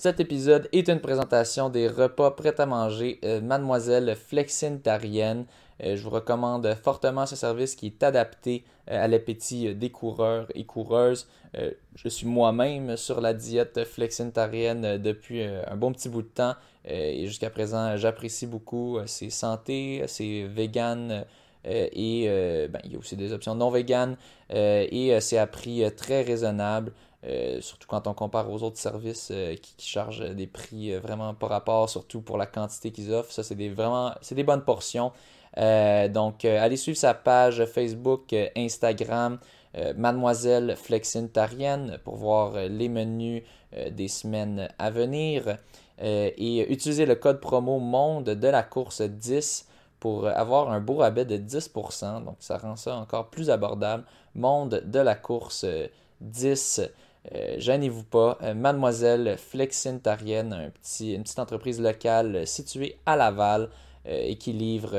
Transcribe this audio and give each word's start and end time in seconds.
Cet 0.00 0.20
épisode 0.20 0.68
est 0.70 0.88
une 0.88 1.00
présentation 1.00 1.70
des 1.70 1.88
repas 1.88 2.30
prêts 2.30 2.60
à 2.60 2.66
manger 2.66 3.18
euh, 3.24 3.40
Mademoiselle 3.40 4.14
Flexintarienne. 4.14 5.44
Euh, 5.82 5.96
je 5.96 6.02
vous 6.04 6.10
recommande 6.10 6.72
fortement 6.80 7.26
ce 7.26 7.34
service 7.34 7.74
qui 7.74 7.86
est 7.86 8.04
adapté 8.04 8.62
euh, 8.88 9.04
à 9.04 9.08
l'appétit 9.08 9.74
des 9.74 9.90
coureurs 9.90 10.46
et 10.54 10.64
coureuses. 10.64 11.26
je 11.96 12.08
suis 12.08 12.28
moi-même 12.28 12.96
sur 12.96 13.20
la 13.20 13.34
diète 13.34 13.82
flexintarienne 13.82 14.98
depuis 14.98 15.42
un 15.42 15.76
bon 15.76 15.92
petit 15.92 16.08
bout 16.08 16.22
de 16.22 16.28
temps 16.28 16.54
et 16.84 17.26
jusqu'à 17.26 17.50
présent 17.50 17.96
j'apprécie 17.96 18.46
beaucoup. 18.46 19.00
C'est 19.06 19.30
santé, 19.30 20.04
c'est 20.06 20.44
vegan. 20.44 21.24
et 21.64 22.68
ben, 22.70 22.80
il 22.84 22.92
y 22.92 22.96
a 22.96 22.98
aussi 22.98 23.16
des 23.16 23.32
options 23.32 23.54
non 23.54 23.70
vegan 23.70 24.16
et 24.50 25.18
c'est 25.20 25.38
à 25.38 25.46
prix 25.46 25.82
très 25.96 26.22
raisonnable. 26.22 26.92
Euh, 27.24 27.60
surtout 27.60 27.88
quand 27.88 28.06
on 28.06 28.14
compare 28.14 28.48
aux 28.48 28.62
autres 28.62 28.78
services 28.78 29.30
euh, 29.32 29.56
qui, 29.56 29.88
chargent 29.88 30.24
des 30.36 30.46
prix 30.46 30.92
euh, 30.92 31.00
vraiment 31.00 31.34
par 31.34 31.48
rapport, 31.48 31.90
surtout 31.90 32.20
pour 32.20 32.38
la 32.38 32.46
quantité 32.46 32.92
qu'ils 32.92 33.12
offrent. 33.12 33.32
Ça, 33.32 33.42
c'est 33.42 33.56
des, 33.56 33.70
vraiment 33.70 34.12
c'est 34.20 34.36
des 34.36 34.44
bonnes 34.44 34.64
portions. 34.64 35.12
donc, 35.56 36.44
allez 36.44 36.76
suivre 36.76 36.98
sa 36.98 37.14
page 37.14 37.64
Facebook, 37.64 38.34
Instagram, 38.56 39.38
Mademoiselle 39.96 40.76
Flexintarienne 40.76 41.98
pour 42.04 42.16
voir 42.16 42.52
les 42.68 42.88
menus 42.88 43.42
des 43.90 44.08
semaines 44.08 44.68
à 44.78 44.90
venir. 44.90 45.58
et 46.00 46.72
utilisez 46.72 47.06
le 47.06 47.16
code 47.16 47.40
promo 47.40 47.80
MONDE 47.80 48.30
de 48.30 48.48
la 48.48 48.62
course 48.62 49.02
10 49.02 49.66
pour 49.98 50.28
avoir 50.28 50.70
un 50.70 50.80
beau 50.80 50.96
rabais 50.96 51.24
de 51.24 51.36
10%. 51.36 52.24
Donc, 52.24 52.36
ça 52.38 52.58
rend 52.58 52.76
ça 52.76 52.96
encore 52.96 53.28
plus 53.28 53.50
abordable. 53.50 54.04
Monde 54.36 54.82
de 54.86 55.00
la 55.00 55.16
course 55.16 55.66
10. 56.20 56.82
Euh, 57.34 57.56
gênez-vous 57.58 58.04
pas. 58.04 58.38
Euh, 58.42 58.54
Mademoiselle 58.54 59.36
Flexintarienne, 59.38 60.52
un 60.52 61.04
une 61.04 61.22
petite 61.22 61.38
entreprise 61.38 61.80
locale 61.80 62.36
euh, 62.36 62.46
située 62.46 62.98
à 63.06 63.16
Laval 63.16 63.68
et 64.10 64.36
qui 64.36 64.54
livre 64.54 64.96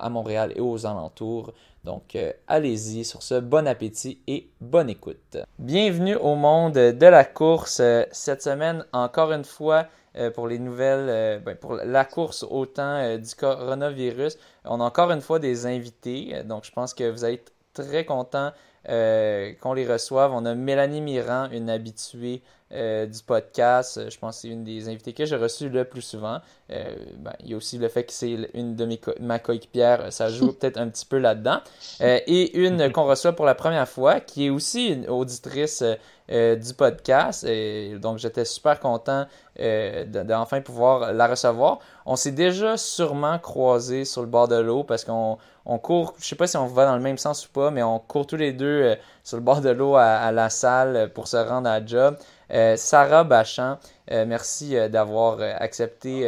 à 0.00 0.08
Montréal 0.08 0.52
et 0.56 0.60
aux 0.60 0.84
alentours. 0.84 1.52
Donc, 1.84 2.18
allez-y 2.48 3.04
sur 3.04 3.22
ce. 3.22 3.38
Bon 3.38 3.64
appétit 3.68 4.20
et 4.26 4.48
bonne 4.60 4.90
écoute. 4.90 5.36
Bienvenue 5.60 6.16
au 6.16 6.34
monde 6.34 6.72
de 6.72 7.06
la 7.06 7.24
course. 7.24 7.80
cette 8.10 8.42
semaine, 8.42 8.84
encore 8.92 9.30
une 9.30 9.44
fois, 9.44 9.86
pour 10.34 10.48
les 10.48 10.58
nouvelles, 10.58 11.40
ben, 11.44 11.54
pour 11.54 11.74
la 11.74 12.04
course 12.04 12.42
au 12.42 12.66
temps 12.66 13.16
du 13.18 13.34
coronavirus. 13.36 14.36
On 14.64 14.80
a 14.80 14.84
encore 14.84 15.12
une 15.12 15.20
fois 15.20 15.38
des 15.38 15.66
invités. 15.66 16.42
donc, 16.42 16.64
je 16.64 16.72
pense 16.72 16.92
que 16.92 17.08
vous 17.08 17.24
être 17.24 17.52
très 17.72 18.04
contents 18.04 18.50
euh, 18.88 19.52
qu'on 19.60 19.72
les 19.72 19.86
reçoive. 19.86 20.32
On 20.32 20.44
a 20.44 20.54
Mélanie 20.54 21.00
Mirand, 21.00 21.48
une 21.50 21.70
habituée 21.70 22.42
euh, 22.72 23.06
du 23.06 23.20
podcast. 23.22 24.10
Je 24.10 24.18
pense 24.18 24.36
que 24.36 24.42
c'est 24.42 24.48
une 24.48 24.64
des 24.64 24.88
invités 24.88 25.12
que 25.12 25.24
j'ai 25.24 25.36
reçues 25.36 25.68
le 25.68 25.84
plus 25.84 26.02
souvent. 26.02 26.38
Euh, 26.70 26.94
ben, 27.18 27.32
il 27.40 27.50
y 27.50 27.54
a 27.54 27.56
aussi 27.56 27.78
le 27.78 27.88
fait 27.88 28.04
que 28.04 28.12
c'est 28.12 28.50
une 28.54 28.76
de 28.76 28.84
mes 28.84 28.98
co 28.98 29.12
ma 29.20 29.38
coéquipière, 29.38 30.12
ça 30.12 30.28
joue 30.28 30.52
peut-être 30.58 30.78
un 30.78 30.88
petit 30.88 31.06
peu 31.06 31.18
là-dedans. 31.18 31.58
et 32.00 32.56
une 32.58 32.92
qu'on 32.92 33.06
reçoit 33.06 33.32
pour 33.32 33.46
la 33.46 33.54
première 33.54 33.88
fois, 33.88 34.20
qui 34.20 34.46
est 34.46 34.50
aussi 34.50 34.88
une 34.88 35.08
auditrice 35.08 35.82
du 36.28 36.74
podcast. 36.76 37.42
Et 37.44 37.98
donc 37.98 38.18
j'étais 38.18 38.44
super 38.44 38.78
content 38.78 39.26
d'enfin 39.58 40.60
pouvoir 40.60 41.12
la 41.12 41.26
recevoir. 41.26 41.80
On 42.06 42.16
s'est 42.16 42.30
déjà 42.30 42.76
sûrement 42.76 43.38
croisés 43.38 44.04
sur 44.04 44.22
le 44.22 44.28
bord 44.28 44.46
de 44.48 44.56
l'eau 44.56 44.84
parce 44.84 45.04
qu'on 45.04 45.38
on 45.66 45.78
court, 45.78 46.14
je 46.18 46.26
sais 46.26 46.36
pas 46.36 46.46
si 46.46 46.56
on 46.56 46.66
va 46.66 46.86
dans 46.86 46.96
le 46.96 47.02
même 47.02 47.18
sens 47.18 47.46
ou 47.46 47.50
pas, 47.50 47.70
mais 47.70 47.82
on 47.82 47.98
court 47.98 48.26
tous 48.26 48.36
les 48.36 48.52
deux 48.52 48.66
euh, 48.66 48.94
sur 49.22 49.36
le 49.36 49.42
bord 49.42 49.60
de 49.60 49.70
l'eau 49.70 49.94
à, 49.94 50.32
la 50.32 50.50
salle 50.50 51.10
pour 51.14 51.28
se 51.28 51.36
rendre 51.36 51.68
à 51.68 51.80
la 51.80 51.86
job. 51.86 52.16
Euh, 52.52 52.76
Sarah 52.76 53.24
Bachan, 53.24 53.78
euh, 54.10 54.26
merci 54.26 54.76
d'avoir 54.88 55.40
accepté 55.40 56.24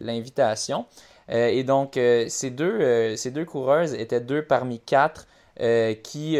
l'invitation. 0.00 0.86
et 1.28 1.64
donc, 1.64 1.98
ces, 2.28 2.50
deux, 2.50 3.16
ces 3.16 3.30
deux 3.30 3.44
coureuses 3.44 3.94
étaient 3.94 4.20
deux 4.20 4.42
parmi 4.42 4.80
quatre 4.80 5.26
qui 6.02 6.38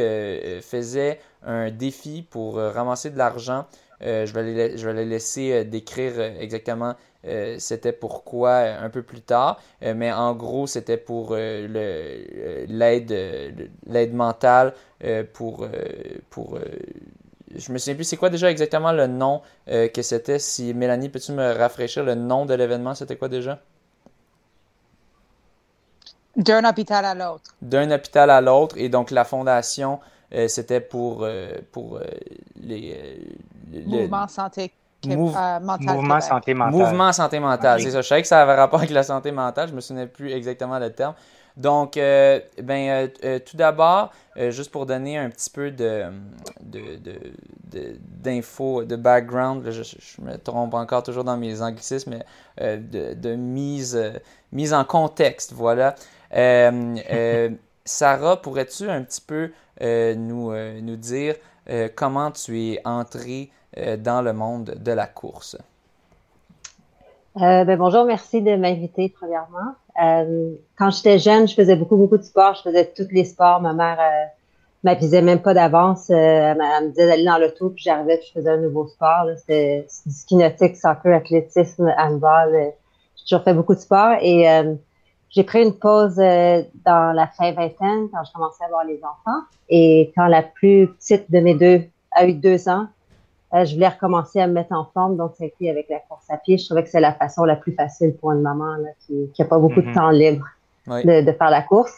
faisaient 0.63 1.19
un 1.43 1.71
défi 1.71 2.23
pour 2.23 2.57
ramasser 2.57 3.11
de 3.11 3.19
l'argent. 3.19 3.67
je, 4.01 4.33
vais 4.33 4.43
les, 4.43 4.77
je 4.79 4.87
vais 4.87 4.95
les 4.95 5.07
laisser 5.07 5.65
décrire 5.65 6.21
exactement 6.21 6.95
euh, 7.27 7.57
c'était 7.59 7.93
pourquoi 7.93 8.51
euh, 8.51 8.85
un 8.85 8.91
peu 8.91 9.03
plus 9.03 9.21
tard, 9.21 9.61
euh, 9.83 9.95
mais 9.97 10.13
en 10.13 10.35
gros, 10.35 10.67
c'était 10.67 10.97
pour 10.97 11.35
l'aide 11.37 13.13
l'aide 13.87 14.15
mentale 14.15 14.75
pour 15.33 15.67
pour 16.31 16.59
je 17.55 17.73
me 17.73 17.79
souviens 17.79 17.95
plus 17.95 18.05
c'est 18.05 18.17
quoi 18.17 18.31
déjà 18.31 18.51
exactement 18.51 18.93
le 18.93 19.07
nom 19.07 19.43
que 19.67 20.03
c'était. 20.03 20.39
Si 20.39 20.75
Mélanie 20.75 21.09
peux-tu 21.09 21.33
me 21.33 21.53
rafraîchir 21.53 22.05
le 22.05 22.15
nom 22.15 22.47
de 22.47 22.55
l'événement? 22.55 22.95
C'était 22.95 23.17
quoi 23.17 23.29
déjà? 23.29 23.61
D'un 26.37 26.69
hôpital 26.69 27.05
à 27.05 27.15
l'autre. 27.15 27.55
D'un 27.63 27.91
hôpital 27.91 28.31
à 28.31 28.41
l'autre. 28.41 28.77
Et 28.79 28.89
donc 28.89 29.11
la 29.11 29.25
fondation 29.25 30.01
c'était 30.49 30.81
pour 30.81 31.27
pour 31.73 32.01
les, 32.61 33.37
mouvement 33.87 34.27
santé 34.29 34.73
euh, 35.11 35.61
mouvement 35.61 36.21
santé 36.21 36.55
mentale. 36.55 36.73
Mouvement 36.73 37.13
santé 37.13 37.41
mentale, 37.41 37.81
c'est 37.81 37.91
ça. 37.91 38.03
Je 38.03 38.07
savais 38.09 38.23
que 38.23 38.29
ça 38.29 38.43
avait 38.43 38.55
rapport 38.55 38.81
avec 38.81 38.91
la 38.91 39.03
santé 39.03 39.33
mentale, 39.33 39.69
je 39.69 39.75
me 39.75 39.81
souvenais 39.81 40.07
plus 40.07 40.33
exactement 40.33 40.79
le 40.79 40.91
terme. 40.91 41.15
Donc, 41.57 41.97
euh, 41.97 42.39
ben, 42.63 43.09
euh, 43.25 43.39
tout 43.39 43.57
d'abord, 43.57 44.13
juste 44.37 44.71
pour 44.71 44.85
donner 44.85 45.17
un 45.17 45.31
petit 45.31 45.49
peu 45.49 45.71
de, 45.71 46.05
d'infos, 48.23 48.85
de, 48.85 48.97
background, 48.97 49.65
je, 49.71 50.23
me 50.23 50.37
trompe 50.37 50.75
encore 50.75 51.03
toujours 51.03 51.25
dans 51.25 51.39
mes 51.39 51.63
anglicismes, 51.63 52.19
mais 52.59 52.77
de, 52.79 53.35
mise, 53.35 53.99
mise 54.53 54.75
en 54.75 54.85
contexte, 54.85 55.53
voilà. 55.55 55.95
Sarah, 57.85 58.43
pourrais-tu 58.43 58.91
un 58.91 59.03
petit 59.03 59.23
peu 59.23 59.51
nous, 59.81 60.53
nous 60.83 60.97
dire 60.97 61.37
comment 61.95 62.31
tu 62.31 62.61
es 62.61 62.81
entrée 62.85 63.51
euh, 63.79 63.97
dans 63.99 64.23
le 64.23 64.33
monde 64.33 64.75
de 64.79 64.93
la 64.93 65.07
course? 65.07 65.57
Euh, 67.37 67.65
ben 67.65 67.77
bonjour, 67.77 68.07
merci 68.07 68.41
de 68.41 68.57
m'inviter 68.57 69.11
premièrement. 69.11 69.75
Euh, 70.03 70.55
quand 70.79 70.91
j'étais 70.91 71.19
jeune, 71.19 71.47
je 71.47 71.55
faisais 71.55 71.77
beaucoup, 71.77 71.97
beaucoup 71.97 72.17
de 72.17 72.23
sport. 72.23 72.55
Je 72.55 72.63
faisais 72.63 72.91
tous 72.97 73.09
les 73.11 73.25
sports. 73.25 73.61
Ma 73.61 73.75
mère 73.75 73.99
euh, 74.01 74.25
m'avisait 74.83 75.21
même 75.21 75.43
pas 75.43 75.53
d'avance. 75.53 76.09
elle, 76.09 76.57
me 76.57 76.89
disait 76.89 77.07
d'aller 77.07 77.25
dans 77.27 77.37
l'auto, 77.37 77.69
puis 77.69 77.83
j'arrivais, 77.85 78.17
puis 78.17 78.29
je 78.29 78.41
faisais 78.41 78.51
un 78.51 78.57
nouveau 78.57 78.87
sport. 78.87 79.27
C'était 79.37 79.87
du 80.07 80.15
ski 80.15 80.37
nautique, 80.37 80.77
soccer, 80.77 81.15
athlétisme, 81.15 81.93
handball. 81.99 82.73
j'ai 83.17 83.25
toujours 83.29 83.45
fait 83.45 83.53
beaucoup 83.53 83.75
de 83.75 83.81
sport. 83.81 84.15
Et 84.23 84.47
j'ai 85.31 85.45
pris 85.45 85.63
une 85.63 85.75
pause 85.75 86.17
dans 86.17 87.13
la 87.15 87.27
fin 87.27 87.53
vingtaine 87.53 88.09
quand 88.13 88.25
je 88.25 88.33
commençais 88.33 88.65
à 88.65 88.67
avoir 88.67 88.85
les 88.85 89.01
enfants. 89.05 89.41
Et 89.69 90.13
quand 90.17 90.27
la 90.27 90.43
plus 90.43 90.89
petite 90.89 91.31
de 91.31 91.41
mes 91.41 91.55
deux 91.55 91.83
a 92.13 92.27
eu 92.27 92.35
deux 92.35 92.69
ans, 92.69 92.87
euh, 93.55 93.65
je 93.65 93.75
voulais 93.75 93.89
recommencer 93.89 94.41
à 94.41 94.49
me 94.49 94.53
mettre 94.53 94.73
en 94.73 94.85
forme, 94.93 95.17
donc 95.17 95.33
ça 95.37 95.45
a 95.45 95.47
été 95.47 95.71
avec 95.71 95.89
la 95.89 96.01
course 96.01 96.29
à 96.29 96.37
pied. 96.37 96.59
Je 96.59 96.65
trouvais 96.65 96.83
que 96.83 96.89
c'est 96.91 97.01
la 97.01 97.13
façon 97.13 97.45
la 97.45 97.57
plus 97.57 97.73
facile 97.73 98.15
pour 98.17 98.33
une 98.33 98.43
maman 98.43 98.77
qui 99.07 99.31
n'a 99.39 99.45
pas 99.45 99.59
beaucoup 99.59 99.81
de 99.81 99.87
mhm. 99.87 99.95
temps 99.95 100.11
libre 100.11 100.45
de, 100.87 101.33
faire 101.33 101.51
la 101.51 101.63
course. 101.63 101.97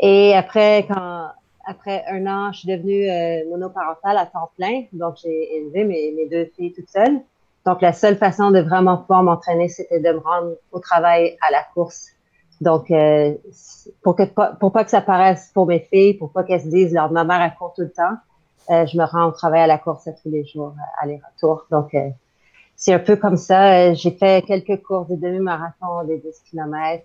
Et 0.00 0.34
après, 0.34 0.86
quand 0.88 1.28
après 1.64 2.04
un 2.10 2.26
an, 2.26 2.52
je 2.52 2.60
suis 2.60 2.68
devenue 2.68 3.08
euh, 3.08 3.48
monoparentale 3.50 4.18
à 4.18 4.26
temps 4.26 4.50
plein, 4.56 4.84
donc 4.92 5.16
j'ai 5.22 5.56
élevé 5.56 5.84
mes, 5.84 6.12
mes 6.12 6.28
deux 6.28 6.50
filles 6.56 6.72
toutes 6.72 6.90
seules. 6.90 7.20
Donc 7.64 7.80
la 7.80 7.92
seule 7.92 8.16
façon 8.16 8.50
de 8.50 8.60
vraiment 8.60 8.98
pouvoir 8.98 9.22
m'entraîner, 9.22 9.68
c'était 9.68 10.00
de 10.00 10.12
me 10.12 10.18
rendre 10.18 10.56
au 10.72 10.80
travail 10.80 11.36
à 11.46 11.52
la 11.52 11.62
course. 11.74 12.08
Donc 12.62 12.90
euh, 12.90 13.34
pour 14.02 14.16
que 14.16 14.22
pour 14.58 14.72
pas 14.72 14.84
que 14.84 14.90
ça 14.90 15.00
paraisse 15.00 15.50
pour 15.52 15.66
mes 15.66 15.80
filles, 15.80 16.14
pour 16.14 16.30
pas 16.32 16.44
qu'elles 16.44 16.62
se 16.62 16.68
disent 16.68 16.94
leur 16.94 17.10
ma 17.10 17.24
mère 17.24 17.42
elle 17.42 17.54
court 17.58 17.74
tout 17.74 17.82
le 17.82 17.92
temps 17.92 18.16
euh, 18.70 18.86
je 18.86 18.96
me 18.96 19.04
rends 19.04 19.28
au 19.28 19.32
travail 19.32 19.62
à 19.62 19.66
la 19.66 19.78
course 19.78 20.04
tous 20.04 20.30
les 20.30 20.44
jours, 20.44 20.74
euh, 20.76 21.02
aller-retour. 21.02 21.66
Donc, 21.70 21.94
euh, 21.94 22.08
c'est 22.76 22.92
un 22.92 22.98
peu 22.98 23.16
comme 23.16 23.36
ça. 23.36 23.92
J'ai 23.94 24.12
fait 24.12 24.44
quelques 24.46 24.82
courses 24.82 25.08
de 25.08 25.16
demi-marathon, 25.16 26.04
des 26.06 26.18
10 26.18 26.42
km. 26.50 27.04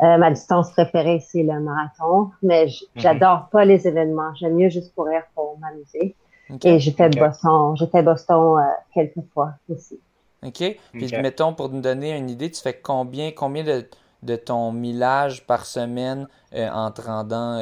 ma 0.00 0.30
distance 0.30 0.70
préférée, 0.72 1.20
c'est 1.20 1.42
le 1.42 1.60
marathon, 1.60 2.30
mais 2.42 2.66
mhm. 2.66 2.70
j'adore 2.96 3.48
pas 3.50 3.64
les 3.64 3.86
événements. 3.86 4.34
J'aime 4.34 4.54
mieux 4.54 4.68
juste 4.68 4.94
courir 4.94 5.22
pour 5.34 5.58
m'amuser. 5.58 6.16
Et 6.62 6.78
j'ai 6.78 6.90
fait 6.90 7.08
Boston, 7.16 7.74
j'ai 7.76 7.86
fait 7.86 8.02
Boston 8.02 8.62
quelques 8.92 9.22
fois 9.32 9.54
aussi. 9.70 9.98
OK. 10.44 10.76
Puis 10.92 11.10
mettons, 11.22 11.54
pour 11.54 11.70
nous 11.70 11.80
donner 11.80 12.14
une 12.14 12.28
idée, 12.28 12.50
tu 12.50 12.60
fais 12.60 12.74
combien, 12.74 13.30
combien 13.32 13.64
de, 13.64 13.88
de 14.24 14.36
ton 14.36 14.72
millage 14.72 15.46
par 15.46 15.66
semaine 15.66 16.26
en 16.52 16.90
te 16.90 17.02
rendant 17.02 17.60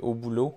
au 0.00 0.14
boulot? 0.14 0.54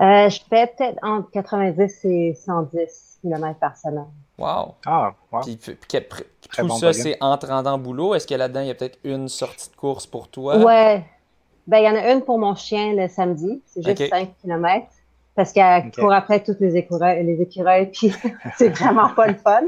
Euh, 0.00 0.28
je 0.28 0.40
fais 0.50 0.66
peut-être 0.66 0.98
entre 1.02 1.30
90 1.30 2.04
et 2.04 2.34
110 2.34 3.18
km 3.22 3.58
par 3.58 3.76
semaine. 3.76 4.08
Wow! 4.38 4.74
Ah, 4.84 5.14
wow. 5.32 5.40
Puis, 5.40 5.56
tout 5.56 6.68
ça, 6.78 6.92
c'est 6.92 7.16
entre 7.22 7.48
rendant 7.48 7.78
boulot? 7.78 8.14
Est-ce 8.14 8.26
que 8.26 8.34
là-dedans, 8.34 8.60
il 8.60 8.66
y 8.66 8.70
a 8.70 8.74
peut-être 8.74 8.98
une 9.04 9.28
sortie 9.28 9.70
de 9.70 9.76
course 9.76 10.06
pour 10.06 10.28
toi? 10.28 10.58
Ouais. 10.58 11.02
Ben, 11.66 11.78
il 11.78 11.84
y 11.84 11.88
en 11.88 11.94
a 11.94 12.12
une 12.12 12.22
pour 12.22 12.38
mon 12.38 12.54
chien 12.54 12.92
le 12.94 13.08
samedi. 13.08 13.62
C'est 13.64 13.82
juste 13.82 14.08
5 14.10 14.34
km. 14.42 14.86
Parce 15.34 15.52
qu'elle 15.52 15.90
court 15.92 16.12
après 16.12 16.42
toutes 16.42 16.60
les 16.60 16.76
écureuils, 16.76 17.24
les 17.24 17.42
écureuils, 17.42 17.90
puis 17.90 18.10
c'est 18.56 18.70
vraiment 18.70 19.10
pas 19.10 19.26
le 19.26 19.34
fun. 19.34 19.64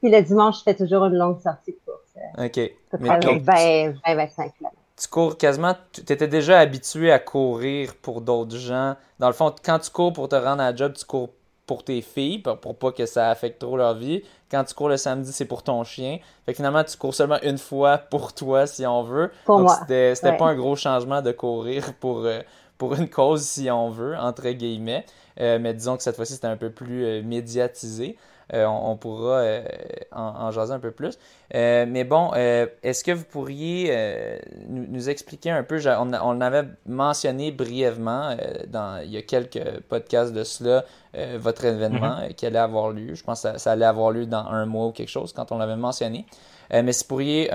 Puis 0.00 0.10
le 0.10 0.20
dimanche, 0.22 0.58
je 0.58 0.62
fais 0.62 0.74
toujours 0.74 1.04
une 1.06 1.16
longue 1.16 1.40
sortie 1.40 1.72
de 1.72 1.78
course. 1.84 2.01
OK. 2.38 2.60
Mais 3.00 3.18
20, 3.18 3.94
25 4.04 4.54
km. 4.58 4.74
Tu 5.00 5.08
cours 5.08 5.36
quasiment, 5.36 5.74
tu 5.92 6.00
étais 6.00 6.28
déjà 6.28 6.60
habitué 6.60 7.10
à 7.10 7.18
courir 7.18 7.94
pour 7.94 8.20
d'autres 8.20 8.56
gens. 8.56 8.94
Dans 9.18 9.26
le 9.26 9.32
fond, 9.32 9.52
quand 9.64 9.78
tu 9.78 9.90
cours 9.90 10.12
pour 10.12 10.28
te 10.28 10.36
rendre 10.36 10.62
à 10.62 10.70
la 10.70 10.76
job, 10.76 10.92
tu 10.96 11.04
cours 11.04 11.30
pour 11.66 11.84
tes 11.84 12.02
filles, 12.02 12.38
pour, 12.38 12.76
pas 12.76 12.92
que 12.92 13.06
ça 13.06 13.30
affecte 13.30 13.60
trop 13.60 13.76
leur 13.76 13.94
vie. 13.94 14.22
Quand 14.50 14.62
tu 14.64 14.74
cours 14.74 14.88
le 14.88 14.96
samedi, 14.96 15.32
c'est 15.32 15.46
pour 15.46 15.62
ton 15.62 15.82
chien. 15.84 16.18
Fait 16.44 16.52
que 16.52 16.56
finalement, 16.56 16.84
tu 16.84 16.96
cours 16.96 17.14
seulement 17.14 17.40
une 17.42 17.58
fois 17.58 17.98
pour 17.98 18.34
toi, 18.34 18.66
si 18.66 18.84
on 18.86 19.02
veut. 19.02 19.30
Pour 19.44 19.58
Donc, 19.58 19.68
moi. 19.68 19.78
C'était 19.80 20.36
pas 20.36 20.46
un 20.46 20.54
gros 20.54 20.76
changement 20.76 21.22
de 21.22 21.32
courir 21.32 21.94
pour, 21.94 22.26
euh, 22.26 22.40
pour 22.76 22.94
une 22.94 23.08
cause, 23.08 23.42
si 23.42 23.70
on 23.70 23.90
veut, 23.90 24.16
entre 24.16 24.50
guillemets. 24.50 25.06
Euh, 25.40 25.58
mais 25.58 25.72
disons 25.72 25.96
que 25.96 26.02
cette 26.02 26.16
fois-ci, 26.16 26.34
c'était 26.34 26.46
un 26.46 26.56
peu 26.56 26.70
plus 26.70 27.04
euh, 27.04 27.22
médiatisé. 27.22 28.16
Euh, 28.54 28.66
on, 28.66 28.96
pourra 28.96 29.36
euh, 29.38 29.62
en, 30.12 30.50
jaser 30.50 30.74
un 30.74 30.78
peu 30.78 30.90
plus. 30.90 31.18
Euh, 31.54 31.86
mais 31.88 32.04
bon, 32.04 32.32
est-ce 32.34 33.02
que 33.02 33.12
vous 33.12 33.24
pourriez 33.24 33.94
nous, 34.68 35.08
expliquer 35.08 35.50
un 35.50 35.62
peu, 35.62 35.80
on, 35.98 36.12
on 36.12 36.40
avait 36.40 36.64
mentionné 36.86 37.50
brièvement 37.50 38.36
dans, 38.68 39.02
il 39.02 39.10
y 39.10 39.16
a 39.16 39.22
quelques 39.22 39.80
podcasts 39.88 40.32
de 40.32 40.44
cela, 40.44 40.84
votre 41.36 41.64
événement 41.64 42.20
mm-hmm. 42.20 42.34
qui 42.34 42.46
allait 42.46 42.58
avoir 42.58 42.90
lieu. 42.90 43.14
Je 43.14 43.24
pense 43.24 43.42
que 43.42 43.58
ça, 43.58 43.72
allait 43.72 43.84
avoir 43.84 44.10
lieu 44.10 44.26
dans 44.26 44.46
un 44.46 44.66
mois 44.66 44.86
ou 44.86 44.92
quelque 44.92 45.10
chose 45.10 45.32
quand 45.32 45.52
on 45.52 45.58
l'avait 45.58 45.76
mentionné. 45.76 46.26
mais 46.70 46.92
si 46.92 47.04
vous 47.04 47.08
pourriez 47.08 47.50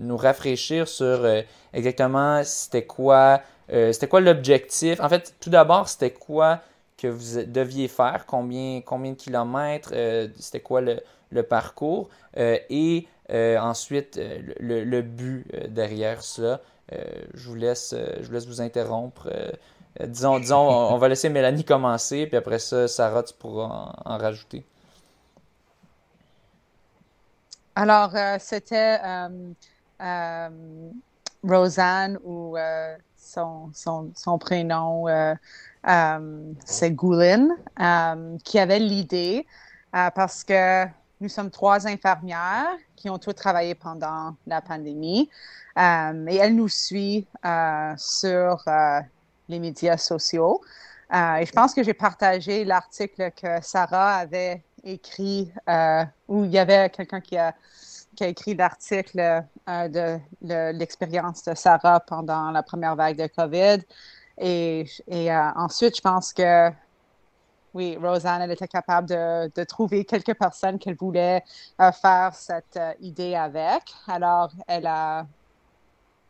nous 0.00 0.16
rafraîchir 0.16 0.88
sur 0.88 1.26
exactement 1.72 2.42
c'était 2.44 2.84
quoi, 2.84 3.40
c'était 3.68 4.08
quoi 4.08 4.20
l'objectif. 4.20 5.00
En 5.00 5.08
fait, 5.08 5.34
tout 5.40 5.50
d'abord, 5.50 5.88
c'était 5.88 6.12
quoi 6.12 6.60
que 6.96 7.08
vous 7.08 7.44
deviez 7.46 7.88
faire, 7.88 8.24
combien, 8.26 8.80
combien 8.80 9.12
de 9.12 9.16
kilomètres, 9.16 9.90
euh, 9.92 10.28
c'était 10.38 10.60
quoi 10.60 10.80
le, 10.80 11.00
le 11.30 11.42
parcours, 11.42 12.08
euh, 12.36 12.58
et 12.70 13.08
euh, 13.30 13.58
ensuite 13.58 14.20
le, 14.60 15.00
but 15.02 15.46
derrière 15.68 16.22
cela. 16.22 16.60
je, 16.90 17.48
vous 17.48 17.54
laisse, 17.54 17.94
je 17.94 18.26
vous 18.26 18.32
laisse 18.32 18.46
vous 18.46 18.60
interrompre. 18.60 19.28
disons, 20.00 20.38
disons 20.38 20.68
on, 20.68 20.98
va 20.98 21.08
laisser 21.08 21.28
Mélanie 21.28 21.64
commencer, 21.64 22.26
puis 22.26 22.36
après 22.36 22.58
ça, 22.58 22.86
Sarah, 22.86 23.22
tu 23.22 23.34
pourras 23.34 23.94
en, 24.04 24.18
rajouter. 24.18 24.64
Alors, 27.74 28.12
c'était 28.38 29.00
Rosanne 31.42 32.18
ou 32.24 32.56
son, 33.16 33.70
son, 33.72 34.12
son, 34.14 34.38
prénom 34.38 35.06
euh, 35.86 36.52
c'est 36.64 36.92
Goulin, 36.92 37.48
euh, 37.80 38.38
qui 38.42 38.58
avait 38.58 38.78
l'idée 38.78 39.46
euh, 39.94 40.10
parce 40.14 40.42
que 40.42 40.86
nous 41.20 41.28
sommes 41.28 41.50
trois 41.50 41.86
infirmières 41.86 42.76
qui 42.96 43.10
ont 43.10 43.18
toutes 43.18 43.36
travaillé 43.36 43.74
pendant 43.74 44.34
la 44.46 44.60
pandémie 44.62 45.30
et 45.76 46.36
elle 46.36 46.54
nous 46.54 46.68
suit 46.68 47.26
sur 47.96 48.64
les 49.48 49.58
médias 49.58 49.96
sociaux. 49.96 50.60
et 51.12 51.44
je 51.44 51.52
pense 51.52 51.74
que 51.74 51.82
j'ai 51.82 51.94
partagé 51.94 52.64
l'article 52.64 53.32
que 53.32 53.60
Sarah 53.60 54.16
avait 54.16 54.62
écrit, 54.84 55.52
où 56.28 56.44
il 56.44 56.50
y 56.50 56.58
avait 56.58 56.90
quelqu'un 56.90 57.20
qui 57.20 57.36
a, 57.36 57.54
qui 58.14 58.24
a 58.24 58.28
écrit 58.28 58.54
l'article 58.54 59.42
de 59.66 60.72
l'expérience 60.72 61.44
de 61.44 61.54
Sarah 61.54 62.00
pendant 62.00 62.50
la 62.50 62.62
première 62.62 62.94
vague 62.96 63.16
de 63.16 63.26
COVID. 63.26 63.82
Et, 64.38 64.86
euh, 65.10 65.50
ensuite, 65.56 65.96
je 65.96 66.00
pense 66.00 66.32
que, 66.32 66.70
oui, 67.74 67.96
Rosanne, 68.00 68.42
elle 68.42 68.50
était 68.52 68.68
capable 68.68 69.08
de, 69.08 69.64
trouver 69.64 70.04
quelques 70.04 70.34
personnes 70.34 70.78
qu'elle 70.78 70.96
voulait 70.96 71.42
euh, 71.80 71.92
faire 71.92 72.34
cette 72.34 72.76
euh, 72.76 72.92
idée 73.00 73.34
avec. 73.34 73.82
Alors, 74.06 74.50
elle 74.66 74.86
a, 74.86 75.26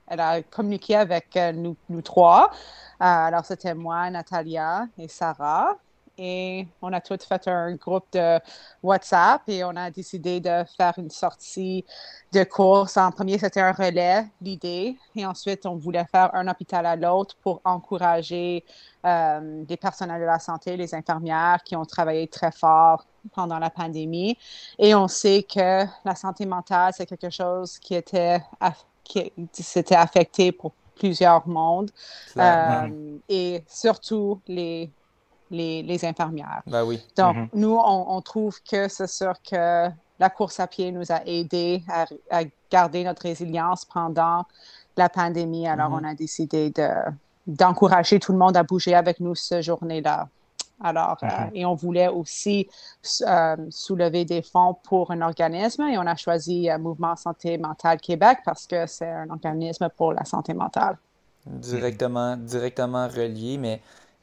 elle 0.06 0.20
a 0.20 0.42
communiqué 0.42 0.96
avec 0.96 1.38
nous, 1.54 2.02
trois. 2.02 2.50
alors, 3.00 3.44
c'était 3.44 3.74
moi, 3.74 4.10
Natalia 4.10 4.86
et 4.98 5.08
Sarah 5.08 5.76
et 6.18 6.66
on 6.80 6.92
a 6.92 7.00
tous 7.00 7.24
fait 7.24 7.48
un 7.48 7.74
groupe 7.74 8.06
de 8.12 8.38
WhatsApp 8.82 9.42
et 9.48 9.64
on 9.64 9.74
a 9.76 9.90
décidé 9.90 10.40
de 10.40 10.64
faire 10.76 10.94
une 10.98 11.10
sortie 11.10 11.84
de 12.32 12.44
course. 12.44 12.96
En 12.96 13.10
premier, 13.10 13.38
c'était 13.38 13.60
un 13.60 13.72
relais, 13.72 14.26
l'idée, 14.40 14.96
et 15.16 15.26
ensuite, 15.26 15.66
on 15.66 15.76
voulait 15.76 16.06
faire 16.10 16.34
un 16.34 16.48
hôpital 16.48 16.86
à 16.86 16.96
l'autre 16.96 17.36
pour 17.42 17.60
encourager 17.64 18.64
euh, 19.04 19.64
des 19.64 19.76
personnels 19.76 20.20
de 20.20 20.26
la 20.26 20.38
santé, 20.38 20.76
les 20.76 20.94
infirmières 20.94 21.62
qui 21.64 21.76
ont 21.76 21.84
travaillé 21.84 22.26
très 22.28 22.52
fort 22.52 23.04
pendant 23.34 23.58
la 23.58 23.70
pandémie. 23.70 24.36
Et 24.78 24.94
on 24.94 25.08
sait 25.08 25.42
que 25.42 25.84
la 26.04 26.14
santé 26.14 26.46
mentale, 26.46 26.92
c'est 26.96 27.06
quelque 27.06 27.30
chose 27.30 27.78
qui 27.78 27.94
était 27.94 28.40
qui 29.04 29.62
s'était 29.62 29.94
affecté 29.94 30.50
pour 30.52 30.72
plusieurs 30.96 31.46
mondes 31.46 31.90
euh, 32.36 33.18
et 33.28 33.62
surtout 33.68 34.40
les 34.46 34.90
les, 35.50 36.04
infirmières. 36.04 36.62
Ben 36.66 36.84
oui. 36.84 37.00
Donc, 37.16 37.36
mm-hmm. 37.36 37.48
nous, 37.54 37.76
on, 37.76 38.20
trouve 38.20 38.58
que 38.62 38.88
c'est 38.88 39.06
sûr 39.06 39.34
que 39.48 39.88
la 40.18 40.30
course 40.30 40.60
à 40.60 40.66
pied 40.66 40.92
nous 40.92 41.10
a 41.12 41.24
aidé 41.26 41.82
à, 42.30 42.44
garder 42.70 43.04
notre 43.04 43.22
résilience 43.22 43.84
pendant 43.84 44.44
la 44.96 45.08
pandémie. 45.08 45.68
Alors, 45.68 45.90
mm-hmm. 45.90 46.04
on 46.06 46.10
a 46.10 46.14
décidé 46.14 46.70
de, 46.70 46.88
d'encourager 47.46 48.18
tout 48.18 48.32
le 48.32 48.38
monde 48.38 48.56
à 48.56 48.62
bouger 48.62 48.94
avec 48.94 49.20
nous 49.20 49.34
ce 49.34 49.62
journée-là. 49.62 50.28
Alors, 50.82 51.16
euh, 51.22 51.28
et 51.54 51.64
on 51.64 51.74
voulait 51.74 52.08
aussi 52.08 52.68
euh, 53.26 53.56
soulever 53.70 54.24
des 54.24 54.42
fonds 54.42 54.76
pour 54.82 55.10
un 55.12 55.20
organisme 55.22 55.82
et 55.82 55.96
on 55.98 56.06
a 56.06 56.16
choisi 56.16 56.68
euh, 56.68 56.78
Mouvement 56.78 57.16
Santé 57.16 57.58
Mentale 57.58 58.00
Québec 58.00 58.38
parce 58.44 58.66
que 58.66 58.86
c'est 58.86 59.08
un 59.08 59.30
organisme 59.30 59.88
pour 59.96 60.12
la 60.12 60.24
santé 60.24 60.52
mentale. 60.52 60.98
Directement, 61.46 62.36
directement 62.36 63.06
relié, 63.06 63.56
mais 63.58 63.80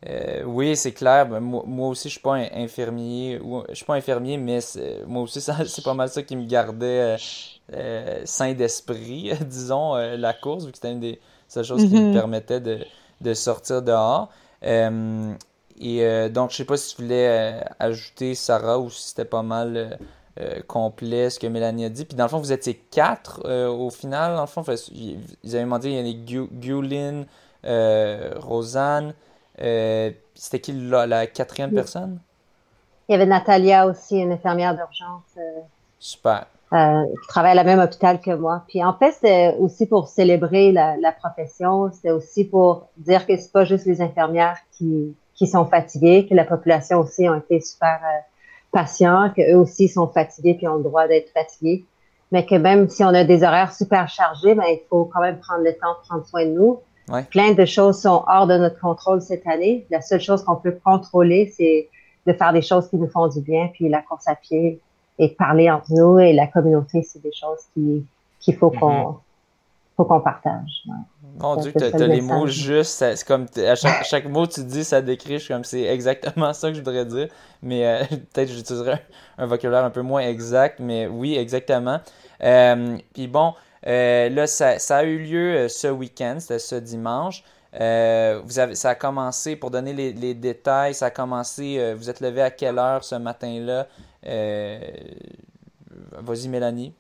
euh, 0.08 0.44
oui, 0.46 0.76
c'est 0.76 0.94
clair. 0.94 1.28
Ben, 1.28 1.40
moi, 1.40 1.90
aussi, 1.90 2.10
je 2.10 2.14
suis 2.14 2.22
pas 2.22 2.36
un 2.36 2.48
infirmier. 2.54 3.40
Je 3.70 3.76
suis 3.76 3.86
pas 3.86 3.96
infirmier, 3.96 4.38
mais 4.38 4.60
moi 5.08 5.24
aussi, 5.24 5.42
c'est 5.68 5.84
pas 5.84 5.94
mal 5.94 6.10
ça 6.10 6.24
qui 6.24 6.36
me 6.36 6.46
gardait 6.46 7.16
euh, 7.16 7.18
euh, 7.74 8.22
sain 8.26 8.54
d'esprit, 8.54 9.32
disons, 9.46 9.96
la 9.96 10.34
course, 10.34 10.66
vu 10.66 10.72
que 10.72 10.78
c'était 10.78 10.92
une 10.92 11.00
des 11.00 11.20
seules 11.48 11.66
choses 11.66 11.84
qui 11.84 11.94
me 11.94 12.10
mm-hmm. 12.10 12.14
permettait 12.14 12.60
de, 12.60 12.80
de 13.22 13.34
sortir 13.34 13.82
dehors. 13.82 14.30
et 14.64 16.30
donc, 16.30 16.52
je 16.52 16.56
sais 16.56 16.66
pas 16.66 16.78
si 16.78 16.96
tu 16.96 17.04
voulais 17.04 17.64
ajouter 17.80 18.36
Sarah 18.36 18.80
ou 18.80 18.90
si 18.90 19.10
c'était 19.10 19.26
pas 19.26 19.44
mal 19.44 20.00
complet 20.68 21.30
ce 21.30 21.40
que 21.40 21.46
Mélanie 21.46 21.86
a 21.86 21.90
dit. 21.90 22.06
Puis 22.06 22.18
dans 22.18 22.24
le 22.24 22.30
fond, 22.30 22.40
vous 22.40 22.52
étiez 22.52 22.74
quatre 22.74 23.48
au 23.68 23.92
final. 23.92 24.36
Dans 24.36 24.42
le 24.42 24.48
fond, 24.48 24.64
ils 24.92 25.20
avaient 25.56 25.64
demandé 25.64 25.90
il 25.90 25.96
y 25.96 26.00
avait 26.00 26.48
Gulin, 26.52 27.26
Rosanne. 27.64 29.14
Euh, 29.60 30.12
c'était 30.34 30.60
qui 30.60 30.74
la, 30.74 31.28
quatrième 31.28 31.72
personne? 31.72 32.20
Il 33.08 33.14
y 33.14 33.16
avait 33.16 33.26
Natalia 33.26 33.88
aussi, 33.88 34.18
une 34.18 34.32
infirmière 34.32 34.76
d'urgence. 34.76 35.24
Euh, 35.38 35.62
Super. 36.00 36.46
Euh, 36.74 37.04
qui 37.22 37.28
travaille 37.28 37.52
à 37.52 37.56
la 37.56 37.66
même 37.66 37.80
hôpital 37.80 38.22
que 38.22 38.32
moi. 38.32 38.64
Puis 38.70 38.84
en 38.84 38.94
fait, 38.94 39.12
c'est 39.20 39.56
aussi 39.58 39.86
pour 39.86 40.08
célébrer 40.08 40.72
la, 40.72 41.12
profession, 41.12 41.92
c'est 41.92 42.12
aussi 42.12 42.46
pour 42.46 42.88
dire 42.96 43.28
que 43.28 43.36
c'est 43.36 43.52
pas 43.52 43.66
juste 43.66 43.86
les 43.86 44.02
infirmières 44.02 44.58
qui, 44.72 45.14
qui 45.36 45.48
sont 45.48 45.66
fatiguées, 45.66 46.28
que 46.30 46.34
la 46.34 46.46
population 46.46 47.00
aussi 47.00 47.28
ont 47.28 47.36
été 47.36 47.60
super 47.60 48.00
patients, 48.72 49.32
qu'eux 49.36 49.56
aussi 49.56 49.88
sont 49.88 50.08
fatigués 50.08 50.56
puis 50.56 50.68
ont 50.68 50.78
le 50.78 50.84
droit 50.84 51.08
d'être 51.08 51.30
fatigués, 51.32 51.86
mais 52.32 52.46
que 52.46 52.56
même 52.56 52.90
si 52.90 53.04
on 53.04 53.10
a 53.10 53.24
des 53.24 53.44
horaires 53.44 53.74
super 53.74 54.08
chargés, 54.08 54.56
ben, 54.56 54.64
il 54.70 54.80
faut 54.90 55.06
quand 55.06 55.22
même 55.22 55.40
prendre 55.40 55.64
le 55.64 55.74
temps 55.74 55.94
de 56.02 56.08
prendre 56.08 56.26
soin 56.26 56.46
de 56.46 56.52
nous. 56.52 56.80
Plein 57.30 57.54
de 57.54 57.66
choses 57.66 58.02
sont 58.02 58.24
hors 58.28 58.48
de 58.48 58.58
notre 58.58 58.80
contrôle 58.80 59.22
cette 59.22 59.46
année. 59.48 59.86
La 59.90 60.02
seule 60.02 60.22
chose 60.22 60.44
qu'on 60.44 60.56
peut 60.56 60.78
contrôler, 60.84 61.54
c'est 61.56 61.90
de 62.28 62.34
faire 62.34 62.54
des 62.54 62.62
choses 62.62 62.90
qui 62.90 62.98
nous 62.98 63.10
font 63.10 63.28
du 63.28 63.42
bien, 63.42 63.70
puis 63.74 63.90
la 63.90 64.02
course 64.02 64.28
à 64.28 64.36
pied 64.36 64.80
et 65.20 65.30
de 65.30 65.34
parler 65.34 65.70
entre 65.70 65.92
nous 65.92 66.20
et 66.20 66.34
la 66.34 66.48
communauté, 66.48 67.04
c'est 67.04 67.22
des 67.22 67.34
choses 67.34 67.60
qui 67.74 68.06
qu'il 68.40 68.56
faut 68.56 68.72
qu'on 68.72 69.12
mm-hmm. 69.12 69.18
faut 69.96 70.06
qu'on 70.06 70.20
partage. 70.20 70.84
Mon 71.40 71.56
Dieu, 71.56 71.72
tu 71.76 71.84
as, 71.84 72.08
les 72.08 72.22
mots 72.22 72.48
justes. 72.48 72.92
C'est 72.92 73.24
comme 73.26 73.46
à 73.58 73.76
chaque, 73.76 74.26
mot 74.26 74.46
que 74.46 74.54
tu 74.54 74.64
dis, 74.64 74.84
ça 74.84 75.02
décrit. 75.02 75.44
comme 75.48 75.64
c'est 75.64 75.84
exactement 75.84 76.54
ça 76.54 76.70
que 76.70 76.74
je 76.74 76.80
voudrais 76.80 77.06
dire. 77.06 77.28
Mais 77.62 77.86
euh, 77.86 78.04
peut-être 78.10 78.50
que 78.50 78.56
j'utiliserai 78.56 78.96
un, 79.38 79.46
vocabulaire 79.46 79.86
un 79.86 79.90
peu 79.90 80.02
moins 80.02 80.22
exact. 80.22 80.80
Mais 80.80 81.08
oui, 81.08 81.36
exactement. 81.36 82.00
Euh, 82.44 82.98
puis 83.14 83.28
bon, 83.28 83.54
euh, 83.88 84.30
là, 84.30 84.48
ça, 84.48 84.78
a 84.90 85.04
eu 85.04 85.20
lieu 85.20 85.56
euh, 85.56 85.68
ce 85.68 85.88
week-end, 85.88 86.38
c'était 86.40 86.60
ce 86.60 86.76
dimanche. 86.76 87.44
Euh, 87.80 88.42
vous 88.46 88.60
avez, 88.60 88.76
ça 88.76 88.92
a 88.92 88.96
commencé, 88.96 89.56
pour 89.56 89.72
donner 89.72 89.94
les, 89.94 90.34
détails, 90.34 90.94
ça 90.94 91.08
a 91.08 91.10
commencé, 91.10 91.94
vous 91.96 92.10
êtes 92.10 92.20
levé 92.20 92.42
à 92.42 92.52
quelle 92.52 92.78
heure 92.78 93.04
ce 93.04 93.16
matin-là? 93.16 93.88
Vas-y, 96.12 96.50
Mélanie. 96.50 96.94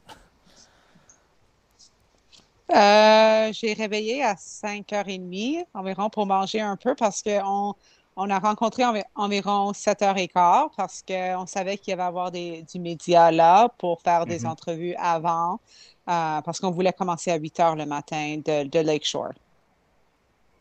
j'ai 2.69 3.73
réveillé 3.73 4.23
à 4.23 4.35
5h30 4.35 5.65
environ 5.73 6.09
pour 6.09 6.25
manger 6.25 6.61
un 6.61 6.77
peu 6.77 6.95
parce 6.95 7.21
qu'on 7.21 7.75
on 8.15 8.29
a 8.29 8.39
rencontré 8.39 8.83
environ 9.15 9.71
7h15 9.71 10.69
parce 10.75 11.03
qu'on 11.03 11.45
savait 11.45 11.77
qu'il 11.77 11.91
y 11.91 11.93
avait 11.93 12.03
avoir 12.03 12.31
des, 12.31 12.63
du 12.63 12.79
média 12.79 13.31
là 13.31 13.69
pour 13.77 14.01
faire 14.01 14.25
des 14.25 14.39
mhm. 14.39 14.50
entrevues 14.51 14.95
avant, 14.95 15.59
parce 16.05 16.60
qu'on 16.60 16.72
voulait 16.72 16.93
commencer 16.93 17.31
à 17.31 17.39
8h 17.39 17.77
le 17.77 17.86
matin 17.86 18.38
de, 18.43 18.67
de 18.67 18.79
Lakeshore. 18.79 19.34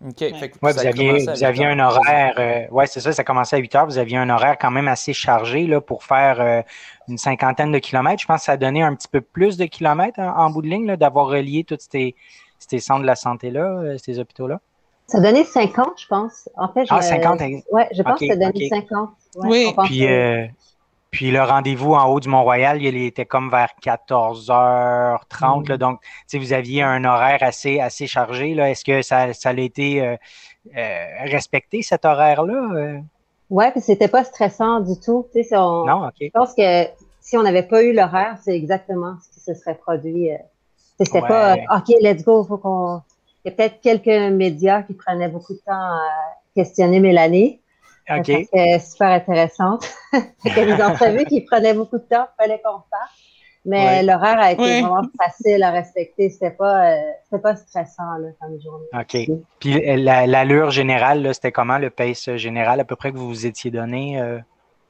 OK. 0.06 0.25
vous, 0.62 0.78
aviez, 0.78 1.66
un 1.66 1.78
horaire, 1.78 2.35
euh, 2.38 2.66
ouais, 2.70 2.87
c'est 2.87 3.00
ça, 3.00 3.12
ça 3.12 3.23
commençait 3.23 3.56
à 3.56 3.59
8 3.59 3.75
heures. 3.75 3.87
Vous 3.87 3.99
aviez 3.99 4.16
un 4.16 4.30
horaire 4.30 4.56
quand 4.59 4.70
même 4.70 4.88
assez 4.88 5.12
chargé 5.12 5.66
là, 5.66 5.82
pour 5.82 6.04
faire 6.04 6.40
euh, 6.40 6.62
une 7.06 7.18
cinquantaine 7.18 7.70
de 7.70 7.78
kilomètres. 7.78 8.23
Je 8.23 8.26
pense 8.26 8.38
que 8.40 8.44
ça 8.47 8.52
a 8.52 8.56
donné 8.56 8.82
un 8.82 8.94
petit 8.94 9.09
peu 9.09 9.20
plus 9.20 9.59
de 9.59 9.66
kilomètres 9.66 10.18
en, 10.18 10.49
bout 10.49 10.62
de 10.62 10.68
ligne 10.68 10.97
d'avoir 10.97 11.26
relié 11.26 11.64
tous 11.64 11.76
ces, 11.90 12.14
ces, 12.59 12.78
centres 12.78 13.02
de 13.02 13.06
la 13.06 13.14
santé-là, 13.14 13.99
ces 13.99 14.18
hôpitaux-là. 14.18 14.61
Ça 15.06 15.18
a 15.18 15.20
donné 15.20 15.44
50, 15.44 16.00
je 16.00 16.06
pense. 16.06 16.49
En 16.56 16.73
fait, 16.73 16.87
ah, 16.88 17.02
50? 17.02 17.40
Oui, 17.70 17.82
je 17.92 18.02
pense 18.02 18.18
que 18.18 18.26
ça 18.26 18.32
a 18.32 18.37
donné 18.37 18.68
50. 18.70 19.11
oui. 19.35 19.75
Puis, 19.85 20.06
euh, 20.06 20.47
puis 21.11 21.31
le 21.31 21.43
rendez-vous 21.43 21.95
en 21.95 22.07
haut 22.07 22.21
du 22.21 22.29
Mont-Royal, 22.29 22.81
il 22.83 22.97
était 22.97 23.26
comme 23.26 23.50
vers 23.50 23.71
14h30. 23.83 25.69
Là, 25.69 25.75
mm. 25.75 25.79
donc, 25.79 26.00
vous 26.33 26.52
aviez 26.52 26.83
un 26.83 27.05
horaire 27.05 27.43
assez, 27.43 27.81
assez 27.81 28.07
chargé. 28.07 28.52
Est-ce 28.52 28.85
que 28.85 29.02
ça, 29.02 29.33
ça 29.33 29.50
a 29.50 29.55
été 29.55 30.02
euh, 30.02 30.17
euh, 30.76 31.05
respecté, 31.25 31.83
cet 31.83 32.05
horaire-là? 32.05 33.00
Oui, 33.50 33.64
puis 33.73 33.81
c'était 33.81 34.09
pas 34.09 34.25
stressant 34.25 34.81
du 34.81 34.99
tout. 35.00 35.26
non, 35.52 36.07
OK. 36.07 36.14
Je 36.21 36.31
pense 36.33 36.55
que 36.55 36.85
si 37.21 37.37
on 37.37 37.43
n'avait 37.43 37.64
pas 37.64 37.83
eu 37.83 37.93
l'horaire, 37.93 38.37
c'est 38.43 38.55
exactement 38.55 39.17
ce 39.25 39.35
qui 39.35 39.40
se 39.40 39.55
serait 39.55 39.75
produit. 39.75 40.31
C'était 40.99 41.21
pas 41.21 41.55
OK, 41.55 41.95
let's 42.00 42.23
go, 42.25 42.45
faut 42.45 42.59
qu'on 42.59 43.02
il 43.45 43.50
y 43.50 43.52
a 43.52 43.57
peut-être 43.57 43.81
quelques 43.81 44.33
médias 44.33 44.83
qui 44.83 44.95
prenaient 44.95 45.29
beaucoup 45.29 45.55
de 45.55 45.61
temps 45.61 45.73
à 45.73 46.00
questionner 46.55 47.00
Mélanie. 47.00 47.61
OK. 48.09 48.25
C'était 48.26 48.78
super 48.78 49.09
intéressante. 49.09 49.88
C'était 50.42 50.66
des 50.66 50.83
entrevues 50.83 51.25
qui 51.25 51.42
prenaient 51.42 51.75
beaucoup 51.75 51.99
de 51.99 52.04
temps, 52.04 52.26
il 52.38 52.42
fallait 52.42 52.61
qu'on 52.64 52.78
fasse. 52.90 53.11
Mais 53.64 54.02
l'horaire 54.02 54.40
a 54.40 54.52
été 54.52 54.80
vraiment 54.80 55.02
facile 55.19 55.62
à 55.62 55.71
respecter. 55.71 56.30
C'était 56.30 56.50
pas, 56.50 56.92
euh, 56.92 57.38
pas 57.42 57.57
stressant 57.57 58.16
là, 58.19 58.28
comme 58.40 58.59
journée. 58.61 58.87
OK. 58.95 59.38
Puis 59.59 59.97
l'allure 59.97 60.71
générale, 60.71 61.28
c'était 61.35 61.52
comment 61.52 61.76
le 61.78 61.90
pace 61.90 62.35
général 62.37 62.80
à 62.80 62.85
peu 62.85 62.97
près 62.97 63.12
que 63.12 63.19
vous 63.19 63.28
vous 63.28 63.47
étiez 63.47 63.71
donné? 63.71 64.19
Euh, 64.19 64.38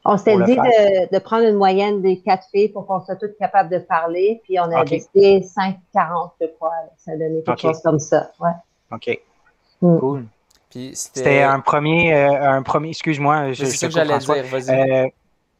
on 0.05 0.17
s'était 0.17 0.37
dit 0.45 0.57
de, 0.57 1.13
de, 1.13 1.19
prendre 1.19 1.47
une 1.47 1.57
moyenne 1.57 2.01
des 2.01 2.21
quatre 2.21 2.47
filles 2.51 2.71
pour 2.71 2.87
qu'on 2.87 3.01
soit 3.01 3.17
toutes 3.17 3.37
capables 3.39 3.69
de 3.71 3.79
parler, 3.79 4.41
puis 4.45 4.59
on 4.59 4.71
a 4.75 4.85
décidé 4.85 5.41
5,40, 5.41 6.31
je 6.41 6.47
crois. 6.57 6.73
Ça 6.97 7.13
a 7.13 7.17
donné 7.17 7.43
quelque 7.43 7.61
chose 7.61 7.83
comme 7.83 7.99
ça. 7.99 8.31
Ouais. 8.41 8.51
OK. 8.93 9.21
Mm. 9.83 9.99
Cool. 9.99 10.25
C'était 10.71 11.43
un 11.43 11.61
premier, 11.61 12.15
euh, 12.15 12.53
un 12.53 12.63
premier, 12.63 12.91
excuse-moi, 12.91 13.55
c'est 13.55 13.67
ce 13.67 13.87
que 13.87 13.93
j'allais 13.93 14.19
dire, 14.19 14.45
vas-y. 14.45 14.71
Euh, 14.71 15.09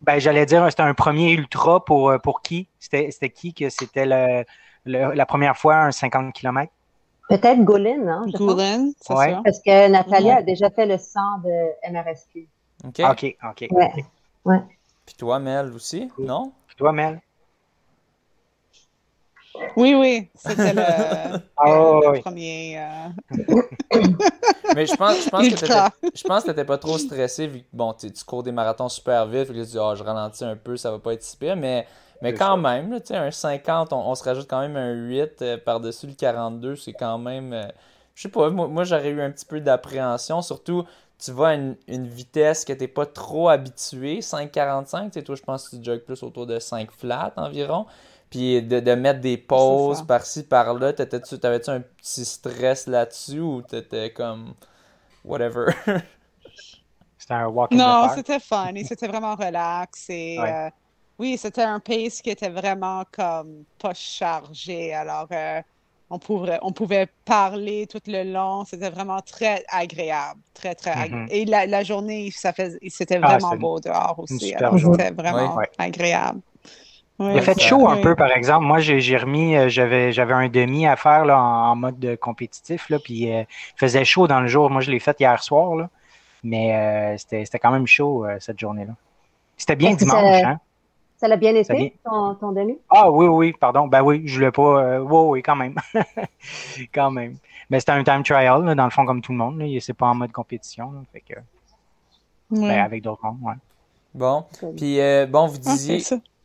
ben, 0.03 0.19
j'allais 0.19 0.47
dire, 0.47 0.65
c'était 0.71 0.83
un 0.83 0.95
premier 0.95 1.33
ultra 1.33 1.85
pour, 1.85 2.11
euh, 2.11 2.19
pour 2.19 2.43
qui? 2.43 2.69
C'était 2.79 3.31
qui 3.31 3.53
que 3.53 3.69
c'était 3.69 4.07
le, 4.07 4.45
la 4.85 5.27
première 5.27 5.57
fois 5.57 5.77
un 5.77 5.93
50 5.93 6.33
km? 6.33 6.73
Peut-être 7.29 7.63
Goulin, 7.65 8.09
hein? 8.09 8.25
Goulin, 8.35 8.91
c'est 9.01 9.15
ouais. 9.15 9.37
Parce 9.45 9.61
que 9.61 9.89
Nathalie 9.89 10.31
a 10.31 10.43
déjà 10.43 10.71
fait 10.71 10.87
le 10.87 10.99
100 10.99 11.21
de 11.45 11.93
MRSQ. 11.93 12.49
OK. 12.85 13.01
OK, 13.01 13.37
OK. 13.45 13.67
Ouais. 13.71 13.93
Ouais. 14.45 14.59
Puis 15.07 15.15
toi, 15.17 15.39
Mel 15.39 15.73
aussi, 15.73 16.11
non? 16.19 16.53
Puis 16.67 16.77
toi, 16.77 16.93
Mel? 16.93 17.21
Oui, 19.77 19.95
oui, 19.95 20.31
c'était 20.35 20.73
le, 20.73 20.83
oh, 21.67 22.13
premier. 22.23 22.79
Euh... 22.79 23.09
Mais 24.75 24.87
je 24.87 24.95
pense, 24.95 25.25
je 25.25 25.29
pense 25.31 25.49
que 25.49 25.67
je 26.15 26.23
pense 26.25 26.43
que 26.45 26.49
t'étais 26.49 26.65
pas 26.65 26.79
trop 26.79 26.99
stressé 26.99 27.47
vu 27.47 27.61
que 27.61 27.67
bon, 27.73 27.93
tu 27.93 28.09
cours 28.25 28.43
des 28.43 28.53
marathons 28.53 28.89
super 28.89 29.27
vite, 29.27 29.49
puis 29.49 29.61
tu 29.61 29.67
dis 29.67 29.79
oh, 29.79 29.95
je 29.97 30.03
ralentis 30.03 30.45
un 30.45 30.57
peu, 30.57 30.77
ça 30.77 30.91
va 30.91 30.99
pas 30.99 31.15
être 31.15 31.23
si 31.23 31.37
pire, 31.37 31.57
mais 31.57 31.87
mais 32.23 32.35
quand 32.35 32.59
même, 32.59 33.01
tu 33.01 33.07
sais, 33.07 33.17
un 33.17 33.31
50, 33.31 33.93
on, 33.95 34.15
se 34.15 34.23
rajoute 34.23 34.47
quand 34.49 34.61
même 34.61 34.77
un 34.77 34.93
8 34.93 35.43
euh, 35.43 35.57
par-dessus 35.57 36.07
le 36.07 36.13
42, 36.13 36.77
c'est 36.77 36.93
quand 36.93 37.19
même. 37.19 37.53
Euh, 37.55 37.65
je 38.15 38.23
sais 38.23 38.29
pas, 38.29 38.51
moi, 38.51 38.69
moi 38.69 38.85
j'aurais 38.85 39.09
eu 39.09 39.23
un 39.23 39.31
petit 39.31 39.47
peu 39.47 39.61
d'appréhension, 39.61 40.43
surtout 40.43 40.85
tu 41.19 41.33
vas 41.33 41.49
à 41.49 41.55
une, 41.55 41.77
vitesse 41.89 42.65
que 42.65 42.73
tu 42.73 42.81
n'es 42.81 42.89
pas 42.89 43.07
trop 43.07 43.49
habitué, 43.49 44.21
5,45, 44.21 45.11
tu 45.11 45.23
toi, 45.23 45.35
je 45.35 45.43
pense 45.43 45.69
que 45.69 45.77
tu 45.77 45.85
jogues 45.85 46.01
plus 46.01 46.23
autour 46.23 46.47
de 46.47 46.59
5 46.59 46.91
flats 46.91 47.33
environ. 47.37 47.87
Puis 48.31 48.63
de, 48.63 48.95
mettre 48.95 49.21
des 49.21 49.37
pauses 49.37 50.03
par-ci, 50.03 50.45
par-là, 50.45 50.93
t'avais-tu 50.93 51.71
un 51.71 51.81
petit 51.81 52.25
stress 52.25 52.87
là-dessus 52.87 53.41
ou 53.41 53.61
t'étais 53.61 54.13
comme 54.13 54.55
whatever? 55.25 55.67
c'était 57.19 57.35
un 57.35 57.49
walk 57.49 57.73
Non, 57.73 58.09
c'était 58.15 58.39
fun 58.39 58.73
et 58.77 58.85
c'était 58.85 59.09
vraiment 59.09 59.35
relax. 59.35 60.09
Et, 60.11 60.39
euh, 60.39 60.71
oui, 61.19 61.37
c'était 61.37 61.65
un 61.65 61.81
pace 61.81 62.23
qui 62.23 62.31
était 62.31 62.49
vraiment 62.49 63.05
comme 63.11 63.65
pas 63.81 63.95
chargé. 63.95 64.95
Alors, 64.95 65.27
euh, 65.33 65.61
on 66.09 66.21
pouvait, 66.21 66.59
on 66.63 66.71
pouvait 66.71 67.09
parler 67.25 67.89
tout 67.89 68.01
le 68.07 68.33
long. 68.33 68.65
C'était 68.65 68.91
vraiment 68.91 69.21
très 69.23 69.65
agréable. 69.69 70.41
Très, 70.55 70.77
très 70.77 70.93
agréable. 70.93 71.27
Mm-hmm. 71.27 71.33
Et 71.33 71.45
la, 71.67 71.83
journée, 71.83 72.31
ça 72.31 72.53
fait, 72.53 72.79
c'était 72.89 73.19
ah, 73.23 73.39
vraiment 73.39 73.57
beau 73.57 73.81
dehors 73.81 74.15
aussi. 74.19 74.39
C'était 74.39 75.11
vraiment 75.11 75.59
agréable. 75.79 76.41
Il 77.21 77.39
a 77.39 77.43
fait 77.43 77.61
chaud 77.61 77.89
un 77.89 77.99
peu, 77.99 78.15
par 78.17 78.33
exemple. 78.33 78.65
Moi, 78.65 78.81
j'ai 78.81 79.17
remis, 79.17 79.57
euh, 79.57 79.69
j'avais 79.69 80.13
j'avais 80.13 80.35
un 80.35 80.49
demi 80.49 80.87
à 80.87 80.97
faire 80.97 81.25
là, 81.25 81.41
en, 81.41 81.77
mode 81.77 82.17
compétitif, 82.21 82.89
là, 82.89 82.99
puis 82.99 83.33
euh, 83.33 83.43
il 83.43 83.79
faisait 83.79 84.05
chaud 84.05 84.27
dans 84.27 84.41
le 84.41 84.49
jour. 84.49 84.71
Moi, 84.71 84.81
je 84.81 84.91
l'ai 84.91 85.01
fait 85.01 85.19
hier 85.21 85.43
soir, 85.43 85.77
là, 85.77 85.89
mais 86.43 86.75
euh, 86.75 87.17
c'était 87.19 87.59
quand 87.59 87.71
même 87.71 87.87
chaud 87.87 88.27
cette 88.39 88.59
journée-là. 88.59 88.93
C'était 89.57 89.77
bien 89.77 89.95
dimanche, 89.95 90.43
hein? 90.43 90.59
Ça 91.21 91.29
l'a 91.29 91.37
bien 91.37 91.55
été, 91.55 91.95
Ton, 92.03 92.35
ton, 92.37 92.53
demi? 92.53 92.79
Ah 92.89 93.11
oui, 93.11 93.27
oui, 93.27 93.53
pardon. 93.53 93.87
Ben 93.87 94.01
oui, 94.01 94.23
je 94.25 94.41
ne 94.41 94.47
l'ai 94.47 94.51
pas. 94.51 94.63
Euh, 94.63 95.01
oui, 95.01 95.19
oui, 95.29 95.43
quand 95.43 95.55
même. 95.55 95.75
quand 96.95 97.11
même. 97.11 97.37
Mais 97.69 97.79
c'était 97.79 97.93
un 97.93 98.03
time 98.03 98.23
trial, 98.23 98.75
dans 98.75 98.85
le 98.85 98.91
fond, 98.91 99.05
comme 99.05 99.21
tout 99.21 99.33
le 99.33 99.37
monde. 99.37 99.63
C'est 99.81 99.93
pas 99.93 100.07
en 100.07 100.15
mode 100.15 100.33
compétition. 100.33 101.05
fait 101.13 101.21
que, 101.21 101.35
ben, 102.51 102.71
avec 102.71 103.03
d'autres 103.03 103.23
mondes, 103.23 103.37
ouais. 103.43 103.55
Bon. 104.15 104.47
Puis, 104.79 104.99
euh, 104.99 105.27
bon, 105.27 105.47
vous 105.47 105.59
ah, 105.67 105.73
disiez. 105.73 106.03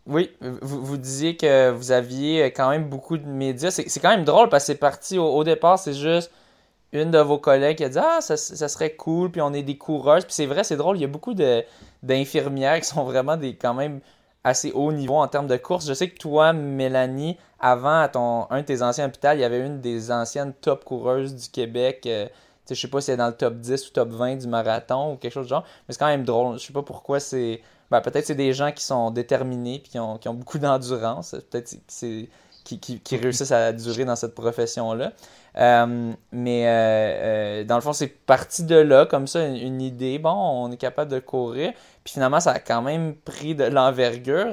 Oui, 0.08 0.32
vous, 0.42 0.98
disiez 0.98 1.36
que 1.36 1.72
vous 1.72 1.92
aviez 1.92 2.46
quand 2.52 2.70
même 2.70 2.90
beaucoup 2.90 3.18
de 3.18 3.26
médias. 3.26 3.72
C'est 3.72 4.00
quand 4.00 4.10
même 4.10 4.24
drôle 4.24 4.50
parce 4.50 4.64
que 4.64 4.68
c'est 4.68 4.80
parti 4.80 5.18
au, 5.18 5.44
départ, 5.44 5.80
c'est 5.80 5.94
juste 5.94 6.32
une 6.92 7.10
de 7.10 7.18
vos 7.18 7.40
collègues 7.40 7.78
qui 7.78 7.84
a 7.86 7.90
dit 7.90 7.98
Ah, 8.00 8.20
ça, 8.22 8.38
serait 8.38 8.96
cool, 8.96 9.32
puis 9.32 9.42
on 9.42 9.52
est 9.54 9.64
des 9.64 9.78
coureuses. 9.78 10.24
Puis 10.26 10.34
c'est 10.34 10.46
vrai, 10.46 10.64
c'est 10.64 10.78
drôle, 10.78 10.98
il 10.98 11.02
y 11.02 11.06
a 11.06 11.08
beaucoup 11.08 11.34
d'infirmières 12.04 12.80
qui 12.80 12.88
sont 12.88 13.04
vraiment 13.04 13.36
des 13.36 13.56
quand 13.56 13.74
même 13.74 14.00
assez 14.44 14.72
haut 14.74 14.92
niveau 14.92 15.16
en 15.16 15.28
termes 15.28 15.48
de 15.48 15.58
course. 15.58 15.88
Je 15.88 15.94
sais 15.94 16.08
que 16.08 16.18
toi, 16.20 16.54
Mélanie, 16.54 17.36
avant, 17.60 18.02
à 18.02 18.08
ton, 18.08 18.46
un 18.52 18.62
de 18.62 18.66
tes 18.66 18.84
anciens 18.84 19.08
hôpitaux, 19.08 19.30
il 19.34 19.40
y 19.40 19.44
avait 19.44 19.66
une 19.66 19.82
des 19.82 20.12
anciennes 20.12 20.54
top 20.54 20.84
coureuses 20.86 21.34
du 21.34 21.50
Québec. 21.50 22.04
Euh, 22.06 22.28
je 22.70 22.76
sais 22.76 22.88
pas 22.88 23.02
si 23.02 23.10
elle 23.10 23.16
est 23.16 23.18
dans 23.18 23.28
le 23.28 23.34
top 23.34 23.56
10 23.56 23.88
ou 23.88 23.92
top 23.92 24.10
20 24.10 24.36
du 24.38 24.48
marathon 24.48 25.14
ou 25.14 25.16
quelque 25.18 25.34
chose 25.34 25.46
de 25.46 25.50
genre, 25.50 25.64
mais 25.88 25.94
c'est 25.94 26.00
quand 26.00 26.08
même 26.08 26.26
drôle. 26.26 26.60
Je 26.60 26.66
sais 26.66 26.74
pas 26.74 26.84
pourquoi 26.84 27.20
c'est. 27.20 27.62
Ben, 27.92 28.02
peut-être 28.02 28.26
c'est 28.26 28.36
des 28.36 28.54
gens 28.54 28.72
qui 28.72 28.84
sont 28.84 29.12
déterminés 29.12 29.76
et 29.76 29.82
qui 29.82 30.00
ont, 30.00 30.18
qui 30.18 30.28
ont 30.30 30.34
beaucoup 30.34 30.60
d'endurance. 30.60 31.36
Peut-être 31.50 31.76
c'est 31.88 32.30
qui, 32.66 32.80
qui, 32.80 33.18
réussissent 33.18 33.52
à 33.52 33.72
durer 33.72 34.06
dans 34.06 34.16
cette 34.16 34.34
profession-là. 34.34 35.12
Euh, 35.58 36.14
mais 36.32 36.68
euh, 36.68 36.72
euh, 36.72 37.64
dans 37.64 37.76
le 37.76 37.82
fond, 37.82 37.94
c'est 37.94 38.08
parti 38.08 38.64
de 38.64 38.76
là, 38.76 39.06
comme 39.06 39.28
ça, 39.28 39.46
une, 39.46 39.82
idée. 39.82 40.20
Bon, 40.20 40.34
on 40.34 40.72
est 40.72 40.78
capable 40.78 41.12
de 41.12 41.20
courir. 41.20 41.72
Puis 42.04 42.14
finalement, 42.14 42.40
ça 42.40 42.52
a 42.52 42.60
quand 42.60 42.82
même 42.82 43.16
pris 43.16 43.56
de 43.56 43.66
l'envergure. 43.66 44.48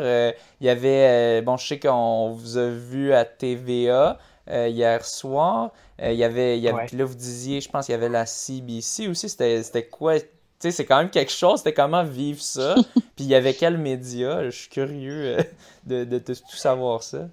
Il 0.60 0.66
y 0.66 0.68
avait, 0.68 1.42
bon, 1.42 1.56
je 1.56 1.66
sais 1.66 1.78
qu'on 1.80 2.32
vous 2.32 2.58
a 2.58 2.68
vu 2.68 3.12
à 3.12 3.24
TVA 3.24 4.18
hier 4.46 5.04
soir. 5.04 5.72
il 5.98 6.14
y 6.14 6.24
avait, 6.24 6.58
il 6.58 6.62
y 6.62 6.68
avait 6.68 6.86
là, 6.92 7.04
vous 7.04 7.14
disiez, 7.14 7.60
je 7.60 7.70
pense 7.70 7.86
qu'il 7.86 7.94
y 7.94 7.96
avait 7.96 8.08
la 8.08 8.26
CBC 8.26 9.08
aussi. 9.08 9.28
C'était 9.28 9.88
quoi? 9.90 10.14
Tu 10.62 10.69
sais, 10.69 10.76
c'est 10.76 10.85
quand 10.85 10.99
même 10.99 11.11
quelque 11.11 11.33
chose. 11.33 11.59
C'était 11.59 11.75
comment 11.75 12.04
vivre 12.04 12.40
ça. 12.40 12.76
Puis 12.95 13.25
il 13.25 13.26
y 13.26 13.35
avait 13.35 13.54
quel 13.54 13.78
média? 13.78 14.45
Je 14.45 14.50
suis 14.50 14.71
curieux 14.71 15.37
de, 15.85 16.04
de 16.04 16.19
tout 16.19 16.35
savoir 16.57 17.02
ça. 17.02 17.26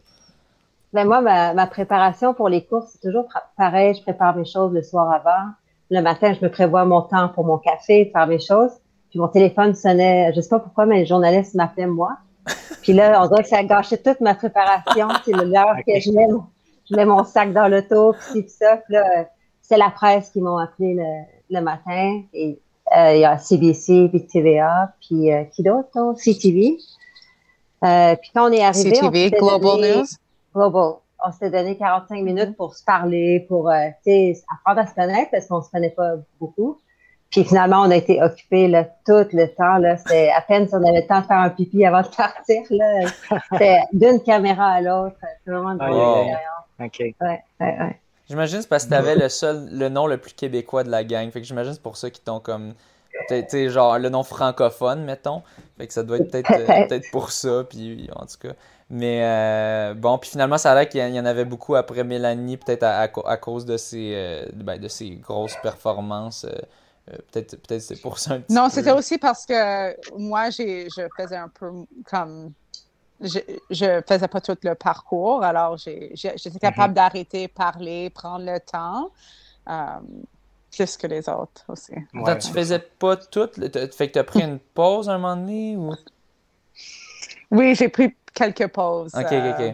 Ben 0.91 1.05
moi, 1.05 1.21
ma, 1.21 1.67
préparation 1.67 2.33
pour 2.33 2.49
les 2.49 2.65
courses, 2.65 2.93
c'est 2.93 3.07
toujours 3.07 3.25
pareil. 3.55 3.93
Je 3.93 4.01
prépare 4.01 4.35
mes 4.35 4.45
choses 4.45 4.73
le 4.73 4.81
soir 4.81 5.11
avant. 5.11 5.51
Le 5.91 6.01
matin, 6.01 6.33
je 6.33 6.43
me 6.43 6.49
prévois 6.49 6.83
mon 6.85 7.03
temps 7.03 7.29
pour 7.29 7.45
mon 7.45 7.59
café, 7.59 8.09
faire 8.11 8.25
mes 8.25 8.39
choses. 8.39 8.71
Puis 9.11 9.19
mon 9.19 9.27
téléphone 9.27 9.75
sonnait, 9.75 10.33
je 10.35 10.41
sais 10.41 10.49
pas 10.49 10.59
pourquoi, 10.59 10.87
mais 10.87 10.99
les 10.99 11.05
journalistes 11.05 11.53
m'appelaient 11.53 11.87
moi. 11.87 12.17
Puis 12.81 12.93
là, 12.93 13.21
on 13.23 13.27
dirait 13.27 13.43
que 13.43 13.49
ça 13.49 13.57
a 13.57 13.63
gâché 13.63 13.97
toute 13.97 14.19
ma 14.21 14.33
préparation. 14.33 15.09
C'est 15.25 15.31
l'heure 15.31 15.77
que 15.85 15.99
je 15.99 16.11
mets, 16.11 16.27
je 16.89 16.95
mets 16.95 17.05
mon 17.05 17.23
sac 17.23 17.53
dans 17.53 17.67
l'auto, 17.67 18.15
puis 18.31 18.47
ça. 18.47 18.77
Puis 18.77 18.95
là, 18.95 19.27
c'est 19.61 19.77
la 19.77 19.91
presse 19.91 20.31
qui 20.31 20.41
m'ont 20.41 20.57
appelé 20.57 20.97
le, 21.49 21.61
matin. 21.61 22.21
Et 22.33 22.51
euh, 22.51 22.55
il 22.91 23.19
y 23.19 23.25
a 23.25 23.37
CBC, 23.37 24.09
puis 24.09 24.25
TVA, 24.25 24.93
puis 24.99 25.31
euh, 25.31 25.43
qui 25.45 25.63
d'autre? 25.63 26.15
CTV. 26.15 26.77
Euh, 27.83 28.15
puis 28.15 28.31
quand 28.33 28.49
on 28.49 28.51
est 28.51 28.63
arrivé... 28.63 28.91
CTV, 28.91 29.31
Global 29.31 29.79
News? 29.81 30.05
Global. 30.53 30.95
On 31.25 31.31
s'était 31.31 31.49
donné 31.49 31.77
45 31.77 32.23
minutes 32.23 32.55
pour 32.55 32.75
se 32.75 32.83
parler, 32.83 33.45
pour 33.47 33.69
euh, 33.69 33.89
apprendre 34.53 34.79
à 34.79 34.87
se 34.87 34.95
connaître 34.95 35.31
parce 35.31 35.47
qu'on 35.47 35.61
se 35.61 35.69
connaît 35.69 35.89
pas 35.89 36.13
beaucoup. 36.39 36.79
puis 37.29 37.43
finalement, 37.43 37.81
on 37.81 37.91
a 37.91 37.97
été 37.97 38.21
occupés 38.23 38.67
là, 38.67 38.85
tout 39.05 39.27
le 39.33 39.47
temps. 39.53 39.77
Là. 39.77 39.97
C'est 39.97 40.31
à 40.31 40.41
peine 40.41 40.67
si 40.67 40.73
on 40.73 40.83
avait 40.83 41.01
le 41.01 41.07
temps 41.07 41.21
de 41.21 41.25
faire 41.25 41.39
un 41.39 41.49
pipi 41.49 41.85
avant 41.85 42.01
de 42.01 42.07
partir. 42.07 42.63
Là. 42.69 43.07
C'était 43.51 43.81
d'une 43.93 44.21
caméra 44.21 44.67
à 44.67 44.81
l'autre. 44.81 45.17
C'est 45.43 45.51
vraiment 45.51 45.71
une 45.71 45.77
bonne 45.77 46.85
OK. 46.85 46.99
Ouais, 46.99 47.13
ouais, 47.21 47.43
ouais. 47.59 47.99
J'imagine 48.29 48.61
c'est 48.61 48.67
parce 48.67 48.85
que 48.85 48.91
t'avais 48.91 49.15
le 49.15 49.27
seul, 49.27 49.67
le 49.71 49.89
nom 49.89 50.05
le 50.05 50.17
plus 50.17 50.33
québécois 50.33 50.83
de 50.83 50.91
la 50.91 51.03
gang. 51.03 51.31
Fait 51.31 51.41
que 51.41 51.47
j'imagine 51.47 51.73
c'est 51.73 51.81
pour 51.81 51.97
ça 51.97 52.11
qu'ils 52.11 52.23
t'ont 52.23 52.39
comme, 52.39 52.75
tu 53.27 53.43
sais, 53.47 53.69
genre 53.69 53.97
le 53.97 54.09
nom 54.09 54.23
francophone, 54.23 55.03
mettons. 55.03 55.41
Fait 55.77 55.87
que 55.87 55.93
ça 55.93 56.03
doit 56.03 56.17
être 56.17 56.29
peut-être 56.29 56.51
euh, 56.51 56.87
peut 56.89 57.01
pour 57.11 57.31
ça, 57.31 57.63
puis 57.67 58.07
en 58.15 58.25
tout 58.27 58.37
cas. 58.39 58.53
Mais 58.91 59.21
euh, 59.23 59.95
bon, 59.95 60.17
puis 60.19 60.29
finalement, 60.29 60.59
ça 60.59 60.71
a 60.71 60.75
l'air 60.75 60.89
qu'il 60.89 61.01
y 61.01 61.19
en 61.19 61.25
avait 61.25 61.45
beaucoup 61.45 61.75
après 61.75 62.03
Mélanie, 62.03 62.57
peut-être 62.57 62.83
à, 62.83 63.01
à, 63.01 63.37
cause 63.37 63.65
de 63.65 63.77
ses, 63.77 64.13
euh, 64.15 64.45
ben, 64.53 64.79
de 64.79 64.87
ses 64.87 65.11
grosses 65.11 65.55
performances. 65.63 66.45
peut-être 67.31 67.55
peut 67.55 67.79
c'est 67.79 67.99
pour 67.99 68.19
ça 68.19 68.33
un 68.35 68.41
petit 68.41 68.53
Non, 68.53 68.69
c'était 68.69 68.91
aussi 68.91 69.17
parce 69.17 69.45
que 69.45 70.17
moi, 70.17 70.51
j'ai, 70.51 70.87
je 70.95 71.01
faisais 71.17 71.35
un 71.35 71.49
peu 71.49 71.71
comme 72.09 72.53
je, 73.21 73.39
je 73.69 74.01
faisais 74.07 74.27
pas 74.27 74.41
tout 74.41 74.57
le 74.63 74.75
parcours, 74.75 75.43
alors 75.43 75.77
j'étais 75.77 76.59
capable 76.59 76.89
mhm. 76.89 76.95
d'arrêter, 76.95 77.47
parler, 77.47 78.09
prendre 78.09 78.45
le 78.45 78.59
temps, 78.59 79.11
euh, 79.69 79.99
plus 80.75 80.97
que 80.97 81.07
les 81.07 81.27
autres 81.27 81.63
aussi. 81.67 81.93
Donc, 82.13 82.39
tu 82.39 82.51
faisais 82.51 82.79
pas 82.79 83.17
tout, 83.17 83.49
fait 83.55 84.07
que 84.07 84.13
tu 84.13 84.19
as 84.19 84.23
pris 84.23 84.41
une 84.41 84.59
pause 84.59 85.09
un 85.09 85.17
moment 85.17 85.35
donné 85.35 85.75
ou? 85.75 85.93
Oui, 87.51 87.75
j'ai 87.75 87.89
pris 87.89 88.15
quelques 88.33 88.67
pauses. 88.67 89.13
Ok, 89.15 89.25
ok, 89.25 89.31
ok. 89.31 89.61
Euh, 89.61 89.71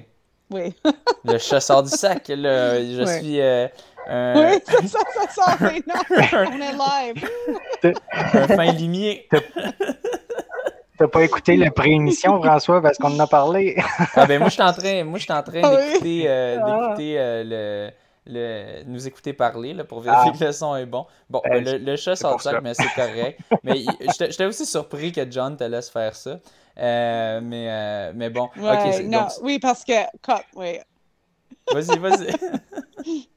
oui. 0.51 0.75
le 1.25 1.37
chasseur 1.37 1.83
du 1.83 1.89
sac, 1.89 2.27
là, 2.29 2.79
je 2.81 3.05
suis. 3.19 3.41
Euh, 3.41 3.67
Oui, 4.07 4.61
ça, 4.87 4.87
ça, 4.87 4.99
ça 5.13 5.29
sort 5.33 5.61
maintenant. 5.61 5.93
On 6.49 6.61
est 6.61 7.13
live. 7.13 7.29
un 8.33 8.47
fin 8.47 8.71
limier. 8.71 9.27
T'as 10.97 11.07
pas 11.07 11.23
écouté 11.23 11.57
la 11.57 11.71
pré-émission, 11.71 12.41
François, 12.43 12.81
parce 12.81 12.97
qu'on 12.97 13.13
en 13.13 13.19
a 13.19 13.27
parlé. 13.27 13.75
ah 14.15 14.25
ben 14.25 14.39
moi, 14.39 14.49
je 14.49 14.53
suis 14.53 14.63
en 14.63 14.73
train, 14.73 15.03
moi, 15.03 15.19
je 15.19 15.31
en 15.31 15.43
train 15.43 15.61
ah 15.63 15.75
d'écouter, 15.75 16.23
euh, 16.27 16.57
ah. 16.63 16.95
euh, 16.99 17.91
le, 18.25 18.33
le, 18.33 18.83
nous 18.85 19.07
écouter 19.07 19.33
parler 19.33 19.73
là, 19.73 19.83
pour 19.83 19.99
vérifier 19.99 20.31
ah. 20.33 20.37
que 20.37 20.43
le 20.43 20.51
son 20.51 20.75
est 20.75 20.85
bon. 20.85 21.05
Bon, 21.29 21.41
ben, 21.43 21.63
le, 21.63 21.77
le, 21.77 21.95
chat 21.97 22.15
sort 22.15 22.41
ça, 22.41 22.61
mais 22.61 22.73
c'est 22.73 22.93
correct. 22.95 23.39
mais 23.63 23.83
j'étais 24.17 24.45
aussi 24.45 24.65
surpris 24.65 25.11
que 25.11 25.29
John 25.29 25.57
te 25.57 25.63
laisse 25.65 25.89
faire 25.89 26.15
ça. 26.15 26.39
Euh, 26.77 27.39
mais, 27.43 28.13
mais 28.13 28.29
bon. 28.29 28.49
non, 28.55 29.27
oui, 29.41 29.59
parce 29.59 29.83
que. 29.83 29.93
Oui. 30.55 30.79
Vas-y, 31.73 31.97
vas-y. 31.97 33.27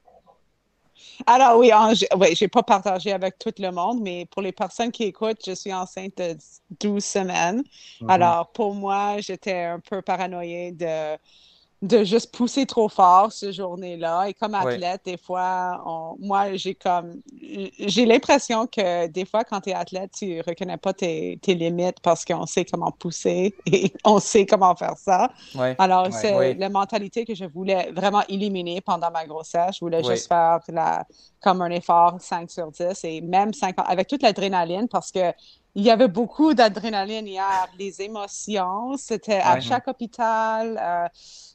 Alors 1.25 1.57
oui, 1.57 1.69
je 1.93 2.05
oui, 2.15 2.35
j'ai 2.35 2.47
pas 2.47 2.63
partagé 2.63 3.11
avec 3.11 3.37
tout 3.37 3.53
le 3.59 3.71
monde, 3.71 4.01
mais 4.01 4.25
pour 4.25 4.41
les 4.41 4.51
personnes 4.51 4.91
qui 4.91 5.03
écoutent, 5.03 5.43
je 5.45 5.53
suis 5.53 5.73
enceinte 5.73 6.17
de 6.17 6.37
12 6.79 7.03
semaines. 7.03 7.63
Mm-hmm. 8.01 8.09
Alors 8.09 8.51
pour 8.51 8.73
moi, 8.73 9.19
j'étais 9.19 9.63
un 9.63 9.79
peu 9.79 10.01
paranoïée 10.01 10.71
de 10.71 11.17
de 11.81 12.03
juste 12.03 12.35
pousser 12.35 12.65
trop 12.65 12.89
fort 12.89 13.31
ce 13.31 13.51
journée-là. 13.53 14.25
Et 14.27 14.33
comme 14.33 14.53
athlète, 14.53 15.01
des 15.05 15.17
fois, 15.17 15.81
moi, 16.19 16.55
j'ai 16.55 16.75
comme 16.75 17.21
j'ai 17.79 18.05
l'impression 18.05 18.67
que 18.67 19.07
des 19.07 19.23
fois, 19.23 19.45
quand 19.45 19.61
tu 19.61 19.69
es 19.69 19.73
athlète, 19.73 20.11
tu 20.17 20.41
reconnais 20.41 20.77
pas 20.77 20.93
tes, 20.93 21.39
tes 21.41 21.55
limites 21.55 22.01
parce 22.01 22.25
qu'on 22.25 22.45
sait 22.45 22.65
comment 22.65 22.91
pousser 22.91 23.55
et 23.65 23.93
on 24.03 24.19
sait 24.19 24.45
comment 24.45 24.75
faire 24.75 24.97
ça. 24.97 25.31
Alors, 25.77 26.07
c'est 26.11 26.53
la 26.55 26.69
mentalité 26.69 27.25
que 27.25 27.33
je 27.33 27.45
voulais 27.45 27.91
vraiment 27.93 28.23
éliminer 28.27 28.81
pendant 28.81 29.09
ma 29.11 29.25
grossesse. 29.25 29.75
Je 29.75 29.79
voulais 29.79 30.03
juste 30.03 30.27
faire 30.27 30.59
la, 30.67 31.05
comme 31.41 31.61
un 31.61 31.71
effort 31.71 32.17
5 32.19 32.51
sur 32.51 32.71
10 32.71 33.03
et 33.05 33.21
même 33.21 33.53
5 33.53 33.75
avec 33.77 34.07
toute 34.07 34.21
l'adrénaline 34.21 34.89
parce 34.89 35.11
que 35.11 35.31
il 35.75 35.83
y 35.83 35.91
avait 35.91 36.07
beaucoup 36.07 36.53
d'adrénaline 36.53 37.27
hier, 37.27 37.67
les 37.77 38.01
émotions. 38.01 38.97
C'était 38.97 39.39
à 39.39 39.59
chaque 39.59 39.87
hôpital. 39.87 40.79
Euh, 40.81 41.07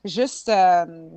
juste, 0.05 0.49
euh, 0.49 1.09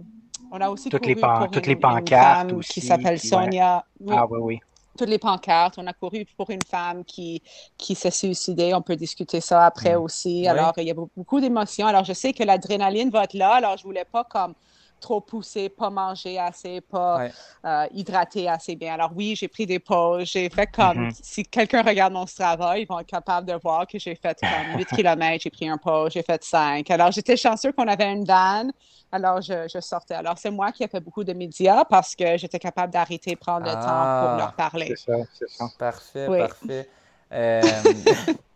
on 0.51 0.59
a 0.59 0.69
aussi 0.69 0.89
toutes 0.89 1.05
les, 1.05 1.15
pour 1.15 1.49
toutes 1.51 1.67
les 1.67 1.75
pancartes 1.75 2.51
aussi, 2.53 2.73
qui 2.73 2.81
s'appelle 2.81 3.19
Sonia. 3.19 3.85
Ah 4.09 4.25
oui, 4.29 4.39
oui. 4.41 4.59
Toutes 4.97 5.09
les 5.09 5.19
pancartes. 5.19 5.75
On 5.77 5.85
a 5.85 5.93
couru 5.93 6.25
pour 6.35 6.49
une 6.49 6.63
femme 6.63 7.05
qui, 7.05 7.43
qui 7.77 7.93
s'est 7.93 8.11
suicidée. 8.11 8.73
On 8.73 8.81
peut 8.81 8.95
discuter 8.95 9.41
ça 9.41 9.65
après 9.65 9.95
mm. 9.95 10.01
aussi. 10.01 10.47
Alors, 10.47 10.73
il 10.77 10.87
y 10.87 10.91
a 10.91 10.95
beaucoup 10.95 11.39
d'émotions. 11.39 11.85
Alors, 11.85 12.03
je 12.03 12.13
sais 12.13 12.33
que 12.33 12.43
l'adrénaline 12.43 13.11
va 13.11 13.25
être 13.25 13.35
là. 13.35 13.53
Alors, 13.53 13.77
je 13.77 13.83
voulais 13.83 14.05
pas 14.05 14.23
comme 14.23 14.55
trop 14.99 15.21
poussé, 15.21 15.69
pas 15.69 15.89
manger 15.89 16.39
assez, 16.39 16.81
pas 16.81 17.27
euh, 17.65 17.85
hydraté 17.93 18.47
assez 18.47 18.75
bien. 18.75 18.93
Alors 18.93 19.11
oui, 19.15 19.35
j'ai 19.35 19.47
pris 19.47 19.65
des 19.65 19.79
pauses. 19.79 20.25
J'ai 20.25 20.49
fait 20.49 20.67
comme, 20.67 21.09
mm-hmm. 21.09 21.19
si 21.21 21.43
quelqu'un 21.43 21.81
regarde 21.81 22.13
mon 22.13 22.25
travail, 22.25 22.83
ils 22.83 22.87
vont 22.87 22.99
être 22.99 23.07
capables 23.07 23.47
de 23.47 23.53
voir 23.53 23.87
que 23.87 23.99
j'ai 23.99 24.15
fait 24.15 24.37
comme 24.39 24.77
8 24.77 24.85
km, 24.95 25.41
j'ai 25.41 25.49
pris 25.49 25.69
un 25.69 25.77
pause, 25.77 26.11
j'ai 26.13 26.23
fait 26.23 26.43
5. 26.43 26.89
Alors 26.91 27.11
j'étais 27.11 27.37
chanceux 27.37 27.71
qu'on 27.71 27.87
avait 27.87 28.11
une 28.11 28.25
vanne. 28.25 28.71
Alors, 29.11 29.41
je, 29.41 29.79
sortais. 29.79 30.15
Alors, 30.15 30.37
c'est 30.37 30.51
moi 30.51 30.71
qui 30.73 30.83
ai 30.83 30.87
fait 30.89 30.99
beaucoup 30.99 31.23
de 31.23 31.31
médias 31.31 31.85
parce 31.85 32.13
que 32.13 32.37
j'étais 32.37 32.59
capable 32.59 32.91
d'arrêter, 32.91 33.37
prendre 33.37 33.65
le 33.65 33.71
temps 33.71 33.79
pour 33.79 33.87
ah. 33.87 34.35
leur 34.37 34.53
parler. 34.53 34.95
C'est 34.97 35.11
ça, 35.11 35.17
c'est 35.33 35.49
ça. 35.49 35.65
Parfait, 35.79 36.27
parfait. 36.27 36.89
Euh, 37.31 37.61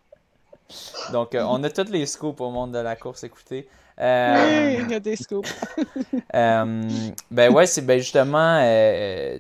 donc, 1.12 1.36
euh, 1.36 1.44
on 1.48 1.64
a 1.64 1.70
tous 1.70 1.90
les 1.90 2.06
scoops 2.06 2.42
au 2.42 2.50
monde 2.50 2.74
de 2.74 2.80
la 2.80 2.96
course, 2.96 3.24
écoutez. 3.24 3.68
Euh, 4.02 4.78
oui, 4.78 4.84
il 4.84 4.92
y 4.92 4.96
a 4.96 5.00
des 5.00 5.16
scoops. 5.16 5.54
euh, 6.36 6.90
ben 7.30 7.54
ouais, 7.54 7.68
c'est 7.68 7.82
ben 7.84 8.00
justement, 8.00 8.60
euh, 8.64 9.38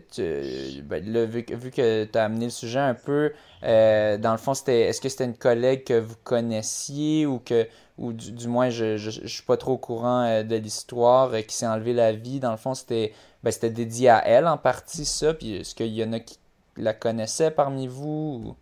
ben, 0.83 1.25
vu, 1.25 1.43
vu, 1.49 1.71
que 1.71 2.03
tu 2.05 2.17
as 2.17 2.25
amené 2.25 2.45
le 2.45 2.51
sujet 2.51 2.79
un 2.79 2.93
peu, 2.93 3.33
euh, 3.63 4.17
dans 4.17 4.31
le 4.31 4.37
fond, 4.37 4.53
c'était 4.53 4.81
est-ce 4.81 5.01
que 5.01 5.09
c'était 5.09 5.25
une 5.25 5.37
collègue 5.37 5.83
que 5.83 5.99
vous 5.99 6.15
connaissiez 6.23 7.25
ou 7.25 7.39
que 7.39 7.67
ou 7.97 8.13
du, 8.13 8.47
moins 8.47 8.69
je, 8.69 8.97
je, 8.97 9.27
suis 9.27 9.43
pas 9.43 9.57
trop 9.57 9.73
au 9.73 9.77
courant 9.77 10.43
de 10.43 10.55
l'histoire 10.55 11.31
qui 11.47 11.55
s'est 11.55 11.67
enlevé 11.67 11.93
la 11.93 12.11
vie? 12.11 12.39
Dans 12.39 12.51
le 12.51 12.57
fond, 12.57 12.75
c'était 12.75 13.13
ben, 13.43 13.51
c'était 13.51 13.69
dédié 13.71 14.09
à 14.09 14.27
elle 14.27 14.47
en 14.47 14.57
partie 14.57 15.05
ça. 15.05 15.33
Puis 15.33 15.57
est-ce 15.57 15.73
qu'il 15.73 15.87
y 15.87 16.03
en 16.03 16.13
a 16.13 16.19
qui 16.19 16.37
la 16.77 16.93
connaissaient 16.93 17.51
parmi 17.51 17.87
vous? 17.87 18.55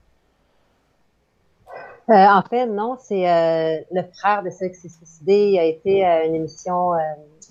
Euh, 2.10 2.14
en 2.14 2.42
fait, 2.42 2.66
non, 2.66 2.98
c'est 3.00 3.30
euh, 3.30 3.78
le 3.92 4.02
frère 4.18 4.42
de 4.44 4.50
celui 4.50 4.72
qui 4.72 4.78
s'est 4.78 4.90
suicidé. 4.90 5.52
Il 5.52 5.60
a 5.60 5.66
été 5.66 6.04
à 6.04 6.26
une 6.26 6.36
émission 6.36 6.92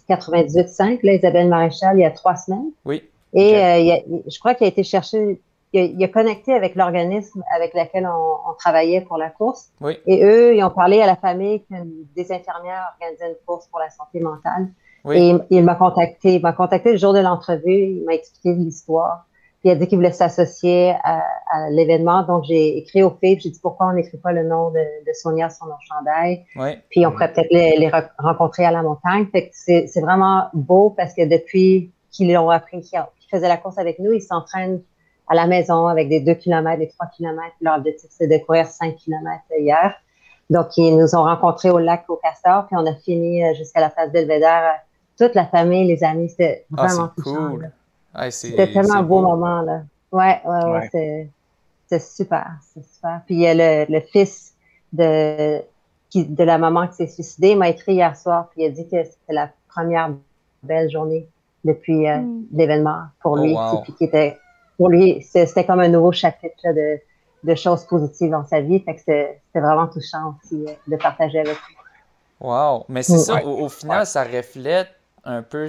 98.5, 0.09 0.94
euh, 0.94 0.99
là, 1.05 1.14
Isabelle 1.14 1.49
Maréchal, 1.49 1.97
il 1.97 2.01
y 2.01 2.05
a 2.05 2.11
trois 2.11 2.37
semaines. 2.37 2.71
Oui. 2.85 3.03
Et 3.35 4.03
je 4.27 4.38
crois 4.38 4.55
qu'il 4.55 4.64
a 4.64 4.68
été 4.68 4.83
cherché, 4.83 5.40
il 5.73 6.03
a, 6.03 6.09
connecté 6.09 6.55
avec 6.55 6.75
l'organisme 6.75 7.44
avec 7.55 7.75
lequel 7.75 8.09
on, 8.09 8.55
travaillait 8.55 9.03
pour 9.03 9.16
la 9.16 9.31
course. 9.31 9.68
Oui. 9.81 9.99
Et 10.07 10.25
eux, 10.25 10.57
ils 10.57 10.64
ont 10.64 10.71
parlé 10.71 11.01
à 11.01 11.07
la 11.07 11.14
famille 11.14 11.62
que 11.71 11.75
des 12.16 12.33
infirmières 12.33 12.94
organisaient 12.94 13.29
une 13.29 13.47
course 13.47 13.68
pour 13.68 13.79
la 13.79 13.90
santé 13.90 14.18
mentale. 14.18 14.68
Oui. 15.05 15.16
Et 15.16 15.57
il 15.57 15.64
m'a 15.64 15.77
contacté, 15.77 16.37
il 16.37 16.42
m'a 16.42 16.53
contacté 16.53 16.92
le 16.92 16.99
jour 16.99 17.12
de 17.12 17.21
l'entrevue, 17.21 17.99
il 17.99 18.05
m'a 18.05 18.14
expliqué 18.14 18.55
l'histoire. 18.55 19.27
Puis 19.61 19.71
il 19.71 19.73
a 19.73 19.75
dit 19.75 19.88
qu'il 19.88 19.99
voulait 19.99 20.12
s'associer 20.12 20.94
à, 21.03 21.25
l'événement. 21.71 22.23
Donc, 22.23 22.44
j'ai 22.44 22.79
écrit 22.79 23.03
au 23.03 23.11
FIP, 23.11 23.40
j'ai 23.40 23.51
dit 23.51 23.59
pourquoi 23.61 23.88
on 23.88 23.92
n'écrit 23.92 24.18
pas 24.18 24.33
le 24.33 24.44
nom 24.44 24.71
de, 24.71 25.12
Sonia 25.12 25.51
sur 25.51 25.66
nos 25.66 25.73
chandails. 25.88 26.44
Puis 26.90 27.05
on 27.07 27.11
pourrait 27.11 27.33
peut-être 27.33 27.51
les, 27.51 27.90
rencontrer 28.18 28.64
à 28.64 28.71
la 28.71 28.83
montagne. 28.83 29.27
Fait 29.33 29.49
que 29.49 29.55
c'est 29.55 30.01
vraiment 30.01 30.44
beau 30.53 30.90
parce 30.90 31.12
que 31.14 31.29
depuis 31.29 31.92
qu'ils 32.11 32.33
l'ont 32.33 32.51
appris, 32.51 32.81
qu'ils 32.83 33.01
faisaient 33.31 33.49
la 33.49 33.57
course 33.57 33.79
avec 33.79 33.99
nous, 33.99 34.12
ils 34.12 34.23
s'entraînent 34.23 34.81
à 35.29 35.35
la 35.35 35.47
maison 35.47 35.87
avec 35.87 36.09
des 36.09 36.21
2 36.21 36.35
km, 36.35 36.79
des 36.79 36.88
3 36.88 37.07
km. 37.16 37.42
Leur 37.61 37.79
objectif, 37.79 38.11
c'est 38.12 38.29
de 38.29 38.38
courir 38.38 38.66
5 38.66 38.97
km 38.97 39.42
hier. 39.59 39.94
Donc, 40.51 40.77
ils 40.77 40.97
nous 40.97 41.14
ont 41.14 41.25
rencontrés 41.25 41.71
au 41.71 41.79
lac 41.79 42.05
au 42.09 42.16
Castor, 42.16 42.66
puis 42.66 42.77
on 42.79 42.87
a 42.87 42.94
fini 42.94 43.44
euh, 43.44 43.55
jusqu'à 43.55 43.81
la 43.81 43.90
place 43.90 44.11
Belvédère. 44.11 44.77
Toute 45.18 45.35
la 45.35 45.44
famille, 45.47 45.87
les 45.87 46.03
amis, 46.05 46.31
c'était 46.31 46.64
ah, 46.77 46.87
vraiment 46.87 47.11
cool. 48.14 48.33
C'était 48.33 48.73
tellement 48.73 48.94
un 48.94 49.03
beau, 49.03 49.21
moment, 49.21 49.62
là. 49.62 49.83
Ouais, 50.11 50.40
ouais, 50.44 50.64
ouais, 50.64 51.31
c'est 51.88 52.01
super, 52.01 52.47
c'est 52.75 52.85
super. 52.85 53.23
Puis 53.27 53.44
le, 53.47 53.87
le 53.90 54.01
fils 54.01 54.55
de, 54.92 55.61
qui, 56.11 56.25
de 56.25 56.44
la 56.44 56.59
maman 56.59 56.87
qui 56.88 56.94
s'est 56.94 57.09
suicidée 57.09 57.55
m'a 57.55 57.68
écrit 57.68 57.94
hier 57.94 58.16
soir, 58.16 58.49
puis 58.51 58.62
il 58.62 58.66
a 58.66 58.71
dit 58.71 58.88
que 58.88 59.03
c'était 59.05 59.33
la 59.33 59.51
première 59.68 60.11
belle 60.62 60.90
journée 60.90 61.29
depuis 61.64 62.09
euh, 62.09 62.18
mm. 62.18 62.47
l'événement 62.53 63.03
pour 63.21 63.33
oh, 63.33 63.42
lui. 63.42 63.57
Puis 63.85 63.92
qui 63.94 64.05
était, 64.05 64.38
pour 64.77 64.88
lui, 64.88 65.23
c'était 65.23 65.64
comme 65.64 65.81
un 65.81 65.88
nouveau 65.88 66.12
chapitre 66.12 66.73
de, 66.75 67.01
de 67.44 67.55
choses 67.55 67.85
positives 67.85 68.31
dans 68.31 68.47
sa 68.47 68.61
vie. 68.61 68.81
Fait 68.81 68.94
que 68.94 69.01
c'était 69.01 69.40
vraiment 69.55 69.87
touchant 69.87 70.35
aussi 70.42 70.64
euh, 70.66 70.73
de 70.87 70.97
partager 70.97 71.40
avec 71.40 71.57
lui. 71.68 71.77
Wow! 72.40 72.85
Mais 72.88 73.03
c'est 73.03 73.18
ça, 73.18 73.44
au, 73.44 73.64
au, 73.64 73.68
final, 73.68 74.07
ça 74.07 74.23
reflète 74.23 74.88
un 75.25 75.42
peu 75.42 75.68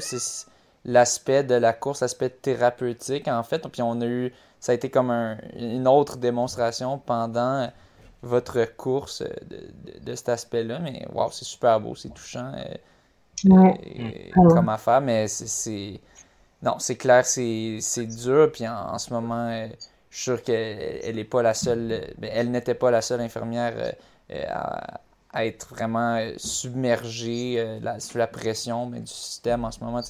l'aspect 0.85 1.43
de 1.43 1.55
la 1.55 1.73
course, 1.73 2.01
l'aspect 2.01 2.29
thérapeutique, 2.29 3.27
en 3.27 3.43
fait. 3.43 3.67
Puis 3.67 3.81
on 3.81 3.99
a 4.01 4.05
eu, 4.05 4.33
ça 4.59 4.71
a 4.71 4.75
été 4.75 4.89
comme 4.89 5.11
une 5.55 5.87
autre 5.87 6.17
démonstration 6.17 6.97
pendant 6.97 7.69
votre 8.21 8.65
course 8.75 9.21
de, 9.21 9.99
de, 10.01 10.15
cet 10.15 10.29
aspect-là. 10.29 10.79
Mais 10.79 11.05
waouh, 11.13 11.31
c'est 11.31 11.45
super 11.45 11.79
beau, 11.79 11.95
c'est 11.95 12.13
touchant 12.13 12.51
euh, 12.55 13.53
ouais. 13.53 14.31
comme 14.33 14.69
affaire. 14.69 15.01
Mais 15.01 15.27
c'est. 15.27 15.99
Non, 16.61 16.77
c'est 16.79 16.97
clair, 16.97 17.25
c'est 17.25 18.05
dur. 18.05 18.51
Puis 18.51 18.67
en, 18.67 18.97
ce 18.97 19.13
moment, 19.13 19.47
euh, 19.47 19.67
suis 20.09 20.23
sûr 20.23 20.43
qu'elle 20.43 21.15
n'est 21.15 21.23
pas 21.23 21.41
la 21.41 21.53
seule, 21.53 22.13
ben, 22.17 22.29
elle 22.33 22.51
n'était 22.51 22.75
pas 22.75 22.91
la 22.91 23.01
seule 23.01 23.21
infirmière 23.21 23.93
à, 24.49 24.99
être 25.45 25.69
vraiment 25.69 26.19
submergée 26.37 27.79
sous 27.99 28.17
la 28.17 28.25
pression 28.25 28.87
mais, 28.87 28.99
du 28.99 29.07
système 29.13 29.63
en 29.63 29.71
ce 29.71 29.83
moment. 29.83 30.01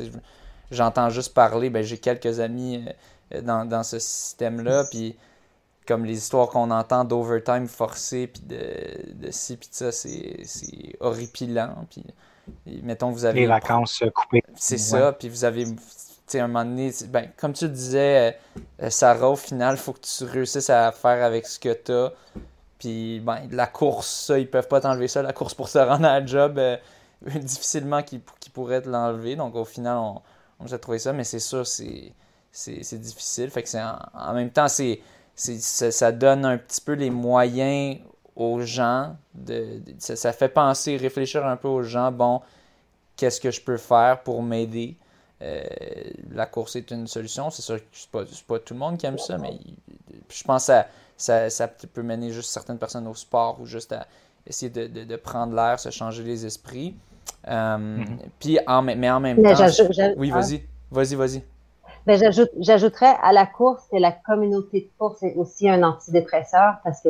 J'entends 0.72 1.10
juste 1.10 1.34
parler, 1.34 1.70
ben, 1.70 1.84
j'ai 1.84 1.98
quelques 1.98 2.40
amis 2.40 2.86
dans, 3.42 3.66
dans 3.66 3.84
ce 3.84 4.00
système-là, 4.00 4.86
puis 4.90 5.18
comme 5.90 6.06
les 6.06 6.18
histoires 6.18 6.50
qu'on 6.50 6.70
entend 6.70 7.04
d'overtime 7.04 7.68
forcé, 7.68 8.28
puis 8.28 8.44
de, 8.44 9.16
de 9.16 9.32
ci, 9.32 9.58
puis 9.58 9.70
de 9.70 9.74
ça, 9.74 9.92
c'est 9.92 10.96
horripilant. 11.00 11.74
Puis, 11.90 12.06
mettons, 12.84 13.10
vous 13.10 13.26
avez. 13.26 13.42
Les 13.42 13.48
vacances 13.48 14.04
coupées. 14.14 14.44
C'est 14.56 14.78
ça, 14.78 15.14
puis 15.14 15.30
vous 15.30 15.46
avez. 15.46 15.66
Tu 15.66 15.74
sais, 16.28 16.40
un 16.42 16.48
moment 16.48 16.64
donné, 16.64 16.92
ben, 17.08 17.30
comme 17.36 17.54
tu 17.54 17.66
le 17.66 17.72
disais, 17.72 18.38
euh, 18.84 18.90
Sarah, 18.92 19.32
au 19.32 19.36
final, 19.36 19.76
il 19.76 19.80
faut 19.80 19.94
que 19.94 20.02
tu 20.02 20.26
réussisses 20.26 20.70
à 20.70 20.92
faire 20.92 21.26
avec 21.26 21.48
ce 21.48 21.60
que 21.60 21.74
tu 21.74 21.92
as. 21.92 22.14
Puis, 22.78 23.20
ben, 23.20 23.48
la 23.50 23.66
course, 23.66 24.28
ça, 24.28 24.38
ils 24.38 24.48
peuvent 24.48 24.68
pas 24.68 24.82
t'enlever 24.82 25.08
ça, 25.08 25.24
la 25.24 25.34
course 25.34 25.56
pour 25.56 25.70
se 25.70 25.80
rendre 25.80 26.06
à 26.06 26.20
la 26.20 26.26
job, 26.26 26.60
euh, 26.60 26.78
difficilement 27.26 28.04
qu'ils 28.04 28.22
pourraient 28.54 28.84
te 28.84 28.90
l'enlever. 28.90 29.36
Donc, 29.36 29.56
au 29.56 29.66
final, 29.66 29.98
on, 29.98 30.22
a 30.68 30.78
trouvé 30.78 31.00
ça, 31.00 31.14
mais 31.14 31.24
c'est 31.24 31.40
sûr, 31.40 31.66
c'est 31.66 32.14
difficile. 33.00 33.50
Fait 33.50 33.64
que 33.64 33.70
c'est 33.70 33.82
en 33.82 34.34
même 34.34 34.52
temps, 34.52 34.68
c'est 34.68 35.02
ça, 35.36 36.12
donne 36.12 36.46
un 36.46 36.58
petit 36.58 36.82
peu 36.82 36.94
les 36.94 37.10
moyens 37.10 38.00
aux 38.36 38.62
gens. 38.62 39.16
De, 39.34 39.82
ça, 39.98 40.34
fait 40.34 40.50
penser, 40.50 40.98
réfléchir 40.98 41.46
un 41.46 41.58
peu 41.58 41.68
aux 41.68 41.84
gens. 41.84 42.12
Bon, 42.12 42.42
qu'est-ce 43.16 43.40
que 43.40 43.52
je 43.52 43.62
peux 43.62 43.78
faire 43.78 44.22
pour 44.24 44.44
m'aider? 44.44 44.98
Euh, 45.42 45.64
la 46.32 46.46
course 46.46 46.76
est 46.76 46.92
une 46.92 47.08
solution. 47.08 47.50
C'est 47.50 47.62
sûr 47.62 47.78
que 47.78 47.86
c'est 47.94 48.10
pas, 48.10 48.26
pas 48.48 48.60
tout 48.60 48.74
le 48.74 48.80
monde 48.80 48.98
qui 48.98 49.06
aime 49.06 49.18
ça, 49.18 49.38
mais 49.38 49.58
je 50.30 50.44
pense 50.44 50.68
que 50.68 50.74
ça, 51.18 51.50
ça, 51.50 51.68
peut 51.68 52.02
mener 52.02 52.32
juste 52.32 52.50
certaines 52.50 52.78
personnes 52.78 53.08
au 53.08 53.16
sport 53.16 53.60
ou 53.60 53.66
juste 53.66 53.92
à 53.92 54.08
essayer 54.48 54.70
de, 54.70 55.16
prendre 55.18 55.54
l'air, 55.54 55.80
se 55.80 55.90
changer 55.90 56.24
les 56.24 56.46
esprits. 56.46 56.96
Mm-hmm. 57.48 58.06
Puis, 58.40 58.60
en, 58.68 58.82
mais 58.82 59.10
en 59.10 59.20
même 59.20 59.42
temps. 59.42 59.56
oui, 60.18 60.32
vas-y. 60.32 60.64
Vas-y, 60.92 61.16
vas-y. 61.16 61.44
Ben, 62.06 62.20
j'ajouterais 62.60 63.16
à 63.22 63.32
la 63.34 63.46
course 63.46 63.84
que 63.92 63.98
la 63.98 64.12
communauté 64.12 64.82
de 64.82 64.90
course 64.98 65.22
est 65.22 65.36
aussi 65.36 65.70
un 65.70 65.84
antidépresseur 65.84 66.78
parce 66.84 67.02
que 67.02 67.10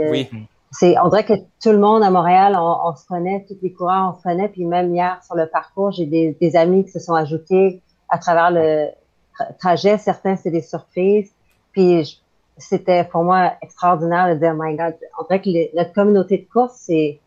c'est, 0.71 0.99
on 0.99 1.09
dirait 1.09 1.25
que 1.25 1.33
tout 1.61 1.71
le 1.71 1.79
monde 1.79 2.03
à 2.03 2.11
Montréal, 2.11 2.55
on, 2.59 2.95
se 2.95 3.05
connaît, 3.05 3.45
tous 3.47 3.57
les 3.61 3.71
coureurs, 3.71 4.13
on 4.13 4.17
se 4.17 4.23
connaît. 4.23 4.49
Puis 4.49 4.65
même 4.65 4.93
hier 4.93 5.19
sur 5.23 5.35
le 5.35 5.47
parcours, 5.47 5.91
j'ai 5.91 6.05
des, 6.05 6.55
amis 6.55 6.85
qui 6.85 6.91
se 6.91 6.99
sont 6.99 7.13
ajoutés 7.13 7.81
à 8.09 8.17
travers 8.17 8.51
le 8.51 8.87
trajet. 9.59 9.97
Certains, 9.97 10.35
c'est 10.35 10.51
des 10.51 10.61
surprises. 10.61 11.31
Puis 11.71 12.21
c'était 12.57 13.03
pour 13.05 13.23
moi 13.23 13.53
extraordinaire 13.61 14.33
de 14.33 14.39
dire, 14.39 14.53
my 14.55 14.75
God, 14.75 14.95
on 15.19 15.23
dirait 15.23 15.41
que 15.41 15.75
notre 15.77 15.93
communauté 15.93 16.39
de 16.39 16.51
course, 16.51 16.73
c'est 16.75 17.19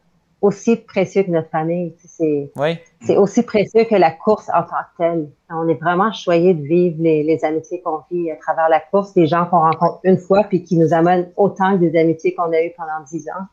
aussi 0.42 0.76
précieux 0.76 1.22
que 1.22 1.30
notre 1.30 1.48
famille. 1.48 1.94
C'est 2.04 2.52
c'est 3.00 3.16
aussi 3.16 3.42
précieux 3.42 3.84
que 3.84 3.94
la 3.94 4.10
course 4.10 4.48
en 4.50 4.62
tant 4.62 4.76
que 4.76 4.98
telle. 4.98 5.30
On 5.48 5.68
est 5.68 5.80
vraiment 5.80 6.12
choyé 6.12 6.52
de 6.52 6.62
vivre 6.62 6.96
les, 6.98 7.22
les 7.22 7.44
amitiés 7.44 7.80
qu'on 7.80 8.02
vit 8.10 8.30
à 8.30 8.36
travers 8.36 8.68
la 8.68 8.80
course, 8.80 9.14
des 9.14 9.26
gens 9.26 9.46
qu'on 9.46 9.60
rencontre 9.60 10.00
une 10.04 10.18
fois 10.18 10.44
puis 10.44 10.62
qui 10.62 10.76
nous 10.76 10.92
amènent 10.92 11.30
autant 11.36 11.72
que 11.72 11.84
des 11.84 11.98
amitiés 11.98 12.34
qu'on 12.34 12.52
a 12.52 12.62
eues 12.62 12.72
pendant 12.76 13.00
dix 13.08 13.28
ans. 13.28 13.46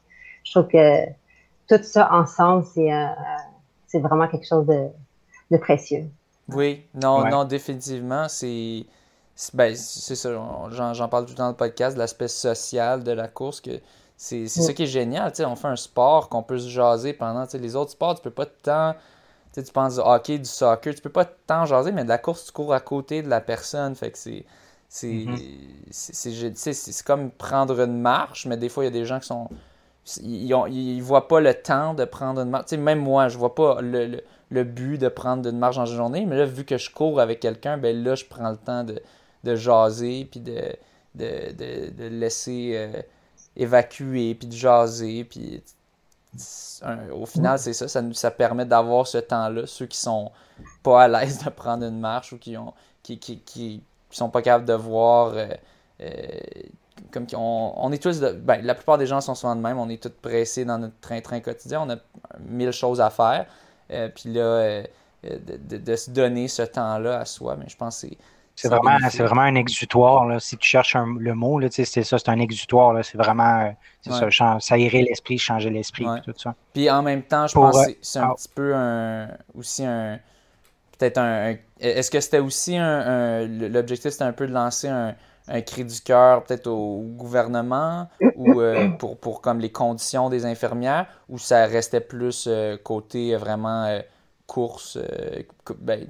Je 0.44 0.52
trouve 0.52 0.68
que 0.68 1.06
tout 1.68 1.84
ça 1.84 2.12
ensemble, 2.12 2.66
c'est 2.74 2.92
euh, 2.92 3.06
c'est 3.88 4.00
vraiment 4.00 4.28
quelque 4.28 4.48
chose 4.48 4.66
de, 4.66 4.88
de 5.52 5.58
précieux. 5.58 6.06
Oui, 6.50 6.84
non, 6.96 7.30
non, 7.30 7.46
définitivement, 7.46 8.28
c'est 8.28 8.86
ben, 9.54 9.74
c'est 9.76 10.16
ça, 10.16 10.30
j'en 10.94 11.08
parle 11.08 11.26
tout 11.26 11.32
le 11.32 11.38
temps 11.38 11.44
dans 11.44 11.52
le 11.52 11.56
podcast, 11.56 11.96
l'aspect 11.96 12.28
social 12.28 13.04
de 13.04 13.12
la 13.12 13.28
course, 13.28 13.62
que 13.62 13.80
c'est 14.22 14.48
ça 14.50 14.74
qui 14.74 14.84
est 14.84 14.88
génial. 14.88 15.32
On 15.46 15.56
fait 15.56 15.70
un 15.70 15.78
sport 15.78 16.28
qu'on 16.28 16.44
peut 16.44 16.60
se 16.60 16.68
jaser 16.68 17.14
pendant. 17.14 17.46
Les 17.54 17.76
autres 17.78 17.92
sports, 17.92 18.16
tu 18.16 18.22
peux 18.22 18.30
pas 18.30 18.46
tant. 18.46 18.94
Tu 19.54 19.64
penses 19.72 19.96
du 19.96 20.02
hockey, 20.02 20.38
du 20.38 20.46
soccer, 20.46 20.94
tu 20.94 21.02
peux 21.02 21.10
pas 21.10 21.24
tant 21.24 21.66
jaser, 21.66 21.94
mais 21.94 22.04
de 22.04 22.10
la 22.10 22.18
course, 22.18 22.46
tu 22.46 22.52
cours 22.52 22.74
à 22.74 22.82
côté 22.82 23.22
de 23.24 23.30
la 23.30 23.40
personne. 23.40 23.96
Fait 23.96 24.12
que 24.12 24.18
c'est. 24.18 24.46
C'est 24.90 25.08
mm-hmm. 25.08 27.04
comme 27.04 27.32
prendre 27.32 27.80
une 27.80 28.02
marche, 28.02 28.46
mais 28.46 28.58
des 28.58 28.68
fois, 28.68 28.84
il 28.84 28.88
y 28.88 28.90
a 28.90 28.92
des 28.94 29.06
gens 29.06 29.20
qui 29.22 29.28
sont. 29.28 29.48
Ils, 30.22 30.54
ont, 30.54 30.66
ils 30.66 31.00
voient 31.00 31.30
pas 31.30 31.40
le 31.40 31.54
temps 31.54 31.94
de 31.94 32.04
prendre 32.04 32.42
une 32.42 32.50
marche. 32.50 32.72
même 32.74 33.00
moi, 33.00 33.30
je 33.30 33.38
vois 33.38 33.56
pas 33.56 33.80
le, 33.82 34.22
le, 34.50 34.64
but 34.64 34.98
de 34.98 35.08
prendre 35.08 35.48
une 35.48 35.60
marche 35.60 35.78
dans 35.78 35.86
une 35.86 35.96
journée, 35.96 36.26
mais 36.26 36.36
là, 36.36 36.46
vu 36.46 36.66
que 36.66 36.78
je 36.78 36.90
cours 36.90 37.22
avec 37.22 37.40
quelqu'un, 37.40 37.78
ben 37.78 38.04
là, 38.04 38.16
je 38.16 38.26
prends 38.26 38.50
le 38.50 38.58
temps 38.58 38.84
de, 38.84 39.02
de 39.46 39.56
jaser, 39.56 40.28
puis 40.30 40.42
de, 40.42 40.76
de, 41.16 41.92
de, 41.92 42.08
laisser. 42.08 42.74
Euh, 42.76 43.02
évacuer, 43.56 44.36
puis 44.36 44.48
de 44.48 44.54
jaser, 44.54 45.24
puis 45.24 45.64
au 47.12 47.26
final, 47.26 47.58
c'est 47.60 47.74
ça, 47.74 47.88
ça, 47.88 48.02
ça 48.14 48.32
permet 48.32 48.66
d'avoir 48.66 49.08
ce 49.08 49.18
temps-là. 49.18 49.66
Ceux 49.66 49.86
qui 49.86 49.98
sont 49.98 50.32
pas 50.84 51.04
à 51.04 51.08
l'aise 51.08 51.44
de 51.44 51.50
prendre 51.50 51.86
une 51.86 52.00
marche 52.00 52.34
ou 52.34 52.38
qui 52.38 52.58
ont 52.58 52.74
qui, 53.04 53.18
qui, 53.18 53.40
qui, 53.40 53.82
sont 54.12 54.30
pas 54.30 54.42
capables 54.42 54.66
de 54.66 54.74
voir. 54.74 55.34
Euh, 55.34 55.48
euh, 56.02 56.28
comme 57.12 57.26
on, 57.34 57.74
on, 57.78 57.92
est 57.92 58.02
tous. 58.02 58.20
ben, 58.20 58.62
la 58.62 58.76
plupart 58.76 58.98
des 58.98 59.08
gens 59.08 59.22
sont 59.22 59.36
souvent 59.36 59.56
de 59.56 59.62
même. 59.62 59.80
On 59.80 59.90
est 59.90 60.02
tous 60.02 60.12
pressés 60.22 60.66
dans 60.66 60.78
notre 60.78 61.00
train-train 61.00 61.40
quotidien. 61.40 61.82
On 61.82 61.90
a 61.90 61.96
mille 62.40 62.72
choses 62.72 63.02
à 63.02 63.10
faire. 63.10 63.46
Euh, 63.92 64.10
puis 64.10 64.32
là, 64.34 64.84
de, 65.24 65.78
de, 65.78 65.96
se 65.96 66.12
donner 66.12 66.48
ce 66.48 66.62
temps-là 66.62 67.20
à 67.20 67.26
soi, 67.26 67.56
mais 67.58 67.68
je 67.68 67.78
pense 67.78 68.02
que 68.02 68.08
c'est 68.10 68.18
c'est 68.62 68.68
vraiment, 68.68 68.98
c'est 69.10 69.24
vraiment 69.24 69.44
un 69.44 69.56
exutoire. 69.56 70.28
Là. 70.28 70.40
Si 70.42 70.58
tu 70.58 70.68
cherches 70.68 70.98
le 70.98 71.34
mot, 71.34 71.62
c'est 71.72 71.86
ça, 71.86 72.18
c'est 72.20 72.30
un 72.30 72.40
exutoire. 72.40 72.94
C'est 73.06 73.18
vraiment 73.18 73.74
ça, 74.02 74.60
ça 74.60 74.78
irait 74.78 75.04
l'esprit, 75.04 75.38
changer 75.38 75.70
l'esprit, 75.70 76.06
tout 76.26 76.34
ça. 76.36 76.56
Puis 76.74 76.90
en 76.90 77.02
même 77.02 77.24
temps, 77.24 77.48
je 77.48 77.54
pense 77.54 77.88
que 77.88 77.94
c'est 78.02 78.20
un 78.20 78.30
ah. 78.32 78.34
petit 78.36 78.50
peu 78.54 78.76
un, 78.76 79.30
aussi 79.56 79.86
un. 79.86 80.20
Peut-être 80.98 81.20
un. 81.20 81.56
Est-ce 81.80 82.12
que 82.12 82.20
c'était 82.20 82.40
aussi 82.40 82.76
un. 82.76 83.48
L'objectif, 83.48 84.12
c'était 84.12 84.26
un 84.26 84.34
peu 84.34 84.46
de 84.46 84.52
lancer 84.52 84.90
un, 84.90 85.16
cri 85.62 85.86
du 85.86 86.02
cœur, 86.02 86.44
peut-être 86.44 86.68
au 86.68 87.02
gouvernement, 87.02 88.10
ou 88.36 88.60
euh, 88.60 88.90
pour, 88.90 89.18
pour 89.18 89.40
comme 89.40 89.60
les 89.60 89.72
conditions 89.72 90.30
des 90.30 90.46
infirmières, 90.46 91.08
ou 91.30 91.40
ça 91.40 91.66
restait 91.66 92.02
plus 92.02 92.46
euh, 92.48 92.76
côté 92.76 93.38
vraiment 93.38 93.86
euh, 93.86 94.02
course, 94.48 95.00
ben, 95.80 96.08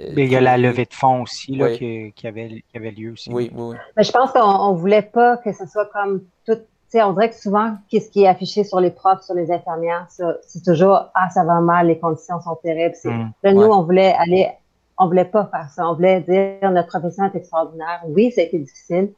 euh, 0.00 0.12
il 0.16 0.30
y 0.30 0.36
a 0.36 0.40
la 0.40 0.56
levée 0.56 0.84
de 0.84 0.94
fonds 0.94 1.22
aussi 1.22 1.56
là, 1.56 1.70
qui, 1.76 2.12
avait, 2.24 2.64
avait, 2.74 2.90
lieu 2.90 3.12
aussi. 3.12 3.30
Oui, 3.32 3.50
oui, 3.54 3.76
Mais 3.96 4.04
je 4.04 4.12
pense 4.12 4.32
qu'on 4.32 4.72
ne 4.72 4.78
voulait 4.78 5.02
pas 5.02 5.36
que 5.38 5.52
ce 5.52 5.66
soit 5.66 5.86
comme 5.86 6.22
tout. 6.46 6.58
On 6.94 7.12
dirait 7.12 7.30
que 7.30 7.36
souvent, 7.36 7.76
qu'est-ce 7.88 8.10
qui 8.10 8.24
est 8.24 8.26
affiché 8.26 8.64
sur 8.64 8.80
les 8.80 8.90
profs, 8.90 9.22
sur 9.22 9.34
les 9.34 9.52
infirmières, 9.52 10.06
c'est 10.08 10.64
toujours 10.64 11.10
Ah, 11.14 11.28
ça 11.30 11.44
va 11.44 11.60
mal, 11.60 11.86
les 11.86 11.98
conditions 11.98 12.40
sont 12.40 12.56
terribles. 12.56 12.96
Hum, 13.04 13.30
nous, 13.44 13.62
on 13.62 13.84
voulait 13.84 14.12
aller, 14.14 14.48
on 14.98 15.06
voulait 15.06 15.24
pas 15.24 15.46
faire 15.46 15.68
ça. 15.70 15.88
On 15.88 15.94
voulait 15.94 16.20
dire 16.20 16.70
notre 16.70 16.88
profession 16.88 17.24
est 17.26 17.36
extraordinaire. 17.36 18.00
Oui, 18.08 18.32
ça 18.32 18.40
a 18.40 18.44
été 18.44 18.58
difficile. 18.58 19.12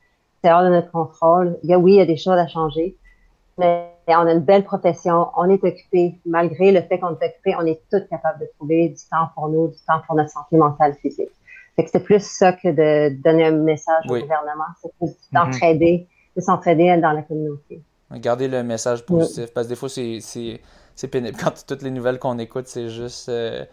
C'est 0.45 0.53
hors 0.53 0.65
de 0.65 0.69
notre 0.69 0.91
contrôle. 0.91 1.59
Il 1.63 1.71
y 1.71 1.73
a, 1.73 1.79
oui, 1.79 1.93
il 1.93 1.97
y 1.97 2.01
a 2.01 2.07
des 2.07 2.19
choses 2.19 2.37
à 2.37 2.47
changer. 2.47 2.95
Mais 3.57 3.92
on 4.09 4.27
a 4.27 4.33
une 4.33 4.41
belle 4.41 4.65
profession, 4.65 5.29
on 5.37 5.49
est 5.49 5.63
occupé. 5.63 6.19
Malgré 6.27 6.73
le 6.73 6.83
fait 6.83 6.99
qu'on 6.99 7.11
est 7.11 7.27
occupé, 7.27 7.55
on 7.59 7.67
est 7.67 7.81
tous 7.91 8.03
capables 8.11 8.41
de 8.41 8.49
trouver 8.59 8.89
du 8.89 9.03
temps 9.11 9.29
pour 9.35 9.49
nous, 9.49 9.69
du 9.69 9.79
temps 9.87 10.01
pour 10.07 10.17
notre 10.17 10.31
santé 10.31 10.57
mentale, 10.57 10.95
physique. 11.01 11.31
Fait 11.77 11.85
que 11.85 11.91
c'est 11.91 12.03
plus 12.05 12.23
ça 12.23 12.53
que 12.53 12.69
de 12.69 13.23
donner 13.23 13.47
un 13.47 13.53
message 13.53 14.05
au 14.07 14.19
gouvernement, 14.19 14.65
c'est 14.83 14.93
plus 14.99 15.09
mm-hmm. 15.09 15.33
d'entraider, 15.33 16.07
de 16.37 16.41
s'entraider 16.41 16.97
dans 17.01 17.13
la 17.13 17.23
communauté. 17.23 17.83
Garder 18.13 18.49
le 18.49 18.63
message 18.63 19.07
positif, 19.07 19.53
parce 19.55 19.67
que 19.67 19.73
des 19.73 19.77
fois, 19.77 19.89
c'est 19.89 21.09
pénible. 21.09 21.39
Quand 21.43 21.65
toutes 21.67 21.83
les 21.83 21.91
nouvelles 21.91 22.19
qu'on 22.19 22.39
écoute, 22.39 22.67
c'est 22.67 22.89
juste... 22.89 23.29
Euh, 23.29 23.65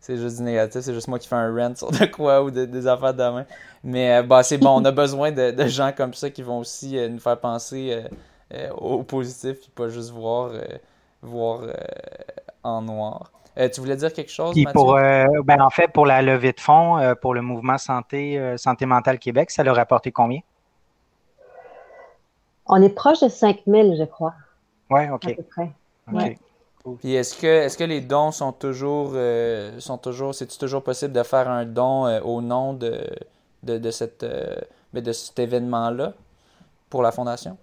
c'est 0.00 0.16
juste 0.16 0.36
du 0.36 0.44
négatif, 0.44 0.80
c'est 0.80 0.94
juste 0.94 1.08
moi 1.08 1.18
qui 1.18 1.26
fais 1.26 1.34
un 1.34 1.54
rant 1.54 1.74
sur 1.74 1.90
de 1.90 2.06
quoi 2.06 2.42
ou 2.42 2.50
des 2.50 2.86
affaires 2.86 3.14
de 3.14 3.22
main. 3.22 3.46
Mais 3.82 4.16
euh, 4.16 4.22
bah, 4.22 4.42
c'est 4.42 4.58
bon, 4.58 4.80
on 4.80 4.84
a 4.84 4.92
besoin 4.92 5.32
de, 5.32 5.50
de, 5.50 5.66
gens 5.66 5.92
comme 5.96 6.14
ça 6.14 6.30
qui 6.30 6.42
vont 6.42 6.58
aussi 6.58 6.96
euh, 6.96 7.08
nous 7.08 7.18
faire 7.18 7.38
penser 7.38 7.90
euh, 7.92 8.08
au 8.76 9.02
positif, 9.02 9.60
puis 9.60 9.70
pas 9.74 9.88
juste 9.88 10.10
voir, 10.10 10.50
euh, 10.52 10.62
voir 11.22 11.60
euh, 11.62 11.72
en 12.62 12.82
noir. 12.82 13.30
tu 13.56 13.80
voulais 13.80 13.96
dire 13.96 14.12
quelque 14.12 14.30
chose, 14.30 14.56
Mathieu? 14.56 14.72
Pour, 14.72 14.94
ben, 14.94 15.60
en 15.60 15.70
fait, 15.70 15.88
pour 15.88 16.06
la 16.06 16.22
levée 16.22 16.52
de 16.52 16.60
fonds, 16.60 17.14
pour 17.20 17.34
le 17.34 17.42
mouvement 17.42 17.78
Santé, 17.78 18.54
Santé 18.56 18.86
mentale 18.86 19.18
Québec, 19.18 19.50
ça 19.50 19.62
leur 19.62 19.78
a 19.78 19.82
apporté 19.82 20.12
combien? 20.12 20.40
On 22.66 22.82
est 22.82 22.90
proche 22.90 23.20
de 23.20 23.28
5 23.28 23.62
000, 23.66 23.96
je 23.96 24.04
crois. 24.04 24.34
Oui, 24.90 25.08
OK. 25.10 25.26
À 25.26 25.34
peu 25.34 25.42
près. 25.42 26.38
Puis 27.00 27.14
est-ce 27.14 27.36
que, 27.36 27.46
est 27.46 27.76
que 27.76 27.84
les 27.84 28.00
dons 28.00 28.30
sont 28.30 28.52
toujours, 28.52 29.14
sont 29.78 29.98
toujours, 29.98 30.34
c'est 30.34 30.46
toujours 30.58 30.82
possible 30.82 31.12
de 31.12 31.22
faire 31.22 31.48
un 31.50 31.66
don 31.66 32.06
au 32.20 32.40
nom 32.40 32.72
de, 32.72 33.04
de, 33.62 33.78
de 33.78 33.90
cette, 33.90 34.24
de 34.24 35.12
cet 35.12 35.38
événement-là 35.38 36.14
pour 36.88 37.02
la 37.02 37.12
fondation? 37.12 37.58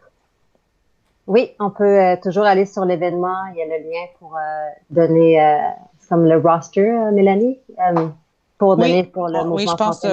Oui, 1.27 1.51
on 1.59 1.71
peut 1.71 1.83
euh, 1.83 2.15
toujours 2.21 2.45
aller 2.45 2.65
sur 2.65 2.85
l'événement. 2.85 3.45
Il 3.53 3.57
y 3.57 3.61
a 3.61 3.65
le 3.65 3.83
lien 3.83 4.05
pour 4.19 4.35
euh, 4.35 4.39
donner, 4.89 5.41
euh, 5.41 5.57
comme 6.07 6.25
le 6.25 6.37
roster, 6.37 6.89
Mélanie, 7.13 7.59
pour 8.57 8.77
donner 8.77 9.03
pour 9.03 9.27
le 9.27 9.39
mouvement 9.39 9.55
oui, 9.55 9.67
je 9.67 9.75
pense, 9.75 10.05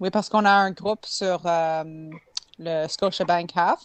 Oui, 0.00 0.10
parce 0.10 0.28
qu'on 0.28 0.44
a 0.44 0.52
un 0.52 0.70
groupe 0.70 1.04
sur 1.04 1.40
euh, 1.44 2.10
le 2.58 2.88
Scotiabank 2.88 3.50
Half. 3.54 3.80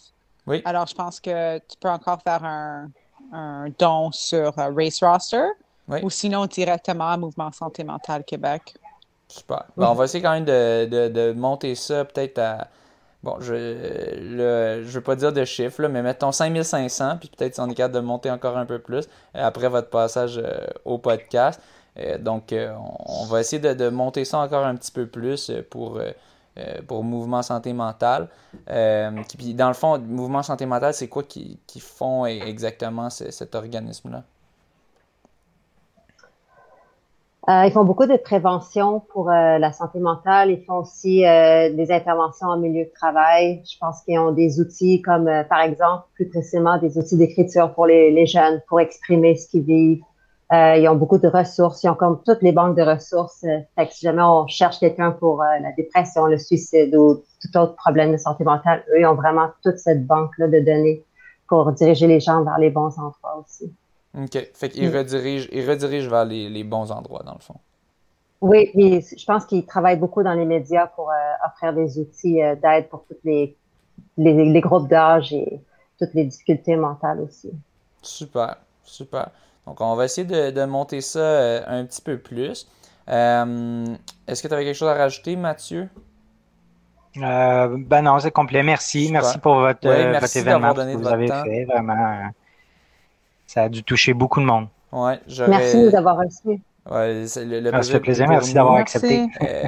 Oui. 0.47 0.61
Alors, 0.65 0.87
je 0.87 0.95
pense 0.95 1.19
que 1.19 1.57
tu 1.59 1.77
peux 1.79 1.89
encore 1.89 2.21
faire 2.21 2.43
un, 2.43 2.89
don 3.79 4.11
sur 4.11 4.57
euh, 4.59 4.71
Race 4.75 5.01
Roster. 5.01 5.47
Ou 6.03 6.09
sinon 6.09 6.45
directement 6.45 7.09
à 7.09 7.17
Mouvement 7.17 7.51
Santé 7.51 7.83
Mentale 7.83 8.23
Québec. 8.23 8.75
Super. 9.27 9.65
on 9.75 9.93
va 9.93 10.05
essayer 10.05 10.21
quand 10.21 10.31
même 10.31 10.45
de, 10.45 11.33
monter 11.33 11.75
ça 11.75 12.05
peut-être 12.05 12.37
à. 12.39 12.67
Bon, 13.23 13.37
je 13.39 13.53
le, 13.53 14.83
je 14.83 14.89
veux 14.89 15.01
pas 15.01 15.15
dire 15.15 15.31
de 15.31 15.45
chiffres, 15.45 15.85
mais 15.87 16.01
mettons 16.01 16.31
5500, 16.31 17.17
puis 17.19 17.29
peut-être 17.29 17.53
si 17.53 17.59
on 17.61 17.69
est 17.69 17.75
capable 17.75 17.95
de 17.95 17.99
monter 17.99 18.31
encore 18.31 18.57
un 18.57 18.65
peu 18.65 18.79
plus 18.79 19.07
euh, 19.35 19.45
après 19.45 19.69
votre 19.69 19.89
passage 19.89 20.41
au 20.85 20.97
podcast. 20.97 21.61
Euh, 21.97 22.17
donc, 22.17 22.53
euh, 22.53 22.73
on, 23.05 23.25
va 23.25 23.41
essayer 23.41 23.61
de, 23.61 23.89
monter 23.89 24.25
ça 24.25 24.39
encore 24.39 24.65
un 24.65 24.75
petit 24.75 24.91
peu 24.91 25.07
plus 25.07 25.49
euh, 25.49 25.61
pour, 25.69 26.01
pour 26.87 27.03
Mouvement 27.03 27.41
Santé 27.41 27.73
Mentale. 27.73 28.27
puis, 28.67 29.53
dans 29.53 29.67
le 29.67 29.73
fond, 29.73 29.97
Mouvement 29.99 30.43
Santé 30.43 30.65
Mentale, 30.65 30.93
c'est 30.93 31.07
quoi 31.07 31.23
qui, 31.23 31.59
font 31.79 32.25
e-, 32.25 32.29
exactement 32.29 33.09
cet 33.09 33.55
organisme-là? 33.55 34.23
Ils 37.47 37.71
font 37.73 37.83
beaucoup 37.83 38.05
de 38.05 38.17
prévention 38.17 39.01
pour 39.11 39.29
la 39.29 39.73
santé 39.73 39.99
mentale. 39.99 40.51
Ils 40.51 40.63
font 40.63 40.75
aussi 40.75 41.21
des 41.21 41.87
interventions 41.89 42.47
en 42.47 42.57
milieu 42.57 42.85
de 42.85 42.91
travail. 42.93 43.63
Je 43.65 43.77
pense 43.79 44.03
qu'ils 44.03 44.19
ont 44.19 44.31
des 44.31 44.59
outils 44.59 45.01
comme, 45.01 45.29
par 45.49 45.61
exemple, 45.61 46.05
plus 46.13 46.29
précisément, 46.29 46.77
des 46.77 46.97
outils 46.99 47.17
d'écriture 47.17 47.73
pour 47.73 47.87
les, 47.87 48.11
les, 48.11 48.27
jeunes, 48.27 48.61
pour 48.67 48.79
exprimer 48.79 49.35
ce 49.35 49.49
qu'ils 49.49 49.63
vivent, 49.63 50.03
euh, 50.51 50.75
ils 50.75 50.87
ont 50.89 50.95
beaucoup 50.95 51.17
de 51.17 51.27
ressources. 51.27 51.81
Ils 51.83 51.89
ont 51.89 51.95
comme 51.95 52.21
toutes 52.25 52.41
les 52.41 52.51
banques 52.51 52.75
de 52.75 52.81
ressources. 52.81 53.43
Euh, 53.45 53.59
fait 53.75 53.87
que 53.87 53.93
si 53.93 54.01
jamais 54.01 54.21
on 54.21 54.47
cherche 54.47 54.79
quelqu'un 54.79 55.11
pour 55.11 55.41
euh, 55.41 55.45
la 55.61 55.71
dépression, 55.71 56.25
le 56.25 56.37
suicide 56.37 56.93
ou 56.93 57.23
tout 57.41 57.57
autre 57.57 57.75
problème 57.75 58.11
de 58.11 58.17
santé 58.17 58.43
mentale, 58.43 58.83
eux, 58.89 58.99
ils 58.99 59.05
ont 59.05 59.15
vraiment 59.15 59.49
toute 59.63 59.77
cette 59.77 60.05
banque-là 60.05 60.47
de 60.49 60.59
données 60.59 61.05
pour 61.47 61.71
diriger 61.71 62.07
les 62.07 62.19
gens 62.19 62.43
vers 62.43 62.57
les 62.57 62.69
bons 62.69 62.97
endroits 62.99 63.43
aussi. 63.45 63.73
OK. 64.17 64.49
Fait 64.53 64.69
qu'ils 64.69 64.89
mm. 64.89 64.95
redirigent, 64.95 65.49
ils 65.51 65.69
redirigent 65.69 66.09
vers 66.09 66.25
les, 66.25 66.49
les, 66.49 66.63
bons 66.63 66.91
endroits, 66.91 67.23
dans 67.23 67.33
le 67.33 67.39
fond. 67.39 67.55
Oui, 68.41 68.71
je 68.73 69.25
pense 69.25 69.45
qu'ils 69.45 69.65
travaillent 69.65 69.99
beaucoup 69.99 70.23
dans 70.23 70.33
les 70.33 70.45
médias 70.45 70.87
pour 70.87 71.11
offrir 71.45 71.73
des 71.73 71.99
outils 71.99 72.39
d'aide 72.61 72.89
pour 72.89 73.05
tous 73.05 73.17
les, 73.23 73.55
les, 74.17 74.45
les 74.45 74.61
groupes 74.61 74.87
d'âge 74.87 75.31
et 75.31 75.61
toutes 75.99 76.13
les 76.15 76.25
difficultés 76.25 76.75
mentales 76.75 77.21
aussi. 77.21 77.51
Super, 78.01 78.57
super. 78.83 79.29
Donc, 79.67 79.79
on 79.79 79.95
va 79.95 80.05
essayer 80.05 80.25
de, 80.27 80.65
monter 80.65 81.01
ça 81.01 81.19
euh, 81.19 81.61
un 81.67 81.85
petit 81.85 82.01
peu 82.01 82.17
plus. 82.17 82.67
Euh, 83.09 83.85
est-ce 84.27 84.41
que 84.41 84.47
tu 84.47 84.53
avais 84.53 84.65
quelque 84.65 84.75
chose 84.75 84.89
à 84.89 84.95
rajouter, 84.95 85.35
Mathieu? 85.35 85.87
Euh, 87.17 87.77
ben 87.77 88.01
non, 88.01 88.19
c'est 88.19 88.31
complet. 88.31 88.63
Merci. 88.63 89.09
Merci 89.11 89.37
pour 89.37 89.55
votre, 89.55 89.85
événement 89.85 90.73
que 90.73 90.95
vous 90.97 91.07
avez 91.07 91.27
fait. 91.27 91.65
Vraiment, 91.65 92.31
ça 93.51 93.63
a 93.63 93.69
dû 93.69 93.83
toucher 93.83 94.13
beaucoup 94.13 94.39
de 94.39 94.45
monde. 94.45 94.67
Ouais, 94.93 95.19
merci 95.47 95.77
de 95.77 95.89
nous 95.89 95.95
avoir 95.95 96.17
reçus. 96.17 96.61
Ouais, 96.89 97.25
le, 97.35 97.59
le 97.59 97.71
ah, 97.73 97.99
plaisir. 97.99 98.27
Merci 98.29 98.53
d'avoir 98.53 98.75
accepté. 98.75 99.27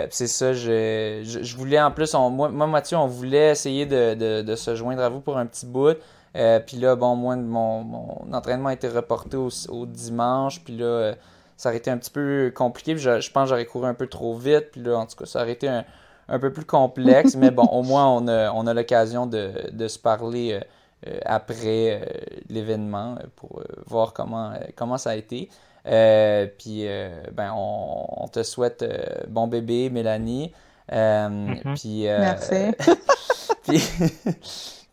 c'est 0.10 0.28
ça. 0.28 0.54
Je, 0.54 1.56
voulais 1.58 1.82
en 1.82 1.92
plus, 1.92 2.14
moi, 2.14 2.50
Mathieu, 2.50 2.96
on 2.96 3.08
voulait 3.08 3.52
essayer 3.52 3.86
de, 3.86 4.56
se 4.56 4.76
joindre 4.76 5.04
à 5.04 5.10
vous 5.10 5.20
pour 5.20 5.38
un 5.38 5.46
petit 5.46 5.66
bout. 5.66 5.98
Euh, 6.36 6.60
puis 6.60 6.78
là, 6.78 6.96
bon, 6.96 7.16
moi, 7.16 7.36
mon, 7.36 7.84
mon, 7.84 8.34
entraînement 8.34 8.70
a 8.70 8.74
été 8.74 8.88
reporté 8.88 9.36
au, 9.38 9.86
dimanche. 9.86 10.64
Puis 10.64 10.78
là, 10.78 10.86
euh, 10.86 11.16
ça 11.58 11.70
aurait 11.70 11.78
été 11.78 11.92
un 11.92 11.98
petit 11.98 12.10
peu 12.10 12.52
compliqué. 12.56 12.98
je, 12.98 13.20
je, 13.20 13.32
pense 13.32 13.44
que 13.44 13.50
j'aurais 13.50 13.66
couru 13.66 13.86
un 13.86 13.94
peu 13.94 14.08
trop 14.08 14.36
vite. 14.36 14.72
Puis 14.72 14.82
là, 14.82 14.98
en 14.98 15.06
tout 15.06 15.18
cas, 15.18 15.26
ça 15.26 15.42
aurait 15.42 15.52
été 15.52 15.68
un, 15.68 15.84
un 16.30 16.40
peu 16.40 16.52
plus 16.52 16.66
complexe. 16.66 17.36
mais 17.38 17.52
bon, 17.52 17.66
au 17.66 17.84
moins, 17.84 18.08
on 18.08 18.28
a, 18.28 18.52
on 18.54 18.66
a 18.66 18.74
l'occasion 18.74 19.28
de, 19.28 19.52
de, 19.72 19.88
se 19.88 20.00
parler 20.00 20.54
euh, 20.54 20.62
après 21.26 22.02
l'événement 22.50 23.18
pour 23.36 23.62
voir 23.86 24.14
comment, 24.14 24.54
comment 24.76 24.98
ça 24.98 25.12
a 25.12 25.16
été. 25.16 25.50
puis, 26.58 26.88
ben, 27.32 27.54
on, 27.56 28.28
te 28.28 28.44
souhaite 28.44 28.86
bon 29.28 29.48
bébé, 29.48 29.90
Mélanie. 29.90 30.52
Mm-hmm. 30.92 31.76
Puis, 31.76 32.04
Merci. 32.04 32.72
puis, 33.64 33.82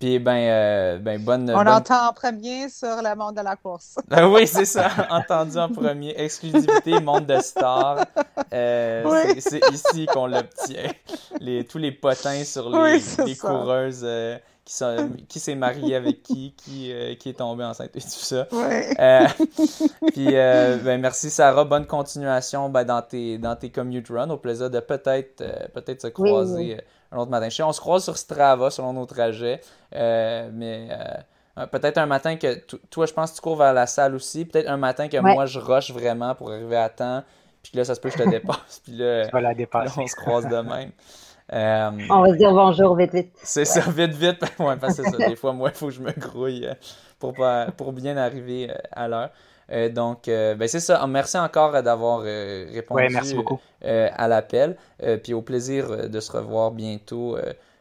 Puis, 0.00 0.18
ben, 0.18 0.32
euh, 0.32 0.98
ben 0.98 1.22
bonne. 1.22 1.50
On 1.50 1.66
entend 1.66 2.08
en 2.08 2.12
premier 2.14 2.70
sur 2.70 3.02
le 3.02 3.14
monde 3.14 3.36
de 3.36 3.42
la 3.42 3.54
course. 3.54 3.96
Ben 4.08 4.26
oui, 4.28 4.46
c'est 4.46 4.64
ça. 4.64 4.88
Entendu 5.10 5.58
en 5.58 5.68
premier. 5.68 6.14
Exclusivité, 6.16 6.98
monde 7.00 7.26
de 7.26 7.38
stars. 7.40 8.06
Euh, 8.50 9.34
c'est 9.38 9.60
ici 9.70 10.06
qu'on 10.06 10.26
l'obtient. 10.26 10.90
Les, 11.38 11.64
tous 11.66 11.76
les 11.76 11.92
potins 11.92 12.42
sur 12.44 12.70
les, 12.70 13.36
coureuses. 13.36 14.00
Euh, 14.02 14.38
qui, 14.70 14.76
sont, 14.76 15.10
qui 15.28 15.40
s'est 15.40 15.56
marié 15.56 15.96
avec 15.96 16.22
qui, 16.22 16.54
qui, 16.56 16.92
qui 17.18 17.28
est 17.28 17.38
tombé 17.38 17.64
enceinte 17.64 17.90
et 17.96 18.00
tout 18.00 18.08
ça. 18.08 18.46
puis, 20.12 20.26
ben, 20.26 21.00
merci 21.00 21.28
Sarah, 21.28 21.64
bonne 21.64 21.86
continuation 21.86 22.68
ben, 22.68 22.84
dans, 22.84 23.02
tes, 23.02 23.38
dans 23.38 23.56
tes 23.56 23.70
commute 23.70 24.08
runs. 24.08 24.30
Au 24.30 24.36
plaisir 24.36 24.70
de 24.70 24.78
peut-être 24.80 25.42
peut-être 25.72 26.02
se 26.02 26.06
croiser 26.06 26.78
un 27.12 27.18
autre 27.18 27.30
matin. 27.30 27.48
Je 27.48 27.56
sais, 27.56 27.62
on 27.62 27.72
se 27.72 27.80
croise 27.80 28.04
sur 28.04 28.16
Strava 28.16 28.70
selon 28.70 28.92
nos 28.92 29.06
trajets, 29.06 29.60
euh, 29.94 30.48
mais 30.52 30.88
euh, 31.58 31.66
peut-être 31.66 31.98
un 31.98 32.06
matin 32.06 32.36
que 32.36 32.54
toi, 32.90 33.06
je 33.06 33.12
pense 33.12 33.30
que 33.30 33.36
tu 33.36 33.42
cours 33.42 33.56
vers 33.56 33.72
la 33.72 33.86
salle 33.86 34.14
aussi. 34.14 34.44
Peut-être 34.44 34.68
un 34.68 34.76
matin 34.76 35.08
que 35.08 35.16
moi, 35.18 35.46
je 35.46 35.58
rush 35.58 35.92
vraiment 35.92 36.34
pour 36.34 36.52
arriver 36.52 36.76
à 36.76 36.88
temps. 36.88 37.22
Puis 37.62 37.72
là, 37.76 37.84
ça 37.84 37.94
se 37.94 38.00
peut 38.00 38.10
que 38.10 38.18
je 38.18 38.24
te 38.24 38.28
dépasse. 38.30 38.80
Puis 38.84 38.96
là, 38.96 39.24
la 39.32 39.54
on 39.96 40.06
se 40.06 40.16
croise 40.16 40.46
de 40.46 40.56
même. 40.56 40.92
Euh, 41.52 41.90
on 42.10 42.22
va 42.22 42.28
se 42.28 42.36
dire 42.36 42.52
bonjour 42.52 42.96
vite, 42.96 43.12
vite. 43.12 43.32
C'est 43.42 43.64
ça, 43.64 43.80
vite, 43.88 44.12
vite. 44.12 44.40
ouais, 44.58 44.76
parce 44.76 44.96
que 44.96 45.02
c'est 45.02 45.10
ça. 45.10 45.28
Des 45.28 45.36
fois, 45.36 45.52
moi, 45.52 45.70
il 45.72 45.76
faut 45.76 45.86
que 45.86 45.92
je 45.92 46.00
me 46.00 46.12
grouille 46.12 46.68
pour, 47.18 47.34
pour 47.76 47.92
bien 47.92 48.16
arriver 48.16 48.70
à 48.92 49.08
l'heure. 49.08 49.30
Euh, 49.72 49.88
donc, 49.88 50.28
euh, 50.28 50.54
ben 50.54 50.68
c'est 50.68 50.80
ça. 50.80 51.04
Merci 51.06 51.38
encore 51.38 51.74
euh, 51.74 51.82
d'avoir 51.82 52.20
répondu 52.20 53.16
à 53.82 54.28
l'appel. 54.28 54.76
puis 55.22 55.34
au 55.34 55.42
plaisir 55.42 56.08
de 56.08 56.20
se 56.20 56.32
revoir 56.32 56.70
bientôt, 56.70 57.36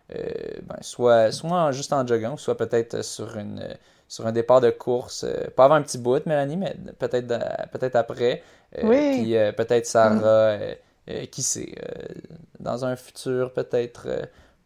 ben, 0.09 0.77
soit, 0.81 1.31
soit 1.31 1.71
juste 1.71 1.93
en 1.93 2.05
jogging, 2.05 2.37
soit 2.37 2.57
peut-être 2.57 3.03
sur 3.03 3.37
une 3.37 3.63
sur 4.07 4.25
un 4.25 4.31
départ 4.31 4.59
de 4.59 4.71
course. 4.71 5.25
pas 5.55 5.65
avant 5.65 5.75
un 5.75 5.83
petit 5.83 5.99
bout, 5.99 6.25
Mélanie, 6.25 6.57
mais 6.57 6.75
peut-être 6.97 7.27
peut-être 7.71 7.95
après. 7.95 8.41
Puis 8.71 9.35
peut-être 9.55 9.85
Sarah, 9.85 10.57
qui 11.31 11.41
sait, 11.41 11.75
dans 12.59 12.85
un 12.85 12.95
futur 12.95 13.53
peut-être 13.53 14.07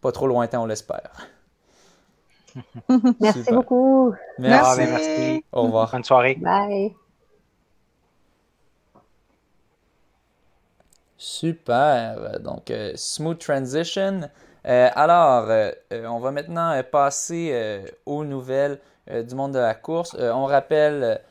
pas 0.01 0.11
trop 0.11 0.27
lointain, 0.27 0.59
on 0.59 0.65
l'espère. 0.65 1.27
merci 3.19 3.51
beaucoup. 3.51 4.13
Merci. 4.37 4.81
merci. 4.81 5.45
Au 5.51 5.63
revoir. 5.63 5.91
Bonne 5.91 6.03
soirée. 6.03 6.35
Bye. 6.35 6.93
Super. 11.23 12.39
Donc, 12.41 12.69
euh, 12.69 12.91
smooth 12.95 13.39
transition. 13.39 14.29
Euh, 14.67 14.89
alors, 14.93 15.45
euh, 15.49 15.71
on 15.91 16.19
va 16.19 16.31
maintenant 16.31 16.81
passer 16.91 17.81
aux 18.05 18.25
nouvelles 18.25 18.79
du 19.09 19.33
monde 19.33 19.53
de 19.53 19.59
la 19.59 19.73
course. 19.73 20.15
on 20.19 20.45
rappelle, 20.45 21.21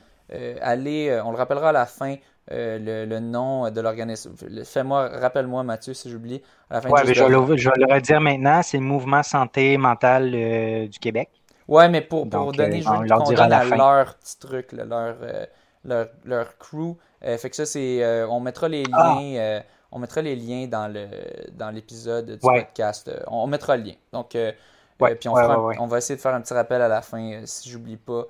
aller, 0.60 1.20
on 1.24 1.30
le 1.30 1.36
rappellera 1.36 1.70
à 1.70 1.72
la 1.72 1.86
fin. 1.86 2.16
Le, 2.50 3.18
nom 3.20 3.70
de 3.70 3.80
l'organisme. 3.80 4.34
Fais-moi, 4.64 5.08
rappelle-moi, 5.08 5.62
Mathieu, 5.62 5.94
si 5.94 6.10
j'oublie. 6.10 6.42
Oui, 6.70 6.80
je, 7.04 7.14
je, 7.14 7.22
vais 7.22 7.28
le 7.30 7.94
redire 7.94 8.20
maintenant. 8.20 8.62
C'est 8.62 8.78
le 8.78 8.84
Mouvement 8.84 9.22
Santé 9.22 9.76
Mentale 9.76 10.30
du 10.88 10.98
Québec. 10.98 11.30
Oui, 11.68 11.88
mais 11.88 12.00
pour, 12.00 12.28
pour 12.28 12.52
donner, 12.52 12.82
je 12.82 12.88
veux 12.88 13.08
qu'on 13.08 13.32
donne 13.32 13.52
à, 13.52 13.64
leur 13.64 14.16
petit 14.16 14.38
truc, 14.38 14.72
leur, 14.72 15.16
leur, 15.84 16.08
leur, 16.24 16.58
crew. 16.58 16.96
fait 17.20 17.48
que 17.48 17.56
ça, 17.56 17.64
c'est. 17.64 18.24
on 18.28 18.40
mettra 18.40 18.68
les 18.68 18.84
ah! 18.92 19.16
liens. 19.18 19.62
On 19.92 19.98
mettra 19.98 20.22
les 20.22 20.34
liens 20.34 20.66
dans 20.66 20.88
le 20.88 21.06
dans 21.52 21.70
l'épisode 21.70 22.30
du 22.32 22.38
podcast. 22.38 23.08
Euh, 23.08 23.20
on, 23.26 23.46
mettra 23.46 23.76
le 23.76 23.84
lien. 23.84 23.94
Donc, 24.10 24.34
euh, 24.34 24.50
euh, 25.02 25.14
puis 25.14 25.28
on, 25.28 25.34
on, 25.34 25.86
va 25.86 25.98
essayer 25.98 26.16
de 26.16 26.20
faire 26.20 26.34
un 26.34 26.40
petit 26.40 26.54
rappel 26.54 26.80
à 26.80 26.88
la 26.88 27.02
fin, 27.02 27.42
si 27.44 27.68
j'oublie 27.68 27.98
pas, 27.98 28.24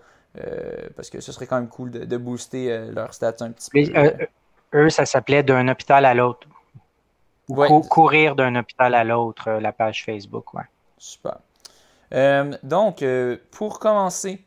parce 0.97 1.11
que 1.11 1.21
ce 1.21 1.33
serait 1.33 1.47
quand 1.47 1.57
même 1.57 1.68
cool 1.68 1.90
de, 1.90 2.16
booster 2.16 2.87
leur 2.90 3.12
stats 3.14 3.37
un 3.40 3.51
petit 3.51 3.71
peu. 3.71 4.27
eux, 4.75 4.90
ça 4.90 5.05
s'appelait 5.05 5.42
d'un 5.42 5.68
hôpital 5.68 6.05
à 6.05 6.14
l'autre. 6.14 6.47
courir 7.88 8.35
d'un 8.35 8.55
hôpital 8.57 8.95
à 8.95 9.05
l'autre, 9.05 9.51
la 9.51 9.73
page 9.73 10.05
Facebook. 10.05 10.55
Ouais. 10.55 10.62
Super. 10.99 11.38
donc, 12.62 13.05
pour 13.51 13.79
commencer, 13.79 14.42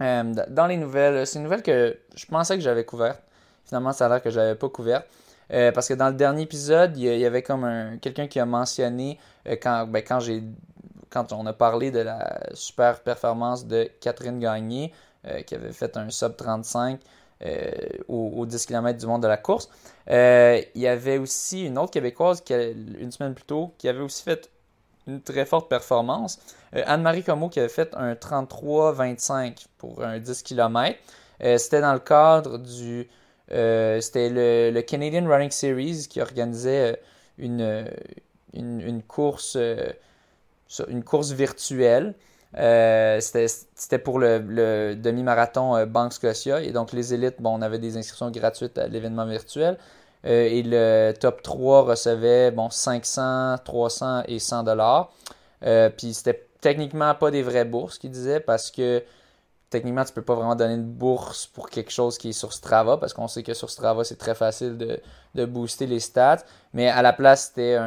dans 0.00 0.66
les 0.68 0.76
nouvelles, 0.76 1.26
c'est 1.26 1.38
une 1.38 1.44
nouvelle 1.44 1.62
que 1.62 1.98
je 2.14 2.26
pensais 2.26 2.56
que 2.56 2.62
j'avais 2.62 2.84
couverte. 2.84 3.22
Finalement, 3.66 3.92
ça 3.92 4.06
a 4.06 4.08
l'air 4.08 4.22
que 4.22 4.30
je 4.30 4.40
n'avais 4.40 4.56
pas 4.56 4.68
couverte. 4.68 5.06
Euh, 5.52 5.72
parce 5.72 5.88
que 5.88 5.94
dans 5.94 6.08
le 6.08 6.14
dernier 6.14 6.42
épisode, 6.42 6.96
il 6.96 7.04
y, 7.04 7.26
avait 7.26 7.42
comme 7.42 7.64
un, 7.64 7.98
quelqu'un 7.98 8.28
qui 8.28 8.38
a 8.38 8.46
mentionné 8.46 9.18
euh, 9.48 9.56
quand, 9.60 9.86
ben, 9.86 10.02
quand, 10.06 10.20
j'ai, 10.20 10.42
quand 11.10 11.32
on 11.32 11.44
a 11.46 11.52
parlé 11.52 11.90
de 11.90 12.00
la 12.00 12.40
super 12.54 13.00
performance 13.00 13.66
de 13.66 13.90
Catherine 14.00 14.38
Gagné, 14.38 14.92
euh, 15.26 15.42
qui 15.42 15.54
avait 15.54 15.72
fait 15.72 15.96
un 15.96 16.08
sub 16.10 16.36
35. 16.36 17.00
aux, 18.08 18.44
10 18.46 18.66
km 18.66 18.98
du 18.98 19.06
monde 19.06 19.22
de 19.22 19.28
la 19.28 19.38
course. 19.38 19.70
il 20.06 20.66
y 20.74 20.86
avait 20.86 21.18
aussi 21.18 21.64
une 21.64 21.78
autre 21.78 21.90
Québécoise, 21.90 22.42
une 22.50 23.10
semaine 23.10 23.34
plus 23.34 23.44
tôt, 23.44 23.72
qui 23.78 23.88
avait 23.88 24.02
aussi 24.02 24.22
fait 24.22 24.50
une 25.06 25.22
très 25.22 25.46
forte 25.46 25.68
performance. 25.68 26.38
Anne-Marie 26.72 27.24
Comeau 27.24 27.48
qui 27.48 27.58
avait 27.58 27.70
fait 27.70 27.94
un 27.96 28.12
33-25 28.12 29.66
pour 29.78 30.04
un 30.04 30.18
10 30.18 30.42
km. 30.42 30.98
C'était 31.56 31.80
dans 31.80 31.94
le 31.94 31.98
cadre 31.98 32.58
du 32.58 33.08
euh, 33.52 34.00
c'était 34.00 34.28
le, 34.30 34.80
Canadian 34.82 35.26
Running 35.26 35.50
Series 35.50 36.06
qui 36.08 36.20
organisait 36.20 36.92
euh, 36.92 37.84
une, 38.52 38.80
une, 38.82 39.02
course, 39.02 39.56
euh, 39.56 39.90
une 40.88 41.02
course 41.02 41.32
virtuelle. 41.32 42.14
c'était 42.54 43.98
pour 43.98 44.18
le, 44.18 44.94
demi-marathon 44.94 45.86
Banque 45.86 46.12
Scotia. 46.12 46.62
Et 46.62 46.72
donc, 46.72 46.92
les 46.92 47.14
élites, 47.14 47.40
bon, 47.40 47.58
on 47.58 47.62
avait 47.62 47.78
des 47.78 47.96
inscriptions 47.96 48.30
gratuites 48.30 48.78
à 48.78 48.86
l'événement 48.86 49.26
virtuel. 49.26 49.78
et 50.24 50.62
le 50.64 51.12
top 51.12 51.42
3 51.42 51.82
recevait 51.82 52.50
bon, 52.50 52.70
500, 52.70 53.56
300 53.64 54.24
et 54.28 54.38
100 54.38 54.62
dollars. 54.64 55.12
puis 55.96 56.14
c'était 56.14 56.46
techniquement 56.60 57.14
pas 57.14 57.30
des 57.30 57.42
vraies 57.42 57.64
bourses, 57.64 57.98
qu'ils 57.98 58.10
disaient, 58.10 58.40
parce 58.40 58.70
que 58.70 59.02
techniquement, 59.70 60.04
tu 60.04 60.12
peux 60.12 60.22
pas 60.22 60.34
vraiment 60.34 60.56
donner 60.56 60.74
une 60.74 60.84
bourse 60.84 61.46
pour 61.46 61.70
quelque 61.70 61.90
chose 61.90 62.18
qui 62.18 62.30
est 62.30 62.32
sur 62.32 62.52
Strava, 62.52 62.96
parce 62.96 63.14
qu'on 63.14 63.28
sait 63.28 63.42
que 63.42 63.54
sur 63.54 63.70
Strava, 63.70 64.04
c'est 64.04 64.18
très 64.18 64.34
facile 64.34 64.76
de, 64.76 65.44
booster 65.46 65.86
les 65.86 66.00
stats. 66.00 66.42
Mais 66.74 66.88
à 66.88 67.02
la 67.02 67.12
place, 67.12 67.46
c'était 67.46 67.78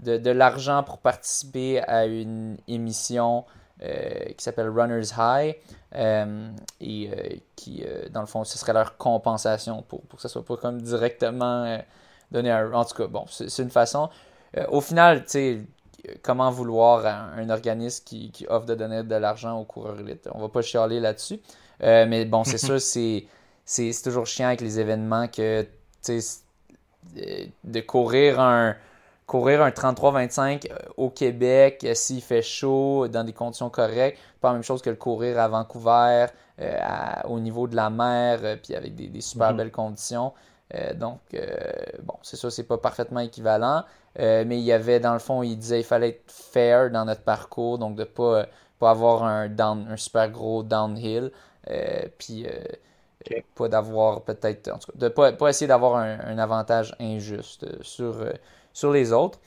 de, 0.00 0.30
l'argent 0.30 0.82
pour 0.82 0.98
participer 0.98 1.80
à 1.80 2.06
une 2.06 2.56
émission 2.68 3.44
euh, 3.82 4.32
qui 4.36 4.44
s'appelle 4.44 4.68
Runner's 4.68 5.14
High, 5.16 5.56
euh, 5.94 6.50
et 6.80 7.10
euh, 7.10 7.36
qui, 7.56 7.84
dans 8.10 8.20
le 8.20 8.26
fond, 8.26 8.44
ce 8.44 8.58
serait 8.58 8.72
leur 8.72 8.96
compensation 8.96 9.82
pour, 9.82 10.02
pour 10.02 10.16
que 10.16 10.22
ça 10.22 10.28
soit 10.28 10.44
pas 10.44 10.56
comme 10.56 10.82
directement 10.82 11.78
donné 12.30 12.50
à 12.50 12.68
En 12.72 12.84
tout 12.84 12.94
cas, 12.94 13.06
bon, 13.06 13.24
c'est 13.28 13.62
une 13.62 13.70
façon. 13.70 14.10
au 14.68 14.80
final, 14.80 15.24
tu 15.24 15.30
sais, 15.30 15.60
comment 16.22 16.50
vouloir 16.50 17.06
un, 17.06 17.50
organisme 17.50 18.04
qui, 18.04 18.46
offre 18.48 18.66
de 18.66 18.74
donner 18.74 19.02
de 19.02 19.14
l'argent 19.14 19.58
aux 19.58 19.64
coureurs 19.64 19.98
élites. 20.00 20.28
On 20.32 20.40
va 20.40 20.48
pas 20.48 20.62
chialer 20.62 21.00
là-dessus. 21.00 21.40
Euh, 21.82 22.06
mais 22.08 22.24
bon, 22.24 22.44
c'est 22.44 22.58
sûr, 22.64 22.80
c'est, 22.80 23.26
c'est, 23.64 23.92
toujours 24.02 24.26
chiant 24.26 24.48
avec 24.48 24.60
les 24.60 24.78
événements 24.78 25.28
que 25.28 25.66
euh, 26.08 26.20
de 27.64 27.80
courir 27.80 28.40
un 28.40 28.76
courir 29.26 29.62
un 29.62 29.70
33-25 29.70 30.66
euh, 30.70 30.76
au 30.96 31.08
Québec 31.08 31.86
s'il 31.94 32.20
fait 32.20 32.42
chaud, 32.42 33.06
dans 33.06 33.22
des 33.22 33.32
conditions 33.32 33.70
correctes, 33.70 34.18
pas 34.40 34.48
la 34.48 34.54
même 34.54 34.64
chose 34.64 34.82
que 34.82 34.90
le 34.90 34.96
courir 34.96 35.38
à 35.38 35.46
Vancouver, 35.46 36.26
au 37.24 37.38
niveau 37.38 37.66
de 37.68 37.76
la 37.76 37.88
mer, 37.88 38.58
puis 38.62 38.74
avec 38.74 38.94
des, 38.94 39.20
super 39.20 39.52
mhm. 39.52 39.56
belles 39.56 39.70
conditions. 39.70 40.34
donc, 40.96 41.20
bon, 42.02 42.14
c'est 42.22 42.36
sûr, 42.36 42.52
c'est 42.52 42.64
pas 42.64 42.76
parfaitement 42.76 43.20
équivalent. 43.20 43.84
Euh, 44.18 44.44
mais 44.46 44.58
il 44.58 44.64
y 44.64 44.72
avait, 44.72 45.00
dans 45.00 45.12
le 45.12 45.18
fond, 45.18 45.42
il 45.42 45.56
disait 45.56 45.78
qu'il 45.78 45.86
fallait 45.86 46.08
être 46.10 46.24
fair 46.30 46.90
dans 46.90 47.04
notre 47.04 47.22
parcours, 47.22 47.78
donc 47.78 47.94
de 47.94 48.02
ne 48.02 48.06
pas, 48.06 48.46
pas 48.78 48.90
avoir 48.90 49.22
un, 49.24 49.48
down, 49.48 49.86
un 49.88 49.96
super 49.96 50.30
gros 50.30 50.62
downhill. 50.62 51.30
Euh, 51.70 52.02
puis 52.18 52.46
euh, 52.46 53.40
pas 53.54 53.68
d'avoir 53.68 54.22
peut-être, 54.22 54.68
en 54.68 54.78
tout 54.78 54.92
cas, 54.92 54.98
de 54.98 55.08
pas, 55.08 55.32
pas 55.32 55.48
essayer 55.50 55.68
d'avoir 55.68 55.96
un, 55.96 56.38
avantage 56.38 56.94
injuste 56.98 57.66
sur, 57.82 58.24
sur 58.72 58.92
les 58.92 59.12
autres. 59.12 59.38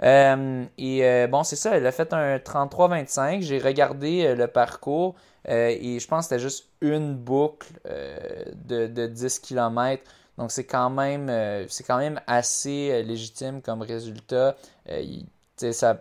et 0.00 1.26
bon, 1.28 1.42
c'est 1.42 1.56
ça, 1.56 1.76
elle 1.76 1.86
a 1.86 1.92
fait 1.92 2.12
un 2.12 2.36
33-25. 2.38 3.42
J'ai 3.42 3.58
regardé 3.58 4.34
le 4.34 4.46
parcours 4.46 5.16
et 5.48 5.98
je 5.98 6.06
pense 6.06 6.26
que 6.26 6.28
c'était 6.28 6.42
juste 6.42 6.68
une 6.80 7.14
boucle 7.14 7.66
de, 7.84 8.86
de 8.86 9.06
10 9.06 9.40
km 9.40 10.02
donc 10.38 10.52
c'est 10.52 10.64
quand 10.64 10.90
même 10.90 11.28
euh, 11.30 11.64
c'est 11.68 11.84
quand 11.84 11.98
même 11.98 12.20
assez 12.26 12.90
euh, 12.92 13.02
légitime 13.02 13.62
comme 13.62 13.82
résultat. 13.82 14.56
Euh, 14.90 15.02
ça, 15.72 15.98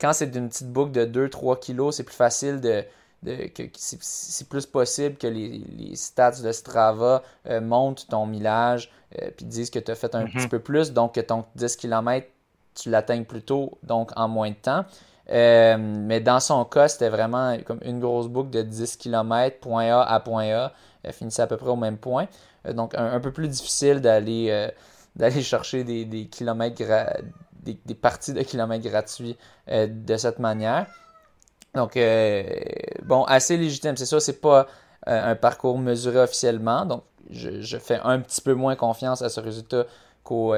quand 0.00 0.12
c'est 0.14 0.28
d'une 0.28 0.48
petite 0.48 0.72
boucle 0.72 0.92
de 0.92 1.28
2-3 1.28 1.58
kilos, 1.58 1.96
c'est 1.96 2.04
plus 2.04 2.16
facile 2.16 2.60
de, 2.60 2.84
c'est 3.74 4.48
plus 4.48 4.64
possible 4.64 5.16
que 5.16 5.26
les, 5.26 5.94
stats 5.94 6.40
de 6.42 6.50
Strava 6.52 7.22
montent 7.60 8.06
ton 8.08 8.24
millage 8.24 8.90
puis 9.36 9.44
disent 9.44 9.68
que 9.68 9.78
tu 9.78 9.90
as 9.90 9.94
fait 9.94 10.14
un 10.14 10.24
petit 10.24 10.38
mm-hmm. 10.38 10.48
peu 10.48 10.58
plus, 10.60 10.92
donc 10.94 11.16
que 11.16 11.20
ton 11.20 11.44
10 11.56 11.76
km, 11.76 12.26
tu 12.74 12.88
l'atteignes 12.88 13.26
plus 13.26 13.42
tôt, 13.42 13.76
donc 13.82 14.10
en 14.16 14.28
moins 14.28 14.48
de 14.48 14.54
temps. 14.54 14.86
mais 15.28 16.20
dans 16.20 16.40
son 16.40 16.64
cas, 16.64 16.88
c'était 16.88 17.10
vraiment 17.10 17.58
comme 17.66 17.80
une 17.84 18.00
grosse 18.00 18.28
boucle 18.28 18.48
de 18.48 18.62
10 18.62 18.96
km, 18.96 19.58
point 19.60 19.90
A 19.94 20.00
à 20.00 20.20
point 20.20 20.50
A, 20.54 20.72
elle 21.02 21.12
finissait 21.12 21.42
à 21.42 21.46
peu 21.46 21.58
près 21.58 21.68
au 21.68 21.76
même 21.76 21.98
point. 21.98 22.26
Euh, 22.66 22.72
donc, 22.72 22.94
un, 22.96 23.20
peu 23.20 23.32
plus 23.32 23.48
difficile 23.48 24.00
d'aller 24.00 24.48
euh, 24.50 24.68
d'aller 25.16 25.42
chercher 25.42 25.84
des, 25.84 26.26
kilomètres 26.26 26.82
des, 27.62 27.94
parties 27.94 28.32
de 28.32 28.42
kilomètres 28.42 28.88
gratuits 28.88 29.36
euh, 29.68 29.86
de 29.88 30.16
cette 30.16 30.38
manière. 30.38 30.86
Donc, 31.74 31.98
bon, 33.04 33.24
assez 33.24 33.56
légitime. 33.56 33.96
C'est 33.96 34.06
sûr, 34.06 34.20
c'est 34.20 34.40
pas 34.40 34.66
un 35.06 35.36
parcours 35.36 35.78
mesuré 35.78 36.18
officiellement. 36.18 36.84
Donc, 36.84 37.04
je, 37.30 37.78
fais 37.78 38.00
un 38.02 38.20
petit 38.20 38.40
peu 38.40 38.54
moins 38.54 38.74
confiance 38.74 39.22
à 39.22 39.28
ce 39.28 39.38
résultat 39.40 39.84
qu'au 40.24 40.54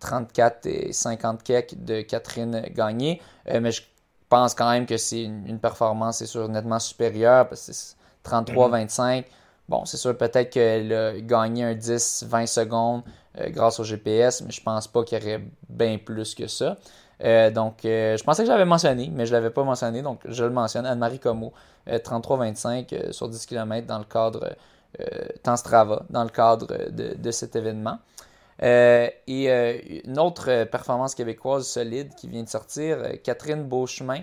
34 0.00 0.66
et 0.66 0.92
50 0.92 1.42
kek 1.42 1.84
de 1.84 2.00
Catherine 2.00 2.62
Gagné. 2.74 3.20
mais 3.46 3.72
je 3.72 3.82
pense 4.28 4.54
quand 4.54 4.70
même 4.70 4.86
que 4.86 4.96
c'est 4.96 5.24
une, 5.24 5.58
performance, 5.58 6.18
c'est 6.18 6.26
sûr, 6.26 6.48
nettement 6.48 6.78
supérieure 6.78 7.48
parce 7.48 7.66
que 7.66 7.72
c'est 7.72 7.96
33-25. 8.24 9.24
Bon, 9.68 9.84
c'est 9.84 9.98
sûr, 9.98 10.16
peut-être 10.16 10.50
qu'elle 10.50 10.92
a 10.92 11.20
gagné 11.20 11.64
un 11.64 11.74
10-20 11.74 12.46
secondes 12.46 13.02
euh, 13.38 13.50
grâce 13.50 13.78
au 13.78 13.84
GPS, 13.84 14.40
mais 14.40 14.50
je 14.50 14.62
pense 14.62 14.88
pas 14.88 15.04
qu'il 15.04 15.18
y 15.18 15.20
aurait 15.22 15.42
bien 15.68 15.98
plus 15.98 16.34
que 16.34 16.46
ça. 16.46 16.76
Euh, 17.22 17.50
donc, 17.50 17.84
euh, 17.84 18.16
je 18.16 18.24
pensais 18.24 18.44
que 18.44 18.48
j'avais 18.48 18.64
mentionné, 18.64 19.10
mais 19.12 19.26
je 19.26 19.32
ne 19.32 19.36
l'avais 19.36 19.50
pas 19.50 19.64
mentionné, 19.64 20.00
donc 20.00 20.20
je 20.24 20.44
le 20.44 20.50
mentionne. 20.50 20.86
Anne-Marie 20.86 21.18
Como, 21.18 21.52
33-25 21.86 23.12
sur 23.12 23.28
10 23.28 23.44
km 23.46 23.86
dans 23.86 23.98
le 23.98 24.04
cadre, 24.04 24.56
temps 25.42 25.56
Strava, 25.56 26.02
dans 26.10 26.22
le 26.22 26.30
cadre 26.30 26.66
de, 26.90 27.30
cet 27.30 27.56
événement. 27.56 27.98
et 28.60 30.02
une 30.06 30.18
autre 30.18 30.64
performance 30.64 31.14
québécoise 31.14 31.66
solide 31.66 32.14
qui 32.14 32.28
vient 32.28 32.42
de 32.42 32.48
sortir, 32.48 32.98
Catherine 33.22 33.64
Beauchemin, 33.64 34.20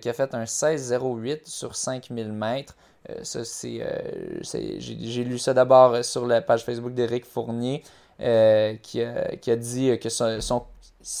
qui 0.00 0.08
a 0.08 0.12
fait 0.12 0.32
un 0.34 0.44
16-08 0.44 1.40
sur 1.44 1.74
5000 1.74 2.32
mètres. 2.32 2.76
Euh, 3.10 3.24
ça, 3.24 3.40
euh, 3.64 4.38
j'ai, 4.42 5.24
lu 5.24 5.38
ça 5.38 5.54
d'abord 5.54 5.94
euh, 5.94 6.02
sur 6.02 6.26
la 6.26 6.40
page 6.40 6.64
Facebook 6.64 6.94
d'Éric 6.94 7.24
Fournier, 7.24 7.82
qui, 8.18 9.02
a, 9.02 9.36
qui, 9.36 9.50
a, 9.50 9.56
dit 9.56 9.98
que 9.98 10.08
son, 10.08 10.64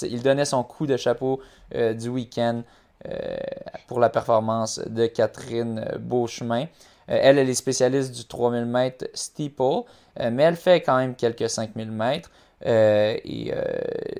il 0.02 0.22
donnait 0.22 0.44
son 0.44 0.62
coup 0.62 0.86
de 0.86 0.96
chapeau 0.96 1.40
du 1.74 2.08
week-end 2.08 2.62
pour 3.88 3.98
la 3.98 4.08
performance 4.08 4.78
de 4.86 5.06
Catherine 5.06 5.84
Beauchemin. 5.98 6.66
elle, 7.08 7.38
elle 7.38 7.50
est 7.50 7.54
spécialiste 7.54 8.12
du 8.12 8.24
3000 8.24 8.66
mètres 8.66 9.06
steeple, 9.14 9.82
mais 10.30 10.44
elle 10.44 10.54
fait 10.54 10.80
quand 10.80 10.96
même 10.96 11.16
quelques 11.16 11.50
5000 11.50 11.90
mètres. 11.90 12.30
et 12.64 13.52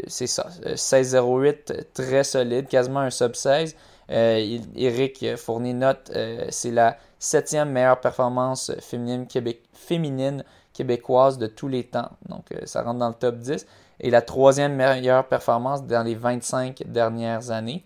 c'est 0.09 0.27
ça, 0.27 0.49
16-08, 0.75 1.93
très 1.95 2.25
solide, 2.25 2.67
quasiment 2.67 3.01
un 3.01 3.11
sub 3.11 3.37
16. 3.37 3.77
Eric 4.09 5.37
Fournier 5.37 5.75
note, 5.75 6.11
c'est 6.51 6.73
la 6.73 6.97
septième 7.23 7.71
meilleure 7.71 8.01
performance 8.01 8.73
féminine, 8.81 9.29
féminine 9.73 10.45
québécoise 10.73 11.39
de 11.39 11.47
tous 11.47 11.69
les 11.69 11.85
temps. 11.85 12.11
Donc, 12.29 12.47
euh, 12.51 12.67
ça 12.67 12.83
rentre 12.83 12.99
dans 12.99 13.09
le 13.09 13.15
top 13.15 13.37
10. 13.37 13.65
Et 14.01 14.11
la 14.11 14.23
troisième 14.23 14.75
meilleure 14.75 15.25
performance 15.29 15.85
dans 15.85 16.03
les 16.03 16.17
25 16.17 16.83
dernières 16.87 17.53
années. 17.53 17.85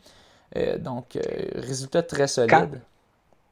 Euh, 0.56 0.78
donc, 0.78 1.16
euh, 1.16 1.20
résultat 1.54 2.02
très 2.02 2.28
solide. 2.28 2.80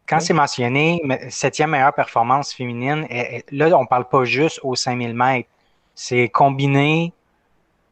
Quand, 0.09 0.21
c'est 0.21 0.33
mentionné, 0.33 1.03
septième 1.29 1.71
meilleure 1.71 1.95
performance 1.95 2.53
féminine, 2.53 3.07
là, 3.51 3.77
on 3.77 3.83
ne 3.83 3.87
parle 3.87 4.09
pas 4.09 4.25
juste 4.25 4.61
aux 4.63 4.75
5000 4.75 5.15
mètres. 5.15 5.49
C'est 5.95 6.29
combiné 6.29 7.13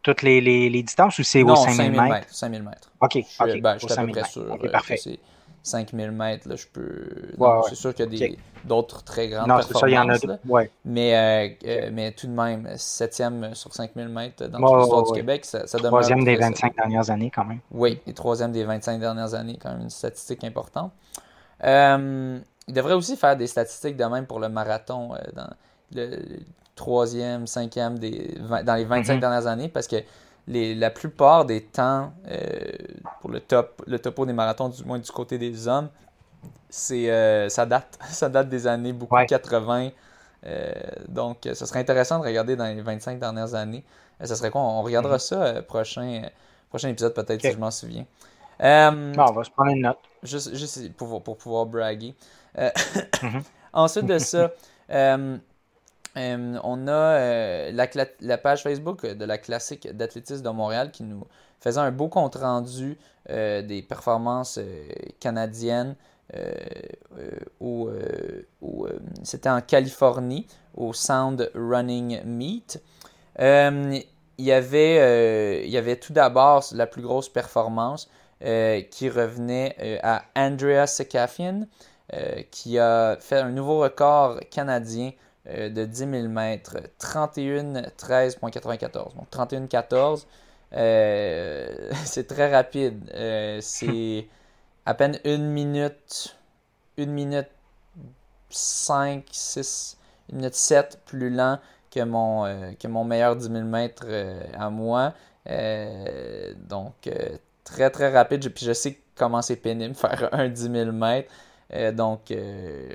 toutes 0.02 0.22
les, 0.22 0.82
distances 0.82 1.18
ou 1.18 1.22
c'est 1.22 1.42
aux 1.42 1.56
5000 1.56 1.92
mètres? 1.92 2.26
5000 2.30 2.62
mètres. 2.62 2.90
OK. 3.00 3.16
Je, 3.16 3.60
ben, 3.60 3.76
je 3.78 3.86
suis 3.86 3.98
à 3.98 4.06
peu 4.06 4.12
près 4.12 4.24
sûr. 4.24 4.58
parfait. 4.70 4.98
5000 5.62 6.10
mètres, 6.10 6.48
là, 6.48 6.56
je 6.56 6.66
peux. 6.66 7.06
C'est 7.68 7.74
sûr 7.74 7.94
qu'il 7.94 8.14
y 8.14 8.24
a 8.24 8.28
d'autres 8.64 9.04
très 9.04 9.28
grandes 9.28 9.48
non, 9.48 9.56
performances. 9.56 9.80
Ça, 9.80 9.88
il 9.88 9.94
y 9.94 9.98
en 9.98 10.08
a 10.08 10.38
ouais. 10.48 10.70
mais, 10.84 11.14
euh, 11.14 11.68
euh, 11.68 11.90
mais 11.92 12.12
tout 12.12 12.26
de 12.26 12.32
même, 12.32 12.66
7e 12.74 13.54
sur 13.54 13.72
5000 13.72 14.08
mètres 14.08 14.46
dans 14.46 14.58
l'histoire 14.58 15.04
du 15.04 15.12
Québec, 15.12 15.44
ça, 15.44 15.66
ça 15.66 15.78
demeure. 15.78 15.92
Troisième 15.92 16.24
des 16.24 16.36
25 16.36 16.76
dernières 16.76 17.10
années, 17.10 17.30
quand 17.34 17.44
même. 17.44 17.60
Oui, 17.70 18.00
et 18.06 18.12
troisième 18.12 18.52
des 18.52 18.64
25 18.64 18.98
dernières 18.98 19.34
années, 19.34 19.58
quand 19.60 19.70
même 19.70 19.82
une 19.82 19.90
statistique 19.90 20.42
importante. 20.44 20.92
Euh, 21.64 22.38
il 22.66 22.74
devrait 22.74 22.94
aussi 22.94 23.16
faire 23.16 23.36
des 23.36 23.46
statistiques 23.46 23.96
de 23.96 24.04
même 24.04 24.26
pour 24.26 24.40
le 24.40 24.48
marathon 24.48 25.10
dans 25.34 25.50
le 25.94 26.18
troisième, 26.74 27.46
cinquième 27.46 27.98
des, 27.98 28.34
dans 28.64 28.74
les 28.74 28.84
25 28.84 29.14
mm-hmm. 29.14 29.20
dernières 29.20 29.46
années, 29.46 29.68
parce 29.68 29.86
que 29.86 29.96
la 30.48 30.90
plupart 30.90 31.44
des 31.44 31.62
temps 31.62 32.12
euh, 32.26 32.60
pour 33.20 33.30
le 33.30 33.40
top, 33.40 33.82
le 33.86 33.98
topo 33.98 34.26
des 34.26 34.32
marathons, 34.32 34.68
du 34.68 34.84
moins 34.84 34.98
du 34.98 35.10
côté 35.10 35.38
des 35.38 35.68
hommes, 35.68 35.88
c'est 36.68 37.10
euh, 37.10 37.48
ça 37.48 37.66
date. 37.66 37.98
Ça 38.10 38.28
date 38.28 38.48
des 38.48 38.66
années 38.66 38.92
beaucoup 38.92 39.16
80 39.16 39.90
donc, 41.08 41.38
ce 41.44 41.66
serait 41.66 41.78
intéressant 41.78 42.18
de 42.18 42.24
regarder 42.24 42.56
dans 42.56 42.64
les 42.64 42.80
25 42.80 43.20
dernières 43.20 43.54
années. 43.54 43.84
ce 44.20 44.34
serait 44.34 44.50
quoi? 44.50 44.60
On 44.60 44.82
regardera 44.82 45.14
mhm. 45.14 45.20
ça 45.20 45.62
prochain, 45.62 46.22
prochain 46.68 46.88
épisode, 46.88 47.14
peut-être, 47.14 47.40
si 47.40 47.52
je 47.52 47.58
m'en 47.58 47.70
souviens. 47.70 48.04
on 48.58 49.12
va 49.12 49.44
se 49.44 49.50
prendre 49.50 49.70
une 49.70 49.82
note. 49.82 49.98
Juste, 50.24 50.92
pour, 50.94 51.22
pour 51.22 51.36
pouvoir 51.36 51.66
braguer. 51.66 52.16
Mhm. 52.58 53.42
Ensuite 53.72 54.06
de 54.06 54.18
ça, 54.18 54.50
euh, 56.16 56.58
on 56.62 56.88
a 56.88 56.92
euh, 56.92 57.86
la, 58.20 58.38
page 58.38 58.62
Facebook 58.62 59.06
de 59.06 59.24
la 59.24 59.38
classique 59.38 59.88
d'athlétisme 59.96 60.42
de 60.42 60.50
Montréal 60.50 60.90
qui 60.90 61.04
nous 61.04 61.24
faisait 61.60 61.80
un 61.80 61.90
beau 61.90 62.08
compte 62.08 62.34
rendu 62.34 62.98
euh, 63.30 63.62
des 63.62 63.82
performances 63.82 64.58
canadiennes 65.20 65.96
où, 67.60 67.88
c'était 69.22 69.50
en 69.50 69.60
Californie 69.60 70.46
au 70.74 70.92
Sound 70.92 71.50
Running 71.54 72.22
Meet. 72.24 72.82
il, 73.38 74.04
y 74.38 74.52
avait, 74.52 75.68
y 75.68 75.76
avait 75.76 75.96
tout 75.96 76.12
d'abord 76.12 76.64
la 76.72 76.86
plus 76.86 77.02
grosse 77.02 77.28
performance 77.28 78.08
qui 78.40 79.10
revenait 79.10 80.00
à 80.02 80.22
Andrea 80.34 80.86
Sekafian 80.86 81.66
qui 82.50 82.78
a 82.78 83.18
fait 83.20 83.38
un 83.38 83.50
nouveau 83.50 83.80
record 83.80 84.40
canadien 84.50 85.12
euh, 85.48 85.68
de 85.70 85.84
10 85.84 85.98
000 86.08 86.28
mètres, 86.28 86.76
31 86.98 87.72
13.94. 87.98 89.16
Donc 89.16 89.28
31 89.30 89.66
14, 89.66 90.26
euh, 90.74 91.90
c'est 92.04 92.28
très 92.28 92.54
rapide. 92.54 93.10
Euh, 93.14 93.58
c'est 93.60 94.28
à 94.86 94.94
peine 94.94 95.18
une 95.24 95.46
minute, 95.46 96.36
une 96.96 97.10
minute 97.10 97.48
5, 98.50 99.24
6, 99.32 99.98
une 100.30 100.36
minute 100.36 100.54
7 100.54 101.00
plus 101.06 101.30
lent 101.30 101.58
que 101.90 102.04
mon, 102.04 102.74
que 102.78 102.88
mon 102.88 103.04
meilleur 103.04 103.36
10 103.36 103.50
000 103.50 103.64
mètres 103.64 104.06
à 104.54 104.70
moi. 104.70 105.12
donc 106.68 107.10
très 107.64 107.90
très 107.90 108.10
rapide. 108.12 108.48
Puis 108.54 108.64
je 108.64 108.72
sais 108.72 108.98
comment 109.16 109.42
c'est 109.42 109.56
pénible 109.56 109.94
faire 109.96 110.28
un 110.32 110.48
10 110.48 110.70
000 110.70 110.92
mètres. 110.92 111.32
Donc 111.92 112.32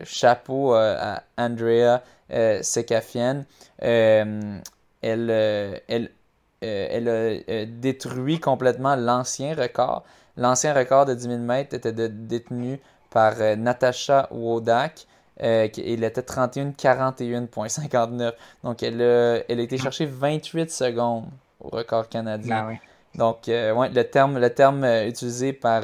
chapeau 0.03 0.73
à 0.73 1.23
Andrea 1.37 2.01
euh, 2.31 2.61
Sekafian, 2.61 3.45
euh, 3.83 4.59
elle, 5.01 5.29
euh, 5.29 5.77
elle, 5.87 6.11
elle 6.59 7.07
a 7.07 7.65
détruit 7.65 8.41
complètement 8.41 8.97
l'ancien 8.97 9.55
record. 9.55 10.03
L'ancien 10.35 10.73
record 10.73 11.05
de 11.05 11.13
10 11.13 11.23
000 11.23 11.37
mètres 11.37 11.73
était 11.75 11.93
détenu 12.09 12.81
par 13.09 13.35
Natasha 13.57 14.27
Wodak. 14.31 15.07
il 15.39 16.03
était 16.03 16.21
31-41.59. 16.21 18.33
Donc, 18.63 18.83
elle 18.83 19.01
a, 19.01 19.37
elle 19.47 19.59
a 19.59 19.63
été 19.63 19.77
chercher 19.77 20.05
28 20.05 20.69
secondes 20.69 21.29
au 21.61 21.69
record 21.69 22.09
canadien. 22.09 22.71
Ah 22.71 22.73
Donc, 23.15 23.43
ouais, 23.47 23.89
le 23.89 24.03
terme, 24.03 24.37
le 24.37 24.49
terme 24.49 24.83
utilisé 24.83 25.53
par, 25.53 25.83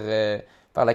par 0.74 0.86
la, 0.86 0.94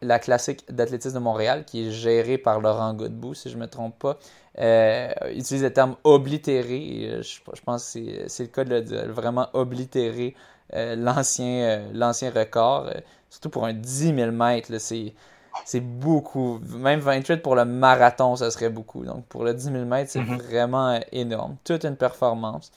la 0.00 0.18
classique 0.18 0.64
d'athlétisme 0.72 1.14
de 1.14 1.20
Montréal, 1.20 1.64
qui 1.66 1.86
est 1.86 1.90
géré 1.90 2.38
par 2.38 2.60
Laurent 2.60 2.94
Godbout, 2.94 3.34
si 3.34 3.50
je 3.50 3.56
ne 3.56 3.62
me 3.62 3.66
trompe 3.66 3.98
pas, 3.98 4.18
euh, 4.58 5.08
utilise 5.34 5.62
le 5.62 5.72
terme 5.72 5.96
oblitéré. 6.02 7.10
Euh, 7.10 7.22
je, 7.22 7.60
pense 7.62 7.92
que 7.94 8.26
c'est 8.26 8.42
le 8.42 8.48
cas 8.48 8.64
de 8.64 8.70
le 8.70 8.82
dire. 8.82 9.12
Vraiment 9.12 9.48
oblitérer 9.52 10.34
euh, 10.74 10.96
l'ancien 10.96 11.82
l'ancien 11.92 12.30
record. 12.30 12.90
surtout 13.30 13.50
pour 13.50 13.66
un 13.66 13.74
10 13.74 14.14
000 14.14 14.32
mètres, 14.32 14.72
c'est 14.78 15.80
beaucoup. 15.80 16.58
Même 16.76 17.00
28 17.00 17.42
pour 17.42 17.54
le 17.54 17.64
marathon, 17.64 18.34
ça 18.36 18.50
serait 18.50 18.70
beaucoup. 18.70 19.04
Donc 19.04 19.26
pour 19.26 19.44
le 19.44 19.54
10 19.54 19.64
000 19.64 19.84
mètres, 19.84 20.10
c'est 20.10 20.20
mm-hmm. 20.20 20.42
vraiment 20.42 20.98
énorme. 21.12 21.56
Toute 21.64 21.84
une 21.84 21.96
performance. 21.96 22.72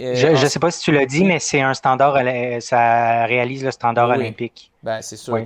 Je 0.00 0.26
ne 0.28 0.48
sais 0.48 0.58
pas 0.58 0.70
si 0.70 0.80
tu 0.82 0.92
l'as 0.92 1.06
dit, 1.06 1.24
mais 1.24 1.38
c'est 1.38 1.60
un 1.60 1.74
standard, 1.74 2.18
ça 2.60 3.26
réalise 3.26 3.64
le 3.64 3.70
standard 3.70 4.10
olympique. 4.10 4.70
Ben, 4.82 5.00
c'est 5.00 5.16
sûr. 5.16 5.34
Oui, 5.34 5.44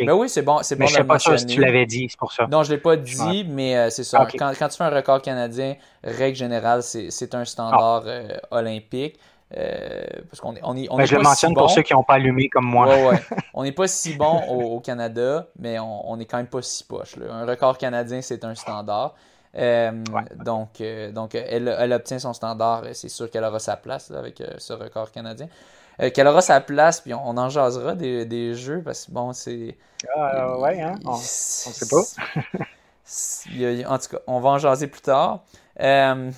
Ben 0.00 0.12
oui, 0.12 0.28
c'est 0.28 0.42
bon, 0.42 0.58
c'est 0.62 0.76
bon 0.76 0.86
je 0.86 0.94
sais 0.94 1.04
pas 1.04 1.18
si 1.18 1.46
tu 1.46 1.60
l'avais 1.60 1.86
dit, 1.86 2.06
c'est 2.10 2.18
pour 2.18 2.32
ça. 2.32 2.46
Non, 2.46 2.62
je 2.62 2.70
ne 2.70 2.76
l'ai 2.76 2.82
pas 2.82 2.96
dit, 2.96 3.46
mais 3.48 3.76
euh, 3.76 3.90
c'est 3.90 4.04
ça. 4.04 4.26
Quand, 4.38 4.52
quand, 4.58 4.68
tu 4.68 4.76
fais 4.76 4.84
un 4.84 4.90
record 4.90 5.22
canadien, 5.22 5.76
règle 6.02 6.36
générale, 6.36 6.82
c'est 6.82 7.34
un 7.34 7.44
standard 7.44 8.02
ah. 8.06 8.08
euh, 8.08 8.28
olympique. 8.50 9.18
Euh, 9.56 10.02
parce 10.28 10.40
qu'on 10.40 10.56
est, 10.56 10.60
on 10.64 10.76
est, 10.76 10.88
on 10.90 10.96
ben, 10.96 11.04
je 11.04 11.14
le 11.14 11.22
mentionne 11.22 11.54
pour 11.54 11.70
ceux 11.70 11.82
qui 11.82 11.92
n'ont 11.92 12.02
pas 12.02 12.14
allumé 12.14 12.48
comme 12.48 12.64
moi. 12.64 13.12
on 13.54 13.62
n'est 13.62 13.72
pas 13.72 13.86
si 13.86 14.14
bon 14.14 14.42
au, 14.48 14.80
Canada, 14.80 15.46
mais 15.58 15.78
on, 15.78 16.10
on 16.10 16.18
est 16.18 16.24
quand 16.24 16.38
même 16.38 16.48
pas 16.48 16.62
si 16.62 16.82
poche. 16.82 17.14
Un 17.30 17.46
record 17.46 17.78
canadien, 17.78 18.20
c'est 18.20 18.44
un 18.44 18.54
standard. 18.54 19.14
Donc, 19.54 20.82
donc 21.12 21.34
elle, 21.34 21.68
elle, 21.78 21.92
obtient 21.92 22.18
son 22.18 22.32
standard. 22.32 22.84
C'est 22.92 23.08
sûr 23.08 23.30
qu'elle 23.30 23.44
aura 23.44 23.58
sa 23.58 23.76
place 23.76 24.10
avec 24.10 24.42
ce 24.58 24.72
record 24.72 25.10
canadien. 25.10 25.48
Euh, 26.00 26.10
qu'elle 26.10 26.26
aura 26.26 26.40
sa 26.40 26.60
place, 26.60 27.00
puis 27.00 27.14
on, 27.14 27.36
en 27.36 27.48
jasera 27.48 27.94
des, 27.94 28.24
des, 28.24 28.54
jeux, 28.54 28.82
parce 28.82 29.06
que 29.06 29.12
bon, 29.12 29.32
c'est. 29.32 29.76
Ah, 30.14 30.58
ouais, 30.58 30.80
hein? 30.80 30.94
On, 31.04 31.14
sait 31.14 31.86
pas. 31.86 32.02
en 33.88 33.98
tout 33.98 34.08
cas, 34.08 34.18
on 34.26 34.40
va 34.40 34.50
en 34.50 34.58
jaser 34.58 34.88
plus 34.88 35.02
tard. 35.02 35.44
Euh, 35.80 36.30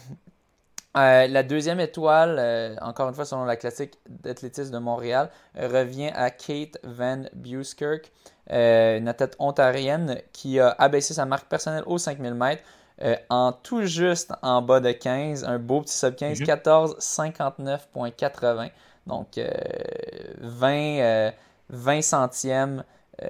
euh, 0.96 1.26
la 1.26 1.42
deuxième 1.42 1.80
étoile, 1.80 2.78
encore 2.82 3.08
une 3.08 3.14
fois 3.14 3.24
selon 3.24 3.44
la 3.44 3.56
classique 3.56 3.94
d'athlétisme 4.08 4.72
de 4.72 4.78
Montréal, 4.78 5.30
revient 5.54 6.10
à 6.14 6.30
Kate 6.30 6.78
Van 6.84 7.24
Buskirk, 7.34 8.12
une 8.50 9.08
athlète 9.08 9.36
ontarienne 9.38 10.20
qui 10.32 10.60
a 10.60 10.74
abaissé 10.78 11.14
sa 11.14 11.24
marque 11.24 11.48
personnelle 11.48 11.82
aux 11.86 11.98
5000 11.98 12.34
mètres 12.34 12.62
en 13.28 13.52
tout 13.52 13.82
juste 13.82 14.32
en 14.42 14.62
bas 14.62 14.80
de 14.80 14.92
15, 14.92 15.44
un 15.44 15.58
beau 15.58 15.82
petit 15.82 15.96
sub 15.96 16.14
15, 16.14 16.40
14 16.40 16.96
59.80. 16.98 18.70
Donc, 19.06 19.38
20, 20.40 21.32
20 21.70 22.02
centièmes 22.02 22.84
euh, 23.22 23.28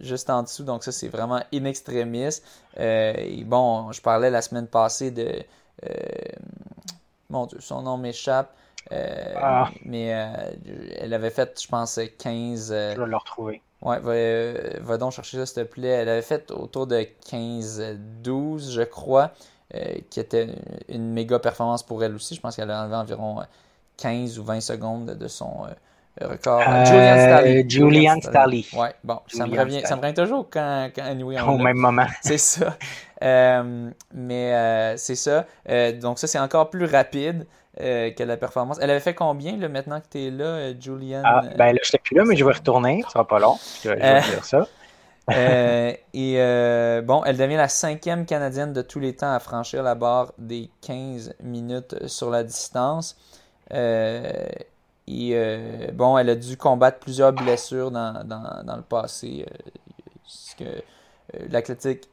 juste 0.00 0.28
en 0.30 0.42
dessous. 0.42 0.64
Donc, 0.64 0.84
ça, 0.84 0.92
c'est 0.92 1.08
vraiment 1.08 1.42
in 1.52 1.64
extremis. 1.64 2.40
Euh, 2.78 3.14
et 3.16 3.44
bon, 3.44 3.92
je 3.92 4.00
parlais 4.00 4.30
la 4.30 4.42
semaine 4.42 4.66
passée 4.66 5.10
de. 5.10 5.42
Euh, 5.84 5.88
mon 7.30 7.46
Dieu, 7.46 7.58
son 7.60 7.82
nom 7.82 7.96
m'échappe. 7.96 8.54
Ah. 8.90 9.70
Mais 9.84 10.06
elle 10.98 11.14
avait 11.14 11.30
fait, 11.30 11.60
je 11.62 11.68
pense, 11.68 12.00
15. 12.18 12.68
je 12.68 13.00
vais 13.00 13.06
le 13.06 13.16
retrouver. 13.16 13.62
Ouais, 13.82 13.98
va, 13.98 14.80
va, 14.80 14.98
donc 14.98 15.12
chercher 15.12 15.38
ça, 15.38 15.46
s'il 15.46 15.64
te 15.64 15.68
plaît. 15.68 15.88
Elle 15.88 16.08
avait 16.08 16.22
fait 16.22 16.50
autour 16.50 16.86
de 16.86 16.96
15-12, 17.30 18.72
je 18.72 18.82
crois, 18.82 19.30
qui 20.10 20.20
était 20.20 20.48
une 20.88 21.12
méga 21.12 21.38
performance 21.38 21.82
pour 21.82 22.02
elle 22.04 22.14
aussi. 22.14 22.34
Je 22.34 22.40
pense 22.40 22.56
qu'elle 22.56 22.70
a 22.70 22.82
enlevé 22.82 22.96
environ 22.96 23.42
15 24.00 24.38
ou 24.38 24.44
20 24.44 24.60
secondes 24.60 25.06
de 25.06 25.28
son 25.28 25.66
euh, 26.22 26.26
record. 26.26 26.62
Euh, 26.66 26.84
Julian 26.84 27.16
Stalley. 27.16 27.64
Julian 27.68 28.20
Stalley. 28.20 28.64
Ouais, 28.72 28.94
bon, 29.04 29.20
ça 29.28 29.46
me, 29.46 29.58
revient, 29.58 29.82
ça 29.84 29.96
me 29.96 30.00
revient 30.00 30.14
toujours 30.14 30.48
quand, 30.50 30.90
quand 30.94 31.04
anyway, 31.04 31.40
Au 31.40 31.58
même 31.58 31.76
moment. 31.76 32.06
C'est 32.22 32.38
ça. 32.38 32.76
Euh, 33.22 33.90
mais 34.14 34.96
c'est 34.96 35.14
ça. 35.14 35.44
donc, 36.00 36.18
ça, 36.18 36.26
c'est 36.26 36.38
encore 36.38 36.70
plus 36.70 36.86
rapide. 36.86 37.46
Que 37.80 38.22
la 38.22 38.36
performance. 38.36 38.78
Elle 38.80 38.90
avait 38.90 39.00
fait 39.00 39.14
combien 39.14 39.56
là, 39.56 39.68
maintenant 39.68 40.00
que 40.00 40.06
tu 40.10 40.26
es 40.26 40.30
là, 40.30 40.72
Julian? 40.78 41.22
Ah, 41.24 41.42
ben 41.56 41.72
là, 41.72 41.80
je 41.82 41.88
n'étais 41.88 41.98
plus 41.98 42.16
là, 42.16 42.24
mais 42.26 42.36
je 42.36 42.44
vais 42.44 42.52
retourner. 42.52 43.02
Ce 43.06 43.12
sera 43.12 43.26
pas 43.26 43.38
long. 43.38 43.56
Je, 43.82 43.90
vais 43.90 44.20
dire 44.20 44.44
ça. 44.44 44.66
et 46.14 47.02
bon, 47.02 47.24
elle 47.24 47.36
devient 47.36 47.56
la 47.56 47.68
cinquième 47.68 48.26
Canadienne 48.26 48.72
de 48.72 48.82
tous 48.82 49.00
les 49.00 49.14
temps 49.14 49.32
à 49.32 49.38
franchir 49.38 49.82
la 49.82 49.94
barre 49.94 50.32
des 50.38 50.70
15 50.82 51.34
minutes 51.42 52.06
sur 52.08 52.30
la 52.30 52.44
distance. 52.44 53.16
Euh, 53.72 54.48
et 55.06 55.30
euh, 55.34 55.90
bon, 55.92 56.18
elle 56.18 56.30
a 56.30 56.34
dû 56.34 56.56
combattre 56.56 56.98
plusieurs 56.98 57.32
blessures 57.32 57.90
dans, 57.90 58.24
dans, 58.24 58.76
le 58.76 58.82
passé. 58.82 59.46
Euh, 59.48 59.70
ce 60.24 60.54
que 60.56 60.82
la 61.48 61.62
classique 61.62 62.08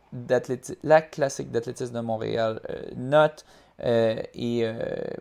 d'athlétisme 1.51 1.93
de 1.93 1.99
Montréal 1.99 2.61
note. 2.95 3.45
Et 3.83 4.67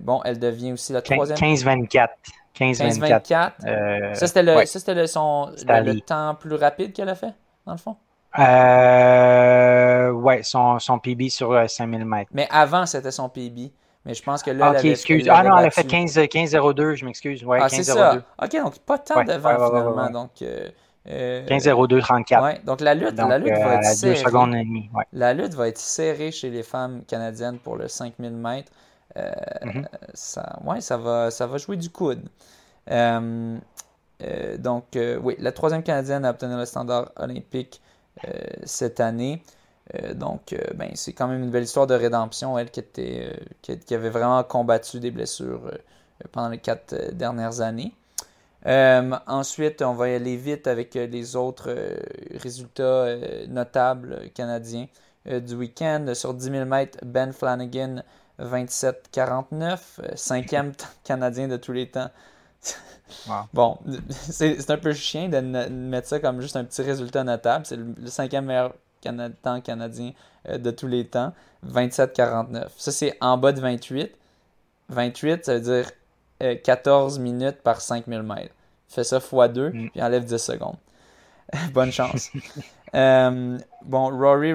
bon, 0.00 0.20
elle 0.24 0.38
devient 0.38 0.72
aussi 0.72 0.92
la 0.92 1.02
troisième. 1.02 1.38
15-24. 1.38 2.08
15-24. 2.58 4.14
ça, 4.14 4.26
c'était 4.26 4.42
le, 4.42 5.00
le, 5.00 5.06
son, 5.06 5.50
le, 5.66 6.00
temps 6.00 6.34
plus 6.34 6.54
rapide 6.54 6.94
qu'elle 6.94 7.10
a 7.10 7.14
fait, 7.14 7.34
dans 7.66 7.72
le 7.72 7.78
fond? 7.78 7.96
Euh, 8.38 10.10
ouais, 10.10 10.42
son, 10.42 10.78
son 10.78 10.98
PB 10.98 11.28
sur 11.28 11.68
5000 11.68 12.04
mètres. 12.04 12.30
Mais 12.34 12.48
avant, 12.50 12.86
c'était 12.86 13.10
son 13.10 13.28
PB. 13.28 13.70
Mais 14.04 14.14
je 14.14 14.22
pense 14.22 14.42
que 14.42 14.50
là. 14.50 14.72
Ok, 14.72 14.84
excuse. 14.84 15.28
Ah 15.28 15.42
non, 15.42 15.56
elle 15.58 15.66
a 15.66 15.70
fait 15.70 15.86
15-02, 15.86 16.94
je 16.94 17.04
m'excuse. 17.04 17.44
Ouais, 17.44 17.58
ah, 17.60 17.68
c'est 17.68 17.82
ça. 17.82 18.22
Ok, 18.40 18.52
donc 18.52 18.78
pas 18.80 18.98
tant 18.98 19.24
devant 19.24 19.68
finalement. 19.68 20.10
donc. 20.10 20.30
Euh, 20.42 20.68
15-02, 21.06 22.00
34. 22.00 22.42
Ouais, 22.42 22.60
donc 22.64 22.80
la 22.80 22.94
lutte, 22.94 23.16
la 23.16 23.38
lutte 23.38 23.48
va 23.48 23.74
être 23.74 23.86
euh, 23.86 23.94
serrée. 23.94 24.16
secondes 24.16 24.54
et 24.54 24.64
demie, 24.64 24.90
La 25.12 25.34
lutte 25.34 25.54
va 25.54 25.68
être 25.68 25.78
serrée 25.78 26.32
chez 26.32 26.50
les 26.50 26.62
femmes 26.62 27.02
canadiennes 27.06 27.58
pour 27.58 27.76
le 27.76 27.88
5000 27.88 28.32
mètres. 28.32 28.72
Euh, 29.16 29.30
mm-hmm. 29.62 29.86
ça, 30.14 30.58
ouais, 30.64 30.80
ça 30.80 30.96
va, 30.96 31.30
ça 31.30 31.46
va 31.46 31.58
jouer 31.58 31.76
du 31.76 31.90
coude. 31.90 32.22
Euh, 32.90 33.56
donc, 34.58 34.98
oui, 35.22 35.36
la 35.38 35.52
troisième 35.52 35.82
canadienne 35.82 36.24
a 36.24 36.30
obtenu 36.30 36.56
le 36.56 36.64
standard 36.64 37.12
olympique 37.16 37.80
cette 38.64 38.98
année. 38.98 39.42
donc, 40.14 40.56
ben, 40.74 40.90
c'est 40.94 41.12
quand 41.12 41.28
même 41.28 41.42
une 41.42 41.50
belle 41.50 41.64
histoire 41.64 41.86
de 41.86 41.94
rédemption, 41.94 42.58
elle 42.58 42.70
qui, 42.70 42.80
était, 42.80 43.38
qui, 43.62 43.94
avait 43.94 44.08
vraiment 44.08 44.42
combattu 44.42 45.00
des 45.00 45.10
blessures 45.10 45.70
pendant 46.32 46.48
les 46.48 46.58
quatre 46.58 47.12
dernières 47.12 47.60
années. 47.60 47.92
Ensuite, 48.66 49.82
on 49.82 49.94
va 49.94 50.08
y 50.08 50.14
aller 50.14 50.36
vite 50.36 50.66
avec 50.66 50.94
les 50.94 51.36
autres 51.36 51.74
résultats 52.34 53.16
notables 53.48 54.30
canadiens 54.34 54.86
du 55.24 55.54
week-end. 55.54 56.06
Sur 56.14 56.34
10 56.34 56.50
000 56.50 56.64
mètres, 56.64 56.98
Ben 57.04 57.32
Flanagan 57.32 58.02
27-49, 58.40 60.16
cinquième 60.16 60.72
Canadien 61.04 61.48
de 61.48 61.56
tous 61.56 61.72
les 61.72 61.88
temps. 61.88 62.10
Bon, 63.52 63.78
c'est 64.10 64.70
un 64.70 64.78
peu 64.78 64.92
chien 64.92 65.28
de 65.28 65.40
mettre 65.40 66.08
ça 66.08 66.20
comme 66.20 66.40
juste 66.40 66.56
un 66.56 66.64
petit 66.64 66.82
résultat 66.82 67.24
notable. 67.24 67.64
C'est 67.66 67.76
le, 67.76 68.06
cinquième 68.06 68.46
meilleur 68.46 68.74
temps 69.42 69.60
canadien 69.60 70.12
euh, 70.48 70.58
de 70.58 70.70
tous 70.70 70.88
les 70.88 71.06
temps, 71.06 71.32
27-49. 71.68 72.66
Ça, 72.76 72.92
c'est 72.92 73.16
en 73.20 73.38
bas 73.38 73.52
de 73.52 73.60
28. 73.60 74.10
28, 74.88 75.44
ça 75.44 75.58
veut 75.58 75.60
dire 75.60 75.90
14 76.62 77.18
euh, 77.18 77.22
minutes 77.22 77.62
par 77.62 77.80
5000 77.80 78.22
mètres. 78.22 78.54
Fais 78.88 79.04
ça 79.04 79.16
x 79.16 79.52
2, 79.52 79.70
mm. 79.70 79.90
puis 79.90 80.02
enlève 80.02 80.24
10 80.24 80.36
secondes. 80.36 80.76
Bonne 81.72 81.92
chance. 81.92 82.30
Euh, 82.94 83.58
bon, 83.84 84.16
Rory 84.16 84.54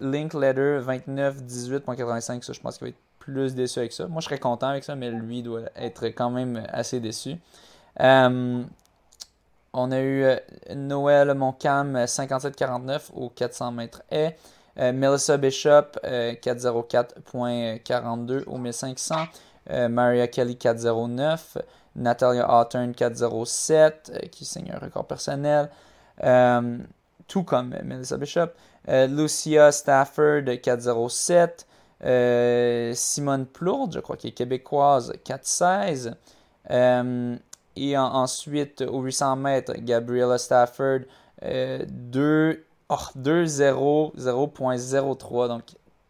Linkletter, 0.00 0.80
29-18.85. 0.82 2.42
Ça, 2.42 2.52
je 2.52 2.60
pense 2.60 2.76
qu'il 2.76 2.86
va 2.86 2.90
être 2.90 2.98
plus 3.20 3.54
déçu 3.54 3.78
avec 3.78 3.92
ça. 3.92 4.06
Moi, 4.06 4.20
je 4.20 4.26
serais 4.26 4.38
content 4.38 4.66
avec 4.66 4.84
ça, 4.84 4.94
mais 4.96 5.10
lui 5.10 5.42
doit 5.42 5.62
être 5.76 6.08
quand 6.08 6.28
même 6.30 6.62
assez 6.68 7.00
déçu. 7.00 7.36
Euh, 8.00 8.62
on 9.72 9.92
a 9.92 10.00
eu 10.00 10.24
euh, 10.24 10.36
Noël 10.74 11.32
Moncam 11.32 11.96
57-49 11.96 13.12
au 13.14 13.30
400 13.30 13.72
mètres 13.72 14.02
et 14.10 14.30
Melissa 14.76 15.38
Bishop 15.38 15.92
404.42 16.04 18.44
au 18.46 18.58
1500. 18.58 19.14
Maria 19.88 20.26
Kelly 20.26 20.56
409. 20.56 21.56
Natalia 21.98 22.44
Hawthorne 22.44 22.94
407 22.94 24.28
qui 24.30 24.44
signe 24.44 24.72
un 24.72 24.78
record 24.78 25.06
personnel. 25.06 25.70
tout 27.26 27.44
comme 27.44 27.74
Melissa 27.84 28.16
Bishop. 28.16 28.48
Lucia 28.86 29.70
Stafford 29.72 30.44
407. 30.62 31.66
Euh, 32.04 32.92
Simone 32.94 33.46
Plourde, 33.46 33.94
je 33.94 34.00
crois 34.00 34.16
qu'elle 34.16 34.30
est 34.30 34.34
québécoise, 34.34 35.12
4-16. 35.24 36.14
Euh, 36.70 37.36
et 37.76 37.96
ensuite, 37.96 38.82
au 38.82 39.00
800 39.02 39.36
mètres, 39.36 39.72
Gabriella 39.78 40.38
Stafford, 40.38 41.00
2, 41.42 42.64
0 43.46 44.12
0.03. 44.16 45.48
Donc, 45.48 45.62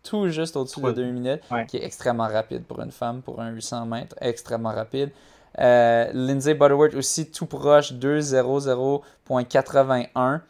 tout 0.03 0.28
juste 0.28 0.57
au-dessus 0.57 0.80
de 0.80 0.93
2 0.93 1.11
minutes, 1.11 1.43
qui 1.68 1.76
est 1.76 1.84
extrêmement 1.84 2.28
rapide 2.28 2.64
pour 2.64 2.80
une 2.80 2.93
femme, 2.93 3.20
pour 3.20 3.41
un 3.41 3.51
800 3.51 3.84
mètres, 3.86 4.14
extrêmement 4.20 4.72
rapide. 4.72 5.11
Euh, 5.59 6.11
Lindsay 6.13 6.55
Butterworth 6.55 6.95
aussi 6.95 7.31
tout 7.31 7.47
proche, 7.47 7.93
2.00.81. 7.93 10.41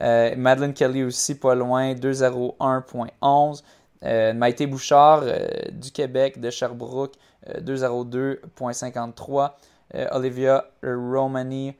Euh, 0.00 0.36
Madeline 0.36 0.74
Kelly 0.74 1.02
aussi 1.04 1.34
pas 1.34 1.54
loin, 1.54 1.94
2.01.11. 1.94 3.62
Euh, 4.04 4.32
Maïté 4.32 4.68
Bouchard 4.68 5.22
euh, 5.24 5.48
du 5.72 5.90
Québec, 5.90 6.40
de 6.40 6.50
Sherbrooke, 6.50 7.14
202.53. 7.60 9.50
Euh, 9.94 10.06
Olivia 10.12 10.66
Romani, 10.82 11.74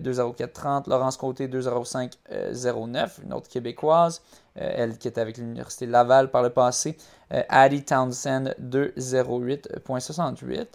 20430. 0.00 0.88
Laurence 0.88 1.16
Côté, 1.16 1.48
20509, 1.48 3.20
une 3.24 3.32
autre 3.32 3.48
québécoise, 3.48 4.20
elle 4.54 4.98
qui 4.98 5.08
était 5.08 5.22
avec 5.22 5.38
l'Université 5.38 5.86
Laval 5.86 6.30
par 6.30 6.42
le 6.42 6.50
passé. 6.50 6.98
Addie 7.30 7.82
Townsend, 7.84 8.54
208.68. 8.60 10.66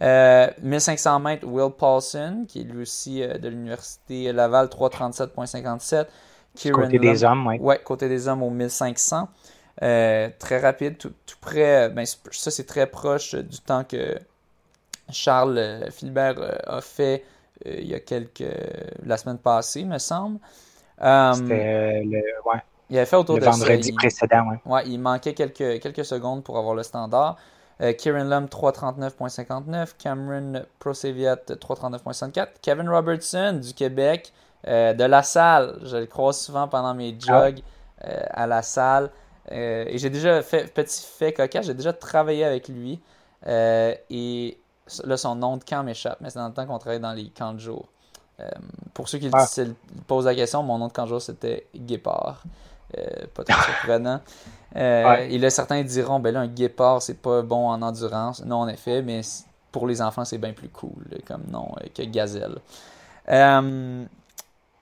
1500 0.00 1.20
mètres, 1.20 1.46
Will 1.46 1.72
Paulson, 1.72 2.44
qui 2.48 2.60
est 2.60 2.64
lui 2.64 2.82
aussi 2.82 3.20
de 3.20 3.48
l'Université 3.48 4.32
Laval, 4.32 4.66
337.57. 4.66 6.06
Côté 6.72 6.98
des 6.98 7.24
hommes, 7.24 7.46
oui. 7.46 7.58
Ouais, 7.58 7.80
côté 7.82 8.08
des 8.08 8.28
hommes 8.28 8.42
au 8.42 8.50
1500. 8.50 9.28
Euh, 9.82 10.28
très 10.38 10.58
rapide, 10.58 10.98
tout, 10.98 11.12
près. 11.40 11.88
Ben, 11.88 12.04
ça, 12.04 12.50
c'est 12.50 12.66
très 12.66 12.86
proche 12.86 13.34
du 13.34 13.60
temps 13.60 13.84
que 13.84 14.18
Charles 15.10 15.58
euh, 15.58 15.88
euh, 16.04 16.58
a 16.66 16.80
fait 16.80 17.24
il 17.64 17.86
y 17.86 17.94
a 17.94 18.00
quelques. 18.00 18.44
la 19.04 19.16
semaine 19.16 19.38
passée, 19.38 19.84
me 19.84 19.98
semble. 19.98 20.38
C'était 20.98 22.02
le. 22.04 22.18
Ouais. 22.44 22.60
Il 22.90 22.96
avait 22.96 23.06
fait 23.06 23.16
autour 23.16 23.38
le 23.38 23.44
vendredi 23.44 23.92
précédent, 23.92 24.48
ouais. 24.50 24.72
ouais. 24.72 24.82
il 24.86 24.98
manquait 24.98 25.32
quelques, 25.32 25.80
quelques 25.80 26.04
secondes 26.04 26.42
pour 26.42 26.58
avoir 26.58 26.74
le 26.74 26.82
standard. 26.82 27.36
Kieran 27.98 28.24
Lum 28.24 28.46
3.39.59, 28.46 29.90
Cameron 29.98 30.64
Proseviat 30.78 31.36
3.39.64, 31.36 32.48
Kevin 32.60 32.88
Robertson 32.88 33.60
du 33.62 33.72
Québec, 33.72 34.32
de 34.66 35.04
la 35.04 35.22
salle, 35.22 35.78
je 35.84 35.96
le 35.96 36.06
croise 36.06 36.38
souvent 36.38 36.68
pendant 36.68 36.92
mes 36.94 37.16
ah 37.28 37.48
jogs 37.48 37.62
à 38.02 38.46
la 38.46 38.62
salle, 38.62 39.10
euh, 39.52 39.84
et 39.86 39.98
j'ai 39.98 40.10
déjà 40.10 40.42
fait, 40.42 40.72
petit 40.72 41.04
fait 41.04 41.32
cocasse, 41.32 41.66
j'ai 41.66 41.74
déjà 41.74 41.92
travaillé 41.92 42.44
avec 42.44 42.68
lui. 42.68 43.00
Euh, 43.46 43.94
et 44.10 44.58
là, 45.04 45.16
son 45.16 45.34
nom 45.34 45.56
de 45.56 45.64
camp 45.64 45.82
m'échappe, 45.82 46.18
mais 46.20 46.30
c'est 46.30 46.38
dans 46.38 46.48
le 46.48 46.54
temps 46.54 46.66
qu'on 46.66 46.78
travaillait 46.78 47.00
dans 47.00 47.12
les 47.12 47.30
camps 47.30 47.54
de 47.54 47.58
jour. 47.58 47.88
Euh, 48.38 48.48
pour 48.94 49.08
ceux 49.08 49.18
qui 49.18 49.30
posent 50.06 50.24
la 50.24 50.34
question, 50.34 50.62
mon 50.62 50.78
nom 50.78 50.88
de 50.88 50.92
camp 50.92 51.04
de 51.04 51.08
jour 51.08 51.20
c'était 51.20 51.66
Guépard. 51.74 52.42
Pas 53.34 53.44
très 53.44 53.62
surprenant. 53.62 54.20
Et 54.76 55.38
là, 55.38 55.50
certains 55.50 55.82
diront, 55.82 56.20
ben 56.20 56.32
là, 56.32 56.40
un 56.40 56.46
guépard, 56.46 57.02
c'est 57.02 57.20
pas 57.20 57.42
bon 57.42 57.68
en 57.68 57.82
endurance. 57.82 58.44
Non, 58.44 58.56
en 58.56 58.68
effet, 58.68 59.02
mais 59.02 59.20
pour 59.72 59.86
les 59.86 60.00
enfants, 60.00 60.24
c'est 60.24 60.38
bien 60.38 60.52
plus 60.52 60.68
cool 60.68 61.04
comme 61.26 61.42
nom 61.50 61.74
que 61.94 62.02
gazelle. 62.02 62.56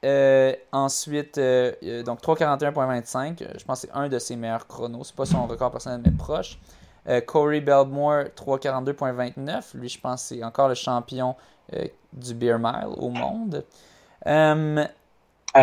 Euh, 0.04 0.52
ensuite, 0.70 1.38
euh, 1.38 1.72
euh, 1.82 2.02
donc 2.04 2.20
3.41.25, 2.22 3.58
je 3.58 3.64
pense 3.64 3.80
que 3.80 3.88
c'est 3.88 3.98
un 3.98 4.08
de 4.08 4.18
ses 4.18 4.36
meilleurs 4.36 4.66
chronos. 4.66 5.04
C'est 5.04 5.16
pas 5.16 5.26
son 5.26 5.46
record 5.46 5.70
personnel, 5.70 6.00
mais 6.04 6.12
proche. 6.12 6.58
Corey 7.26 7.62
Belmore, 7.62 8.24
3.42.29. 8.36 9.76
Lui, 9.78 9.88
je 9.88 9.98
pense 9.98 10.20
que 10.20 10.28
c'est 10.34 10.44
encore 10.44 10.68
le 10.68 10.74
champion 10.74 11.36
du 12.12 12.34
Beer 12.34 12.58
Mile 12.58 12.88
au 12.98 13.08
monde. 13.08 13.64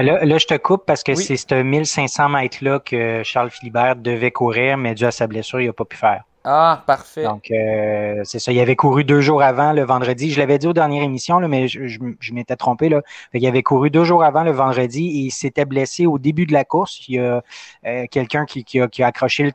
Là, 0.01 0.37
je 0.37 0.45
te 0.45 0.57
coupe 0.57 0.85
parce 0.85 1.03
que 1.03 1.15
c'est 1.15 1.37
ce 1.37 1.61
1500 1.61 2.29
mètres-là 2.29 2.79
que 2.79 3.21
Charles 3.23 3.49
Philibert 3.49 3.95
devait 3.95 4.31
courir, 4.31 4.77
mais 4.77 4.95
dû 4.95 5.05
à 5.05 5.11
sa 5.11 5.27
blessure, 5.27 5.61
il 5.61 5.67
n'a 5.67 5.73
pas 5.73 5.85
pu 5.85 5.97
faire. 5.97 6.23
Ah, 6.47 6.83
parfait. 6.85 7.23
Donc, 7.23 7.49
euh, 7.49 8.21
c'est 8.23 8.37
ça. 8.37 8.51
Il 8.51 8.59
avait 8.59 8.75
couru 8.75 9.03
deux 9.03 9.19
jours 9.19 9.41
avant 9.41 9.73
le 9.73 9.81
vendredi. 9.81 10.29
Je 10.29 10.39
l'avais 10.39 10.59
dit 10.59 10.67
aux 10.67 10.73
dernières 10.73 11.01
émissions, 11.01 11.39
là, 11.39 11.47
mais 11.47 11.67
je, 11.67 11.99
m'étais 12.31 12.55
trompé. 12.55 12.87
Là. 12.87 13.01
il 13.33 13.45
avait 13.47 13.63
couru 13.63 13.89
deux 13.89 14.03
jours 14.03 14.23
avant 14.23 14.43
le 14.43 14.51
vendredi 14.51 15.07
et 15.07 15.21
il 15.25 15.31
s'était 15.31 15.65
blessé 15.65 16.05
au 16.05 16.19
début 16.19 16.45
de 16.45 16.53
la 16.53 16.63
course. 16.63 17.07
Il 17.07 17.15
y 17.15 17.19
a 17.19 17.41
euh, 17.87 18.05
quelqu'un 18.11 18.45
qui, 18.45 18.79
a, 18.79 19.07
accroché 19.07 19.43
le, 19.43 19.51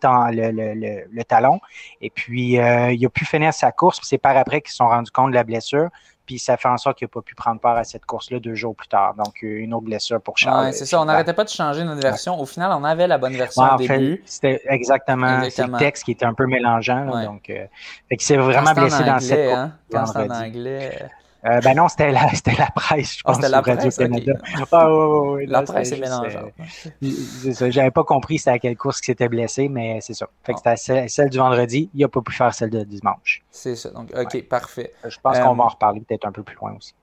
le, 1.12 1.22
talon. 1.22 1.60
Et 2.00 2.10
puis, 2.10 2.58
euh, 2.58 2.90
il 2.90 3.06
a 3.06 3.08
pu 3.08 3.24
finir 3.24 3.54
sa 3.54 3.70
course. 3.70 4.00
C'est 4.02 4.18
par 4.18 4.36
après 4.36 4.60
qu'ils 4.60 4.72
se 4.72 4.78
sont 4.78 4.88
rendus 4.88 5.12
compte 5.12 5.30
de 5.30 5.36
la 5.36 5.44
blessure 5.44 5.90
puis 6.26 6.38
ça 6.38 6.56
fait 6.56 6.68
en 6.68 6.76
sorte 6.76 6.98
qu'il 6.98 7.06
n'a 7.06 7.10
pas 7.10 7.22
pu 7.22 7.34
prendre 7.34 7.60
part 7.60 7.76
à 7.76 7.84
cette 7.84 8.04
course-là 8.04 8.38
deux 8.38 8.54
jours 8.54 8.74
plus 8.74 8.88
tard. 8.88 9.14
Donc, 9.14 9.42
une 9.42 9.74
autre 9.74 9.86
blessure 9.86 10.20
pour 10.20 10.38
Charles. 10.38 10.66
Ouais, 10.66 10.72
c'est 10.72 10.86
ça, 10.86 11.00
on 11.00 11.04
n'arrêtait 11.04 11.32
pas 11.32 11.44
de 11.44 11.48
changer 11.48 11.84
notre 11.84 12.00
version. 12.00 12.40
Au 12.40 12.46
final, 12.46 12.72
on 12.72 12.84
avait 12.84 13.06
la 13.06 13.18
bonne 13.18 13.34
version 13.34 13.62
au 13.62 13.76
début. 13.76 14.22
C'était 14.26 14.60
exactement, 14.66 15.40
le 15.40 15.78
texte 15.78 16.04
qui 16.04 16.12
était 16.12 16.26
un 16.26 16.34
peu 16.34 16.46
mélangeant. 16.46 17.24
Donc, 17.24 17.50
euh, 17.50 17.66
il 18.10 18.20
s'est 18.20 18.36
vraiment 18.36 18.72
blessé 18.72 19.04
dans 19.04 19.18
cette 19.18 19.48
course. 19.48 19.58
Hein? 19.58 19.72
Quand 19.90 20.06
c'est 20.06 20.18
en 20.18 20.30
anglais. 20.30 21.10
Euh, 21.46 21.60
ben 21.60 21.74
non, 21.74 21.88
c'était 21.88 22.12
la, 22.12 22.28
c'était 22.34 22.56
la 22.56 22.70
presse, 22.70 23.16
je 23.16 23.22
ah, 23.24 23.28
pense. 23.28 23.36
c'était 23.36 23.48
la 23.48 23.62
presse, 23.62 23.98
okay. 23.98 24.32
ah, 24.72 24.92
ouais, 24.92 25.30
ouais, 25.30 25.46
La 25.46 25.62
presse 25.62 25.92
est 25.92 25.98
mélangeante. 25.98 26.52
c'est 27.00 27.54
ça. 27.54 27.70
J'avais 27.70 27.90
pas 27.90 28.04
compris 28.04 28.38
c'était 28.38 28.50
à 28.50 28.58
quelle 28.58 28.76
course 28.76 29.00
il 29.00 29.06
s'était 29.06 29.28
blessé, 29.28 29.68
mais 29.68 30.00
c'est 30.00 30.14
ça. 30.14 30.28
Fait 30.44 30.52
que 30.52 30.58
c'était 30.58 31.08
celle, 31.08 31.30
du 31.30 31.38
vendredi. 31.38 31.88
Il 31.94 32.04
a 32.04 32.08
pas 32.08 32.20
pu 32.20 32.32
faire 32.32 32.52
celle 32.54 32.70
de 32.70 32.84
dimanche. 32.84 33.42
C'est 33.50 33.76
ça. 33.76 33.90
Donc, 33.90 34.10
OK, 34.14 34.48
parfait. 34.48 34.92
Je 35.06 35.16
pense 35.22 35.38
qu'on 35.38 35.54
va 35.54 35.64
en 35.64 35.68
reparler 35.68 36.00
peut-être 36.00 36.26
un 36.26 36.32
peu 36.32 36.42
plus 36.42 36.56
loin 36.56 36.74
aussi. 36.76 36.94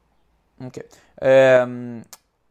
OK. 0.63 0.83
Euh, 1.23 2.01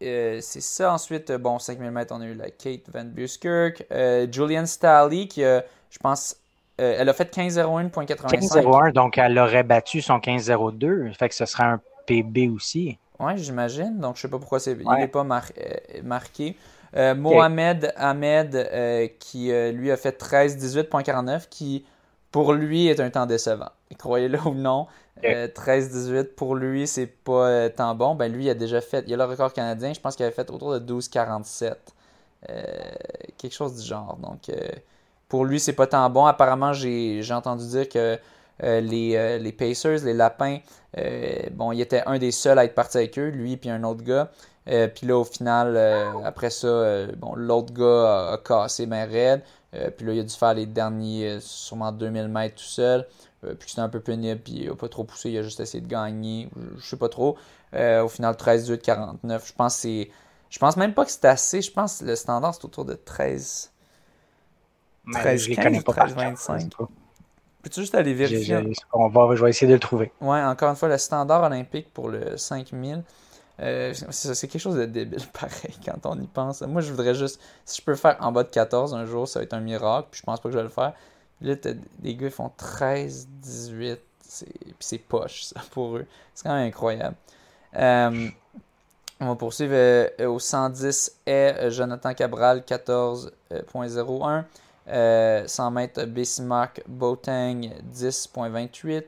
euh, 0.03 0.39
c'est 0.41 0.61
ça. 0.61 0.93
Ensuite, 0.93 1.33
bon, 1.33 1.59
5000 1.59 1.91
mètres, 1.91 2.15
on 2.17 2.21
a 2.21 2.27
eu 2.27 2.35
la 2.35 2.51
Kate 2.51 2.89
Van 2.93 3.05
Buskirk. 3.05 3.85
Julian 4.33 4.67
Stalley, 4.67 5.29
qui, 5.29 5.43
je 5.43 5.99
pense, 6.01 6.37
euh, 6.81 6.97
elle 6.99 7.09
a 7.09 7.13
fait 7.15 7.35
15.01.85. 7.35 8.17
15.01, 8.17 8.93
donc 8.93 9.17
elle 9.19 9.39
aurait 9.39 9.63
battu 9.63 10.03
son 10.03 10.19
15.02. 10.19 11.15
Fait 11.15 11.29
que 11.29 11.35
ce 11.35 11.47
serait 11.47 11.65
un 11.65 11.81
PB 12.07 12.51
aussi. 12.55 12.99
Oui, 13.19 13.33
j'imagine. 13.37 13.99
Donc 13.99 14.17
je 14.17 14.23
sais 14.23 14.29
pas 14.29 14.39
pourquoi 14.39 14.61
c'est, 14.61 14.73
il 14.73 14.89
n'est 14.99 15.09
pas 15.09 15.25
euh, 15.25 16.03
marqué. 16.03 16.57
Euh, 16.95 17.15
Mohamed 17.15 17.93
Ahmed, 17.97 19.17
qui 19.19 19.51
lui 19.73 19.91
a 19.91 19.97
fait 19.97 20.21
13.18.49, 20.21 21.49
qui 21.49 21.85
pour 22.31 22.53
lui 22.53 22.89
est 22.89 23.01
un 23.01 23.09
temps 23.09 23.27
décevant. 23.27 23.71
Croyez-le 23.99 24.39
ou 24.47 24.55
non, 24.55 24.87
13-18 25.23 26.35
pour 26.35 26.55
lui, 26.57 26.87
c'est 26.87 27.07
pas 27.07 27.71
tant 27.71 27.95
bon. 27.95 28.15
Ben 28.15 28.31
lui, 28.31 28.45
il 28.45 28.51
a 28.51 28.55
déjà 28.55 28.83
fait, 28.83 29.05
il 29.07 29.15
a 29.15 29.17
le 29.17 29.25
record 29.25 29.53
canadien, 29.55 29.95
je 29.95 30.01
pense 30.01 30.15
qu'il 30.15 30.27
avait 30.27 30.35
fait 30.35 30.51
autour 30.51 30.79
de 30.79 30.95
12-47 31.01 31.75
quelque 33.39 33.55
chose 33.55 33.81
du 33.81 33.87
genre. 33.87 34.19
Donc, 34.19 34.51
pour 35.29 35.45
lui, 35.45 35.61
c'est 35.61 35.73
pas 35.73 35.87
tant 35.87 36.09
bon. 36.11 36.27
Apparemment, 36.27 36.73
j'ai 36.73 37.23
entendu 37.33 37.67
dire 37.67 37.89
que 37.89 38.19
les, 38.63 39.39
les, 39.39 39.53
Pacers, 39.53 40.05
les 40.05 40.15
Lapins, 40.15 40.59
bon, 41.53 41.73
il 41.73 41.81
était 41.81 42.03
un 42.07 42.19
des 42.19 42.31
seuls 42.31 42.59
à 42.59 42.65
être 42.65 42.75
parti 42.75 42.99
avec 42.99 43.19
eux, 43.19 43.29
lui 43.29 43.57
puis 43.57 43.69
un 43.71 43.83
autre 43.85 44.03
gars. 44.03 44.31
puis 44.65 45.07
là, 45.07 45.19
au 45.19 45.25
final, 45.25 45.77
après 46.25 46.51
ça, 46.51 47.07
bon, 47.17 47.35
l'autre 47.35 47.75
gars 47.75 48.33
a, 48.33 48.39
cassé 48.39 48.87
ben 48.87 49.09
raide. 49.09 49.43
puis 49.97 50.07
là, 50.07 50.13
il 50.13 50.21
a 50.21 50.23
dû 50.23 50.35
faire 50.35 50.55
les 50.55 50.67
derniers, 50.67 51.39
sûrement 51.41 51.93
2000 51.93 52.29
mètres 52.29 52.55
tout 52.55 52.63
seul. 52.63 53.07
Euh, 53.47 53.55
puis 53.55 53.71
c'était 53.71 53.83
un 53.83 53.89
peu 53.89 54.01
pénible, 54.01 54.41
puis 54.41 54.55
il 54.55 54.69
n'a 54.69 54.75
pas 54.75 54.89
trop 54.89 55.05
poussé, 55.05 55.31
il 55.31 55.39
a 55.39 55.43
juste 55.43 55.61
essayé 55.61 55.83
de 55.83 55.89
gagner, 55.89 56.49
je 56.79 56.87
sais 56.87 56.97
pas 56.97 57.09
trop. 57.09 57.37
Euh, 57.75 58.03
au 58.03 58.09
final, 58.09 58.35
13-8, 58.35 58.79
49. 58.79 59.47
Je 59.47 59.53
pense 59.53 59.77
c'est. 59.77 60.11
Je 60.49 60.59
pense 60.59 60.77
même 60.77 60.95
pas 60.95 61.05
que 61.05 61.11
c'est 61.11 61.25
assez. 61.25 61.61
Je 61.61 61.71
pense 61.71 61.99
que 61.99 62.05
le 62.05 62.17
standard, 62.17 62.55
c'est 62.55 62.65
autour 62.65 62.85
de 62.85 62.95
13. 62.95 63.73
13, 65.13 65.49
15, 65.49 65.85
13, 65.85 66.15
25. 66.15 66.71
Peux-tu 67.63 67.81
juste 67.81 67.95
aller 67.95 68.15
vérifier? 68.15 68.63
on 68.93 69.09
va, 69.09 69.35
je 69.35 69.43
vais 69.43 69.51
essayer 69.51 69.67
de 69.67 69.75
le 69.75 69.81
trouver. 69.81 70.13
Ouais, 70.21 70.41
encore 70.43 70.71
une 70.71 70.77
fois, 70.77 70.89
le 70.89 70.99
standard 70.99 71.43
olympique 71.43 71.93
pour 71.93 72.09
le 72.09 72.37
5000. 72.37 73.03
Euh, 73.59 73.95
c'est 74.11 74.49
quelque 74.49 74.61
chose 74.61 74.77
de 74.77 74.85
débile, 74.85 75.27
pareil, 75.33 75.75
quand 75.85 76.05
on 76.05 76.21
y 76.21 76.27
pense. 76.27 76.61
Moi, 76.63 76.83
je 76.83 76.91
voudrais 76.91 77.15
juste. 77.15 77.41
Si 77.65 77.81
je 77.81 77.85
peux 77.85 77.95
faire 77.95 78.17
en 78.21 78.31
bas 78.31 78.45
de 78.45 78.51
14 78.51 78.95
un 78.95 79.07
jour, 79.07 79.27
ça 79.27 79.41
va 79.41 79.45
être 79.45 79.55
un 79.55 79.61
miracle. 79.61 80.09
Puis 80.11 80.21
je 80.21 80.25
pense 80.25 80.39
pas 80.41 80.49
que 80.49 80.53
je 80.53 80.59
vais 80.59 80.65
le 80.65 80.71
faire. 80.71 80.93
Là, 81.41 81.55
des 81.99 82.15
gars 82.15 82.29
qui 82.29 82.35
font 82.35 82.51
13, 82.57 83.27
18. 83.29 84.01
Puis 84.45 84.75
c'est 84.79 84.99
poche, 84.99 85.45
ça, 85.45 85.61
pour 85.71 85.97
eux. 85.97 86.07
C'est 86.35 86.45
quand 86.45 86.55
même 86.55 86.69
incroyable. 86.69 87.17
Euh, 87.77 88.29
on 89.21 89.27
va 89.27 89.35
poursuivre 89.35 89.73
euh, 89.75 90.09
au 90.29 90.39
110 90.39 91.21
est 91.27 91.71
Jonathan 91.71 92.13
Cabral, 92.15 92.61
14.01. 92.61 94.45
100 94.89 95.71
mètres 95.71 96.05
Bismarck 96.05 96.83
Boateng, 96.87 97.71
10.28. 97.93 99.05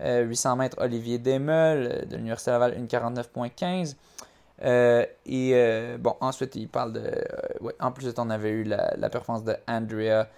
800 0.00 0.56
mètres 0.56 0.76
Olivier 0.80 1.18
Demel 1.18 2.06
de 2.08 2.16
l'Université 2.16 2.52
Laval, 2.52 2.80
1,49.15. 2.86 3.96
et 5.26 5.96
bon, 5.98 6.14
ensuite, 6.20 6.54
il 6.54 6.68
parle 6.68 6.92
de. 6.92 7.10
ouais, 7.60 7.74
en 7.80 7.90
plus, 7.90 8.14
on 8.16 8.30
avait 8.30 8.50
eu 8.50 8.62
la, 8.64 9.10
performance 9.10 9.42
de 9.44 9.56
Andrea 9.66 10.28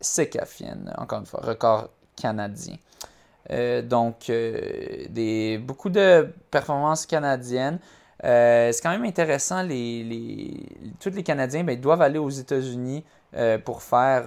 Sekafian, 0.00 0.86
encore 0.98 1.20
une 1.20 1.26
fois, 1.26 1.40
record 1.42 1.90
canadien. 2.16 2.76
Euh, 3.50 3.82
donc, 3.82 4.28
euh, 4.30 5.58
beaucoup 5.58 5.90
de 5.90 6.28
performances 6.50 7.06
canadiennes. 7.06 7.78
Euh, 8.24 8.72
c'est 8.72 8.82
quand 8.82 8.90
même 8.90 9.04
intéressant, 9.04 9.62
les, 9.62 10.02
les, 10.02 10.66
tous 10.98 11.10
les 11.10 11.22
Canadiens 11.22 11.64
ben, 11.64 11.78
doivent 11.78 12.00
aller 12.00 12.18
aux 12.18 12.30
États-Unis 12.30 13.04
pour, 13.64 13.82
faire, 13.82 14.24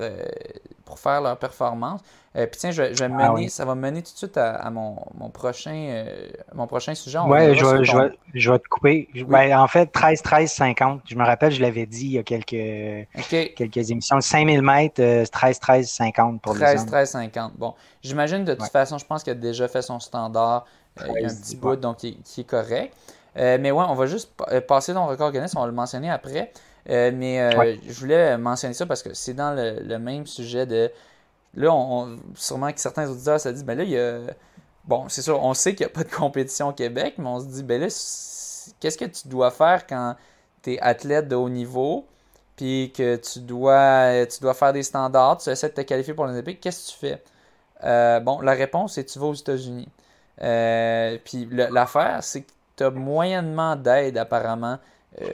pour 0.86 1.00
faire 1.00 1.22
leur 1.22 1.38
performance. 1.38 2.02
Euh, 2.36 2.46
puis 2.46 2.60
tiens, 2.60 2.70
je, 2.70 2.84
vais 2.84 2.94
ah 3.02 3.32
mener, 3.32 3.50
ça 3.50 3.66
va 3.66 3.74
mener 3.74 4.04
tout 4.04 4.14
de 4.14 4.18
suite 4.18 4.38
à, 4.38 4.70
mon, 4.70 4.98
mon, 5.18 5.30
prochain, 5.30 5.74
euh, 5.74 6.30
mon 6.54 6.68
prochain 6.68 6.94
sujet. 6.94 7.18
Oui, 7.26 7.56
je, 7.56 7.66
vais, 7.66 7.84
je, 7.84 7.98
vais, 7.98 8.20
je 8.36 8.52
vais 8.52 8.60
te 8.60 8.68
couper. 8.68 9.10
Ben, 9.28 9.58
en 9.58 9.68
fait, 9.68 9.88
13, 9.88 10.22
13, 10.22 10.52
50. 10.52 11.02
Je 11.06 11.16
me 11.16 11.26
rappelle, 11.26 11.52
je 11.52 11.62
l'avais 11.62 11.88
dit 11.88 12.06
il 12.06 12.12
y 12.12 12.18
a 12.20 12.24
quelques, 12.24 13.08
quelques 13.56 13.92
émissions. 13.92 14.22
5000 14.22 14.62
mètres, 14.62 15.26
13, 15.32 15.60
13, 15.60 15.90
50 15.90 16.42
pour 16.42 16.54
13, 16.54 16.70
les 16.70 16.76
13, 16.78 16.86
13, 16.86 17.10
50. 17.10 17.54
Bon, 17.58 17.74
j'imagine 18.04 18.46
de 18.46 18.54
toute 18.54 18.72
façon, 18.72 19.00
je 19.00 19.06
pense 19.06 19.24
qu'il 19.24 19.32
a 19.32 19.36
déjà 19.36 19.68
fait 19.68 19.82
son 19.82 20.00
standard. 20.00 20.66
Euh, 21.02 21.06
il 21.16 21.24
y 21.24 21.26
a 21.26 21.30
un 21.30 21.36
petit 21.36 21.56
bout, 21.56 21.78
donc 21.78 21.98
qui, 21.98 22.20
est 22.38 22.44
correct. 22.44 22.96
mais 23.36 23.72
ouais, 23.72 23.86
on 23.88 23.96
va 23.96 24.06
juste 24.06 24.32
passer 24.68 24.94
dans 24.94 25.06
le 25.06 25.12
record 25.12 25.32
Guinness, 25.32 25.56
on 25.56 25.62
va 25.62 25.68
le 25.68 25.74
mentionner 25.74 26.12
après. 26.12 26.52
Mais 26.88 27.80
je 27.88 28.00
voulais 28.00 28.38
mentionner 28.38 28.74
ça 28.74 28.86
parce 28.86 29.04
que 29.04 29.14
c'est 29.14 29.34
dans 29.34 29.54
le, 29.56 29.98
même 29.98 30.26
sujet 30.26 30.66
de 30.66 30.92
Là, 31.56 31.74
on, 31.74 32.20
sûrement 32.36 32.72
que 32.72 32.80
certains 32.80 33.10
auditeurs 33.10 33.40
se 33.42 33.50
disent, 33.50 33.66
ben 33.66 33.78
là, 33.78 33.84
il 33.84 33.90
y 33.90 33.98
a. 33.98 34.20
Bon, 34.86 35.10
c'est 35.10 35.22
sûr, 35.22 35.44
on 35.44 35.54
sait 35.54 35.76
qu'il 35.76 35.86
n'y 35.86 35.92
a 35.92 35.94
pas 35.94 36.04
de 36.04 36.12
compétition 36.12 36.70
au 36.70 36.74
Québec, 36.74 37.16
mais 37.18 37.28
on 37.28 37.40
se 37.40 37.46
dit, 37.46 37.64
ben 37.64 37.82
là, 37.82 37.88
qu'est-ce 38.80 38.98
que 38.98 39.06
tu 39.06 39.28
dois 39.28 39.52
faire 39.52 39.86
quand 39.88 40.16
tu 40.64 40.74
es 40.74 40.80
athlète 40.80 41.28
de 41.28 41.36
haut 41.36 41.50
niveau, 41.50 42.06
puis 42.56 42.92
que 42.96 43.16
tu 43.16 43.40
dois, 43.40 44.26
tu 44.26 44.42
dois 44.42 44.54
faire 44.54 44.74
des 44.74 44.84
standards, 44.84 45.38
tu 45.38 45.50
essaies 45.50 45.70
de 45.70 45.74
te 45.74 45.82
qualifier 45.82 46.14
pour 46.14 46.26
l'Olympique, 46.26 46.60
qu'est-ce 46.62 46.88
que 46.88 46.92
tu 46.92 46.98
fais? 46.98 47.24
Euh, 47.84 48.20
bon, 48.20 48.42
la 48.42 48.54
réponse, 48.54 48.94
c'est 48.94 49.06
tu 49.06 49.20
vas 49.20 49.28
aux 49.28 49.34
États-Unis. 49.34 49.88
Euh, 50.42 51.18
puis 51.24 51.48
l'affaire, 51.52 52.24
c'est 52.24 52.42
que 52.42 52.52
tu 52.76 52.84
as 52.84 52.90
moyennement 52.92 53.76
d'aide, 53.76 54.18
apparemment, 54.18 54.78
euh, 55.22 55.26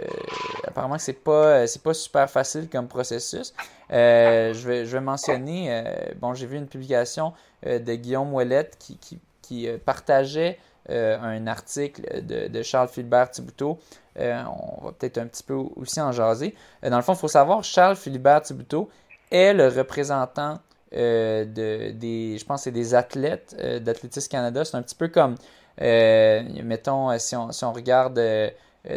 apparemment 0.65 0.97
c'est 0.97 1.13
pas 1.13 1.47
euh, 1.47 1.67
c'est 1.67 1.81
pas 1.81 1.93
super 1.93 2.29
facile 2.29 2.69
comme 2.69 2.87
processus. 2.87 3.53
Euh, 3.91 4.53
je, 4.53 4.67
vais, 4.67 4.85
je 4.85 4.91
vais 4.97 5.03
mentionner, 5.03 5.83
bon 6.19 6.33
j'ai 6.33 6.47
vu 6.47 6.57
une 6.57 6.67
publication 6.67 7.33
de 7.63 7.95
Guillaume 7.95 8.33
Ouellette 8.33 8.77
qui, 8.79 8.97
qui, 9.41 9.67
partageait 9.85 10.57
un 10.89 11.47
article 11.47 12.23
de, 12.23 12.61
Charles 12.63 12.89
Philibert 12.89 13.29
Thibouteau. 13.29 13.79
on 14.17 14.85
va 14.85 14.91
peut-être 14.97 15.17
un 15.17 15.27
petit 15.27 15.43
peu 15.43 15.53
aussi 15.53 16.01
en 16.01 16.11
jaser. 16.11 16.55
dans 16.83 16.95
le 16.95 17.03
fond, 17.03 17.13
il 17.13 17.19
faut 17.19 17.27
savoir, 17.27 17.63
Charles 17.63 17.95
Philibert 17.95 18.41
Thibouteau 18.41 18.89
est 19.31 19.53
le 19.53 19.67
représentant 19.67 20.59
de, 20.91 21.91
des, 21.91 22.37
je 22.39 22.45
pense, 22.45 22.63
c'est 22.63 22.71
des 22.71 22.95
athlètes 22.95 23.55
d'Athlétisme 23.83 24.29
Canada. 24.29 24.65
C'est 24.65 24.77
un 24.77 24.81
petit 24.81 24.95
peu 24.95 25.09
comme, 25.09 25.35
mettons, 25.79 27.17
si 27.19 27.35
on, 27.35 27.51
si 27.51 27.63
on 27.65 27.73
regarde 27.73 28.19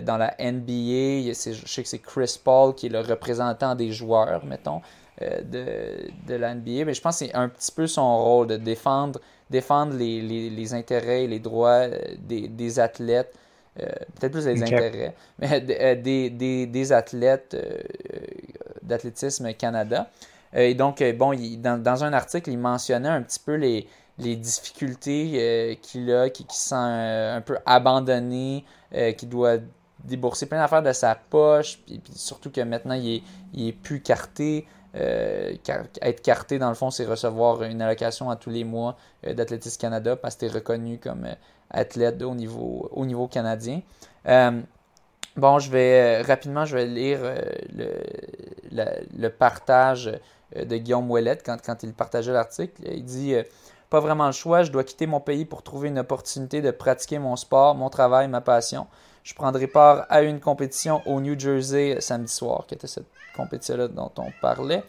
dans 0.02 0.16
la 0.16 0.34
NBA, 0.38 1.32
je 1.32 1.32
sais 1.34 1.82
que 1.82 1.88
c'est 1.88 1.98
Chris 1.98 2.38
Paul 2.42 2.74
qui 2.74 2.86
est 2.86 2.90
le 2.90 3.00
représentant 3.00 3.74
des 3.74 3.92
joueurs, 3.92 4.44
mettons, 4.44 4.82
euh, 5.20 5.42
de, 5.42 6.28
de 6.28 6.34
la 6.36 6.54
NBA. 6.54 6.84
Mais 6.84 6.94
je 6.94 7.00
pense 7.00 7.18
que 7.18 7.26
c'est 7.26 7.34
un 7.34 7.48
petit 7.48 7.72
peu 7.72 7.88
son 7.88 8.22
rôle 8.22 8.46
de 8.46 8.56
défendre, 8.56 9.18
défendre 9.50 9.94
les, 9.94 10.20
les, 10.22 10.74
intérêts 10.74 11.24
et 11.24 11.26
les 11.26 11.40
droits 11.40 11.88
euh, 11.88 11.98
des, 12.20 12.46
des 12.46 12.78
athlètes. 12.78 13.34
peut-être 13.74 14.30
plus 14.30 14.46
les 14.46 14.62
intérêts, 14.62 15.14
mais 15.40 15.60
des, 15.60 16.30
des, 16.30 16.66
des 16.66 16.92
athlètes 16.92 17.56
d'athlétisme 18.82 19.52
Canada. 19.54 20.08
et 20.52 20.74
donc, 20.74 21.02
bon, 21.16 21.34
dans, 21.58 21.82
dans, 21.82 22.04
un 22.04 22.12
article, 22.12 22.50
il 22.50 22.58
mentionnait 22.58 23.08
un 23.08 23.22
petit 23.22 23.40
peu 23.40 23.54
les, 23.54 23.88
les 24.18 24.36
difficultés 24.36 25.80
qu'il 25.82 26.12
a, 26.12 26.30
qui, 26.30 26.44
qui 26.44 26.56
se 26.56 26.68
sent 26.68 26.76
un 26.76 27.40
peu 27.40 27.58
abandonné, 27.66 28.64
qui 29.16 29.26
doit 29.26 29.58
débourser 30.04 30.46
plein 30.46 30.58
d'affaires 30.58 30.82
de 30.82 30.92
sa 30.92 31.14
poche, 31.14 31.78
puis, 31.86 32.00
surtout 32.14 32.50
que 32.50 32.60
maintenant, 32.60 32.94
il 32.94 33.22
est, 33.56 33.72
plus 33.72 34.00
carté. 34.00 34.66
Euh, 34.94 35.54
être 36.00 36.22
carté, 36.22 36.58
dans 36.58 36.70
le 36.70 36.74
fond, 36.74 36.90
c'est 36.90 37.04
recevoir 37.04 37.62
une 37.62 37.82
allocation 37.82 38.30
à 38.30 38.36
tous 38.36 38.50
les 38.50 38.64
mois 38.64 38.96
euh, 39.26 39.34
Canada 39.78 40.16
parce 40.16 40.36
que 40.36 40.46
tu 40.46 40.52
reconnu 40.52 40.98
comme 40.98 41.24
euh, 41.24 41.34
athlète 41.70 42.22
au 42.22 42.34
niveau, 42.34 42.88
au 42.92 43.04
niveau 43.04 43.28
canadien. 43.28 43.82
bon, 45.36 45.58
je 45.58 45.70
vais 45.70 46.22
rapidement, 46.22 46.64
lire 46.64 47.20
le, 47.74 49.28
partage 49.28 50.10
de 50.56 50.76
Guillaume 50.78 51.10
Ouellette 51.10 51.44
quand 51.44 51.82
il 51.82 51.92
partageait 51.92 52.32
l'article. 52.32 52.82
Il 52.90 53.04
dit 53.04 53.34
Pas 53.90 54.00
vraiment 54.00 54.26
le 54.26 54.32
choix, 54.32 54.62
je 54.62 54.72
dois 54.72 54.84
quitter 54.84 55.06
mon 55.06 55.20
pays 55.20 55.44
pour 55.44 55.62
trouver 55.62 55.88
une 55.88 55.98
opportunité 55.98 56.62
de 56.62 56.70
pratiquer 56.70 57.18
mon 57.18 57.36
sport, 57.36 57.74
mon 57.74 57.90
travail, 57.90 58.26
ma 58.28 58.40
passion. 58.40 58.86
Je 59.22 59.34
prendrai 59.34 59.66
part 59.66 60.06
à 60.08 60.22
une 60.22 60.40
compétition 60.40 61.02
au 61.06 61.20
New 61.20 61.38
Jersey 61.38 62.00
samedi 62.00 62.32
soir, 62.32 62.64
qui 62.66 62.74
était 62.74 62.86
cette 62.86 63.06
compétition-là 63.36 63.88
dont 63.88 64.10
on 64.18 64.30
parlait, 64.40 64.82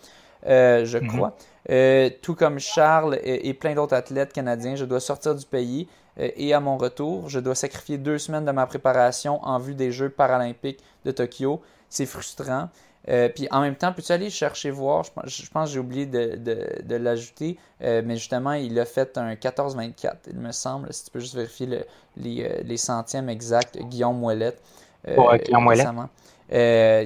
euh, 0.46 0.86
je 0.86 0.98
mhm. 0.98 1.08
crois. 1.08 1.36
Euh, 1.70 2.10
tout 2.22 2.36
comme 2.36 2.60
Charles 2.60 3.20
et, 3.24 3.54
plein 3.54 3.76
d'autres 3.76 3.96
athlètes 3.96 4.34
canadiens, 4.34 4.76
je 4.76 4.86
dois 4.86 5.00
sortir 5.00 5.36
du 5.36 5.46
pays 5.46 5.88
euh, 6.20 6.30
et 6.36 6.54
à 6.54 6.60
mon 6.60 6.78
retour, 6.78 7.30
je 7.30 7.40
dois 7.40 7.56
sacrifier 7.56 7.98
deux 7.98 8.18
semaines 8.18 8.46
de 8.46 8.52
ma 8.52 8.66
préparation 8.66 9.44
en 9.44 9.60
vue 9.60 9.76
des 9.76 9.92
Jeux 9.92 10.10
paralympiques 10.10 10.80
de 11.06 11.12
Tokyo. 11.12 11.62
C'est 11.90 12.06
frustrant. 12.06 12.70
Euh, 13.08 13.30
puis 13.30 13.48
en 13.52 13.62
même 13.62 13.76
temps, 13.76 13.94
peux-tu 13.94 14.12
aller 14.12 14.30
chercher 14.30 14.72
voir, 14.72 15.04
je, 15.04 15.12
pense 15.50 15.70
que 15.70 15.74
j'ai 15.74 15.80
oublié 15.80 16.06
de, 16.06 16.96
l'ajouter, 16.96 17.58
euh, 17.82 18.02
mais 18.06 18.18
justement, 18.18 18.54
il 18.54 18.78
a 18.80 18.86
fait 18.86 19.18
un 19.18 19.34
14-24, 19.34 20.16
il 20.28 20.38
me 20.38 20.52
semble, 20.52 20.92
si 20.94 21.06
tu 21.06 21.12
peux 21.12 21.20
juste 21.20 21.36
vérifier 21.36 21.68
euh, 21.72 22.62
les, 22.64 22.78
centièmes 22.78 23.30
exacts, 23.30 23.78
Guillaume 23.78 24.24
Ouellette. 24.24 24.62
Guillaume 25.08 25.68
Ouellette. 25.68 25.88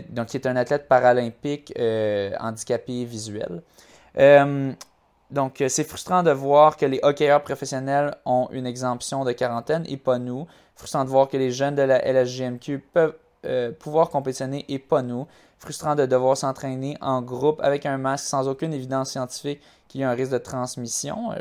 donc, 0.09 0.33
il 0.33 0.37
est 0.37 0.47
un 0.47 0.55
athlète 0.55 0.87
paralympique 0.87 1.73
handicapé 2.39 3.05
visuel. 3.05 3.61
donc, 5.29 5.63
c'est 5.67 5.83
frustrant 5.83 6.23
de 6.23 6.31
voir 6.31 6.75
que 6.75 6.87
les 6.87 6.99
hockeyeurs 7.03 7.43
professionnels 7.43 8.15
ont 8.25 8.49
une 8.51 8.65
exemption 8.65 9.23
de 9.23 9.31
quarantaine 9.31 9.85
et 9.87 9.97
pas 9.97 10.17
nous. 10.17 10.47
Frustrant 10.75 11.05
de 11.05 11.09
voir 11.09 11.29
que 11.29 11.37
les 11.37 11.51
jeunes 11.51 11.75
de 11.75 11.83
la 11.83 12.03
LSGMQ 12.03 12.79
peuvent 12.79 13.15
pouvoir 13.79 14.09
compétitionner 14.09 14.65
et 14.69 14.79
pas 14.79 15.03
nous 15.03 15.27
frustrant 15.63 15.95
de 15.95 16.05
devoir 16.05 16.35
s'entraîner 16.35 16.97
en 16.99 17.21
groupe 17.21 17.61
avec 17.63 17.85
un 17.85 17.97
masque 17.97 18.25
sans 18.25 18.49
aucune 18.49 18.73
évidence 18.73 19.11
scientifique 19.11 19.61
qu'il 19.87 20.01
y 20.01 20.03
a 20.03 20.09
un 20.09 20.13
risque 20.13 20.33
de 20.33 20.37
transmission. 20.37 21.31
Euh, 21.31 21.37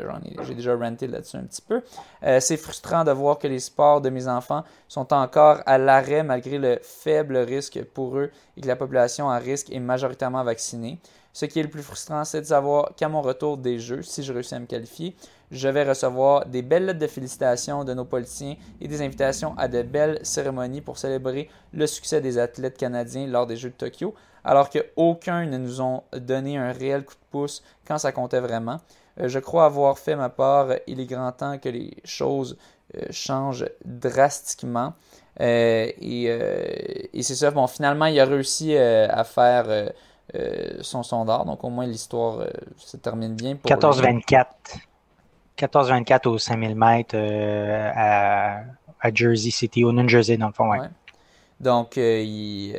j'ai 0.47 0.55
déjà 0.55 0.77
renté 0.77 1.07
là-dessus 1.07 1.35
un 1.35 1.43
petit 1.43 1.61
peu. 1.61 1.81
Euh, 2.23 2.39
c'est 2.39 2.55
frustrant 2.55 3.03
de 3.03 3.11
voir 3.11 3.37
que 3.37 3.47
les 3.47 3.59
sports 3.59 3.99
de 3.99 4.09
mes 4.09 4.29
enfants 4.29 4.63
sont 4.87 5.11
encore 5.13 5.59
à 5.65 5.77
l'arrêt 5.77 6.23
malgré 6.23 6.57
le 6.57 6.79
faible 6.81 7.35
risque 7.35 7.83
pour 7.93 8.17
eux 8.17 8.31
et 8.55 8.61
que 8.61 8.67
la 8.67 8.77
population 8.77 9.29
à 9.29 9.39
risque 9.39 9.69
est 9.73 9.81
majoritairement 9.81 10.45
vaccinée. 10.45 10.99
Ce 11.33 11.45
qui 11.45 11.59
est 11.59 11.63
le 11.63 11.69
plus 11.69 11.83
frustrant, 11.83 12.23
c'est 12.23 12.41
de 12.41 12.45
savoir 12.45 12.91
qu'à 12.95 13.09
mon 13.09 13.21
retour 13.21 13.57
des 13.57 13.77
Jeux, 13.77 14.03
si 14.03 14.23
je 14.23 14.31
réussis 14.31 14.55
à 14.55 14.59
me 14.59 14.67
qualifier, 14.67 15.17
je 15.51 15.67
vais 15.67 15.83
recevoir 15.83 16.45
des 16.45 16.61
belles 16.61 16.85
lettres 16.85 16.99
de 16.99 17.07
félicitations 17.07 17.83
de 17.83 17.93
nos 17.93 18.05
politiciens 18.05 18.55
et 18.81 18.87
des 18.87 19.01
invitations 19.01 19.55
à 19.57 19.67
de 19.67 19.81
belles 19.81 20.19
cérémonies 20.23 20.81
pour 20.81 20.97
célébrer 20.97 21.49
le 21.73 21.87
succès 21.87 22.21
des 22.21 22.37
athlètes 22.37 22.77
canadiens 22.77 23.27
lors 23.27 23.45
des 23.45 23.55
Jeux 23.55 23.69
de 23.69 23.75
Tokyo, 23.75 24.13
alors 24.43 24.69
qu'aucun 24.69 25.45
ne 25.45 25.57
nous 25.57 25.81
ont 25.81 26.03
donné 26.13 26.57
un 26.57 26.71
réel 26.71 27.05
coup 27.05 27.13
de 27.13 27.29
pouce 27.31 27.63
quand 27.87 27.97
ça 27.97 28.11
comptait 28.11 28.39
vraiment. 28.39 28.79
Euh, 29.19 29.27
je 29.27 29.39
crois 29.39 29.65
avoir 29.65 29.97
fait 29.97 30.15
ma 30.15 30.29
part. 30.29 30.67
Il 30.87 30.99
est 30.99 31.05
grand 31.05 31.31
temps 31.31 31.57
que 31.57 31.69
les 31.69 31.93
choses 32.03 32.57
euh, 32.95 33.05
changent 33.11 33.69
drastiquement. 33.85 34.93
Euh, 35.39 35.91
et, 36.01 37.21
c'est 37.21 37.35
ça. 37.35 37.51
Bon, 37.51 37.67
finalement, 37.67 38.05
il 38.05 38.19
a 38.19 38.25
réussi 38.25 38.75
à 38.77 39.23
faire 39.23 39.91
son 40.81 41.03
sondage. 41.03 41.45
Donc, 41.45 41.63
au 41.63 41.69
moins, 41.69 41.85
l'histoire 41.85 42.45
se 42.77 42.97
termine 42.97 43.35
bien. 43.35 43.55
14-24. 43.55 44.45
14-24 45.57 46.27
au 46.27 46.37
5000 46.37 46.75
mètres 46.75 47.17
à, 47.17 48.63
Jersey 49.13 49.51
City, 49.51 49.83
au 49.83 49.91
New 49.91 50.07
Jersey, 50.07 50.37
dans 50.37 50.47
le 50.47 50.53
fond. 50.53 50.69
Ouais. 50.69 50.79
Donc, 51.59 51.97
il, 51.97 52.75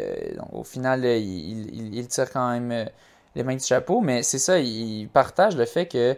au 0.53 0.65
final, 0.65 1.05
il, 1.05 1.95
il, 1.95 2.09
tire 2.09 2.31
quand 2.31 2.51
même 2.51 2.89
les 3.35 3.43
mains 3.43 3.57
du 3.57 3.65
chapeau, 3.65 4.01
mais 4.01 4.23
c'est 4.23 4.39
ça, 4.39 4.59
ils 4.59 5.09
partagent 5.09 5.57
le 5.57 5.65
fait 5.65 5.87
que, 5.87 6.17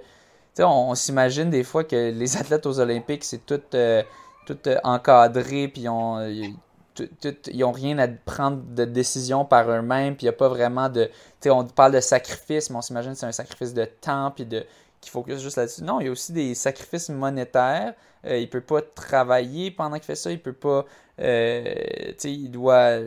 on, 0.58 0.90
on 0.90 0.94
s'imagine 0.94 1.50
des 1.50 1.64
fois 1.64 1.84
que 1.84 2.10
les 2.10 2.36
athlètes 2.36 2.66
aux 2.66 2.80
Olympiques, 2.80 3.24
c'est 3.24 3.44
tout, 3.44 3.60
euh, 3.74 4.02
tout 4.46 4.58
euh, 4.66 4.78
encadré, 4.84 5.68
puis 5.68 5.82
ils 5.82 7.60
n'ont 7.60 7.72
rien 7.72 7.98
à 7.98 8.08
prendre 8.08 8.62
de 8.62 8.84
décision 8.84 9.44
par 9.44 9.70
eux-mêmes, 9.70 10.16
puis 10.16 10.24
il 10.24 10.28
n'y 10.28 10.34
a 10.34 10.38
pas 10.38 10.48
vraiment 10.48 10.88
de. 10.88 11.10
on 11.46 11.64
parle 11.64 11.92
de 11.92 12.00
sacrifice, 12.00 12.70
mais 12.70 12.76
on 12.76 12.82
s'imagine 12.82 13.12
que 13.12 13.18
c'est 13.18 13.26
un 13.26 13.32
sacrifice 13.32 13.74
de 13.74 13.84
temps, 13.84 14.32
puis 14.34 14.46
de 14.46 14.64
qui 15.00 15.10
focus 15.10 15.40
juste 15.40 15.56
là-dessus. 15.56 15.82
Non, 15.82 16.00
il 16.00 16.06
y 16.06 16.08
a 16.08 16.12
aussi 16.12 16.32
des 16.32 16.54
sacrifices 16.54 17.08
monétaires. 17.08 17.94
Euh, 18.26 18.38
il 18.38 18.48
peut 18.50 18.60
pas 18.60 18.82
travailler 18.82 19.70
pendant 19.70 19.96
qu'il 19.96 20.04
fait 20.04 20.16
ça. 20.16 20.30
Il 20.30 20.40
peut 20.40 20.52
pas. 20.52 20.84
Euh, 21.20 22.12
il 22.24 22.50
doit 22.50 22.98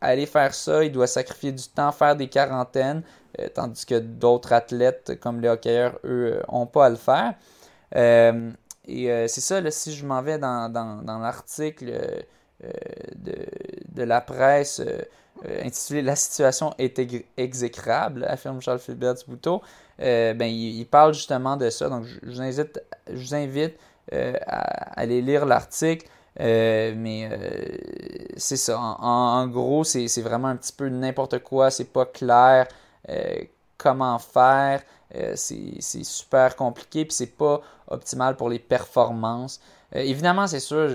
aller 0.00 0.26
faire 0.26 0.54
ça. 0.54 0.84
Il 0.84 0.92
doit 0.92 1.06
sacrifier 1.06 1.52
du 1.52 1.68
temps, 1.68 1.92
faire 1.92 2.16
des 2.16 2.28
quarantaines. 2.28 3.02
Euh, 3.40 3.48
tandis 3.52 3.86
que 3.86 3.98
d'autres 3.98 4.52
athlètes, 4.52 5.18
comme 5.20 5.40
les 5.40 5.48
hockeyeurs, 5.48 5.98
eux, 6.04 6.42
ont 6.48 6.66
pas 6.66 6.86
à 6.86 6.90
le 6.90 6.96
faire. 6.96 7.34
et 8.86 9.28
c'est 9.28 9.40
ça, 9.40 9.70
si 9.70 9.94
je 9.94 10.04
m'en 10.06 10.22
vais 10.22 10.38
dans, 10.38 10.70
dans, 10.70 11.18
l'article 11.18 11.92
de, 13.14 13.34
de, 13.88 14.02
la 14.02 14.20
presse 14.20 14.82
intitulé 15.64 16.02
La 16.02 16.16
situation 16.16 16.74
est 16.78 17.00
exécrable, 17.36 18.24
affirme 18.24 18.60
Charles 18.60 18.80
Philbert 18.80 19.14
Bouteau. 19.26 19.62
Euh, 20.02 20.34
ben, 20.34 20.46
il, 20.46 20.86
parle 20.86 21.14
justement 21.14 21.56
de 21.56 21.70
ça. 21.70 21.88
Donc, 21.88 22.04
je, 22.04 22.30
vous 22.30 22.40
invite, 22.40 22.82
je 23.08 23.24
vous 23.24 23.34
invite 23.34 23.74
euh, 24.12 24.34
à, 24.46 25.00
aller 25.00 25.22
lire 25.22 25.46
l'article. 25.46 26.06
Euh, 26.40 26.94
mais 26.96 27.28
c'est 28.36 28.56
ça. 28.56 28.78
En, 28.78 29.46
gros, 29.48 29.84
c'est 29.84 30.22
vraiment 30.22 30.48
un 30.48 30.56
petit 30.56 30.72
peu 30.72 30.88
n'importe 30.88 31.38
quoi. 31.40 31.70
C'est 31.70 31.92
pas 31.92 32.06
clair 32.06 32.66
comment 33.76 34.18
faire. 34.18 34.82
c'est 35.34 36.04
super 36.04 36.56
compliqué. 36.56 37.04
Puis 37.04 37.14
c'est 37.14 37.36
pas 37.36 37.60
optimal 37.88 38.36
pour 38.36 38.48
les 38.48 38.58
performances. 38.58 39.60
évidemment, 39.92 40.46
c'est 40.46 40.60
sûr, 40.60 40.90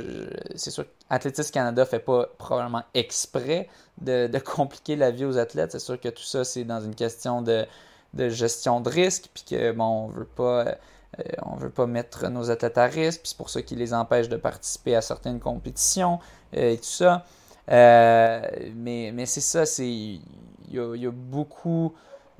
c'est 0.55 0.72
sûr 0.72 0.86
Athlétisme 1.10 1.53
Canada 1.53 1.86
fait 1.86 1.99
pas 1.99 2.28
probablement 2.38 2.84
exprès 2.93 3.70
de, 4.01 4.28
de 4.28 4.39
compliquer 4.39 4.97
la 4.97 5.12
vie 5.12 5.24
aux 5.24 5.38
athlètes. 5.38 5.72
C'est 5.72 5.80
sûr 5.80 5.99
que 5.99 6.10
tout 6.10 6.24
ça, 6.24 6.43
c'est 6.43 6.66
dans 6.66 6.82
une 6.82 6.95
question 6.95 7.41
de, 7.41 7.66
de 8.14 8.30
gestion 8.30 8.82
de 8.82 8.89
risque, 8.89 9.30
puis 9.34 9.43
que 9.43 9.72
bon, 9.72 10.05
on 10.05 10.08
veut 10.08 10.26
pas. 10.26 10.78
Euh, 11.20 11.24
on 11.43 11.55
veut 11.55 11.70
pas 11.70 11.88
mettre 11.88 12.28
nos 12.28 12.51
athlètes 12.51 12.78
à 12.78 12.86
risque, 12.86 13.22
puis 13.22 13.30
c'est 13.30 13.38
pour 13.38 13.49
ça 13.49 13.62
qu'ils 13.62 13.78
les 13.78 13.93
empêchent 13.93 14.30
de 14.30 14.38
participer 14.38 14.95
à 14.95 15.01
certaines 15.01 15.39
compétitions 15.39 16.20
euh, 16.55 16.72
et 16.72 16.78
tout 16.78 16.84
ça. 16.84 17.26
Euh, 17.72 18.41
mais 18.76 19.12
mais 19.14 19.26
c'est 19.26 19.41
ça, 19.41 19.66
c'est 19.66 19.88
il 19.88 20.22
y 20.70 20.80
a, 20.80 21.12
beaucoup, 21.12 21.93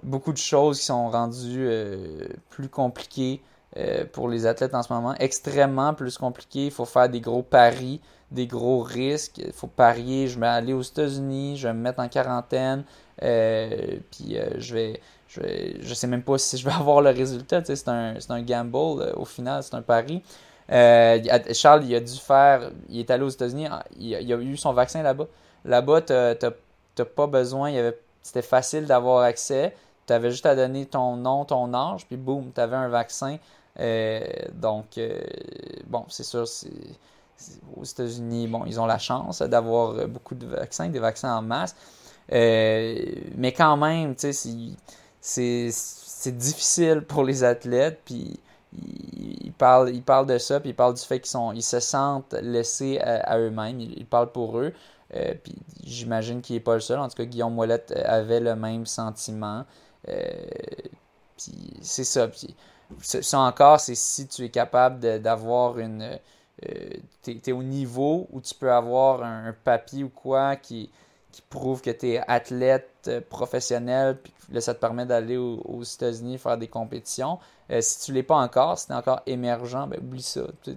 beaucoup 0.04 0.34
de 0.34 0.38
choses 0.38 0.80
qui 0.80 0.86
sont 0.86 1.10
rendues 1.10 1.70
plus 2.50 2.68
compliquées 2.68 3.42
pour 4.12 4.28
les 4.28 4.46
athlètes 4.46 4.76
en 4.76 4.84
ce 4.84 4.92
moment, 4.92 5.16
extrêmement 5.16 5.94
plus 5.94 6.18
compliquées. 6.18 6.66
Il 6.66 6.72
faut 6.72 6.86
faire 6.86 7.08
des 7.08 7.22
gros 7.22 7.44
paris, 7.44 8.02
des 8.32 8.48
gros 8.48 8.82
risques. 8.82 9.38
Il 9.38 9.54
faut 9.54 9.68
parier, 9.68 10.28
je 10.28 10.40
vais 10.40 10.48
aller 10.48 10.74
aux 10.74 10.82
États-Unis, 10.82 11.56
je 11.56 11.70
vais 11.70 11.74
me 11.74 11.80
mettre 11.80 12.02
en 12.02 12.10
quarantaine, 12.10 12.84
puis 13.18 14.38
je 14.58 14.74
vais 14.74 15.02
je, 15.28 15.42
je 15.82 15.94
sais 15.94 16.08
même 16.08 16.24
pas 16.24 16.38
si 16.38 16.58
je 16.58 16.66
vais 16.66 16.74
avoir 16.80 17.02
le 17.02 17.10
résultat. 17.10 17.64
C'est 17.64 17.88
un, 17.88 18.16
un, 18.30 18.42
gamble. 18.42 18.76
Euh, 18.76 19.14
au 19.16 19.26
final, 19.26 19.64
c'est 19.64 19.76
un 19.76 19.82
pari. 19.82 20.24
Euh, 20.72 21.20
Charles, 21.54 21.86
il 21.86 21.96
a 21.96 22.00
dû 22.00 22.16
faire. 22.16 22.72
Il 22.90 23.00
est 23.00 23.12
allé 23.12 23.24
aux 23.24 23.30
États-Unis. 23.30 23.68
Ah, 23.70 23.84
il, 23.98 24.16
a 24.16 24.38
eu 24.38 24.58
son 24.58 24.74
vaccin 24.74 25.04
là-bas. 25.04 25.28
Là-bas, 25.66 26.02
tu 26.02 26.14
n'as 26.14 27.06
pas 27.06 27.28
besoin. 27.28 27.74
C'était 28.22 28.42
facile 28.42 28.86
d'avoir 28.86 29.24
accès. 29.24 29.76
Tu 30.06 30.14
avais 30.14 30.32
juste 30.32 30.46
à 30.46 30.56
donner 30.56 30.86
ton 30.86 31.18
nom, 31.18 31.44
ton 31.44 31.74
âge, 31.74 32.06
puis 32.08 32.16
boum, 32.16 32.52
tu 32.56 32.62
avais 32.62 32.78
un 32.78 32.88
vaccin. 32.88 33.38
Euh, 33.80 34.22
donc, 34.54 34.98
bon, 35.88 36.06
c'est 36.08 36.24
sûr, 36.24 36.46
aux 37.76 37.84
États-Unis, 37.84 38.48
bon, 38.48 38.64
ils 38.66 38.80
ont 38.80 38.86
la 38.86 39.00
chance 39.00 39.42
d'avoir 39.42 40.08
beaucoup 40.08 40.36
de 40.36 40.46
vaccins, 40.46 40.88
des 40.88 41.00
vaccins 41.00 41.36
en 41.36 41.42
masse. 41.42 41.76
mais 42.30 43.54
quand 43.56 43.76
même, 43.76 44.16
tu 44.16 44.32
sais, 44.32 44.50
c'est 45.28 46.38
difficile 46.38 47.02
pour 47.02 47.24
les 47.24 47.44
athlètes, 47.44 48.02
puis 48.06 48.40
ils 48.74 49.52
parlent, 49.58 49.90
ils 49.94 50.04
parlent 50.04 50.26
de 50.26 50.38
ça, 50.38 50.60
puis 50.60 50.70
ils 50.70 50.76
parlent 50.76 50.94
du 50.94 51.02
fait 51.02 51.20
qu'ils 51.20 51.30
sont, 51.30 51.52
ils 51.52 51.64
se 51.64 51.80
sentent 51.80 52.34
laissés 52.42 53.00
à, 53.00 53.38
eux-mêmes, 53.38 53.80
ils, 53.80 54.06
parlent 54.06 54.32
pour 54.32 54.60
eux, 54.60 54.74
euh, 55.16 55.34
puis 55.44 55.56
j'imagine 55.84 56.42
qu'il 56.42 56.56
n'est 56.56 56.62
pas 56.62 56.76
le 56.76 56.80
seul, 56.80 57.00
en 57.00 57.08
tout 57.08 57.16
cas 57.16 57.26
Guillaume 57.26 57.54
Mollette 57.54 57.92
avait 58.06 58.40
le 58.40 58.56
même 58.56 58.86
sentiment, 58.86 59.66
euh, 60.08 60.24
puis 61.38 61.74
c'est 61.82 62.04
ça, 62.04 62.28
puis 62.28 62.56
ça 63.02 63.40
encore, 63.40 63.80
c'est 63.80 63.96
si 63.96 64.28
tu 64.28 64.46
es 64.46 64.50
capable 64.50 65.22
d'avoir 65.22 65.78
une... 65.80 66.18
Euh, 66.66 66.90
tu 67.22 67.40
es, 67.46 67.52
au 67.52 67.62
niveau 67.62 68.28
où 68.32 68.42
tu 68.42 68.56
peux 68.56 68.72
avoir 68.72 69.24
un, 69.24 69.54
papier 69.64 70.04
ou 70.04 70.10
quoi 70.10 70.56
qui, 70.56 70.90
qui 71.38 71.44
prouve 71.52 71.82
que 71.82 71.92
tu 71.92 72.14
es 72.14 72.22
athlète 72.28 73.12
professionnel, 73.30 74.18
puis 74.24 74.34
là, 74.52 74.60
ça 74.60 74.74
te 74.74 74.80
permet 74.80 75.06
d'aller 75.06 75.38
aux, 75.38 75.84
États-Unis 75.84 76.40
faire 76.40 76.58
des 76.58 76.68
compétitions. 76.68 77.38
Euh, 77.70 77.80
si 77.80 78.06
tu 78.06 78.12
ne 78.12 78.16
l'es 78.16 78.24
pas 78.24 78.38
encore, 78.38 78.80
si 78.80 78.88
tu 78.88 78.94
es 78.94 78.96
encore 78.96 79.22
émergent, 79.28 79.88
ben, 79.88 80.00
oublie 80.00 80.24
ça. 80.24 80.42
Tu, 80.64 80.74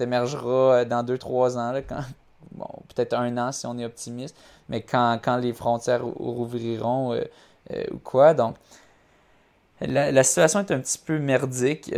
émergeras 0.00 0.80
euh, 0.80 0.84
dans 0.86 1.04
2-3 1.04 1.58
ans, 1.58 1.72
là, 1.72 1.82
quand, 1.88 2.00
bon, 2.52 2.68
peut-être 2.88 3.12
un 3.12 3.36
an 3.36 3.52
si 3.52 3.66
on 3.66 3.76
est 3.76 3.84
optimiste, 3.84 4.34
mais 4.70 4.80
quand, 4.80 5.20
quand 5.22 5.36
les 5.36 5.52
frontières 5.52 6.02
rouvriront 6.06 7.12
euh, 7.12 7.84
ou 7.92 7.98
quoi. 7.98 8.32
Donc, 8.32 8.56
la, 9.82 10.24
situation 10.24 10.60
est 10.60 10.70
un 10.70 10.80
petit 10.80 10.98
peu 10.98 11.18
merdique 11.18 11.92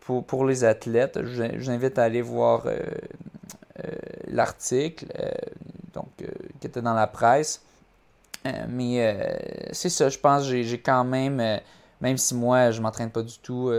pour, 0.00 0.24
pour 0.24 0.46
les 0.46 0.64
athlètes. 0.64 1.20
Je, 1.22 2.00
à 2.00 2.02
aller 2.02 2.22
voir 2.22 2.64
l'article 4.26 5.06
donc 5.94 6.08
qui 6.16 6.66
était 6.66 6.82
dans 6.82 6.94
la 6.94 7.06
presse. 7.06 7.62
Euh, 8.46 8.64
mais 8.68 9.06
euh, 9.06 9.68
c'est 9.72 9.90
ça, 9.90 10.08
je 10.08 10.18
pense 10.18 10.44
j'ai 10.44 10.80
quand 10.80 11.04
même, 11.04 11.40
euh, 11.40 11.58
même 12.00 12.16
si 12.16 12.34
moi 12.34 12.70
je 12.70 12.80
m'entraîne 12.80 13.10
pas 13.10 13.22
du 13.22 13.38
tout 13.38 13.70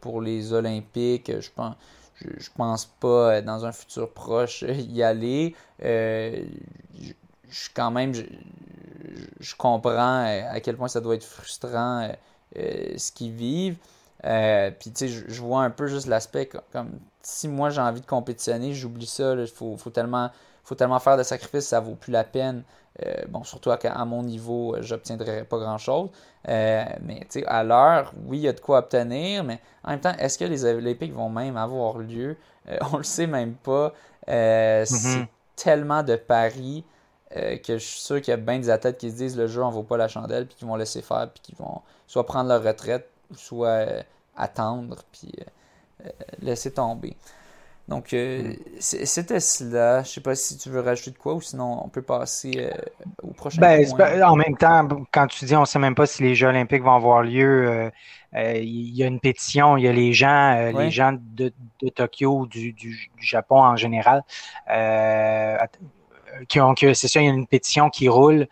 pour 0.00 0.22
les 0.22 0.52
Olympiques, 0.52 1.30
je 1.40 1.50
pense, 1.54 1.74
je, 2.16 2.48
pense 2.56 2.86
pas 2.86 3.42
dans 3.42 3.66
un 3.66 3.72
futur 3.72 4.10
proche 4.10 4.62
y 4.62 5.02
aller. 5.02 5.54
je, 5.80 7.68
quand 7.74 7.90
même, 7.90 8.14
je, 8.14 9.54
comprends 9.56 10.24
à 10.24 10.60
quel 10.60 10.76
point 10.76 10.88
ça 10.88 11.00
doit 11.00 11.16
être 11.16 11.24
frustrant 11.24 12.10
ce 12.54 13.12
qu'ils 13.12 13.32
vivent. 13.32 13.76
puis 14.22 14.90
tu 14.90 14.94
sais, 14.94 15.08
je, 15.08 15.40
vois 15.42 15.62
un 15.62 15.70
peu 15.70 15.86
juste 15.86 16.06
l'aspect 16.06 16.46
comme, 16.46 16.98
si 17.22 17.48
moi 17.48 17.68
j'ai 17.68 17.82
envie 17.82 18.00
de 18.00 18.06
compétitionner, 18.06 18.72
j'oublie 18.72 19.06
ça. 19.06 19.34
Il 19.34 19.46
faut, 19.46 19.76
tellement, 19.92 20.30
faut 20.64 20.74
tellement 20.74 20.98
faire 21.00 21.16
de 21.16 21.22
sacrifices, 21.22 21.66
ça 21.66 21.80
vaut 21.80 21.94
plus 21.94 22.12
la 22.12 22.24
peine. 22.24 22.62
Euh, 23.06 23.14
bon, 23.28 23.44
surtout 23.44 23.70
à, 23.70 24.04
mon 24.04 24.22
niveau, 24.22 24.74
euh, 24.74 24.82
j'obtiendrai 24.82 25.44
pas 25.44 25.58
grand-chose. 25.58 26.10
Euh, 26.48 26.84
mais 27.02 27.26
à 27.46 27.62
l'heure, 27.62 28.12
oui, 28.26 28.38
il 28.38 28.42
y 28.42 28.48
a 28.48 28.52
de 28.52 28.60
quoi 28.60 28.78
obtenir, 28.78 29.44
mais 29.44 29.60
en 29.84 29.90
même 29.90 30.00
temps, 30.00 30.14
est-ce 30.18 30.38
que 30.38 30.44
les 30.44 30.64
Olympiques 30.64 31.12
vont 31.12 31.30
même 31.30 31.56
avoir 31.56 31.98
lieu? 31.98 32.36
on 32.92 32.98
le 32.98 33.04
sait 33.04 33.26
même 33.26 33.54
pas. 33.54 33.92
C'est 34.26 34.84
mhm. 34.84 35.26
tellement 35.56 36.02
de 36.02 36.16
paris. 36.16 36.84
que 37.30 37.78
je 37.78 37.84
suis 37.84 38.00
sûr 38.00 38.20
qu'il 38.20 38.32
y 38.32 38.34
a 38.34 38.36
bien 38.36 38.58
des 38.58 38.70
athlètes 38.70 38.98
qui 38.98 39.10
se 39.10 39.16
disent 39.16 39.36
le 39.36 39.46
jeu 39.46 39.62
en 39.62 39.70
vaut 39.70 39.82
pas 39.82 39.96
la 39.96 40.08
chandelle, 40.08 40.46
puis 40.46 40.56
qui 40.56 40.64
vont 40.64 40.76
laisser 40.76 41.00
faire, 41.00 41.30
puis 41.32 41.40
qui 41.42 41.54
vont 41.54 41.80
soit 42.06 42.26
prendre 42.26 42.48
leur 42.48 42.62
retraite, 42.62 43.08
soit 43.34 43.86
attendre, 44.36 44.96
puis 45.12 45.32
laisser 46.42 46.72
tomber. 46.72 47.16
Donc, 47.90 48.14
euh, 48.14 48.54
c'était 48.78 49.40
cela. 49.40 50.04
Je 50.04 50.10
sais 50.10 50.20
pas 50.20 50.36
si 50.36 50.56
tu 50.56 50.70
veux 50.70 50.80
rajouter 50.80 51.10
de 51.10 51.18
quoi 51.18 51.34
ou 51.34 51.40
sinon 51.40 51.82
on 51.84 51.88
peut 51.88 52.02
passer 52.02 52.52
euh, 52.56 52.70
au 53.20 53.32
prochain 53.32 53.60
ben, 53.60 53.84
point. 53.84 54.22
En 54.22 54.36
même 54.36 54.56
temps, 54.56 54.86
quand 55.10 55.26
tu 55.26 55.44
dis 55.44 55.56
on 55.56 55.62
ne 55.62 55.66
sait 55.66 55.80
même 55.80 55.96
pas 55.96 56.06
si 56.06 56.22
les 56.22 56.36
Jeux 56.36 56.46
olympiques 56.46 56.84
vont 56.84 56.94
avoir 56.94 57.24
lieu, 57.24 57.90
euh, 58.36 58.54
il 58.54 58.96
y 58.96 59.02
a 59.02 59.08
une 59.08 59.18
pétition, 59.18 59.76
il 59.76 59.82
y 59.82 59.88
a 59.88 59.92
les 59.92 60.12
gens, 60.12 60.70
les 60.72 60.92
gens 60.92 61.18
de, 61.20 61.52
Tokyo, 61.92 62.46
du, 62.46 62.72
du, 62.72 63.10
Japon 63.20 63.60
en 63.60 63.74
général, 63.74 64.22
qui 66.46 66.60
ont 66.60 66.74
que 66.74 66.94
c'est 66.94 67.08
ça, 67.08 67.20
il 67.20 67.26
y 67.26 67.28
a 67.28 67.32
une 67.32 67.48
pétition 67.48 67.90
qui 67.90 68.08
roule 68.08 68.46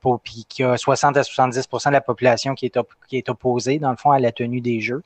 pour 0.00 0.20
puis 0.20 0.46
qui 0.48 0.64
a 0.64 0.78
60 0.78 1.18
à 1.18 1.20
70% 1.20 1.88
de 1.88 1.92
la 1.92 2.00
population 2.00 2.54
qui 2.54 2.64
est, 2.64 2.78
qui 3.08 3.18
est 3.18 3.28
opposée, 3.28 3.78
dans 3.78 3.90
le 3.90 3.98
fond, 3.98 4.10
à 4.10 4.18
la 4.18 4.32
tenue 4.32 4.62
des 4.62 4.80
Jeux. 4.80 5.02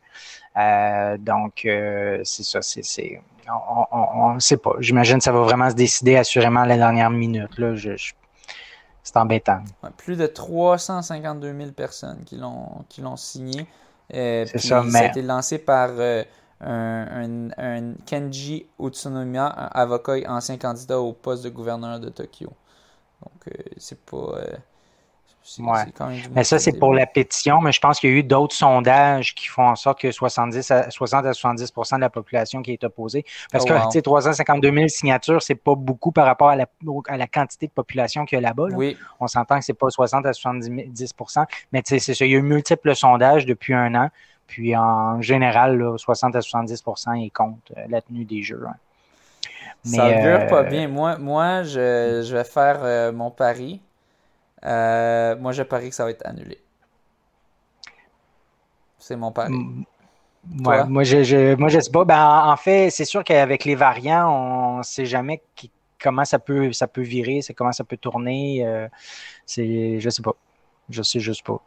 donc, 1.18 1.62
c'est 1.64 2.44
ça, 2.44 2.62
c'est 2.62 3.20
on 3.90 4.34
ne 4.34 4.40
sait 4.40 4.56
pas. 4.56 4.74
J'imagine 4.80 5.18
que 5.18 5.24
ça 5.24 5.32
va 5.32 5.40
vraiment 5.40 5.70
se 5.70 5.74
décider 5.74 6.16
assurément 6.16 6.60
à 6.60 6.66
la 6.66 6.76
dernière 6.76 7.10
minute. 7.10 7.58
Là. 7.58 7.74
c'est 9.02 9.16
embêtant. 9.16 9.62
plus 9.96 10.16
de 10.16 10.26
352 10.26 11.56
000 11.56 11.72
personnes 11.72 12.24
qui 12.24 12.36
l'ont, 12.36 12.84
qui 12.88 13.00
l'ont 13.00 13.16
signé. 13.16 13.66
Euh, 14.14 14.46
c'est 14.46 14.58
ça, 14.58 14.82
mais... 14.82 14.90
Ça 14.90 14.98
a 14.98 15.06
été 15.06 15.22
lancé 15.22 15.58
par 15.58 15.90
euh, 15.98 16.24
un, 16.60 17.94
Kenji 18.06 18.66
Utsunomiya, 18.80 19.46
un 19.46 19.80
avocat 19.80 20.16
ancien 20.28 20.56
candidat 20.56 21.00
au 21.00 21.12
poste 21.12 21.44
de 21.44 21.50
gouverneur 21.50 22.00
de 22.00 22.08
Tokyo. 22.08 22.52
Donc, 23.22 23.48
euh, 23.48 23.62
c'est 23.76 24.00
pas 24.04 24.38
Ouais. 25.58 25.84
Mais 26.34 26.44
ça, 26.44 26.58
c'est 26.58 26.78
pour 26.78 26.92
la 26.92 27.06
pétition, 27.06 27.60
mais 27.60 27.72
je 27.72 27.80
pense 27.80 28.00
qu'il 28.00 28.10
y 28.10 28.12
a 28.12 28.16
eu 28.16 28.22
d'autres 28.22 28.54
sondages 28.54 29.34
qui 29.34 29.46
font 29.48 29.66
en 29.66 29.76
sorte 29.76 30.00
que 30.00 30.10
70 30.10 30.70
à, 30.70 30.90
60 30.90 31.26
à 31.26 31.32
70% 31.32 31.96
de 31.96 32.00
la 32.00 32.10
population 32.10 32.62
qui 32.62 32.72
est 32.72 32.84
opposée. 32.84 33.24
Parce 33.50 33.64
oh, 33.64 33.68
que, 33.68 33.74
tu 33.84 33.90
sais, 33.92 34.02
352 34.02 34.72
000 34.72 34.88
signatures, 34.88 35.42
c'est 35.42 35.54
pas 35.54 35.74
beaucoup 35.74 36.12
par 36.12 36.26
rapport 36.26 36.48
à 36.48 36.56
la, 36.56 36.66
à 37.08 37.16
la 37.16 37.26
quantité 37.26 37.66
de 37.66 37.72
population 37.72 38.24
qu'il 38.24 38.36
y 38.36 38.38
a 38.38 38.42
là-bas. 38.42 38.68
Oui. 38.72 38.96
On 39.20 39.26
s'entend 39.26 39.58
que 39.58 39.64
c'est 39.64 39.74
pas 39.74 39.90
60 39.90 40.26
à 40.26 40.32
70% 40.32 41.46
mais 41.72 41.82
c'est 41.84 41.98
ça. 41.98 42.24
Il 42.24 42.30
y 42.30 42.34
a 42.34 42.38
eu 42.38 42.42
multiples 42.42 42.94
sondages 42.94 43.46
depuis 43.46 43.74
un 43.74 43.94
an. 43.94 44.10
Puis, 44.46 44.74
en 44.76 45.20
général, 45.20 45.82
60 45.96 46.34
à 46.36 46.40
70% 46.40 47.16
ils 47.18 47.30
comptent 47.30 47.72
euh, 47.76 47.84
la 47.88 48.00
tenue 48.00 48.24
des 48.24 48.42
Jeux. 48.42 48.64
Hein. 48.66 48.76
ça 49.84 50.08
ne 50.08 50.48
pas 50.48 50.62
euh, 50.62 50.62
bien. 50.64 50.88
Moi, 50.88 51.18
moi 51.18 51.62
je, 51.64 52.24
je 52.26 52.34
vais 52.34 52.44
faire 52.44 52.78
euh, 52.82 53.12
mon 53.12 53.30
pari. 53.30 53.82
Euh, 54.64 55.36
moi, 55.36 55.52
je 55.52 55.62
parie 55.62 55.90
que 55.90 55.94
ça 55.94 56.04
va 56.04 56.10
être 56.10 56.26
annulé. 56.26 56.58
C'est 58.98 59.16
mon 59.16 59.32
pari. 59.32 59.54
moi, 60.44 61.02
je, 61.04 61.22
je, 61.22 61.54
moi, 61.54 61.68
je 61.68 61.80
sais 61.80 61.90
pas. 61.90 62.04
Ben, 62.04 62.42
en 62.44 62.56
fait, 62.56 62.90
c'est 62.90 63.04
sûr 63.04 63.22
qu'avec 63.24 63.64
les 63.64 63.74
variants, 63.74 64.28
on 64.30 64.78
ne 64.78 64.82
sait 64.82 65.06
jamais 65.06 65.42
comment 66.02 66.24
ça 66.24 66.38
peut, 66.38 66.72
ça 66.72 66.86
peut 66.86 67.02
virer, 67.02 67.42
c'est 67.42 67.54
comment 67.54 67.72
ça 67.72 67.84
peut 67.84 67.96
tourner. 67.96 68.66
Euh, 68.66 68.88
c'est, 69.46 70.00
je 70.00 70.10
sais 70.10 70.22
pas. 70.22 70.34
Je 70.90 71.02
sais 71.02 71.20
juste 71.20 71.44
pas. 71.44 71.60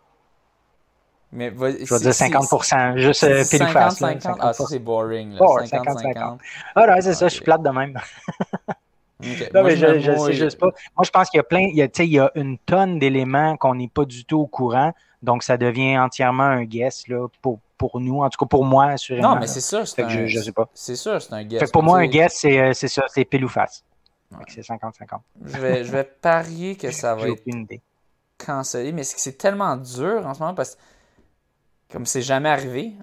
Mais 1.33 1.49
je 1.49 1.55
vais 1.55 1.73
dire 1.77 2.11
50% 2.11 2.97
juste 2.97 3.23
euh, 3.23 3.43
50, 3.45 3.91
50, 3.93 4.37
Ah, 4.41 4.51
ça, 4.51 4.65
c'est 4.67 4.79
boring. 4.79 5.37
50-50. 5.37 6.37
Ah, 6.75 6.87
non, 6.87 6.95
c'est 6.99 7.13
ça, 7.13 7.29
je 7.29 7.35
suis 7.35 7.43
plate 7.43 7.63
de 7.63 7.69
même. 7.69 7.97
Non, 9.53 9.63
mais 9.63 9.76
je, 9.76 9.99
je 9.99 10.15
sais 10.15 10.34
juste 10.34 10.59
pas. 10.59 10.67
Moi, 10.95 11.03
je 11.03 11.11
pense 11.11 11.30
qu'il 11.30 11.38
y 11.38 11.41
a 11.41 11.43
plein, 11.43 11.61
il 11.61 11.76
y 11.76 11.82
a, 11.82 11.88
il 11.99 12.11
y 12.11 12.19
a 12.19 12.32
une 12.36 12.57
tonne 12.57 12.99
d'éléments 12.99 13.57
qu'on 13.57 13.76
n'est 13.76 13.88
pas 13.88 14.05
du 14.05 14.26
tout 14.26 14.39
au 14.39 14.47
courant. 14.47 14.93
Donc, 15.22 15.43
ça 15.43 15.57
devient 15.57 15.99
entièrement 15.99 16.43
un 16.43 16.63
guess 16.63 17.07
là, 17.07 17.28
pour, 17.41 17.59
pour 17.78 17.99
nous, 17.99 18.22
en 18.22 18.30
tout 18.30 18.38
cas 18.43 18.47
pour 18.47 18.65
moi, 18.65 18.86
assurément. 18.88 19.36
Non, 19.36 19.39
mais 19.39 19.47
c'est 19.47 19.61
ça. 19.61 19.86
C'est 19.86 20.03
un... 20.03 20.09
je, 20.09 20.26
je 20.26 20.39
sais 20.39 20.51
pas. 20.51 20.69
C'est 20.74 20.95
ça, 20.95 21.19
c'est 21.19 21.34
un 21.34 21.43
guess. 21.43 21.59
Fait 21.59 21.72
pour 21.72 21.84
moi, 21.84 21.99
un 21.99 22.07
guess, 22.07 22.34
c'est, 22.36 22.59
euh, 22.59 22.74
c'est 22.74 22.88
ça, 22.88 23.03
c'est 23.07 23.26
pile 23.26 23.45
ou 23.45 23.49
face. 23.49 23.84
C'est 24.47 24.61
50-50. 24.61 25.19
Je 25.45 25.57
vais, 25.57 25.84
je 25.84 25.91
vais 25.91 26.03
parier 26.03 26.76
que 26.76 26.91
ça 26.91 27.15
va 27.15 27.28
être 27.28 27.43
cancellé, 28.38 28.91
mais 28.91 29.03
c'est 29.03 29.38
tellement 29.38 29.76
dur 29.76 30.26
en 30.26 30.34
ce 30.34 30.39
moment 30.39 30.55
parce 30.55 30.76
que 30.76 30.82
comme 31.91 32.05
c'est 32.05 32.21
jamais 32.21 32.49
arrivé 32.49 32.93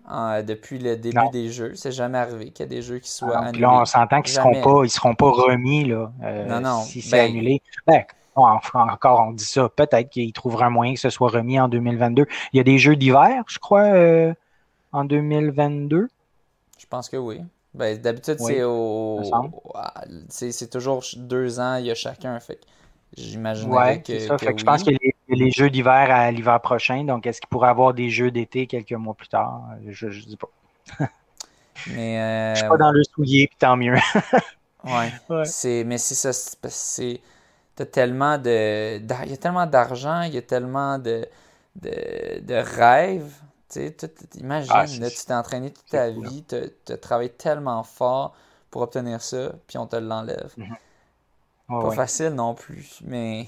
depuis 0.46 0.78
le 0.78 0.96
début 0.96 1.28
des 1.32 1.50
jeux, 1.50 1.74
c'est 1.74 1.92
jamais 1.92 2.18
arrivé 2.18 2.50
qu'il 2.50 2.64
y 2.64 2.68
a 2.68 2.70
des 2.70 2.82
jeux 2.82 2.98
qui 2.98 3.10
soient 3.10 3.38
annulés. 3.38 3.60
Là, 3.60 3.80
on 3.80 3.84
s'entend 3.84 4.22
qu'ils 4.22 4.34
ne 4.34 4.40
seront 4.40 4.62
pas, 4.62 4.84
ils 4.84 4.90
seront 4.90 5.14
pas 5.14 5.30
remis 5.30 5.84
là. 5.84 6.10
Euh, 6.22 6.46
non, 6.46 6.60
non. 6.60 6.82
Si 6.82 7.02
c'est 7.02 7.18
ben, 7.18 7.30
annulé. 7.30 7.62
Ben, 7.86 8.04
encore, 8.34 9.20
on 9.28 9.32
dit 9.32 9.44
ça. 9.44 9.68
Peut-être 9.68 10.10
qu'ils 10.10 10.32
trouveraient 10.32 10.66
un 10.66 10.70
moyen 10.70 10.94
que 10.94 11.00
ce 11.00 11.10
soit 11.10 11.28
remis 11.28 11.60
en 11.60 11.68
2022. 11.68 12.26
Il 12.52 12.56
y 12.56 12.60
a 12.60 12.64
des 12.64 12.78
jeux 12.78 12.96
d'hiver, 12.96 13.44
je 13.48 13.58
crois, 13.58 13.82
euh, 13.82 14.32
en 14.92 15.04
2022. 15.04 16.08
Je 16.78 16.86
pense 16.86 17.08
que 17.08 17.16
oui. 17.16 17.40
Ben, 17.74 17.98
d'habitude, 17.98 18.38
c'est 18.38 18.62
au. 18.62 19.20
C'est 20.28 20.70
toujours 20.70 21.04
deux 21.16 21.60
ans, 21.60 21.76
il 21.76 21.86
y 21.86 21.90
a 21.90 21.94
chacun. 21.94 22.38
Fait 22.40 22.60
J'imaginerais 23.16 24.02
que, 24.02 24.18
Je 24.18 24.64
pense 24.64 24.82
qu'il 24.82 24.92
y 24.92 25.08
a 25.08 25.12
les, 25.38 25.50
jeux 25.50 25.70
d'hiver 25.70 26.10
à 26.10 26.30
l'hiver 26.30 26.60
prochain. 26.60 27.04
Donc, 27.04 27.26
est-ce 27.26 27.40
qu'il 27.40 27.48
pourrait 27.48 27.68
avoir 27.68 27.94
des 27.94 28.10
jeux 28.10 28.30
d'été 28.30 28.66
quelques 28.66 28.92
mois 28.92 29.14
plus 29.14 29.28
tard? 29.28 29.62
Je 29.86 30.06
ne 30.06 30.12
dis 30.12 30.36
pas. 30.36 30.48
mais, 31.88 32.20
euh... 32.20 32.54
Je 32.54 32.60
suis 32.60 32.68
pas 32.68 32.76
dans 32.76 32.92
le 32.92 33.02
soulier, 33.04 33.46
puis 33.48 33.56
tant 33.58 33.76
mieux. 33.76 33.94
ouais. 34.84 35.12
ouais. 35.28 35.84
Mais 35.84 35.98
c'est 35.98 36.14
ça. 36.14 36.32
C'est, 36.32 37.20
tellement 37.92 38.38
de. 38.38 38.98
Il 38.98 39.30
y 39.30 39.34
a 39.34 39.36
tellement 39.36 39.66
d'argent, 39.66 40.22
il 40.22 40.34
y 40.34 40.38
a 40.38 40.42
tellement 40.42 40.98
de, 40.98 41.26
de, 41.76 42.40
de 42.40 42.54
rêves. 42.54 43.32
Tu 43.70 43.92
imagine, 44.36 44.72
ah, 44.74 44.86
tu 44.86 45.26
t'es 45.26 45.34
entraîné 45.34 45.70
toute 45.70 45.86
ta 45.86 46.08
vie, 46.08 46.42
tu 46.48 46.92
as 46.92 46.96
travaillé 46.96 47.28
tellement 47.28 47.82
fort 47.84 48.34
pour 48.70 48.82
obtenir 48.82 49.20
ça, 49.20 49.52
puis 49.66 49.76
on 49.78 49.86
te 49.86 49.96
l'enlève. 49.96 50.52
Mm-hmm 50.58 50.76
pas 51.68 51.90
facile 51.92 52.30
non 52.30 52.54
plus, 52.54 53.00
mais. 53.04 53.46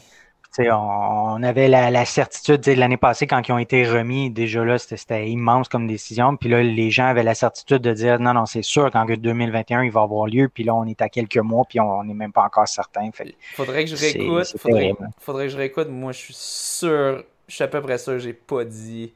On, 0.59 1.43
avait 1.43 1.69
la, 1.69 2.05
certitude 2.05 2.61
de 2.61 2.73
l'année 2.73 2.97
passée, 2.97 3.27
quand 3.27 3.47
ils 3.47 3.53
ont 3.53 3.59
été 3.59 3.87
remis, 3.87 4.31
déjà 4.31 4.65
là, 4.65 4.79
c'était 4.79 5.29
immense 5.29 5.69
comme 5.69 5.87
décision. 5.87 6.37
Puis 6.37 6.49
là, 6.49 6.63
les 6.63 6.91
gens 6.91 7.07
avaient 7.07 7.23
la 7.23 7.35
certitude 7.35 7.79
de 7.79 7.93
dire 7.93 8.19
non, 8.19 8.35
non, 8.35 8.47
c'est 8.47 8.63
sûr 8.63 8.91
qu'en 8.91 9.05
2021, 9.05 9.85
il 9.85 9.91
va 9.91 10.03
avoir 10.03 10.27
lieu. 10.27 10.49
Puis 10.49 10.65
là, 10.65 10.75
on 10.75 10.85
est 10.85 11.01
à 11.03 11.09
quelques 11.09 11.39
mois, 11.39 11.65
puis 11.69 11.81
on 11.81 12.05
n'est 12.05 12.15
même 12.15 12.33
pas 12.33 12.43
encore 12.43 12.67
certain. 12.67 13.11
faudrait 13.55 13.85
que 13.85 13.91
je 13.91 13.97
réécoute. 13.97 14.57
Faudrait, 15.19 15.47
que 15.47 15.53
je 15.53 15.57
réécoute. 15.57 15.89
Moi, 15.89 16.13
je 16.13 16.19
suis 16.19 16.35
sûr, 16.37 17.25
je 17.47 17.55
suis 17.55 17.65
à 17.65 17.69
peu 17.69 17.81
près 17.81 17.99
sûr, 17.99 18.19
j'ai 18.19 18.33
pas 18.33 18.65
dit. 18.65 19.13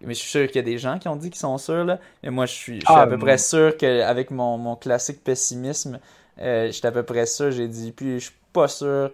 Mais 0.00 0.14
je 0.14 0.20
suis 0.20 0.30
sûr 0.30 0.46
qu'il 0.46 0.56
y 0.56 0.58
a 0.60 0.62
des 0.62 0.78
gens 0.78 1.00
qui 1.00 1.08
ont 1.08 1.16
dit 1.16 1.28
qu'ils 1.28 1.40
sont 1.40 1.58
sûrs, 1.58 1.84
là. 1.84 1.98
Mais 2.22 2.30
moi, 2.30 2.46
je 2.46 2.52
suis, 2.52 2.78
à 2.86 3.00
ah, 3.00 3.06
peu 3.08 3.18
près 3.18 3.36
sûr 3.36 3.76
qu'avec 3.76 4.30
mon, 4.30 4.56
mon 4.56 4.76
classique 4.76 5.24
pessimisme, 5.24 5.98
euh, 6.40 6.70
j'étais 6.70 6.86
à 6.86 6.92
peu 6.92 7.02
près 7.02 7.26
sûr, 7.26 7.50
j'ai 7.50 7.66
dit, 7.66 7.90
puis 7.90 8.20
je 8.20 8.26
suis 8.26 8.34
pas 8.52 8.68
sûr. 8.68 9.10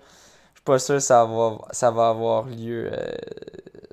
Pas 0.64 0.78
sûr 0.78 0.96
que 0.96 1.00
ça 1.00 1.24
va, 1.24 1.58
ça 1.70 1.90
va 1.90 2.08
avoir 2.08 2.46
lieu. 2.46 2.90
Euh, 2.92 3.12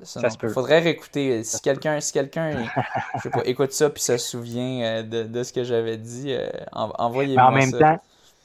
ça, 0.02 0.28
se 0.30 0.38
peut. 0.38 0.48
Faudrait 0.48 0.80
réécouter. 0.80 1.44
Si 1.44 1.60
quelqu'un, 1.60 2.00
si 2.00 2.12
quelqu'un, 2.12 2.64
écoute 3.44 3.72
ça 3.72 3.90
puis 3.90 4.02
se 4.02 4.16
souvient 4.16 4.82
euh, 4.82 5.02
de, 5.02 5.22
de, 5.24 5.42
ce 5.42 5.52
que 5.52 5.64
j'avais 5.64 5.96
dit, 5.96 6.34
envoyez-moi 6.72 7.44
en 7.44 7.52
même 7.52 7.70
ça. 7.70 7.78
Temps, 7.78 7.98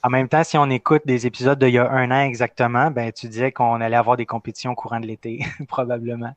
en 0.08 0.10
même 0.10 0.30
temps, 0.30 0.44
si 0.44 0.58
on 0.58 0.70
écoute 0.70 1.02
des 1.06 1.28
épisodes 1.28 1.60
d'il 1.60 1.74
y 1.74 1.78
a 1.78 1.90
un 1.90 2.12
an 2.12 2.22
exactement, 2.22 2.92
ben 2.92 3.12
tu 3.12 3.28
disais 3.28 3.52
qu'on 3.52 3.82
allait 3.82 3.98
avoir 3.98 4.16
des 4.16 4.26
compétitions 4.26 4.72
au 4.72 4.76
courant 4.76 5.02
de 5.02 5.06
l'été, 5.06 5.46
probablement. 5.68 6.34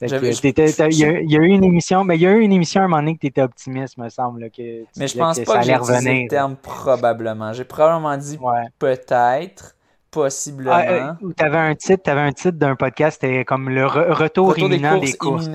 il, 0.00 0.08
y 0.08 1.36
a, 1.36 1.40
eu 1.40 1.48
une 1.48 1.64
émission, 1.64 2.04
mais 2.04 2.16
il 2.16 2.22
y 2.22 2.26
a 2.26 2.30
eu 2.30 2.40
une 2.40 2.52
émission 2.52 2.80
à 2.80 2.84
un 2.84 2.88
moment 2.88 3.02
donné 3.02 3.14
que 3.16 3.20
tu 3.20 3.26
étais 3.26 3.42
optimiste, 3.42 3.98
me 3.98 4.08
semble. 4.08 4.50
Que 4.50 4.84
mais 4.96 5.08
je 5.08 5.18
pense 5.18 5.38
pas 5.40 5.58
que 5.58 5.66
j'ai 5.66 5.74
utilisé 5.74 6.22
le 6.22 6.28
terme 6.28 6.56
probablement. 6.56 7.52
J'ai 7.52 7.64
probablement 7.64 8.16
dit 8.16 8.38
peut-être, 8.78 9.75
possiblement. 10.16 10.70
Ah, 10.72 10.88
euh, 10.88 11.12
tu 11.36 11.44
avais 11.44 11.58
un 11.58 11.74
titre, 11.74 12.10
avais 12.10 12.22
un 12.22 12.32
titre 12.32 12.56
d'un 12.56 12.74
podcast, 12.74 13.18
c'était 13.20 13.44
comme 13.44 13.68
le 13.68 13.86
retour, 13.86 14.58
imminent 14.58 14.98
des 14.98 15.12
courses. 15.12 15.50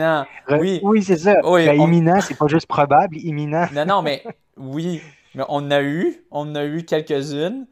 oui, 0.51 0.79
oui 0.83 1.03
c'est 1.03 1.17
ça. 1.17 1.41
Ben, 1.41 1.81
imminent, 1.81 2.21
c'est 2.21 2.37
pas 2.37 2.47
juste 2.47 2.67
probable, 2.67 3.17
imminent. 3.17 3.65
Non, 3.73 3.85
non, 3.85 4.01
mais 4.03 4.23
oui, 4.57 5.01
mais 5.33 5.43
on 5.49 5.71
a 5.71 5.81
eu, 5.81 6.23
on 6.29 6.53
a 6.53 6.63
eu 6.65 6.83
quelques-unes. 6.83 7.65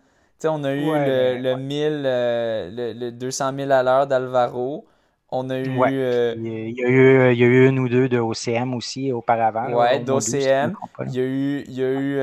on 0.43 0.63
a 0.63 0.73
eu 0.73 0.85
le, 0.85 1.37
le, 1.37 1.55
1000, 1.57 2.03
euh, 2.05 2.69
le, 2.71 2.99
le, 2.99 3.11
200 3.11 3.51
000 3.55 3.71
à 3.71 3.83
l'heure 3.83 4.07
d'Alvaro. 4.07 4.87
On 5.31 5.49
a 5.51 5.59
eu, 5.59 5.79
euh, 5.79 6.33
il, 6.37 6.79
y 6.79 6.83
a 6.83 6.87
eu. 6.87 7.31
Il 7.33 7.37
y 7.37 7.43
a 7.43 7.47
eu 7.47 7.67
une 7.67 7.77
ou 7.77 7.87
deux 7.87 8.09
de 8.09 8.17
OCM 8.19 8.73
aussi 8.73 9.11
auparavant. 9.11 9.71
Ouais, 9.71 9.99
d'OCM. 9.99 10.75
Il 11.05 11.15
y 11.15 11.19
a 11.19 11.23
eu, 11.23 11.63
il 11.67 11.73
y 11.73 11.83
a 11.83 11.91
eu 11.91 12.17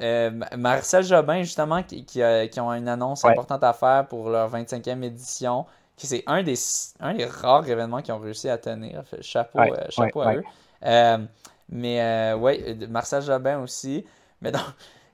euh, 0.00 0.30
Marcel 0.56 1.04
Jobin, 1.04 1.42
justement, 1.42 1.82
qui, 1.82 2.04
qui, 2.06 2.22
qui, 2.50 2.60
ont 2.60 2.72
une 2.72 2.88
annonce 2.88 3.24
importante 3.24 3.62
à 3.64 3.74
faire 3.74 4.06
pour 4.06 4.30
leur 4.30 4.50
25e 4.50 5.02
édition. 5.02 5.66
C'est 5.96 6.22
un 6.26 6.42
des, 6.42 6.54
un 7.00 7.14
des 7.14 7.26
rares 7.26 7.68
événements 7.68 8.00
qui 8.00 8.12
ont 8.12 8.18
réussi 8.18 8.48
à 8.48 8.56
tenir. 8.56 9.02
Chapeau, 9.20 9.60
chapeau 9.90 10.22
à 10.22 10.36
eux. 10.36 11.26
mais 11.68 12.32
ouais, 12.32 12.76
Marcel 12.88 13.22
Jobin 13.22 13.60
aussi. 13.60 14.06
Mais 14.40 14.52
donc, 14.52 14.62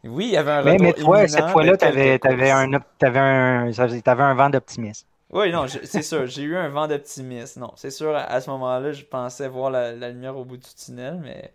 oui, 0.05 0.27
il 0.27 0.33
y 0.33 0.37
avait 0.37 0.51
un 0.53 0.61
retour 0.61 0.73
Mais, 0.73 0.79
mais 0.79 0.93
toi, 0.93 1.27
cette 1.27 1.49
fois-là, 1.49 1.77
tu 1.77 1.85
avais, 1.85 2.21
avais, 2.23 2.51
un, 2.51 2.73
avais, 3.03 3.19
un, 3.19 3.71
avais 4.07 4.23
un 4.23 4.35
vent 4.35 4.51
d'optimisme. 4.51 5.07
Oui, 5.35 5.51
non, 5.51 5.67
c'est 5.67 6.03
sûr. 6.03 6.27
J'ai 6.27 6.43
eu 6.43 6.57
un 6.57 6.69
vent 6.69 6.87
d'optimisme. 6.87 7.61
Non, 7.61 7.73
c'est 7.75 7.91
sûr, 7.91 8.15
à, 8.15 8.41
ce 8.41 8.49
moment-là, 8.51 8.93
je 8.93 9.05
pensais 9.05 9.49
voir 9.49 9.71
la, 9.71 10.11
lumière 10.11 10.37
au 10.37 10.45
bout 10.45 10.57
du 10.57 10.69
tunnel, 10.75 11.21
mais. 11.23 11.53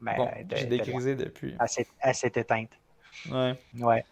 Ben, 0.00 0.16
bon, 0.16 0.28
j'ai 0.54 0.66
dégrisé 0.66 1.16
depuis. 1.16 1.56
Elle 2.00 2.14
s'est 2.14 2.32
éteinte. 2.36 2.70
Ouais. 3.32 3.58
Ouais. 3.80 4.04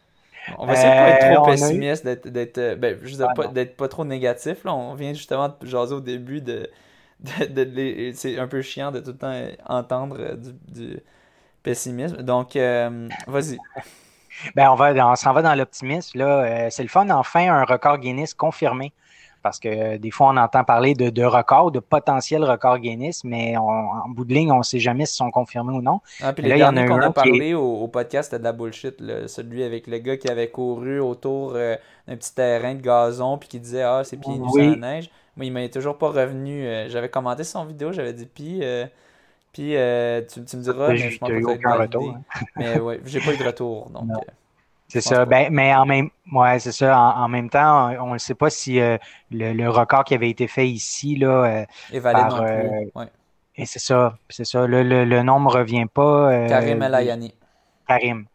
On 0.59 0.67
va 0.67 0.73
essayer 0.73 0.89
de 0.89 0.95
pas 0.95 1.09
être 1.09 1.35
trop 1.35 1.45
euh, 1.45 1.51
pessimiste, 1.51 2.05
d'être 2.05 2.59
euh, 2.59 2.77
ben, 2.77 2.99
ah, 3.21 3.35
pas, 3.35 3.67
pas, 3.67 3.89
trop 3.89 4.05
négatif. 4.05 4.65
Là. 4.65 4.75
On 4.75 4.95
vient 4.95 5.13
justement 5.13 5.49
de 5.49 5.67
jaser 5.67 5.95
au 5.95 6.01
début 6.01 6.41
de. 6.41 6.69
de, 7.49 8.13
c'est 8.15 8.39
un 8.39 8.49
peu 8.49 8.61
chiant 8.63 8.91
de 8.91 9.01
tout 9.01 9.13
le 9.13 9.17
temps 9.17 9.47
entendre 9.67 10.17
euh, 10.19 10.37
du, 10.69 10.99
pessimisme. 11.63 12.23
Donc, 12.23 12.57
vas-y. 13.27 13.59
Ben, 14.55 14.71
on, 14.71 14.75
va, 14.75 14.93
on 15.07 15.17
s'en 15.17 15.33
va 15.33 15.43
dans 15.43 15.55
l'optimisme. 15.55 16.19
Là, 16.19 16.71
c'est 16.71 16.83
le 16.83 16.89
fun, 16.89 17.09
enfin, 17.11 17.49
un 17.49 17.65
record 17.65 17.99
Guinness 17.99 18.35
confirmé 18.35 18.93
parce 19.47 19.61
que 19.61 19.69
euh, 19.69 19.99
des 19.99 20.11
fois, 20.11 20.31
on 20.31 20.37
entend 20.39 20.65
parler 20.65 20.95
de, 20.95 21.25
records, 21.25 21.71
de 21.71 21.79
potentiels 21.79 22.43
records 22.43 22.81
Guinness, 22.81 23.23
mais 23.23 23.57
en 23.57 24.09
bout 24.09 24.25
de 24.25 24.35
ligne, 24.35 24.51
on 24.51 24.59
ne 24.59 24.63
sait 24.65 24.81
jamais 24.81 25.07
s'ils 25.07 25.19
sont 25.19 25.31
confirmés 25.31 25.73
ou 25.73 25.81
non. 25.81 26.01
Ah, 26.21 26.33
puis 26.33 26.43
là, 26.49 26.57
il 26.57 26.59
y 26.59 26.65
en 26.65 26.77
a 26.77 26.85
qu'on 26.85 27.01
a 27.01 27.13
parlé 27.13 27.55
au, 27.55 27.87
podcast, 27.87 28.31
c'était 28.33 28.41
de 28.41 28.45
la 28.45 28.53
bullshit. 28.53 28.97
celui 29.29 29.63
avec 29.63 29.87
le 29.87 29.99
gars 29.99 30.17
qui 30.17 30.29
avait 30.29 30.51
couru 30.51 30.99
autour 30.99 31.53
euh, 31.55 31.77
d'un 32.09 32.17
petit 32.17 32.35
terrain 32.35 32.75
de 32.75 32.81
gazon, 32.81 33.39
puis 33.39 33.49
qui 33.49 33.61
disait 33.61 33.83
Ah, 33.83 34.03
c'est 34.03 34.17
pieds 34.17 34.37
nus 34.37 34.49
oui. 34.53 34.71
la 34.71 34.95
neige. 34.95 35.11
Moi, 35.37 35.47
il 35.47 35.53
m'est 35.53 35.69
toujours 35.69 35.97
pas 35.97 36.09
revenu. 36.09 36.67
Euh, 36.67 36.89
j'avais 36.89 37.09
commenté 37.09 37.45
son 37.45 37.65
vidéo, 37.67 37.93
j'avais 37.93 38.15
dit 38.15 38.27
Puis. 38.27 38.63
Puis 39.57 40.45
tu, 40.45 40.57
me 40.57 40.63
diras, 40.63 40.89
mais 40.89 40.97
je 40.99 41.19
pense 41.19 41.31
pas 41.31 41.53
aucun 41.53 41.75
retour. 41.75 42.15
Hein. 42.15 42.45
Mais 42.57 42.79
ouais, 42.79 43.01
j'ai 43.07 43.21
pas 43.21 43.33
eu 43.33 43.39
de 43.39 43.45
retour. 43.47 43.89
Donc, 43.91 44.11
c'est 44.89 45.01
ça. 45.01 45.25
Ben, 45.25 45.53
mais 45.53 45.75
en 45.75 45.85
même, 45.85 46.11
ouais, 46.33 46.59
c'est 46.59 46.73
ça. 46.73 46.99
En, 46.99 47.29
même 47.29 47.51
temps, 47.51 47.91
on 48.01 48.13
ne 48.13 48.19
sait 48.19 48.35
pas 48.35 48.51
si 48.51 48.81
euh, 48.81 48.99
le, 49.31 49.69
record 49.69 50.05
qui 50.05 50.15
avait 50.15 50.31
été 50.31 50.47
fait 50.47 50.69
ici 50.69 51.17
là. 51.17 51.67
Euh, 51.93 52.01
valide 52.01 52.27
non 52.31 52.37
plus. 52.37 53.01
Euh, 53.01 53.05
et 53.57 53.67
c'est 53.67 53.79
ça, 53.79 54.17
c'est 54.29 54.45
ça. 54.45 54.67
Le, 54.67 54.83
le, 54.83 55.23
nom 55.23 55.41
ne 55.41 55.49
revient 55.49 55.87
pas. 55.93 56.47
Karim 56.47 56.83
El 56.83 56.95
Ayani. 56.95 57.35
Karim. 57.89 58.27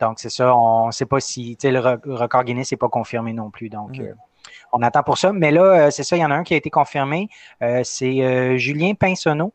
Donc 0.00 0.18
c'est 0.18 0.30
ça. 0.30 0.56
On 0.56 0.86
ne 0.86 0.92
sait 0.92 1.06
pas 1.06 1.20
si, 1.20 1.56
le, 1.62 1.78
record 1.78 2.44
Guinness 2.44 2.72
n'est 2.72 2.78
pas 2.78 2.88
confirmé 2.88 3.32
non 3.32 3.50
plus. 3.50 3.68
Donc 3.68 3.98
mm. 3.98 4.14
on 4.72 4.82
attend 4.82 5.02
pour 5.02 5.18
ça. 5.18 5.32
Mais 5.32 5.52
là, 5.52 5.90
c'est 5.90 6.02
ça. 6.02 6.16
Il 6.16 6.20
y 6.20 6.24
en 6.24 6.30
a 6.30 6.34
un 6.34 6.42
qui 6.42 6.54
a 6.54 6.56
été 6.56 6.70
confirmé. 6.70 7.28
c'est 7.60 8.58
Julien 8.58 8.94
Pinsonneau 8.94 9.52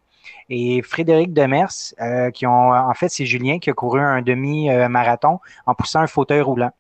et 0.50 0.82
Frédéric 0.82 1.34
Demers, 1.34 1.94
euh, 2.02 2.32
qui 2.32 2.46
ont, 2.48 2.72
en 2.72 2.94
fait, 2.94 3.10
c'est 3.10 3.26
Julien 3.26 3.60
qui 3.60 3.70
a 3.70 3.74
couru 3.74 4.00
un 4.00 4.22
demi-marathon 4.22 5.40
en 5.66 5.76
poussant 5.76 6.00
un 6.00 6.08
fauteuil 6.08 6.42
roulant. 6.42 6.72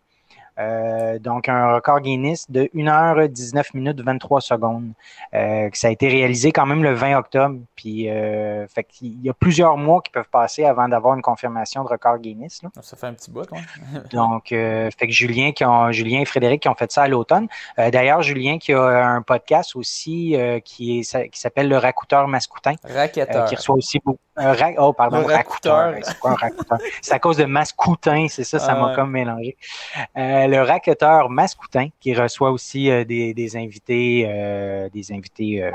Euh, 0.59 1.19
donc, 1.19 1.47
un 1.47 1.73
record 1.73 2.01
Guinness 2.01 2.49
de 2.49 2.69
1h19 2.73 3.63
minutes 3.73 4.01
23 4.01 4.41
secondes. 4.41 4.91
Euh, 5.33 5.69
ça 5.73 5.87
a 5.87 5.91
été 5.91 6.07
réalisé 6.07 6.51
quand 6.51 6.65
même 6.65 6.83
le 6.83 6.93
20 6.93 7.17
octobre. 7.17 7.59
Puis, 7.75 8.09
euh, 8.09 8.67
fait 8.67 8.87
il 9.01 9.21
y 9.21 9.29
a 9.29 9.33
plusieurs 9.33 9.77
mois 9.77 10.01
qui 10.01 10.11
peuvent 10.11 10.29
passer 10.29 10.65
avant 10.65 10.89
d'avoir 10.89 11.15
une 11.15 11.21
confirmation 11.21 11.83
de 11.83 11.89
record 11.89 12.17
Guinness. 12.19 12.61
Là. 12.63 12.69
Ça 12.81 12.97
fait 12.97 13.07
un 13.07 13.13
petit 13.13 13.31
bout, 13.31 13.47
quoi. 13.47 13.59
Donc, 14.11 14.49
fait 14.49 14.91
que 14.99 15.11
Julien, 15.11 15.51
qui 15.51 15.63
ont, 15.63 15.91
Julien 15.91 16.21
et 16.21 16.25
Frédéric 16.25 16.63
qui 16.63 16.69
ont 16.69 16.75
fait 16.75 16.91
ça 16.91 17.03
à 17.03 17.07
l'automne. 17.07 17.47
D'ailleurs, 17.77 18.21
Julien 18.21 18.57
qui 18.57 18.73
a 18.73 19.07
un 19.07 19.21
podcast 19.21 19.75
aussi 19.75 20.35
qui, 20.65 20.99
est, 20.99 21.29
qui 21.29 21.39
s'appelle 21.39 21.69
Le 21.69 21.77
Racouteur 21.77 22.27
Mascoutin. 22.27 22.73
Raquetteur. 22.83 23.45
qui 23.45 23.55
reçoit 23.55 23.75
aussi 23.75 23.99
beaucoup. 24.03 24.19
Oh, 24.77 24.93
pardon, 24.93 25.25
racouteur. 25.25 25.95
C'est 26.01 26.19
quoi 26.19 26.31
un 26.31 26.35
racouteur? 26.35 26.77
c'est 27.01 27.13
à 27.13 27.19
cause 27.19 27.37
de 27.37 27.45
Mascoutin, 27.45 28.27
c'est 28.29 28.43
ça, 28.43 28.59
ça 28.59 28.75
m'a 28.75 28.95
comme 28.95 29.11
mélangé 29.11 29.57
le 30.49 30.61
raqueteur 30.63 31.29
Mascoutin, 31.29 31.89
qui 31.99 32.13
reçoit 32.13 32.51
aussi 32.51 32.89
euh, 32.89 33.03
des, 33.05 33.55
invités, 33.55 34.25
euh, 34.27 34.89
des 34.89 35.11
invités 35.11 35.63
euh, 35.63 35.71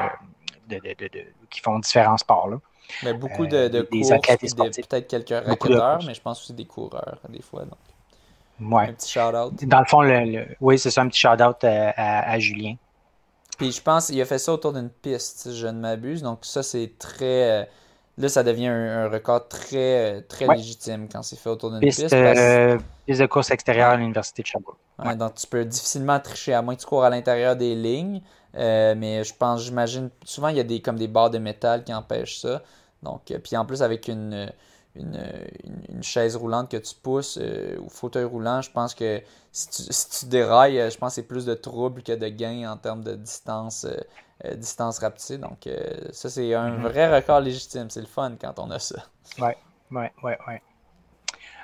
qui 1.51 1.61
font 1.61 1.79
différents 1.79 2.19
sports. 2.19 2.49
Là. 2.49 2.59
Mais 3.03 3.15
beaucoup 3.15 3.47
de, 3.47 3.69
de 3.69 3.83
peut-être 3.83 5.09
quelques 5.09 5.47
raqueteurs, 5.47 6.03
mais 6.07 6.15
je 6.15 6.21
pense 6.21 6.43
aussi 6.43 6.53
des 6.53 6.67
coureurs, 6.67 7.19
des 7.29 7.43
fois. 7.43 7.65
Donc. 7.65 7.79
Un 8.61 8.93
petit 8.93 9.11
shout-out. 9.11 9.65
Dans 9.65 9.81
le 9.81 9.87
fond, 9.87 10.03
le, 10.03 10.47
oui, 10.61 10.79
c'est 10.79 10.91
ça, 10.91 11.03
un 11.03 11.09
petit 11.09 11.21
shout-out 11.21 11.65
à, 11.65 12.39
Julien. 12.39 12.77
Puis 13.59 13.73
je 13.73 13.81
pense 13.81 14.09
qu'il 14.09 14.21
a 14.21 14.25
fait 14.25 14.39
ça 14.39 14.53
autour 14.53 14.73
d'une 14.73 14.91
piste, 14.91 15.39
si 15.39 15.57
je 15.57 15.67
ne 15.67 15.79
m'abuse. 15.79 16.23
Donc 16.23 16.41
ça, 16.43 16.63
c'est 16.63 16.93
très 16.99 17.69
Là, 18.17 18.29
ça 18.29 18.45
devient 18.45 18.69
un, 18.69 19.09
record 19.09 19.49
très, 19.49 20.23
très 20.23 20.47
légitime 20.47 21.09
quand 21.11 21.23
c'est 21.23 21.37
fait 21.37 21.51
autour 21.51 21.71
d'une 21.71 21.81
piste. 21.81 22.03
piste, 22.03 22.15
euh, 22.15 22.79
de 23.09 23.27
course 23.27 23.51
extérieure 23.51 23.91
à 23.91 23.97
l'Université 23.97 24.43
de 24.43 24.47
Sherbrooke. 24.47 24.79
donc, 25.17 25.35
tu 25.35 25.47
peux 25.49 25.65
difficilement 25.65 26.21
tricher, 26.21 26.55
à 26.55 26.63
moins 26.63 26.77
que 26.77 26.81
tu 26.81 26.87
cours 26.87 27.03
à 27.03 27.11
l'intérieur 27.11 27.57
des 27.57 27.75
lignes. 27.75 28.23
Euh, 28.57 28.95
mais 28.97 29.25
je 29.25 29.35
pense, 29.35 29.65
j'imagine, 29.65 30.11
souvent, 30.25 30.47
il 30.49 30.57
y 30.57 30.61
a 30.61 30.65
des, 30.65 30.81
comme 30.81 30.97
des 30.97 31.09
barres 31.09 31.31
de 31.31 31.39
métal 31.39 31.83
qui 31.83 31.93
empêchent 31.93 32.39
ça. 32.39 32.63
Donc, 33.03 33.33
euh, 33.33 33.39
puis 33.41 33.57
en 33.57 33.67
plus, 33.67 33.83
avec 33.83 34.07
une, 34.07 34.49
une, 34.95 36.03
chaise 36.03 36.37
roulante 36.37 36.71
que 36.71 36.77
tu 36.77 36.95
pousses 36.95 37.41
ou 37.81 37.89
fauteuil 37.89 38.25
roulant, 38.25 38.63
je 38.63 38.71
pense 38.71 38.95
que 38.95 39.21
si 39.51 39.69
tu, 39.71 39.93
si 39.93 40.21
tu 40.21 40.27
dérailles, 40.27 40.89
je 40.89 40.97
pense 40.97 41.11
que 41.11 41.15
c'est 41.17 41.27
plus 41.27 41.47
de 41.47 41.55
trouble 41.55 42.05
que 42.05 42.13
de 42.13 42.29
gain 42.29 42.71
en 42.71 42.77
termes 42.77 43.03
de 43.03 43.17
distance 43.17 43.89
euh, 44.45 44.55
distance 44.57 44.99
rapetissée. 44.99 45.39
Donc, 45.39 45.67
euh, 45.67 46.09
ça, 46.11 46.29
c'est 46.29 46.55
un 46.55 46.71
mhm. 46.71 46.83
vrai 46.83 47.15
record 47.15 47.41
légitime. 47.41 47.89
C'est 47.89 48.01
le 48.01 48.07
fun 48.07 48.33
quand 48.41 48.59
on 48.59 48.71
a 48.71 48.81
ça. 48.81 48.97
Oui, 49.39 49.51
oui, 49.93 50.07
oui, 50.23 50.33
oui. 50.49 50.55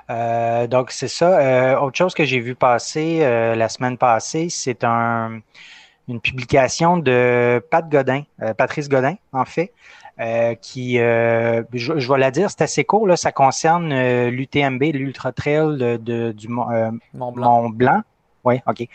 Euh, 0.09 0.67
donc, 0.69 0.93
c'est 0.93 1.09
ça. 1.09 1.83
autre 1.83 1.97
chose 1.97 2.15
que 2.15 2.25
j'ai 2.25 2.39
vu 2.41 2.55
passer 2.55 3.21
la 3.21 3.69
semaine 3.69 3.99
passée, 3.99 4.49
c'est 4.51 4.83
un, 4.85 5.41
une 6.09 6.21
publication 6.21 6.97
de 6.97 7.65
Pat 7.71 7.89
Godin, 7.89 8.23
Patrice 8.57 8.89
Godin, 8.89 9.15
en 9.33 9.45
fait, 9.45 9.73
qui, 10.61 10.97
je, 10.97 12.13
vais 12.13 12.19
la 12.19 12.31
dire, 12.33 12.51
c'est 12.51 12.63
assez 12.63 12.85
court, 12.85 13.07
là, 13.07 13.17
ça 13.17 13.31
concerne 13.31 13.95
l'UTMB, 14.29 14.83
l'Ultra 14.95 15.31
Trail 15.31 15.79
de, 15.79 16.33
du 16.33 16.49
Mont 16.49 17.33
Blanc. 17.33 18.03
Oui, 18.45 18.61
OK. 18.67 18.87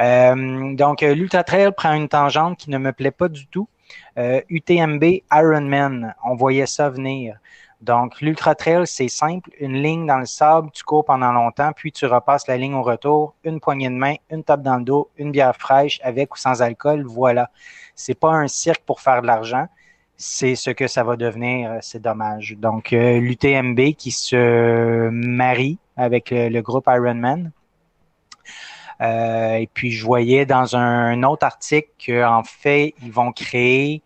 Euh, 0.00 0.74
donc, 0.74 1.02
euh, 1.02 1.14
l'Ultra 1.14 1.42
Trail 1.42 1.72
prend 1.76 1.92
une 1.94 2.08
tangente 2.08 2.58
qui 2.58 2.70
ne 2.70 2.78
me 2.78 2.92
plaît 2.92 3.10
pas 3.10 3.28
du 3.28 3.46
tout. 3.46 3.68
Euh, 4.18 4.40
UTMB 4.48 5.22
Ironman, 5.32 6.14
on 6.24 6.34
voyait 6.36 6.66
ça 6.66 6.88
venir. 6.88 7.36
Donc, 7.80 8.20
l'Ultra 8.20 8.54
Trail, 8.54 8.86
c'est 8.86 9.08
simple. 9.08 9.50
Une 9.58 9.82
ligne 9.82 10.06
dans 10.06 10.18
le 10.18 10.26
sable, 10.26 10.70
tu 10.72 10.84
cours 10.84 11.04
pendant 11.04 11.32
longtemps, 11.32 11.72
puis 11.74 11.90
tu 11.90 12.06
repasses 12.06 12.46
la 12.46 12.56
ligne 12.56 12.74
au 12.74 12.82
retour, 12.82 13.34
une 13.42 13.58
poignée 13.58 13.88
de 13.88 13.94
main, 13.94 14.14
une 14.30 14.44
tape 14.44 14.62
dans 14.62 14.76
le 14.76 14.84
dos, 14.84 15.10
une 15.16 15.32
bière 15.32 15.56
fraîche 15.56 16.00
avec 16.04 16.32
ou 16.34 16.38
sans 16.38 16.62
alcool, 16.62 17.02
voilà. 17.04 17.50
C'est 17.96 18.14
pas 18.14 18.30
un 18.30 18.46
cirque 18.46 18.82
pour 18.86 19.00
faire 19.00 19.20
de 19.20 19.26
l'argent. 19.26 19.66
C'est 20.16 20.54
ce 20.54 20.70
que 20.70 20.86
ça 20.86 21.02
va 21.02 21.16
devenir, 21.16 21.78
c'est 21.80 22.00
dommage. 22.00 22.54
Donc, 22.56 22.92
l'UTMB 22.92 23.94
qui 23.98 24.12
se 24.12 25.08
marie 25.10 25.78
avec 25.96 26.30
le 26.30 26.60
groupe 26.60 26.86
Ironman. 26.86 27.50
Euh, 29.02 29.54
et 29.54 29.66
puis, 29.66 29.90
je 29.90 30.04
voyais 30.04 30.46
dans 30.46 30.76
un 30.76 31.22
autre 31.24 31.44
article 31.44 31.88
qu'en 32.04 32.44
fait, 32.44 32.94
ils 33.02 33.12
vont 33.12 33.32
créer 33.32 34.02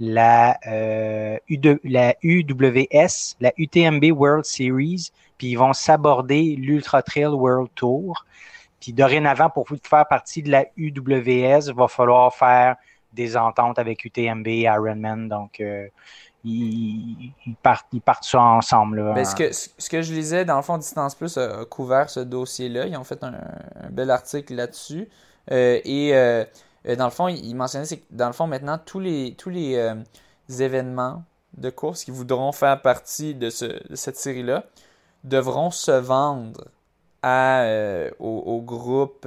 la, 0.00 0.58
euh, 0.66 1.38
la 1.84 2.14
UWS, 2.22 3.36
la 3.40 3.52
UTMB 3.56 4.04
World 4.12 4.44
Series, 4.44 5.10
puis 5.36 5.48
ils 5.48 5.58
vont 5.58 5.72
s'aborder 5.72 6.56
l'Ultra 6.56 7.02
Trail 7.02 7.26
World 7.26 7.68
Tour. 7.74 8.24
Puis 8.80 8.92
dorénavant, 8.92 9.50
pour 9.50 9.66
vous 9.68 9.76
faire 9.82 10.06
partie 10.06 10.42
de 10.42 10.50
la 10.50 10.66
UWS, 10.76 11.68
il 11.68 11.74
va 11.74 11.88
falloir 11.88 12.34
faire 12.34 12.76
des 13.12 13.36
ententes 13.36 13.78
avec 13.78 14.04
UTMB, 14.04 14.46
Ironman. 14.46 15.28
Donc, 15.28 15.60
euh, 15.60 15.88
ils, 16.44 17.32
partent, 17.62 17.86
ils 17.92 18.00
partent 18.00 18.24
ça 18.24 18.40
ensemble. 18.40 19.12
Ben, 19.14 19.24
ce, 19.24 19.34
que, 19.34 19.52
ce 19.52 19.88
que 19.88 20.02
je 20.02 20.12
lisais, 20.12 20.44
dans 20.44 20.56
le 20.56 20.62
fond, 20.62 20.78
Distance 20.78 21.14
Plus 21.14 21.36
a, 21.36 21.64
couvert 21.64 22.08
ce 22.10 22.20
dossier-là. 22.20 22.86
Ils 22.86 22.96
ont 22.96 23.04
fait 23.04 23.22
un, 23.24 23.34
bel 23.90 24.10
article 24.10 24.54
là-dessus. 24.54 25.08
Euh, 25.50 25.80
et 25.84 26.14
euh, 26.14 26.44
euh, 26.86 26.96
dans 26.96 27.06
le 27.06 27.10
fond, 27.10 27.28
ils 27.28 27.54
mentionnaient 27.54 27.86
que 27.86 28.02
dans 28.10 28.28
le 28.28 28.32
fond, 28.32 28.46
maintenant, 28.46 28.78
tous 28.78 29.00
les, 29.00 29.34
tous 29.36 29.50
les 29.50 29.94
événements 30.48 31.24
de 31.56 31.70
course 31.70 32.04
qui 32.04 32.10
voudront 32.10 32.52
faire 32.52 32.80
partie 32.82 33.34
de, 33.34 33.50
ce, 33.50 33.80
cette 33.94 34.16
série-là 34.16 34.64
devront 35.24 35.70
se 35.70 35.90
vendre 35.90 36.68
à, 37.22 37.66
au, 38.20 38.62
groupe, 38.62 39.26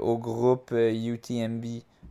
au 0.00 0.16
groupe 0.16 0.70
UTMB, 0.72 1.64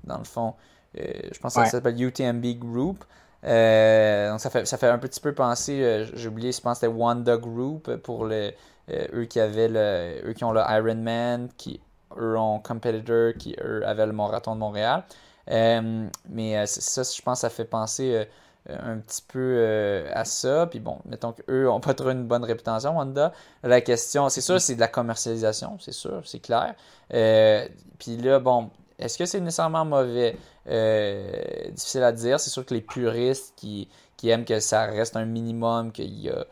dans 0.03 0.19
le 0.19 0.23
fond. 0.23 0.53
je 0.95 1.39
pense 1.39 1.55
que 1.55 1.63
ça 1.63 1.71
s'appelle 1.71 1.99
UTMB 1.99 2.45
Group. 2.59 3.03
Euh, 3.47 4.31
donc 4.31 4.41
ça 4.41 4.49
fait, 4.49 4.65
ça 4.65 4.77
fait 4.77 4.89
un 4.89 4.97
petit 4.97 5.21
peu 5.21 5.33
penser, 5.33 5.81
euh, 5.81 6.05
j'ai 6.13 6.27
oublié, 6.27 6.51
je 6.51 6.59
pense 6.59 6.79
que 6.79 6.85
c'était 6.85 6.93
Wanda 6.93 7.37
Group 7.37 7.95
pour 7.97 8.25
euh, 8.25 8.51
eux 8.89 9.25
qui 9.25 9.39
avaient 9.39 9.69
le, 9.69 10.29
eux 10.29 10.33
qui 10.33 10.43
ont 10.43 10.51
le 10.51 10.61
Ironman, 10.67 11.49
qui 11.57 11.79
eux 12.17 12.37
ont 12.37 12.59
Competitor, 12.59 13.33
qui 13.37 13.55
eux 13.63 13.87
avaient 13.87 14.05
le 14.05 14.11
Marathon 14.11 14.55
de 14.55 14.59
Montréal. 14.59 15.03
mais 15.47 16.65
ça, 16.67 17.03
je 17.03 17.21
pense, 17.21 17.41
ça 17.41 17.49
fait 17.49 17.65
penser 17.65 18.27
un 18.69 18.97
petit 18.97 19.21
peu 19.27 20.05
à 20.13 20.25
ça. 20.25 20.67
Puis 20.67 20.79
bon, 20.79 20.97
mettons 21.05 21.33
qu'eux 21.33 21.65
n'ont 21.65 21.79
pas 21.79 21.93
trop 21.93 22.09
une 22.09 22.25
bonne 22.25 22.43
réputation, 22.43 22.97
Wanda. 22.97 23.33
La 23.63 23.81
question, 23.81 24.29
c'est 24.29 24.41
sûr, 24.41 24.59
c'est 24.59 24.75
de 24.75 24.79
la 24.79 24.87
commercialisation, 24.87 25.77
c'est 25.79 25.93
sûr, 25.93 26.21
c'est 26.25 26.39
clair. 26.39 26.75
puis 27.09 28.17
là, 28.17 28.39
bon, 28.39 28.71
Est-ce 28.99 29.17
que 29.17 29.25
c'est 29.25 29.39
nécessairement 29.39 29.85
mauvais? 29.85 30.37
Difficile 30.67 32.03
à 32.03 32.11
dire. 32.11 32.39
C'est 32.39 32.49
sûr 32.49 32.65
que 32.65 32.73
les 32.73 32.81
puristes 32.81 33.53
qui, 33.55 33.87
qui 34.17 34.29
aiment 34.29 34.45
que 34.45 34.59
ça 34.59 34.85
reste 34.85 35.15
un 35.15 35.25
minimum, 35.25 35.91
qu'il 35.91 36.19
y 36.19 36.29
a, 36.29 36.45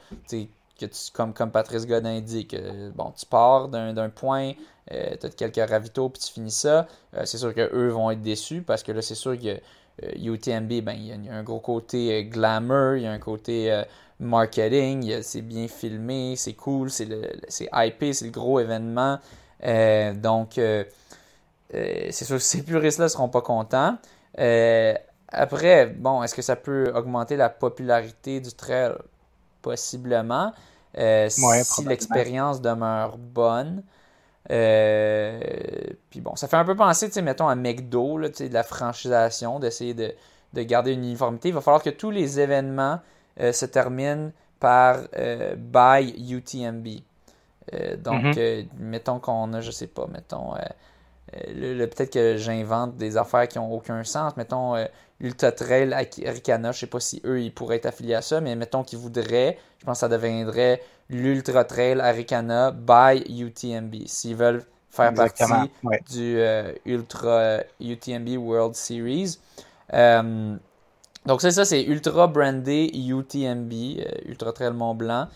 que 0.79 0.85
tu, 0.85 1.11
comme, 1.13 1.33
comme 1.33 1.51
Patrice 1.51 1.87
Godin 1.87 2.21
dit, 2.21 2.47
que 2.47 2.91
bon, 2.91 3.11
tu 3.17 3.25
pars 3.25 3.69
d'un 3.69 4.09
point, 4.09 4.53
euh, 4.91 5.15
tu 5.19 5.25
as 5.25 5.29
quelques 5.29 5.69
ravitaux, 5.69 6.09
puis 6.09 6.21
tu 6.21 6.31
finis 6.31 6.51
ça. 6.51 6.87
Euh, 7.15 7.23
c'est 7.25 7.37
sûr 7.37 7.53
qu'eux 7.53 7.89
vont 7.89 8.11
être 8.11 8.21
déçus 8.21 8.61
parce 8.61 8.83
que 8.83 8.91
là, 8.91 9.01
c'est 9.01 9.15
sûr 9.15 9.39
que 9.39 9.59
UTMB, 10.01 10.71
euh, 10.71 10.81
ben, 10.81 10.93
il 10.93 11.25
y, 11.25 11.29
a 11.29 11.33
un 11.33 11.43
gros 11.43 11.59
côté 11.59 12.25
glamour, 12.25 12.95
il 12.95 13.03
y 13.03 13.07
a 13.07 13.11
un 13.11 13.19
côté 13.19 13.83
marketing, 14.19 15.21
c'est 15.21 15.41
bien 15.41 15.67
filmé, 15.67 16.35
c'est 16.35 16.53
cool, 16.53 16.89
c'est 16.89 17.07
hypé, 17.73 18.13
c'est 18.13 18.25
le 18.25 18.31
gros 18.31 18.59
événement. 18.59 19.19
donc, 20.15 20.59
c'est 21.71 22.25
sûr 22.25 22.37
que 22.37 22.43
ces 22.43 22.63
puristes-là 22.63 23.05
ne 23.05 23.09
seront 23.09 23.29
pas 23.29 23.41
contents. 23.41 23.97
après, 25.29 25.87
bon, 25.87 26.23
est-ce 26.23 26.35
que 26.35 26.41
ça 26.41 26.55
peut 26.55 26.91
augmenter 26.95 27.35
la 27.35 27.49
popularité 27.49 28.39
du 28.39 28.53
trail? 28.53 28.93
Possiblement. 29.61 30.53
si 30.95 31.85
l'expérience 31.85 32.61
demeure 32.61 33.17
bonne. 33.17 33.83
Euh, 34.51 35.39
puis 36.09 36.21
bon, 36.21 36.35
ça 36.35 36.47
fait 36.47 36.57
un 36.57 36.65
peu 36.65 36.75
penser, 36.75 37.07
tu 37.07 37.13
sais, 37.13 37.21
mettons, 37.21 37.47
à 37.47 37.55
McDo, 37.55 38.17
là, 38.17 38.29
de 38.29 38.53
la 38.53 38.63
franchisation, 38.63 39.59
d'essayer 39.59 39.93
de, 39.93 40.13
garder 40.63 40.93
une 40.93 41.03
uniformité. 41.03 41.49
Il 41.49 41.53
va 41.53 41.61
falloir 41.61 41.83
que 41.83 41.89
tous 41.89 42.11
les 42.11 42.39
événements 42.39 42.99
euh, 43.39 43.51
se 43.51 43.65
terminent 43.65 44.31
par 44.59 44.99
euh, 45.17 45.55
by 45.55 46.33
UTMB. 46.33 46.87
donc, 47.97 48.23
mm-hmm. 48.23 48.67
mettons 48.79 49.19
qu'on 49.19 49.51
a, 49.53 49.61
je 49.61 49.71
sais 49.71 49.87
pas, 49.87 50.07
mettons, 50.07 50.53
le, 51.33 51.85
peut-être 51.85 52.13
que 52.13 52.37
j'invente 52.37 52.97
des 52.97 53.17
affaires 53.17 53.47
qui 53.47 53.57
n'ont 53.57 53.71
aucun 53.71 54.03
sens. 54.03 54.37
Mettons, 54.37 54.75
Ultra 55.19 55.51
Trail 55.51 55.93
Aricana, 55.93 56.71
je 56.71 56.79
sais 56.79 56.87
pas 56.87 56.99
si 56.99 57.21
eux, 57.25 57.41
ils 57.41 57.53
pourraient 57.53 57.77
être 57.77 57.85
affiliés 57.85 58.15
à 58.15 58.21
ça, 58.21 58.41
mais 58.41 58.55
mettons 58.55 58.83
qu'ils 58.83 58.99
voudraient, 58.99 59.57
je 59.79 59.85
pense 59.85 59.97
que 59.97 59.99
ça 60.01 60.09
deviendrait 60.09 60.81
l'Ultra 61.09 61.63
Trail 61.63 61.99
Aricana 62.01 62.71
by 62.71 63.23
UTMB. 63.41 64.07
S'ils 64.07 64.35
veulent 64.35 64.63
faire 64.89 65.13
partie 65.13 65.43
du 66.11 66.37
euh, 66.39 66.71
Ultra 66.85 67.59
UTMB 67.79 68.37
World 68.37 68.75
Series. 68.75 69.37
Euh, 69.93 70.55
donc 71.25 71.41
c'est 71.41 71.51
ça, 71.51 71.65
c'est 71.65 71.83
Ultra 71.83 72.27
brandé 72.27 72.91
UTMB, 72.93 73.71
euh, 73.73 74.29
Ultra 74.29 74.53
Trail 74.53 74.73
Mont 74.73 74.95
Blanc. 74.95 75.27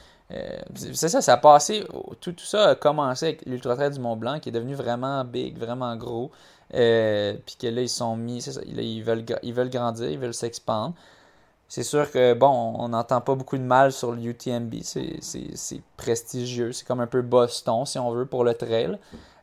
C'est 0.75 1.09
ça, 1.09 1.21
ça 1.21 1.33
a 1.33 1.37
passé, 1.37 1.85
tout, 2.21 2.33
tout 2.33 2.45
ça 2.45 2.69
a 2.69 2.75
commencé 2.75 3.25
avec 3.27 3.45
l'Ultra 3.45 3.75
Trail 3.75 3.91
du 3.91 3.99
Mont 3.99 4.15
Blanc 4.15 4.39
qui 4.39 4.49
est 4.49 4.51
devenu 4.51 4.75
vraiment 4.75 5.23
big, 5.25 5.57
vraiment 5.57 5.95
gros. 5.95 6.31
Puis 6.69 7.55
que 7.59 7.67
là, 7.67 7.81
ils 7.81 7.89
sont 7.89 8.15
mis, 8.15 8.43
ils, 8.43 9.03
veulent, 9.03 9.25
ils 9.41 9.53
veulent 9.53 9.69
grandir, 9.69 10.09
ils 10.09 10.19
veulent 10.19 10.33
s'expandre. 10.33 10.93
C'est 11.69 11.83
sûr 11.83 12.09
que, 12.09 12.33
bon, 12.33 12.47
on 12.79 12.89
n'entend 12.89 13.21
pas 13.21 13.35
beaucoup 13.35 13.57
de 13.57 13.63
mal 13.63 13.91
sur 13.91 14.11
le 14.11 14.23
UTMB. 14.23 14.73
C'est 14.81 15.81
prestigieux. 15.97 16.71
C'est 16.71 16.85
comme 16.85 16.99
un 16.99 17.07
peu 17.07 17.21
Boston, 17.21 17.85
si 17.85 17.99
on 17.99 18.09
veut, 18.11 18.25
pour 18.25 18.43
le 18.43 18.55
trail. 18.55 18.97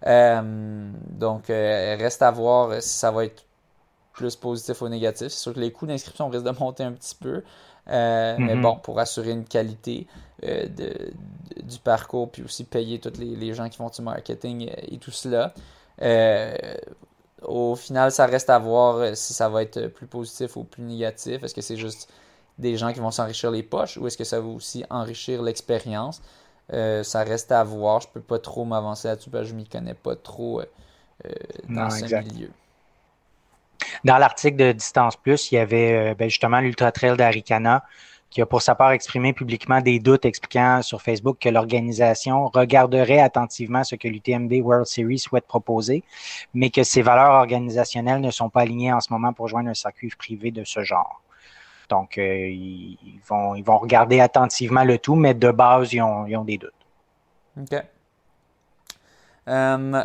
Euh, 0.06 0.90
donc, 1.08 1.50
euh, 1.50 1.96
reste 1.96 2.22
à 2.22 2.32
voir 2.32 2.82
si 2.82 2.98
ça 2.98 3.12
va 3.12 3.26
être 3.26 3.44
plus 4.12 4.34
positif 4.34 4.82
ou 4.82 4.88
négatif. 4.88 5.28
C'est 5.28 5.38
sûr 5.38 5.54
que 5.54 5.60
les 5.60 5.70
coûts 5.70 5.86
d'inscription 5.86 6.28
risquent 6.28 6.44
de 6.44 6.58
monter 6.58 6.82
un 6.82 6.92
petit 6.92 7.14
peu. 7.14 7.44
Euh, 7.88 8.36
mais 8.38 8.54
mm-hmm. 8.54 8.62
bon, 8.62 8.76
pour 8.76 8.98
assurer 8.98 9.30
une 9.30 9.44
qualité 9.44 10.06
de, 10.42 11.12
du 11.62 11.78
parcours, 11.82 12.30
puis 12.30 12.42
aussi 12.42 12.64
payer 12.64 12.98
tous 12.98 13.18
les, 13.18 13.36
les, 13.36 13.54
gens 13.54 13.68
qui 13.68 13.78
font 13.78 13.88
du 13.88 14.02
marketing 14.02 14.70
et 14.76 14.98
tout 14.98 15.10
cela. 15.10 15.54
Au 17.42 17.76
final, 17.76 18.10
ça 18.10 18.26
reste 18.26 18.48
à 18.48 18.58
voir 18.58 18.96
euh, 18.96 19.14
si 19.14 19.34
ça 19.34 19.48
va 19.48 19.62
être 19.62 19.88
plus 19.88 20.06
positif 20.06 20.56
ou 20.56 20.64
plus 20.64 20.82
négatif. 20.82 21.42
Est-ce 21.42 21.54
que 21.54 21.60
c'est 21.60 21.76
juste 21.76 22.10
des 22.58 22.76
gens 22.76 22.92
qui 22.92 23.00
vont 23.00 23.10
s'enrichir 23.10 23.50
les 23.50 23.62
poches 23.62 23.98
ou 23.98 24.06
est-ce 24.06 24.16
que 24.16 24.24
ça 24.24 24.40
va 24.40 24.48
aussi 24.48 24.84
enrichir 24.88 25.42
l'expérience? 25.42 26.22
Euh, 26.72 27.02
ça 27.02 27.22
reste 27.22 27.52
à 27.52 27.62
voir. 27.62 28.00
Je 28.00 28.08
peux 28.08 28.22
pas 28.22 28.38
trop 28.38 28.64
m'avancer 28.64 29.08
là-dessus 29.08 29.30
parce 29.30 29.44
que 29.44 29.50
je 29.50 29.54
m'y 29.54 29.68
connais 29.68 29.94
pas 29.94 30.16
trop 30.16 30.60
euh, 30.60 30.64
dans 31.68 31.90
ce 31.90 32.04
milieu. 32.04 32.50
Dans 34.04 34.18
l'article 34.18 34.56
de 34.56 34.72
Distance 34.72 35.16
Plus, 35.16 35.52
il 35.52 35.56
y 35.56 35.58
avait 35.58 36.14
ben, 36.14 36.28
justement 36.28 36.60
l'Ultra 36.60 36.92
Trail 36.92 37.16
d'Aricana 37.16 37.84
qui 38.30 38.42
a 38.42 38.46
pour 38.46 38.60
sa 38.60 38.74
part 38.74 38.90
exprimé 38.90 39.32
publiquement 39.32 39.80
des 39.80 39.98
doutes 39.98 40.24
expliquant 40.24 40.82
sur 40.82 41.00
Facebook 41.00 41.38
que 41.40 41.48
l'organisation 41.48 42.48
regarderait 42.48 43.20
attentivement 43.20 43.84
ce 43.84 43.94
que 43.94 44.08
l'UTMB 44.08 44.52
World 44.62 44.86
Series 44.86 45.20
souhaite 45.20 45.46
proposer, 45.46 46.02
mais 46.52 46.70
que 46.70 46.82
ses 46.82 47.02
valeurs 47.02 47.32
organisationnelles 47.32 48.20
ne 48.20 48.30
sont 48.30 48.50
pas 48.50 48.62
alignées 48.62 48.92
en 48.92 49.00
ce 49.00 49.12
moment 49.12 49.32
pour 49.32 49.48
joindre 49.48 49.70
un 49.70 49.74
circuit 49.74 50.10
privé 50.18 50.50
de 50.50 50.64
ce 50.64 50.82
genre. 50.82 51.22
Donc, 51.88 52.18
euh, 52.18 52.48
ils, 52.48 53.20
vont, 53.28 53.54
ils 53.54 53.64
vont 53.64 53.78
regarder 53.78 54.20
attentivement 54.20 54.82
le 54.82 54.98
tout, 54.98 55.14
mais 55.14 55.34
de 55.34 55.50
base, 55.50 55.92
ils 55.92 56.02
ont, 56.02 56.26
ils 56.26 56.36
ont 56.36 56.44
des 56.44 56.58
doutes. 56.58 56.72
OK. 57.58 57.82
Euh, 59.48 60.04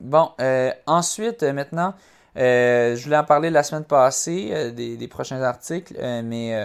bon, 0.00 0.32
euh, 0.40 0.72
ensuite, 0.86 1.44
maintenant, 1.44 1.94
euh, 2.36 2.96
je 2.96 3.04
voulais 3.04 3.16
en 3.16 3.24
parler 3.24 3.50
la 3.50 3.62
semaine 3.62 3.84
passée 3.84 4.50
euh, 4.52 4.70
des, 4.72 5.08
prochains 5.08 5.40
articles, 5.42 5.94
euh, 5.98 6.22
mais 6.24 6.58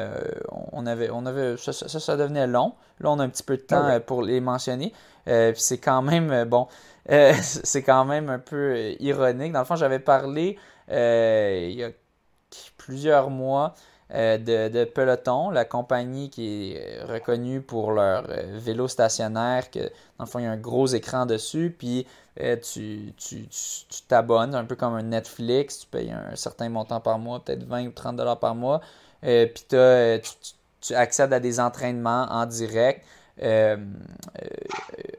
on 0.71 0.85
avait, 0.85 1.09
on 1.11 1.25
avait 1.25 1.57
ça, 1.57 1.73
ça, 1.73 2.17
devenait 2.17 2.47
long. 2.47 2.73
Là, 2.99 3.11
on 3.11 3.19
a 3.19 3.23
un 3.23 3.29
petit 3.29 3.43
peu 3.43 3.57
de 3.57 3.61
temps 3.61 3.85
ah 3.85 3.99
pour 3.99 4.23
les 4.23 4.41
mentionner. 4.41 4.93
puis 5.25 5.53
c'est 5.55 5.77
quand 5.77 6.01
même 6.01 6.45
bon, 6.45 6.67
c'est 7.41 7.83
quand 7.83 8.05
même 8.05 8.29
un 8.29 8.39
peu 8.39 8.93
ironique. 8.99 9.53
Dans 9.53 9.59
le 9.59 9.65
fond, 9.65 9.75
j'avais 9.75 9.99
parlé 9.99 10.57
il 10.89 11.71
y 11.71 11.83
a 11.83 11.89
plusieurs 12.77 13.29
mois 13.29 13.75
de, 14.11 14.85
Peloton, 14.85 15.51
la 15.51 15.65
compagnie 15.65 16.29
qui 16.29 16.73
est 16.73 17.03
reconnue 17.03 17.61
pour 17.61 17.91
leur 17.91 18.23
vélo 18.53 18.87
stationnaire, 18.87 19.69
que 19.69 19.79
dans 19.79 20.25
le 20.25 20.25
fond, 20.25 20.39
il 20.39 20.45
y 20.45 20.47
a 20.47 20.51
un 20.51 20.57
gros 20.57 20.87
écran 20.87 21.25
dessus, 21.25 21.75
puis 21.77 22.07
euh, 22.41 22.55
tu 22.55 23.13
t'abonnes, 24.07 24.55
un 24.55 24.63
peu 24.63 24.75
comme 24.75 24.93
un 24.93 25.03
Netflix, 25.03 25.79
tu 25.79 25.87
payes 25.87 26.11
un 26.11 26.35
certain 26.35 26.69
montant 26.69 27.01
par 27.01 27.19
mois, 27.19 27.43
peut-être 27.43 27.63
20 27.63 27.87
ou 27.87 27.91
30 27.91 28.15
dollars 28.15 28.39
par 28.39 28.55
mois, 28.55 28.81
euh, 29.25 29.45
puis 29.47 29.65
euh, 29.73 30.19
tu, 30.81 30.93
accèdes 30.95 31.33
à 31.33 31.39
des 31.39 31.59
entraînements 31.59 32.27
en 32.29 32.45
direct. 32.45 33.05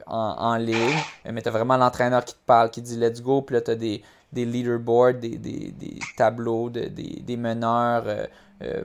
en, 0.07 0.57
ligne, 0.57 0.99
mais 1.31 1.43
tu 1.43 1.49
as 1.49 1.53
vraiment 1.53 1.77
l'entraîneur 1.77 2.25
qui 2.25 2.35
te 2.35 2.41
parle, 2.47 2.71
qui 2.71 2.83
dit 2.83 2.97
let's 2.97 3.23
go, 3.23 3.43
puis 3.43 3.55
là 3.55 3.61
tu 3.61 3.71
as 3.71 3.75
des, 3.75 4.03
des 4.33 4.45
leaderboards, 4.45 5.15
des, 5.15 5.99
tableaux, 6.17 6.71
des 6.71 7.37
meneurs 7.37 8.05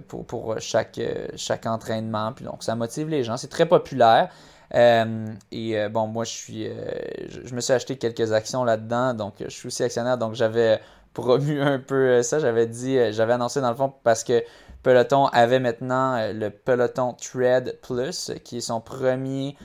pour, 0.08 0.26
pour 0.26 0.56
chaque, 0.60 1.00
chaque 1.36 1.66
entraînement, 1.66 2.32
puis 2.34 2.46
donc 2.46 2.64
ça 2.64 2.76
motive 2.76 3.10
les 3.10 3.24
gens, 3.24 3.38
c'est 3.38 3.50
très 3.50 3.66
populaire. 3.66 4.30
Euh, 4.74 5.28
et 5.52 5.80
euh, 5.80 5.90
bon, 5.90 6.08
moi, 6.08 6.24
je 6.24 6.52
euh, 6.52 7.54
me 7.54 7.62
suis 7.62 7.74
acheté 7.74 7.98
quelques 7.98 8.32
actions 8.32 8.64
là-dedans, 8.64 9.14
donc 9.14 9.36
je 9.40 9.50
suis 9.50 9.68
aussi 9.68 9.84
actionnaire, 9.84 10.18
donc 10.18 10.34
j'avais 10.34 10.80
promu 11.14 11.62
un 11.62 11.80
peu 11.80 12.22
ça. 12.24 12.40
J'avais 12.40 12.68
dit, 12.68 12.98
j'avais 13.14 13.34
annoncé 13.34 13.62
dans 13.62 13.70
le 13.70 13.76
fond 13.76 13.94
parce 14.04 14.24
que 14.24 14.44
Peloton 14.84 15.26
avait 15.28 15.60
maintenant 15.60 16.32
le 16.34 16.50
Peloton 16.50 17.14
Tread 17.14 17.80
Plus, 17.82 18.32
qui 18.44 18.58
est 18.58 18.62
son 18.62 18.82
premier, 18.82 19.58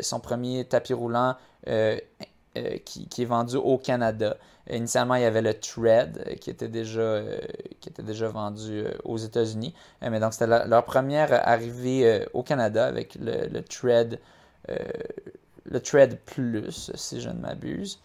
son 0.00 0.20
premier 0.20 0.64
tapis 0.64 0.94
roulant 0.94 1.36
qui, 1.66 3.22
est 3.22 3.24
vendu 3.24 3.56
au 3.56 3.76
Canada. 3.76 4.36
Initialement, 4.72 5.16
il 5.16 5.22
y 5.22 5.24
avait 5.24 5.42
le 5.42 5.54
Tread 5.54 6.24
euh, 6.26 6.34
qui 6.36 6.50
était 6.50 6.68
déjà, 6.68 7.00
euh, 7.00 7.38
qui 7.80 7.88
était 7.88 8.02
déjà 8.02 8.28
vendu 8.28 8.84
euh, 8.84 8.92
aux 9.04 9.16
États-Unis. 9.16 9.74
mais 10.00 10.20
donc, 10.20 10.32
c'était 10.32 10.46
leur 10.66 10.84
première 10.84 11.46
arrivée 11.48 12.26
au 12.34 12.42
Canada 12.42 12.86
avec 12.86 13.16
le, 13.16 13.48
le 13.48 13.62
Tread, 13.62 14.20
le 14.68 16.16
Plus, 16.16 16.92
si 16.94 17.20
je 17.20 17.28
ne 17.28 17.40
m'abuse. 17.40 17.98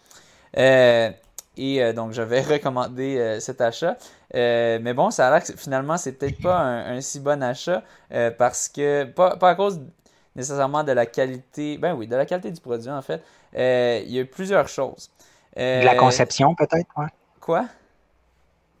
et 0.54 1.92
donc, 1.94 2.12
j'avais 2.12 2.42
recommandé 2.54 3.38
cet 3.40 3.60
achat. 3.60 3.96
mais 4.34 4.94
bon, 4.94 5.10
ça 5.10 5.28
a 5.28 5.30
l'air 5.30 5.44
que 5.44 5.56
finalement, 5.56 5.96
c'est 5.96 6.12
peut-être 6.12 6.42
pas 6.42 6.58
un, 6.58 7.00
si 7.00 7.20
bon 7.20 7.42
achat 7.42 7.82
parce 8.38 8.68
que, 8.68 9.04
pas, 9.04 9.36
pas 9.36 9.50
à 9.50 9.54
cause 9.54 9.80
nécessairement 10.34 10.84
de 10.84 10.92
la 10.92 11.06
qualité, 11.06 11.78
ben 11.78 11.94
oui, 11.94 12.06
de 12.06 12.16
la 12.16 12.26
qualité 12.26 12.50
du 12.50 12.60
produit 12.60 12.90
en 12.90 13.02
fait. 13.02 13.22
il 13.54 14.10
y 14.10 14.20
a 14.20 14.24
plusieurs 14.24 14.68
choses 14.68 15.10
de 15.56 15.84
la 15.84 15.94
euh, 15.94 15.96
conception, 15.96 16.54
peut-être, 16.54 16.86
Quoi? 17.40 17.66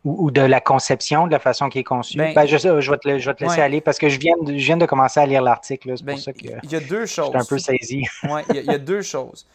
Ou, 0.04 0.30
de 0.30 0.40
la 0.40 0.60
conception, 0.60 1.26
de 1.26 1.32
la 1.32 1.40
façon 1.40 1.68
qui 1.68 1.80
est 1.80 1.84
conçue. 1.84 2.16
Ben, 2.16 2.32
ben 2.32 2.46
je, 2.46 2.58
je, 2.58 2.68
vais 2.68 2.98
te, 2.98 3.18
je, 3.18 3.28
vais 3.28 3.34
te, 3.34 3.42
laisser 3.42 3.60
aller 3.60 3.80
parce 3.80 3.98
que 3.98 4.08
je 4.08 4.20
viens, 4.20 4.36
de, 4.40 4.56
je 4.56 4.64
viens 4.64 4.76
de 4.76 4.86
commencer 4.86 5.18
à 5.18 5.26
lire 5.26 5.42
l'article. 5.42 5.94
C'est 5.96 6.04
pour 6.04 6.14
ben, 6.14 6.16
ça 6.16 6.32
que 6.32 6.38
il 6.62 6.70
y 6.70 6.76
a 6.76 6.80
deux 6.80 7.06
choses. 7.06 7.32
Je 7.34 7.38
suis 7.38 7.38
un 7.38 7.44
peu 7.44 7.58
saisi. 7.58 8.04
Il, 8.54 8.64
y 8.64 8.70
a 8.70 8.78
deux 8.78 9.02
choses. 9.02 9.48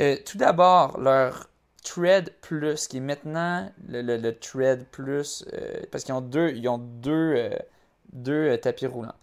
Euh, 0.00 0.16
tout 0.26 0.38
d'abord, 0.38 0.98
leur 0.98 1.48
Thread 1.84 2.34
Plus, 2.40 2.88
qui 2.88 2.96
est 2.96 3.00
maintenant 3.00 3.70
le, 3.86 4.02
le, 4.02 4.36
Thread 4.36 4.86
Plus, 4.86 5.44
euh, 5.52 5.82
parce 5.92 6.02
qu'ils 6.02 6.14
ont 6.14 6.20
deux, 6.20 6.50
ils 6.50 6.68
ont 6.68 6.78
deux, 6.78 7.50
deux 8.12 8.56
tapis 8.58 8.86
roulants. 8.86 9.14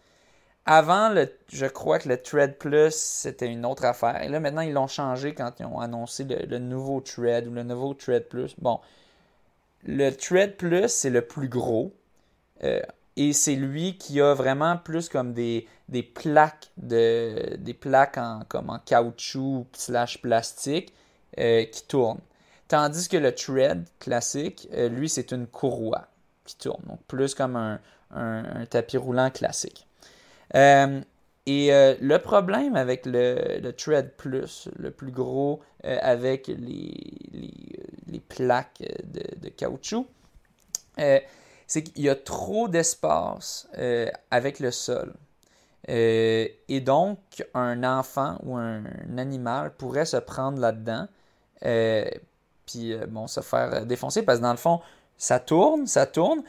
Avant, 0.72 1.12
je 1.52 1.66
crois 1.66 1.98
que 1.98 2.08
le 2.08 2.22
Thread 2.22 2.60
Plus, 2.60 2.94
c'était 2.94 3.48
une 3.48 3.66
autre 3.66 3.86
affaire. 3.86 4.22
Et 4.22 4.30
là, 4.30 4.40
maintenant, 4.40 4.62
ils 4.62 4.72
l'ont 4.72 4.86
changé 4.86 5.34
quand 5.34 5.60
ils 5.60 5.66
ont 5.66 5.80
annoncé 5.80 6.26
le, 6.26 6.60
nouveau 6.60 7.02
Thread 7.02 7.48
ou 7.48 7.52
le 7.52 7.64
nouveau 7.64 7.96
Thread 7.96 8.28
Plus. 8.30 8.54
Bon, 8.60 8.80
le 9.84 10.12
Thread 10.12 10.58
Plus, 10.58 10.88
c'est 10.90 11.10
le 11.10 11.24
plus 11.24 11.50
gros. 11.50 11.92
et 12.62 13.34
c'est 13.34 13.56
lui 13.56 13.98
qui 13.98 14.22
a 14.22 14.36
vraiment 14.36 14.78
plus 14.78 15.10
comme 15.10 15.34
des, 15.34 15.68
des 15.88 16.04
plaques 16.04 16.70
de 16.78 17.56
des 17.58 17.74
plaques 17.74 18.20
en, 18.20 18.44
comme 18.48 18.70
en 18.70 18.78
caoutchouc 18.78 19.66
slash 19.74 20.22
plastique 20.22 20.94
qui 21.36 21.84
tournent. 21.88 22.22
Tandis 22.68 23.10
que 23.10 23.18
le 23.18 23.34
thread 23.34 23.88
classique, 23.98 24.70
lui, 24.72 25.10
c'est 25.10 25.32
une 25.32 25.48
courroie 25.48 26.10
qui 26.46 26.58
tourne. 26.58 26.84
Donc 26.86 27.02
plus 27.08 27.34
comme 27.34 27.56
un, 27.56 27.80
un, 28.12 28.66
tapis 28.68 28.98
roulant 28.98 29.32
classique. 29.32 29.88
Euh, 30.56 31.02
et 31.46 31.74
euh, 31.74 31.96
le 32.00 32.20
problème 32.20 32.76
avec 32.76 33.06
le, 33.06 33.60
le, 33.62 33.74
Tread 33.74 34.12
Plus, 34.16 34.70
le 34.78 34.92
plus 34.92 35.12
gros 35.12 35.62
euh, 35.86 35.98
avec 36.02 36.48
les, 36.48 36.94
les, 38.08 38.20
plaques 38.20 38.84
de, 39.04 39.50
caoutchouc, 39.50 40.08
c'est 40.98 41.84
qu'il 41.84 42.04
y 42.04 42.10
a 42.10 42.16
trop 42.16 42.68
d'espace 42.68 43.68
avec 44.30 44.60
le 44.60 44.72
sol. 44.72 45.14
et 45.88 46.82
donc, 46.84 47.20
un 47.54 47.84
enfant 47.84 48.38
ou 48.44 48.58
un, 48.58 48.84
animal 49.18 49.74
pourrait 49.76 50.06
se 50.06 50.18
prendre 50.18 50.60
là-dedans, 50.60 51.08
puis 52.66 52.96
bon, 53.08 53.28
se 53.28 53.42
faire 53.42 53.86
défoncer, 53.86 54.22
parce 54.24 54.40
que 54.40 54.44
dans 54.44 54.52
le 54.52 54.58
fond, 54.58 54.82
ça 55.18 55.40
tourne, 55.40 55.88
ça 55.88 56.06
tourne. 56.06 56.44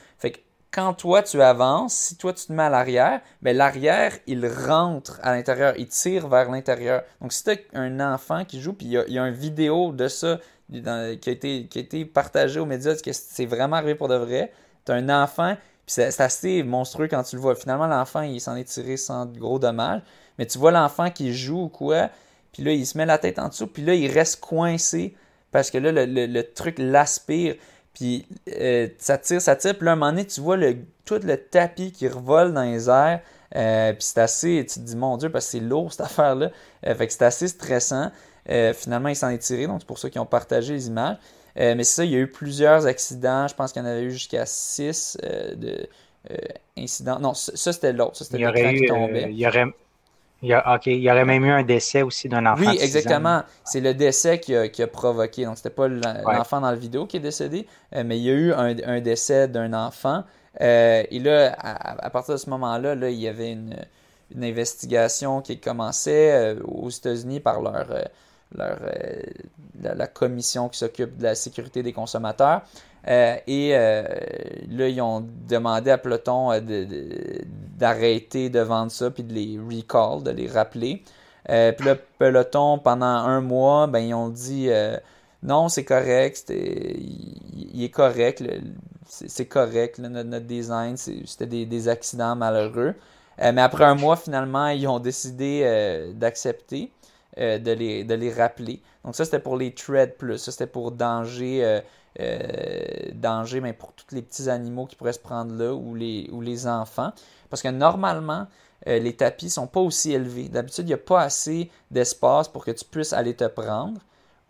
Quand 0.72 0.94
toi 0.94 1.22
tu 1.22 1.42
avances, 1.42 1.94
si 1.94 2.16
toi 2.16 2.32
tu 2.32 2.46
te 2.46 2.52
mets 2.52 2.62
à 2.62 2.70
l'arrière, 2.70 3.20
ben 3.42 3.56
l'arrière 3.56 4.12
il 4.26 4.46
rentre 4.46 5.18
à 5.22 5.34
l'intérieur, 5.34 5.74
il 5.78 5.88
tire 5.88 6.28
vers 6.28 6.50
l'intérieur. 6.50 7.02
Donc 7.20 7.32
si 7.32 7.42
tu 7.42 7.50
as 7.50 7.80
un 7.80 7.98
enfant 8.00 8.44
qui 8.44 8.60
joue, 8.60 8.72
puis 8.72 8.86
il 8.86 8.92
y, 8.92 9.18
a, 9.18 9.26
une 9.26 9.34
vidéo 9.34 9.92
de 9.92 10.06
ça 10.06 10.38
qui, 10.72 10.80
a 10.86 11.10
été, 11.10 11.66
qui 11.66 11.78
a 11.78 11.80
été 11.80 12.04
partagée 12.04 12.60
aux 12.60 12.66
médias, 12.66 12.94
que 12.94 13.12
c'est 13.12 13.46
vraiment 13.46 13.76
arrivé 13.76 13.96
pour 13.96 14.08
de 14.08 14.14
vrai. 14.14 14.52
Tu 14.86 14.92
as 14.92 14.94
un 14.94 15.08
enfant, 15.08 15.56
puis 15.86 15.94
c'est 15.94 16.20
assez 16.20 16.62
monstrueux 16.62 17.08
quand 17.08 17.24
tu 17.24 17.34
le 17.34 17.42
vois. 17.42 17.56
Finalement, 17.56 17.88
l'enfant 17.88 18.22
il 18.22 18.40
s'en 18.40 18.54
est 18.54 18.64
tiré 18.64 18.96
sans 18.96 19.26
gros 19.26 19.58
dommages, 19.58 20.02
mais 20.38 20.46
tu 20.46 20.58
vois 20.58 20.70
l'enfant 20.70 21.10
qui 21.10 21.34
joue 21.34 21.64
ou 21.64 21.68
quoi, 21.68 22.10
puis 22.52 22.62
là 22.62 22.72
il 22.72 22.86
se 22.86 22.96
met 22.96 23.06
la 23.06 23.18
tête 23.18 23.40
en 23.40 23.48
dessous, 23.48 23.66
puis 23.66 23.82
là 23.82 23.94
il 23.94 24.08
reste 24.08 24.40
coincé 24.40 25.16
parce 25.50 25.72
que 25.72 25.78
là 25.78 25.90
le, 25.90 26.26
le 26.26 26.42
truc 26.52 26.76
l'aspire. 26.78 27.56
Puis 27.94 28.26
euh, 28.48 28.88
ça 28.98 29.18
tire, 29.18 29.40
ça 29.40 29.56
tire. 29.56 29.76
Puis 29.76 29.84
là, 29.84 29.92
à 29.92 29.94
un 29.94 29.96
moment 29.96 30.12
donné, 30.12 30.26
tu 30.26 30.40
vois 30.40 30.56
le, 30.56 30.76
tout 31.04 31.20
le 31.22 31.36
tapis 31.36 31.92
qui 31.92 32.08
revole 32.08 32.52
dans 32.52 32.62
les 32.62 32.88
airs. 32.88 33.20
Euh, 33.56 33.92
puis 33.92 34.02
c'est 34.02 34.20
assez, 34.20 34.64
tu 34.68 34.80
te 34.80 34.84
dis, 34.84 34.96
mon 34.96 35.16
Dieu, 35.16 35.30
parce 35.30 35.46
que 35.46 35.50
c'est 35.52 35.60
lourd 35.60 35.90
cette 35.92 36.02
affaire-là. 36.02 36.50
Euh, 36.86 36.94
fait 36.94 37.06
que 37.06 37.12
c'est 37.12 37.24
assez 37.24 37.48
stressant. 37.48 38.10
finalement, 38.74 39.08
il 39.08 39.16
s'en 39.16 39.30
est 39.30 39.38
tiré, 39.38 39.66
donc 39.66 39.80
c'est 39.80 39.86
pour 39.86 39.98
ça 39.98 40.08
qu'ils 40.10 40.20
ont 40.20 40.26
partagé 40.26 40.74
les 40.74 40.86
images. 40.88 41.16
mais 41.56 41.84
c'est 41.84 41.96
ça, 41.96 42.04
il 42.04 42.12
y 42.12 42.16
a 42.16 42.20
eu 42.20 42.30
plusieurs 42.30 42.86
accidents. 42.86 43.48
Je 43.48 43.54
pense 43.54 43.72
qu'il 43.72 43.82
y 43.82 43.84
en 43.84 43.88
avait 43.88 44.04
eu 44.04 44.10
jusqu'à 44.10 44.46
six 44.46 45.18
de, 45.56 45.88
incidents. 46.76 47.18
Non, 47.18 47.34
ça, 47.34 47.72
c'était 47.72 47.92
l'autre. 47.92 48.16
Ça, 48.16 48.24
c'était 48.24 48.38
le 48.38 48.52
train 48.52 48.74
qui 48.74 48.86
tombait. 48.86 49.26
il 49.30 49.38
y 49.38 49.46
aurait, 49.46 49.66
il 50.42 50.48
y, 50.48 50.54
a, 50.54 50.80
il 50.86 51.00
y 51.00 51.10
aurait 51.10 51.24
même 51.24 51.44
eu 51.44 51.50
un 51.50 51.62
décès 51.62 52.02
aussi 52.02 52.28
d'un 52.28 52.46
enfant. 52.46 52.70
Oui, 52.70 52.78
exactement. 52.80 53.42
C'est 53.64 53.80
le 53.80 53.92
décès 53.92 54.40
qui 54.40 54.56
a, 54.56 54.68
qui 54.68 54.82
a 54.82 54.86
provoqué. 54.86 55.44
Donc, 55.44 55.58
c'était 55.58 55.70
pas 55.70 55.86
l'enfant 55.86 56.60
dans 56.60 56.70
la 56.70 56.76
vidéo 56.76 57.06
qui 57.06 57.18
est 57.18 57.20
décédé, 57.20 57.66
euh, 57.94 58.02
mais 58.04 58.18
il 58.18 58.24
y 58.24 58.30
a 58.30 58.34
eu 58.34 58.52
un, 58.52 58.76
un 58.84 59.00
décès 59.00 59.48
d'un 59.48 59.74
enfant. 59.74 60.24
Euh, 60.60 61.02
et 61.10 61.18
là, 61.18 61.54
à, 61.58 62.10
partir 62.10 62.34
de 62.34 62.40
ce 62.40 62.48
moment-là, 62.50 62.94
là, 62.94 63.10
il 63.10 63.18
y 63.18 63.28
avait 63.28 63.52
une, 63.52 63.76
une 64.34 64.44
investigation 64.44 65.42
qui 65.42 65.60
commençait 65.60 66.32
euh, 66.32 66.60
aux 66.64 66.88
États-Unis 66.88 67.40
par 67.40 67.60
leur, 67.60 67.86
leur 68.56 68.78
la, 69.82 70.06
commission 70.06 70.68
qui 70.68 70.78
s'occupe 70.78 71.18
de 71.18 71.24
la 71.24 71.34
sécurité 71.34 71.82
des 71.82 71.92
consommateurs. 71.92 72.62
Euh, 73.08 73.36
et 73.46 73.70
euh, 73.74 74.02
là, 74.68 74.88
ils 74.88 75.00
ont 75.00 75.26
demandé 75.48 75.90
à 75.90 75.98
Peloton 75.98 76.52
euh, 76.52 76.60
d'arrêter 77.78 78.50
de, 78.50 78.60
vendre 78.60 78.92
ça, 78.92 79.10
puis 79.10 79.22
de 79.22 79.32
les 79.32 79.58
recall, 79.58 80.22
de 80.22 80.30
les 80.30 80.46
rappeler. 80.46 81.02
puis 81.46 81.86
là, 81.86 81.96
Peloton, 82.18 82.78
pendant 82.78 83.06
un 83.06 83.40
mois, 83.40 83.86
ben, 83.86 84.00
ils 84.00 84.14
ont 84.14 84.28
dit 84.28 84.68
non, 85.42 85.68
c'est 85.68 85.84
correct, 85.84 86.44
il, 86.50 87.82
est 87.82 87.88
correct, 87.88 88.44
c'est 89.06 89.46
correct, 89.46 89.98
notre, 89.98 90.40
design, 90.40 90.96
c'était 90.98 91.46
des, 91.46 91.88
accidents 91.88 92.36
malheureux. 92.36 92.94
mais 93.38 93.62
après 93.62 93.84
un 93.84 93.94
mois, 93.94 94.16
finalement, 94.16 94.68
ils 94.68 94.86
ont 94.86 95.00
décidé 95.00 96.12
d'accepter. 96.14 96.92
de, 97.38 97.72
les, 97.72 98.04
de 98.04 98.14
les 98.14 98.30
rappeler. 98.30 98.82
Donc 99.02 99.14
ça, 99.16 99.24
c'était 99.24 99.38
pour 99.38 99.56
les 99.56 99.72
Tread 99.72 100.16
Plus. 100.18 100.36
Ça, 100.36 100.52
c'était 100.52 100.66
pour 100.66 100.90
danger 100.92 101.80
danger 103.14 103.60
mais 103.60 103.72
pour 103.72 103.92
tous 103.92 104.14
les 104.14 104.22
petits 104.22 104.48
animaux 104.50 104.86
qui 104.86 104.96
pourraient 104.96 105.12
se 105.12 105.18
prendre 105.18 105.54
là 105.54 105.72
ou 105.72 105.94
les, 105.94 106.66
enfants. 106.66 107.12
Parce 107.48 107.62
que 107.62 107.68
normalement, 107.68 108.46
euh, 108.86 108.98
les 108.98 109.14
tapis 109.14 109.50
sont 109.50 109.66
pas 109.66 109.80
aussi 109.80 110.12
élevés. 110.12 110.48
D'habitude, 110.48 110.84
il 110.84 110.88
n'y 110.88 110.94
a 110.94 110.98
pas 110.98 111.20
assez 111.20 111.70
d'espace 111.90 112.48
pour 112.48 112.64
que 112.64 112.70
tu 112.70 112.84
puisses 112.84 113.12
aller 113.12 113.34
te 113.34 113.44
prendre. 113.44 114.00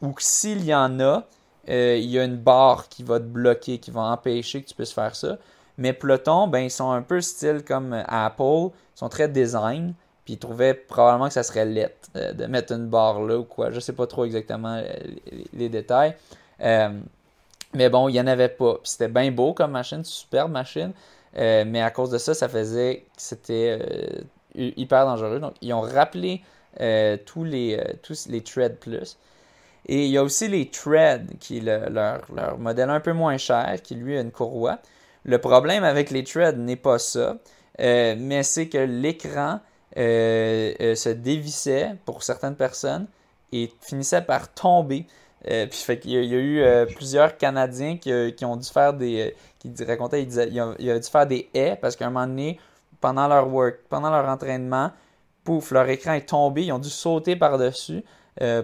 Ou 0.03 0.15
s'il 0.19 0.65
y 0.65 0.75
en 0.75 1.01
a, 1.01 1.27
euh, 1.69 1.97
il 1.97 2.09
y 2.09 2.19
a 2.19 2.25
une 2.25 2.37
barre 2.37 2.89
qui 2.89 3.03
va 3.03 3.19
te 3.19 3.25
bloquer, 3.25 3.79
qui 3.79 3.91
va 3.91 4.03
empêcher 4.03 4.63
que 4.63 4.69
tu 4.69 4.75
puisses 4.75 4.93
faire 4.93 5.15
ça. 5.15 5.39
Mais 5.79 5.93
Peloton, 5.93 6.47
ben, 6.47 6.61
ils 6.61 6.71
sont 6.71 6.91
un 6.91 7.03
peu 7.03 7.21
style 7.21 7.65
comme 7.67 8.05
Apple, 8.07 8.71
ils 8.95 8.99
sont 8.99 9.09
très 9.09 9.29
design, 9.29 9.95
puis 10.25 10.35
ils 10.35 10.39
trouvaient 10.39 10.75
probablement 10.75 11.29
que 11.29 11.35
ça 11.35 11.43
serait 11.43 11.65
laid 11.65 11.95
de 12.15 12.47
mettre 12.47 12.73
une 12.73 12.87
barre 12.87 13.23
là 13.23 13.39
ou 13.39 13.45
quoi. 13.45 13.71
Je 13.71 13.81
sais 13.81 13.95
pas 13.95 14.07
trop 14.07 14.25
exactement 14.25 14.83
les, 15.53 15.69
détails. 15.69 16.15
Mais 17.75 17.89
bon, 17.89 18.09
il 18.09 18.13
n'y 18.13 18.21
en 18.21 18.27
avait 18.27 18.49
pas. 18.49 18.75
Puis 18.75 18.91
c'était 18.91 19.09
bien 19.09 19.31
beau 19.31 19.55
comme 19.55 19.73
machine, 19.73 20.05
superbe 20.05 20.51
machine. 20.51 20.93
Euh, 21.37 21.65
mais 21.67 21.81
à 21.81 21.91
cause 21.91 22.11
de 22.11 22.19
ça, 22.19 22.35
ça 22.35 22.49
faisait 22.49 23.07
que 23.15 23.23
c'était 23.23 23.79
euh, 23.81 24.23
hyper 24.57 25.07
dangereux. 25.07 25.39
Donc, 25.39 25.55
ils 25.61 25.73
ont 25.73 25.81
rappelé 25.81 26.43
euh, 26.81 27.17
tous, 27.25 27.45
les, 27.45 27.81
tous 28.03 28.27
les 28.29 28.43
Tread 28.43 28.79
Plus. 28.79 29.17
Et 29.87 30.07
il 30.07 30.11
y 30.11 30.19
a 30.19 30.23
aussi 30.23 30.49
les 30.49 30.71
Tread, 30.71 31.39
qui 31.39 31.59
est 31.59 31.91
leur, 31.91 32.21
leur, 32.35 32.59
modèle 32.59 32.91
un 32.91 33.01
peu 33.01 33.13
moins 33.13 33.39
cher, 33.39 33.81
qui 33.83 33.95
lui 33.95 34.17
a 34.17 34.21
une 34.21 34.33
courroie. 34.33 34.79
Le 35.25 35.39
problème 35.39 35.85
avec 35.85 36.11
les 36.11 36.25
Tread 36.25 36.59
n'est 36.59 36.77
pas 36.77 36.99
ça, 36.99 37.37
mais 37.79 38.43
c'est 38.43 38.69
que 38.69 38.79
l'écran 38.79 39.61
se 39.97 41.09
dévissait 41.09 41.95
pour 42.05 42.23
certaines 42.23 42.57
personnes 42.57 43.07
et 43.53 43.73
finissait 43.81 44.23
par 44.23 44.53
tomber 44.53 45.07
euh, 45.49 45.67
puis 45.67 45.79
fait 45.79 45.99
qu'il 45.99 46.13
y, 46.13 46.17
a 46.17 46.39
eu 46.39 46.61
euh, 46.61 46.85
plusieurs 46.85 47.39
Canadiens 47.39 47.97
qui, 47.97 48.13
euh, 48.13 48.31
qui, 48.31 48.45
ont 48.45 48.57
dû 48.57 48.69
faire 48.69 48.93
des. 48.93 49.35
qui 49.59 49.73
racontaient, 49.85 50.23
ils 50.23 50.27
disaient, 50.27 50.51
ils 50.51 50.61
ont, 50.61 50.75
dû 50.75 51.09
faire 51.11 51.27
des 51.27 51.49
haies 51.55 51.79
parce 51.81 51.97
qu'à 51.97 52.07
un 52.07 52.11
moment 52.11 52.27
donné, 52.27 52.61
pendant 53.01 53.27
leur 53.27 53.49
work, 53.49 53.79
pendant 53.89 54.11
leur 54.11 54.29
entraînement, 54.29 54.91
pouf, 55.43 55.71
leur 55.71 55.89
écran 55.89 56.13
est 56.13 56.29
tombé, 56.29 56.65
ils 56.65 56.73
ont 56.73 56.79
dû 56.79 56.91
sauter 56.91 57.37
par-dessus 57.37 58.05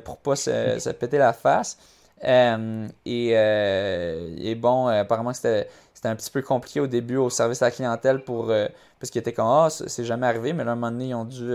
pour 0.05 0.19
pas 0.19 0.36
se, 0.36 0.51
se, 0.78 0.90
péter 0.90 1.19
la 1.19 1.32
face. 1.32 1.78
Et, 2.23 3.31
et, 3.31 4.55
bon, 4.55 4.86
apparemment 4.89 5.32
c'était 5.32 5.69
c'était 5.94 6.09
un 6.09 6.16
petit 6.16 6.31
peu 6.31 6.43
compliqué 6.43 6.81
au 6.81 6.86
début 6.86 7.16
au 7.16 7.31
service 7.31 7.62
à 7.62 7.66
la 7.66 7.70
clientèle 7.70 8.23
pour 8.23 8.53
parce 9.01 9.11
qu'ils 9.11 9.20
étaient 9.20 9.32
comme 9.32 9.48
ah 9.48 9.69
c'est 9.70 10.05
jamais 10.05 10.27
arrivé 10.27 10.53
mais 10.53 10.65
là, 10.65 10.70
à 10.70 10.73
un 10.73 10.77
moment 10.77 10.90
donné 10.90 11.09
ils 11.09 11.15
ont 11.15 11.24
dû 11.24 11.55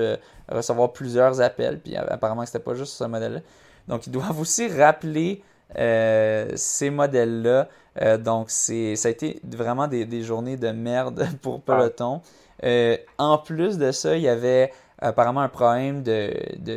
recevoir 0.49 0.93
plusieurs 0.93 1.41
appels 1.41 1.79
puis 1.79 1.95
apparemment 1.95 2.45
c'était 2.45 2.59
pas 2.59 2.75
juste 2.75 2.93
ce 2.93 3.03
modèle 3.03 3.33
là 3.33 3.39
donc, 3.87 4.07
ils 4.07 4.11
doivent 4.11 4.39
aussi 4.39 4.67
rappeler 4.67 5.41
euh, 5.77 6.49
ces 6.55 6.89
modèles-là. 6.89 7.69
Euh, 8.01 8.17
donc, 8.17 8.49
c'est, 8.49 8.95
ça 8.95 9.09
a 9.09 9.11
été 9.11 9.39
vraiment 9.43 9.87
des, 9.87 10.23
journées 10.23 10.57
de 10.57 10.69
merde 10.69 11.27
pour 11.41 11.61
Peloton. 11.61 12.21
Euh, 12.63 12.97
en 13.17 13.37
plus 13.37 13.77
de 13.77 13.91
ça, 13.91 14.15
il 14.15 14.23
y 14.23 14.29
avait 14.29 14.71
apparemment 14.99 15.41
un 15.41 15.49
problème 15.49 16.03
de, 16.03 16.31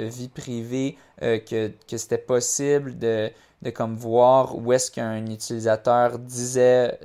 vie 0.07 0.29
privée, 0.29 0.97
que, 1.21 1.69
que 1.89 1.97
c'était 1.97 2.19
possible 2.19 2.99
de, 2.99 3.31
de 3.63 3.71
comme 3.71 3.97
voir 3.97 4.57
où 4.57 4.73
est-ce 4.73 4.91
qu'un 4.91 5.27
utilisateur 5.27 6.19
disait 6.19 6.99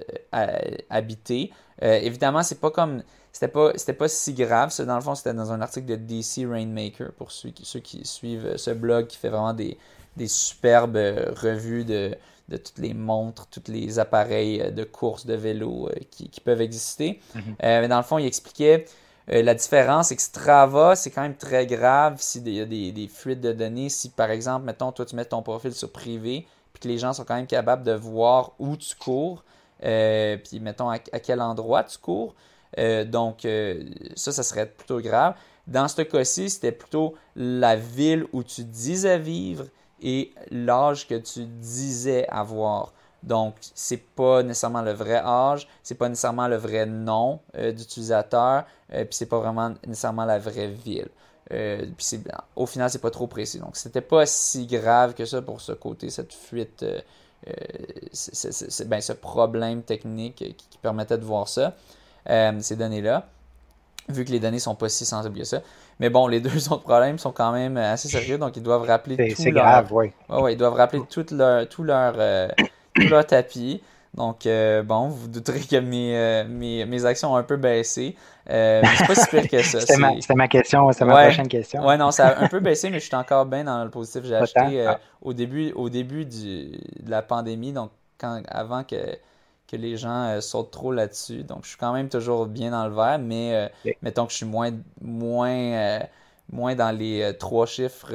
habiter. 0.90 1.52
évidemment, 1.82 2.42
c'est 2.42 2.60
pas 2.60 2.72
comme 2.72 3.04
c'était 3.32 3.48
pas 3.48 3.72
c'était 3.76 3.94
pas 3.94 4.08
si 4.08 4.34
grave. 4.34 4.74
Dans 4.86 4.96
le 4.96 5.02
fond, 5.02 5.16
c'était 5.16 5.34
dans 5.34 5.52
un 5.52 5.62
article 5.62 5.88
de 5.88 5.96
DC 5.96 6.48
Rainmaker 6.50 7.12
pour 7.14 7.32
ceux 7.32 7.50
qui, 7.50 7.66
ceux 7.66 7.80
qui 7.80 8.06
suivent 8.06 8.58
ce 8.58 8.72
blog 8.72 9.08
qui 9.08 9.18
fait 9.18 9.30
vraiment 9.30 9.54
des, 9.54 9.78
des 10.20 10.28
superbes 10.28 10.98
euh, 10.98 11.34
revues 11.36 11.86
de, 11.86 12.16
de 12.50 12.58
toutes 12.58 12.78
les 12.78 12.94
montres, 12.94 13.48
tous 13.48 13.72
les 13.72 14.00
appareils 14.00 14.62
euh, 14.62 14.72
de 14.72 14.84
course 14.84 15.26
de 15.26 15.34
vélo 15.34 15.90
euh, 15.90 15.96
qui, 16.12 16.30
peuvent 16.42 16.62
exister. 16.62 17.20
Mhm. 17.34 17.56
mais 17.62 17.88
dans 17.88 17.98
le 17.98 18.04
fond, 18.04 18.18
il 18.18 18.26
expliquait 18.26 18.86
la 19.32 19.54
différence, 19.54 20.08
c'est 20.08 20.16
que 20.16 20.24
Strava, 20.24 20.96
c'est 20.96 21.12
quand 21.12 21.22
même 21.22 21.36
très 21.36 21.68
grave 21.68 22.16
s'il 22.20 22.50
y 22.50 22.62
a 22.62 22.66
des, 22.66 22.92
des, 22.92 23.08
fuites 23.08 23.42
de 23.42 23.52
données. 23.52 23.90
Si, 23.90 24.10
par 24.10 24.32
exemple, 24.32 24.66
mettons, 24.66 24.92
toi, 24.92 25.06
tu 25.06 25.16
mets 25.16 25.24
ton 25.24 25.44
profil 25.44 25.72
sur 25.72 25.92
privé, 25.92 26.48
puis 26.74 26.82
que 26.82 26.88
les 26.88 26.98
gens 26.98 27.14
sont 27.14 27.26
quand 27.26 27.36
même 27.36 27.46
capables 27.46 27.84
de 27.84 27.92
voir 27.92 28.54
où 28.58 28.76
tu 28.76 28.96
cours, 28.96 29.44
puis, 29.80 30.60
mettons, 30.60 30.90
à, 30.90 30.98
quel 30.98 31.42
endroit 31.42 31.84
tu 31.84 32.00
cours. 32.00 32.34
Donc, 32.78 33.48
ça, 34.16 34.32
ça 34.32 34.44
serait 34.44 34.68
plutôt 34.68 35.00
grave. 35.00 35.36
Dans 35.68 35.88
ce 35.88 36.02
cas-ci, 36.02 36.50
c'était 36.50 36.72
plutôt 36.72 37.16
la 37.36 37.76
ville 37.76 38.26
où 38.34 38.44
tu 38.44 38.64
disais 38.64 39.20
vivre 39.20 39.66
et 40.02 40.34
l'âge 40.50 41.08
que 41.08 41.16
tu 41.16 41.46
disais 41.46 42.28
avoir. 42.30 42.94
Donc, 43.22 43.56
c'est 43.76 43.98
pas 43.98 44.44
nécessairement 44.44 44.82
le 44.82 44.94
vrai 44.94 45.18
âge, 45.18 45.68
c'est 45.84 45.96
pas 45.96 46.08
nécessairement 46.10 46.48
le 46.48 46.56
vrai 46.56 46.86
nom 46.86 47.40
d'utilisateur, 47.54 48.66
puis 48.90 49.08
c'est 49.12 49.26
pas 49.26 49.40
vraiment 49.40 49.74
nécessairement 49.86 50.26
la 50.26 50.40
vraie 50.40 50.70
ville. 50.70 51.10
au 52.56 52.66
final, 52.66 52.90
c'est 52.90 53.02
pas 53.02 53.12
trop 53.12 53.28
précis. 53.28 53.60
Donc, 53.60 53.76
c'était 53.76 54.02
pas 54.02 54.26
si 54.26 54.68
grave 54.68 55.14
que 55.14 55.26
ça 55.26 55.42
pour 55.42 55.62
ce 55.62 55.74
côté, 55.74 56.10
cette 56.10 56.34
fuite, 56.34 56.86
ben, 58.86 59.02
ce 59.02 59.14
problème 59.14 59.84
technique 59.84 60.36
qui, 60.36 60.78
permettait 60.82 61.18
de 61.18 61.26
voir 61.26 61.50
ça, 61.50 61.76
ces 62.62 62.76
données-là, 62.76 63.28
vu 64.10 64.26
que 64.26 64.32
les 64.32 64.40
données 64.40 64.60
sont 64.60 64.76
pas 64.76 64.90
si 64.90 65.06
sensibles 65.06 65.38
que 65.38 65.44
ça. 65.44 65.62
Mais 66.00 66.10
bon, 66.10 66.28
les 66.28 66.40
deux 66.42 66.72
autres 66.72 66.84
problèmes 66.84 67.18
sont 67.18 67.32
quand 67.32 67.52
même 67.52 67.78
assez 67.78 68.08
sérieux, 68.08 68.38
donc 68.38 68.58
ils 68.58 68.64
doivent 68.64 68.88
rappeler 68.88 69.34
tout 69.34 69.44
leur... 69.46 69.54
grave, 69.54 69.88
oui. 69.92 70.12
Ouais, 70.30 70.54
ils 70.54 70.58
doivent 70.58 70.76
rappeler 70.76 71.02
tout 71.10 71.26
leur, 71.32 71.68
tout 71.68 71.84
leur, 71.84 72.14
euh, 72.18 72.48
leur 72.96 73.26
tapis. 73.26 73.82
Donc, 74.16 74.48
euh, 74.48 74.82
bon, 74.82 75.10
vous 75.10 75.28
douterez 75.28 75.60
que 75.60 75.76
mes, 75.76 76.18
euh, 76.18 76.44
mes, 76.50 76.84
mes, 76.86 77.06
actions 77.06 77.34
ont 77.34 77.36
un 77.36 77.44
peu 77.44 77.58
baissé. 77.58 78.16
mais 78.48 78.82
c'est 78.98 79.06
pas 79.06 79.14
si 79.14 79.28
pire 79.28 79.48
que 79.48 79.62
ça. 79.62 79.80
C'était 79.82 79.98
ma, 79.98 80.14
ma, 80.36 80.48
question, 80.48 80.92
c'était 80.92 81.06
ma 81.06 81.26
prochaine 81.26 81.48
question. 81.48 81.86
Ouais, 81.86 81.96
non, 81.96 82.10
ça 82.10 82.30
a 82.30 82.44
un 82.44 82.48
peu 82.48 82.60
baissé, 82.60 82.90
mais 82.90 83.00
je 83.00 83.06
suis 83.06 83.16
encore 83.16 83.46
bien 83.46 83.66
dans 83.66 83.84
le 83.84 83.92
positif. 83.92 84.24
J'ai 84.26 84.36
acheté 84.36 84.88
ah. 84.88 85.00
au 85.22 85.34
début, 85.34 85.72
au 85.74 85.90
début 85.90 86.26
du, 86.26 86.72
de 87.04 87.10
la 87.10 87.22
pandémie, 87.22 87.72
donc 87.72 87.92
quand, 88.20 88.42
avant 88.48 88.84
que 88.84 88.96
que 89.70 89.76
les 89.76 89.98
gens 89.98 90.26
euh, 90.26 90.42
sautent 90.42 90.72
trop 90.72 90.92
là-dessus. 90.92 91.44
Donc, 91.44 91.64
je 91.64 91.70
suis 91.70 91.78
quand 91.78 91.94
même 91.94 92.10
toujours 92.10 92.48
bien 92.48 92.72
dans 92.72 92.88
le 92.88 92.94
vert, 92.94 93.20
mais 93.20 93.70
euh, 93.86 93.94
mettons 94.02 94.26
que 94.26 94.32
je 94.32 94.38
suis 94.38 94.46
moins, 94.46 94.72
moins, 95.02 95.50
euh, 95.50 96.00
moins 96.52 96.76
dans 96.76 96.96
les 96.96 97.34
trois 97.38 97.66
chiffres, 97.66 98.14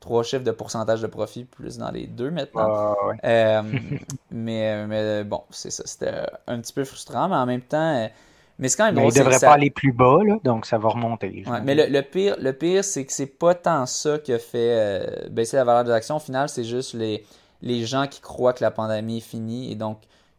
trois 0.00 0.22
chiffres 0.22 0.44
de 0.44 0.50
pourcentage 0.50 1.00
de 1.00 1.06
profit, 1.06 1.44
plus 1.44 1.78
dans 1.78 1.90
les 1.90 2.06
deux 2.06 2.30
maintenant. 2.30 2.96
Ah, 3.22 3.62
mais, 4.30 4.86
mais 4.86 5.24
bon, 5.24 5.42
c'est 5.50 5.70
ça. 5.70 5.84
C'était 5.86 6.26
un 6.46 6.60
petit 6.60 6.72
peu 6.72 6.84
frustrant, 6.84 7.28
mais 7.28 7.36
en 7.36 7.46
même 7.46 7.62
temps. 7.62 8.08
mais 8.58 8.68
c'est 8.68 8.76
quand 8.76 8.86
même 8.86 8.96
mais 8.96 9.08
il 9.08 9.14
ne 9.14 9.24
devrait 9.24 9.38
pas 9.38 9.52
aller 9.52 9.70
plus 9.70 9.92
bas, 9.92 10.18
là, 10.24 10.36
donc 10.42 10.66
ça 10.66 10.78
va 10.78 10.88
remonter. 10.88 11.44
mais 11.62 11.74
le, 11.74 12.00
pire, 12.02 12.36
le 12.40 12.52
pire 12.52 12.84
c'est 12.84 13.04
que 13.04 13.12
c'est 13.12 13.26
pas 13.26 13.54
tant 13.54 13.86
ça 13.86 14.18
qui 14.18 14.32
a 14.32 14.38
fait 14.40 15.28
baisser 15.30 15.56
la 15.56 15.64
valeur 15.64 15.84
des 15.84 15.92
actions. 15.92 16.16
Au 16.16 16.20
final, 16.20 16.48
c'est 16.48 16.64
juste 16.64 16.94
les, 16.94 17.24
les 17.62 17.84
gens 17.86 18.08
qui 18.08 18.20
croient 18.20 18.54
que 18.54 18.64
la 18.64 18.72
pandémie 18.72 19.18
est 19.18 19.20
finie 19.20 19.70
et 19.70 19.76
donc 19.76 19.98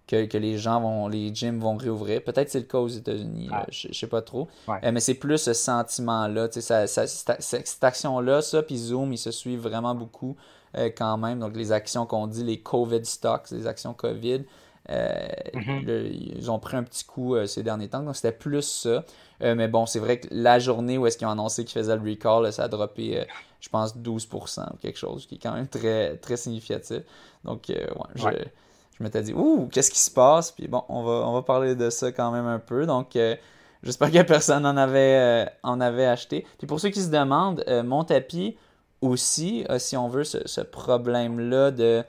que, 0.09 0.37
les 0.37 0.57
gens 0.57 0.81
vont, 0.81 1.07
les 1.07 1.33
gyms 1.33 1.59
vont 1.59 1.77
réouvrir. 1.77 2.23
Peut-être 2.23 2.49
c'est 2.49 2.59
le 2.59 2.65
cas 2.65 2.79
aux 2.79 2.87
États-Unis, 2.87 3.49
je, 3.69 3.89
ne 3.89 3.93
sais 3.93 4.07
pas 4.07 4.21
trop. 4.21 4.47
Euh, 4.67 4.91
mais 4.91 4.99
c'est 4.99 5.13
plus 5.13 5.37
ce 5.37 5.53
sentiment-là, 5.53 6.47
ça, 6.51 6.87
cette 6.87 7.83
action-là, 7.83 8.41
ça, 8.41 8.63
puis 8.63 8.77
Zoom, 8.77 9.13
ils 9.13 9.17
se 9.17 9.31
suivent 9.31 9.61
vraiment 9.61 9.93
beaucoup 9.93 10.35
euh, 10.77 10.89
quand 10.95 11.17
même. 11.17 11.39
Donc 11.39 11.55
les 11.55 11.71
actions 11.71 12.05
qu'on 12.07 12.25
dit, 12.25 12.43
les 12.43 12.59
COVID 12.59 13.05
stocks, 13.05 13.51
les 13.51 13.67
actions 13.67 13.93
COVID, 13.93 14.45
euh, 14.89 15.27
mm-hmm. 15.53 16.37
ils 16.37 16.49
ont 16.49 16.57
pris 16.57 16.75
un 16.75 16.83
petit 16.83 17.05
coup 17.05 17.35
ces 17.45 17.61
derniers 17.61 17.89
temps. 17.89 18.01
Donc 18.01 18.15
c'était 18.15 18.31
plus 18.31 18.63
ça. 18.63 19.03
mais 19.41 19.67
bon, 19.67 19.85
c'est 19.85 19.99
vrai 19.99 20.19
que 20.19 20.27
la 20.31 20.57
journée 20.57 20.97
où 20.97 21.05
est-ce 21.05 21.19
qu'ils 21.19 21.27
ont 21.27 21.31
annoncé 21.31 21.65
qu'ils 21.65 21.79
faisaient 21.79 21.95
le 21.95 22.09
recall, 22.09 22.51
ça 22.51 22.63
a 22.63 22.67
droppé, 22.67 23.27
je 23.59 23.69
pense, 23.69 23.95
12% 23.95 24.73
ou 24.73 24.77
quelque 24.77 24.97
chose, 24.97 25.27
qui 25.27 25.35
est 25.35 25.39
quand 25.39 25.53
même 25.53 25.67
très, 25.67 26.17
très 26.17 26.35
significatif. 26.35 27.03
Donc, 27.45 27.65
ouais, 27.69 28.51
je 28.99 29.05
m'étais 29.05 29.21
dit, 29.21 29.33
ouh, 29.33 29.69
qu'est-ce 29.71 29.91
qui 29.91 29.99
se 29.99 30.11
passe? 30.11 30.51
Puis 30.51 30.67
bon, 30.67 30.83
on 30.89 31.03
va, 31.03 31.23
on 31.25 31.33
va 31.33 31.41
parler 31.41 31.75
de 31.75 31.89
ça 31.89 32.11
quand 32.11 32.31
même 32.31 32.45
un 32.45 32.59
peu. 32.59 32.85
Donc, 32.85 33.15
euh, 33.15 33.35
j'espère 33.81 34.11
que 34.11 34.21
personne 34.27 34.65
en 34.65 34.75
avait, 34.75 35.45
euh, 35.45 35.45
en 35.63 35.79
avait 35.79 36.05
acheté. 36.05 36.45
Puis 36.57 36.67
pour 36.67 36.79
ceux 36.81 36.89
qui 36.89 37.01
se 37.01 37.09
demandent, 37.09 37.63
euh, 37.69 37.81
mon 37.81 38.03
tapis 38.03 38.57
aussi, 39.01 39.65
si 39.77 39.95
on 39.95 40.09
veut, 40.09 40.25
ce, 40.25 40.59
problème-là 40.59 41.71
de, 41.71 42.03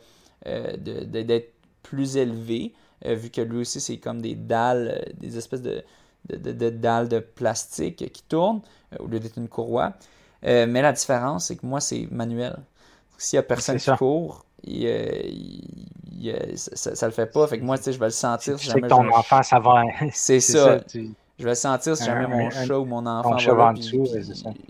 d'être 0.44 1.52
plus 1.84 2.16
élevé, 2.16 2.74
vu 3.04 3.30
que 3.30 3.40
lui 3.40 3.60
aussi, 3.60 3.80
c'est 3.80 3.98
comme 3.98 4.20
des 4.20 4.34
dalles, 4.34 5.08
des 5.16 5.38
espèces 5.38 5.62
de, 5.62 5.84
de, 6.28 6.70
dalles 6.70 7.08
de 7.08 7.20
plastique 7.20 8.12
qui 8.12 8.22
tournent 8.24 8.62
au 8.98 9.06
lieu 9.06 9.20
d'être 9.20 9.38
une 9.38 9.48
courroie. 9.48 9.92
mais 10.42 10.82
la 10.82 10.92
différence, 10.92 11.46
c'est 11.46 11.54
que 11.54 11.64
moi, 11.64 11.78
c'est 11.78 12.08
manuel. 12.10 12.58
S'il 13.18 13.36
n'y 13.36 13.38
a 13.38 13.44
personne 13.44 13.78
qui 13.78 13.88
court, 13.92 14.44
il, 14.64 15.62
ça, 16.56 16.94
ça, 16.94 17.06
le 17.06 17.12
fait 17.12 17.26
pas. 17.26 17.46
Fait 17.46 17.58
que 17.58 17.64
moi, 17.64 17.78
tu 17.78 17.84
sais, 17.84 17.92
je 17.92 17.98
vais 17.98 18.06
le 18.06 18.10
sentir 18.10 18.58
si 18.58 18.66
jamais. 18.66 18.88
ton 18.88 19.08
enfant, 19.08 19.42
ça 19.42 19.58
va. 19.58 19.82
C'est 20.12 20.40
ça. 20.40 20.78
Je 20.92 21.44
vais 21.44 21.50
le 21.50 21.54
sentir 21.54 21.96
si 21.96 22.04
jamais 22.04 22.26
mon 22.26 22.50
chat 22.50 22.78
ou 22.78 22.84
mon 22.84 23.06
enfant 23.06 23.36
va 23.36 23.72
là, 23.72 23.74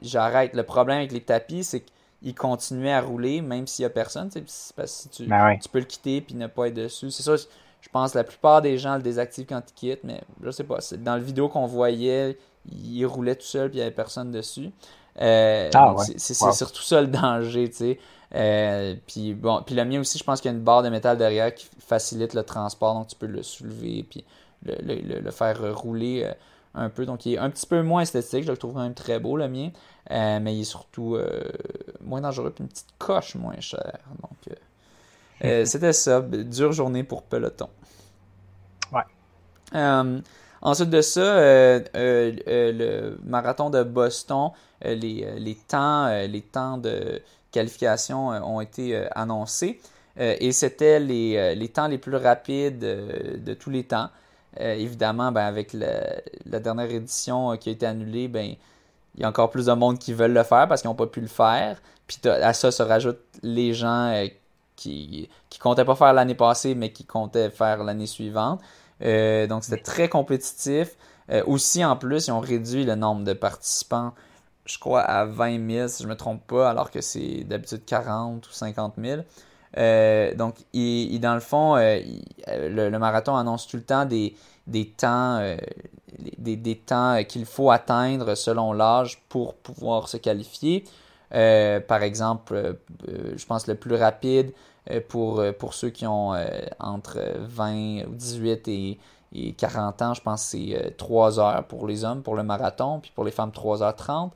J'arrête. 0.02 0.54
Le 0.54 0.62
problème 0.62 0.98
avec 0.98 1.12
les 1.12 1.20
tapis, 1.20 1.64
c'est 1.64 1.82
qu'il 2.22 2.34
continuait 2.34 2.92
à 2.92 3.00
rouler 3.00 3.40
même 3.40 3.66
s'il 3.66 3.82
n'y 3.82 3.86
a 3.86 3.90
personne. 3.90 4.30
Parce 4.76 5.08
que 5.08 5.16
tu, 5.16 5.26
ben 5.26 5.56
tu 5.60 5.68
peux 5.68 5.80
le 5.80 5.84
quitter 5.84 6.20
puis 6.20 6.36
ne 6.36 6.46
pas 6.46 6.68
être 6.68 6.74
dessus. 6.74 7.10
C'est 7.10 7.24
ça. 7.24 7.34
Je 7.36 7.88
pense 7.88 8.12
que 8.12 8.18
la 8.18 8.24
plupart 8.24 8.62
des 8.62 8.76
gens 8.78 8.96
le 8.96 9.02
désactivent 9.02 9.46
quand 9.46 9.62
ils 9.68 9.74
quittent, 9.74 10.04
mais 10.04 10.20
je 10.42 10.50
sais 10.50 10.64
pas. 10.64 10.78
Dans 10.98 11.16
le 11.16 11.22
vidéo 11.22 11.48
qu'on 11.48 11.66
voyait, 11.66 12.38
il 12.70 13.04
roulait 13.06 13.34
tout 13.34 13.46
seul 13.46 13.70
puis 13.70 13.78
il 13.78 13.80
n'y 13.80 13.86
avait 13.86 13.94
personne 13.94 14.30
dessus. 14.30 14.70
Euh, 15.20 15.70
ah, 15.74 15.96
c'est 16.16 16.34
surtout 16.34 16.82
ça 16.82 17.00
le 17.00 17.08
danger, 17.08 17.68
tu 17.68 17.76
sais. 17.76 17.98
Euh, 18.34 18.94
puis 19.06 19.34
bon, 19.34 19.62
puis 19.62 19.74
le 19.74 19.84
mien 19.84 20.00
aussi, 20.00 20.18
je 20.18 20.24
pense 20.24 20.40
qu'il 20.40 20.50
y 20.50 20.54
a 20.54 20.56
une 20.56 20.62
barre 20.62 20.82
de 20.82 20.88
métal 20.88 21.18
derrière 21.18 21.52
qui 21.54 21.68
facilite 21.80 22.34
le 22.34 22.44
transport, 22.44 22.94
donc 22.94 23.08
tu 23.08 23.16
peux 23.16 23.26
le 23.26 23.42
soulever 23.42 24.04
puis 24.08 24.24
le, 24.64 25.30
faire 25.30 25.76
rouler 25.76 26.24
euh, 26.24 26.32
un 26.74 26.88
peu. 26.90 27.06
Donc 27.06 27.26
il 27.26 27.34
est 27.34 27.38
un 27.38 27.50
petit 27.50 27.66
peu 27.66 27.82
moins 27.82 28.02
esthétique, 28.02 28.44
je 28.44 28.52
le 28.52 28.56
trouve 28.56 28.74
quand 28.74 28.82
même 28.82 28.94
très 28.94 29.18
beau 29.18 29.36
le 29.36 29.48
mien, 29.48 29.70
euh, 30.10 30.38
mais 30.40 30.54
il 30.54 30.60
est 30.60 30.64
surtout 30.64 31.18
moins 32.00 32.20
dangereux 32.20 32.50
puis 32.50 32.62
une 32.62 32.68
petite 32.68 32.94
coche 32.98 33.34
moins 33.34 33.58
chère. 33.58 33.98
Donc 34.22 34.56
c'était 35.66 35.92
ça, 35.92 36.20
dure 36.20 36.72
journée 36.72 37.02
pour 37.02 37.22
peloton. 37.22 37.68
Ouais. 38.92 40.22
ensuite 40.62 40.90
de 40.90 41.00
ça, 41.00 41.80
le 41.94 43.16
marathon 43.24 43.70
de 43.70 43.82
Boston, 43.82 44.50
les, 44.84 45.34
les 45.36 45.54
temps, 45.56 46.08
les 46.08 46.42
temps 46.42 46.78
de 46.78 47.20
qualifications 47.50 48.32
euh, 48.32 48.40
ont 48.40 48.60
été 48.60 48.94
euh, 48.94 49.06
annoncées. 49.14 49.80
Euh, 50.18 50.36
et 50.40 50.52
c'était 50.52 51.00
les, 51.00 51.54
les, 51.54 51.68
temps 51.68 51.86
les 51.86 51.98
plus 51.98 52.16
rapides 52.16 52.80
de 52.80 53.54
tous 53.54 53.70
les 53.70 53.84
temps. 53.84 54.08
évidemment, 54.58 55.30
ben, 55.30 55.46
avec 55.46 55.72
la, 55.72 56.58
dernière 56.58 56.90
édition 56.90 57.56
qui 57.56 57.68
a 57.68 57.72
été 57.72 57.86
annulée, 57.86 58.26
ben, 58.26 58.54
il 59.14 59.20
y 59.20 59.24
a 59.24 59.28
encore 59.28 59.50
plus 59.50 59.66
de 59.66 59.72
monde 59.72 59.98
qui 59.98 60.12
veulent 60.12 60.32
le 60.32 60.42
faire 60.42 60.66
parce 60.68 60.82
qu'ils 60.82 60.90
n'ont 60.90 60.96
pas 60.96 61.06
pu 61.06 61.20
le 61.20 61.28
faire. 61.28 61.80
Puis 62.06 62.18
à 62.28 62.52
ça 62.52 62.72
se 62.72 62.82
rajoutent 62.82 63.22
les 63.42 63.72
gens 63.72 64.26
qui 64.74 65.28
ne 65.52 65.58
comptaient 65.58 65.84
pas 65.84 65.94
faire 65.94 66.12
l'année 66.12 66.34
passée, 66.34 66.74
mais 66.74 66.90
qui 66.90 67.04
comptaient 67.04 67.50
faire 67.50 67.84
l'année 67.84 68.06
suivante. 68.06 68.60
donc 69.00 69.64
c'était 69.64 69.82
très 69.82 70.08
compétitif. 70.08 70.96
aussi, 71.46 71.84
en 71.84 71.96
plus, 71.96 72.26
ils 72.26 72.32
ont 72.32 72.40
réduit 72.40 72.84
le 72.84 72.96
nombre 72.96 73.22
de 73.22 73.32
participants 73.32 74.12
je 74.64 74.78
crois, 74.78 75.00
à 75.00 75.24
20 75.24 75.70
000, 75.70 75.88
si 75.88 76.02
je 76.02 76.08
ne 76.08 76.12
me 76.12 76.16
trompe 76.16 76.46
pas, 76.46 76.70
alors 76.70 76.90
que 76.90 77.00
c'est 77.00 77.44
d'habitude 77.44 77.84
40 77.84 78.46
ou 78.46 78.52
50 78.52 78.94
000. 79.02 79.22
Euh, 79.78 80.34
donc, 80.34 80.56
il, 80.72 81.18
dans 81.20 81.34
le 81.34 81.40
fond, 81.40 81.76
euh, 81.76 82.00
le, 82.48 82.98
marathon 82.98 83.36
annonce 83.36 83.66
tout 83.66 83.76
le 83.76 83.84
temps 83.84 84.04
des, 84.04 84.34
des 84.66 84.86
temps, 84.86 85.38
euh, 85.38 85.56
des, 86.38 86.56
des, 86.56 86.76
temps 86.76 87.22
qu'il 87.24 87.46
faut 87.46 87.70
atteindre 87.70 88.34
selon 88.34 88.72
l'âge 88.72 89.22
pour 89.28 89.54
pouvoir 89.54 90.08
se 90.08 90.16
qualifier. 90.16 90.84
par 91.30 92.02
exemple, 92.02 92.78
je 93.06 93.46
pense 93.46 93.66
le 93.66 93.76
plus 93.76 93.94
rapide 93.94 94.52
pour, 95.08 95.42
pour 95.58 95.74
ceux 95.74 95.90
qui 95.90 96.06
ont 96.06 96.34
entre 96.80 97.20
20 97.38 98.06
ou 98.08 98.14
18 98.14 98.68
et, 98.68 98.98
et 99.32 99.52
40 99.52 100.02
ans, 100.02 100.14
je 100.14 100.22
pense 100.22 100.44
que 100.44 100.58
c'est 100.58 100.96
3 100.96 101.38
heures 101.38 101.64
pour 101.64 101.86
les 101.86 102.04
hommes 102.04 102.22
pour 102.22 102.34
le 102.34 102.42
marathon, 102.42 103.00
puis 103.00 103.12
pour 103.14 103.24
les 103.24 103.30
femmes 103.30 103.50
3h30. 103.50 104.30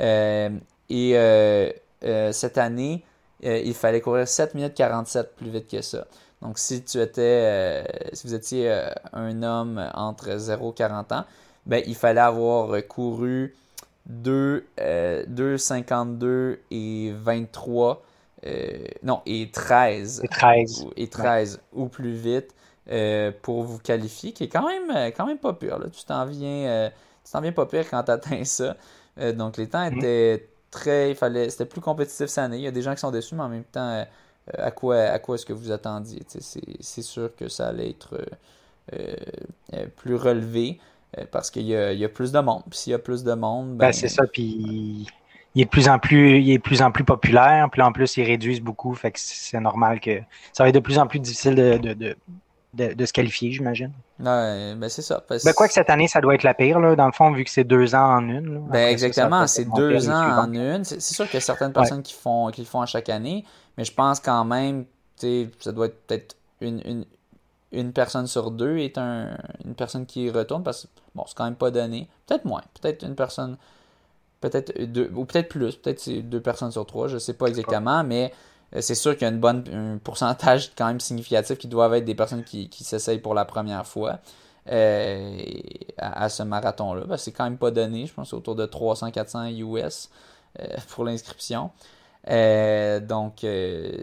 Euh, 0.00 0.50
et 0.88 1.12
euh, 1.14 1.70
euh, 2.04 2.32
cette 2.32 2.58
année, 2.58 3.04
il 3.42 3.74
fallait 3.74 4.00
courir 4.00 4.26
7 4.26 4.54
minutes 4.54 4.74
47 4.74 5.36
plus 5.36 5.50
vite 5.50 5.68
que 5.68 5.82
ça. 5.82 6.06
Donc, 6.42 6.58
si 6.58 6.82
tu 6.82 7.00
étais, 7.00 7.84
si 8.12 8.26
vous 8.26 8.34
étiez 8.34 8.88
un 9.12 9.42
homme 9.42 9.90
entre 9.94 10.36
0 10.36 10.70
et 10.70 10.74
40 10.74 11.12
ans, 11.12 11.24
ben, 11.64 11.82
il 11.86 11.94
fallait 11.94 12.20
avoir 12.20 12.70
couru 12.86 13.54
2, 14.06 14.64
52 15.56 16.60
et 16.70 17.12
23, 17.14 18.02
non, 19.02 19.20
et 19.26 19.50
13. 19.50 20.22
Et 20.24 20.28
13. 20.28 20.86
Et 20.96 21.08
13 21.08 21.60
ou 21.72 21.86
plus 21.86 22.14
vite 22.14 22.55
pour 23.42 23.62
vous 23.64 23.78
qualifier, 23.78 24.32
qui 24.32 24.44
est 24.44 24.48
quand 24.48 24.66
même, 24.66 25.12
quand 25.16 25.26
même 25.26 25.38
pas 25.38 25.52
pire. 25.52 25.78
Là. 25.78 25.86
Tu 25.88 26.04
t'en 26.04 26.24
viens, 26.26 26.90
viens 27.40 27.52
pas 27.52 27.66
pire 27.66 27.88
quand 27.90 28.02
tu 28.02 28.10
atteins 28.10 28.44
ça. 28.44 28.76
Euh, 29.18 29.32
donc 29.32 29.56
les 29.56 29.68
temps 29.68 29.88
mhm. 29.90 29.98
étaient 29.98 30.48
très. 30.70 31.10
Il 31.10 31.16
fallait, 31.16 31.50
c'était 31.50 31.66
plus 31.66 31.80
compétitif 31.80 32.26
cette 32.26 32.44
année. 32.44 32.58
Il 32.58 32.62
y 32.62 32.68
a 32.68 32.72
des 32.72 32.82
gens 32.82 32.94
qui 32.94 33.00
sont 33.00 33.10
déçus, 33.10 33.34
mais 33.34 33.42
en 33.42 33.48
même 33.48 33.64
temps, 33.64 33.90
euh, 33.90 34.04
à 34.58 34.70
quoi, 34.70 34.96
à 34.96 35.18
quoi 35.18 35.36
est-ce 35.36 35.46
que 35.46 35.52
vous 35.52 35.72
attendiez 35.72 36.22
c'est, 36.28 37.02
sûr 37.02 37.34
que 37.34 37.48
ça 37.48 37.68
allait 37.68 37.90
être 37.90 38.18
euh, 38.92 39.86
plus 39.96 40.14
relevé 40.14 40.78
parce 41.30 41.50
qu'il 41.50 41.66
y 41.66 41.74
a, 41.74 42.08
plus 42.08 42.30
de 42.30 42.38
monde. 42.40 42.62
Puis 42.68 42.78
s'il 42.78 42.90
y 42.90 42.94
a 42.94 42.98
plus 42.98 43.24
de 43.24 43.32
monde. 43.32 43.70
Ben, 43.70 43.86
ben 43.86 43.92
c'est 43.92 44.08
ça. 44.08 44.24
Puis 44.26 45.06
il 45.54 45.62
est 45.62 45.64
de 45.64 45.70
plus 45.70 45.88
en 45.88 45.98
plus, 45.98 46.40
il 46.40 46.52
est 46.52 46.58
plus 46.58 46.82
en 46.82 46.92
plus 46.92 47.04
populaire. 47.04 47.68
Puis 47.72 47.80
en 47.80 47.90
plus, 47.90 48.18
ils 48.18 48.24
réduisent 48.24 48.60
beaucoup. 48.60 48.94
Fait 48.94 49.10
que 49.10 49.18
c'est 49.18 49.58
normal 49.58 49.98
que 49.98 50.20
ça 50.52 50.62
va 50.62 50.68
être 50.68 50.74
de 50.74 50.80
plus 50.80 50.98
en 50.98 51.06
plus 51.06 51.20
difficile 51.20 51.54
de, 51.54 51.94
de, 51.94 52.16
se 52.78 53.12
qualifier, 53.12 53.52
j'imagine. 53.52 53.92
Ouais, 54.18 54.74
ben 54.74 54.88
c'est 54.88 55.02
ça. 55.02 55.22
Ben, 55.28 55.52
quoi 55.54 55.66
que 55.66 55.74
cette 55.74 55.90
année, 55.90 56.08
ça 56.08 56.20
doit 56.20 56.34
être 56.34 56.42
la 56.42 56.54
pire, 56.54 56.80
là, 56.80 56.96
dans 56.96 57.06
le 57.06 57.12
fond, 57.12 57.32
vu 57.32 57.44
que 57.44 57.50
c'est 57.50 57.64
deux 57.64 57.94
ans 57.94 58.16
en 58.16 58.28
une. 58.28 58.60
ben, 58.68 58.88
exactement, 58.88 59.46
c'est 59.46 59.64
deux 59.64 60.08
ans 60.08 60.44
en 60.44 60.52
une. 60.52 60.84
C'est 60.84 61.00
sûr 61.00 61.26
qu'il 61.26 61.34
y 61.34 61.38
a 61.38 61.40
certaines 61.40 61.72
personnes 61.72 62.02
qui, 62.02 62.14
font, 62.14 62.50
qui 62.50 62.60
le 62.60 62.66
font 62.66 62.80
à 62.80 62.86
chaque 62.86 63.08
année, 63.08 63.44
mais 63.76 63.84
je 63.84 63.92
pense 63.92 64.20
quand 64.20 64.44
même, 64.44 64.84
ça 65.60 65.72
doit 65.72 65.86
être 65.86 66.06
peut-être 66.06 66.36
une, 66.60 66.80
une, 66.84 67.04
une, 67.72 67.92
personne 67.92 68.26
sur 68.26 68.50
deux 68.50 68.78
est 68.78 68.98
un, 68.98 69.36
une 69.64 69.74
personne 69.74 70.06
qui 70.06 70.30
retourne, 70.30 70.62
parce 70.62 70.84
que, 70.84 70.88
bon, 71.14 71.24
c'est 71.26 71.36
quand 71.36 71.44
même 71.44 71.56
pas 71.56 71.70
donné. 71.70 72.08
Peut-être 72.26 72.44
moins, 72.44 72.62
peut-être 72.80 73.04
une 73.04 73.14
personne, 73.14 73.56
peut-être 74.40 74.78
deux, 74.84 75.10
ou 75.14 75.24
peut-être 75.24 75.48
plus, 75.48 75.76
peut-être 75.76 76.00
c'est 76.00 76.22
deux 76.22 76.40
personnes 76.40 76.72
sur 76.72 76.86
trois, 76.86 77.08
je 77.08 77.18
sais 77.18 77.34
pas 77.34 77.46
exactement, 77.46 78.04
mais 78.04 78.32
c'est 78.80 78.94
sûr 78.94 79.12
qu'il 79.14 79.22
y 79.22 79.30
a 79.30 79.32
une 79.32 79.40
bonne, 79.40 79.64
un 79.72 79.98
pourcentage 79.98 80.72
quand 80.76 80.86
même 80.86 81.00
significatif 81.00 81.58
qui 81.58 81.68
doivent 81.68 81.94
être 81.94 82.04
des 82.04 82.14
personnes 82.14 82.44
qui, 82.44 82.68
qui 82.68 82.84
s'essayent 82.84 83.20
pour 83.20 83.34
la 83.34 83.44
première 83.44 83.86
fois 83.86 84.18
euh, 84.70 85.38
à, 85.98 86.28
ce 86.28 86.42
marathon-là. 86.42 87.16
c'est 87.18 87.30
quand 87.30 87.44
même 87.44 87.58
pas 87.58 87.70
donné, 87.70 88.06
je 88.06 88.14
pense 88.14 88.32
autour 88.32 88.56
de 88.56 88.66
300-400 88.66 89.56
US 89.60 90.10
pour 90.88 91.04
l'inscription. 91.04 91.70
Euh, 92.28 92.98
donc, 92.98 93.46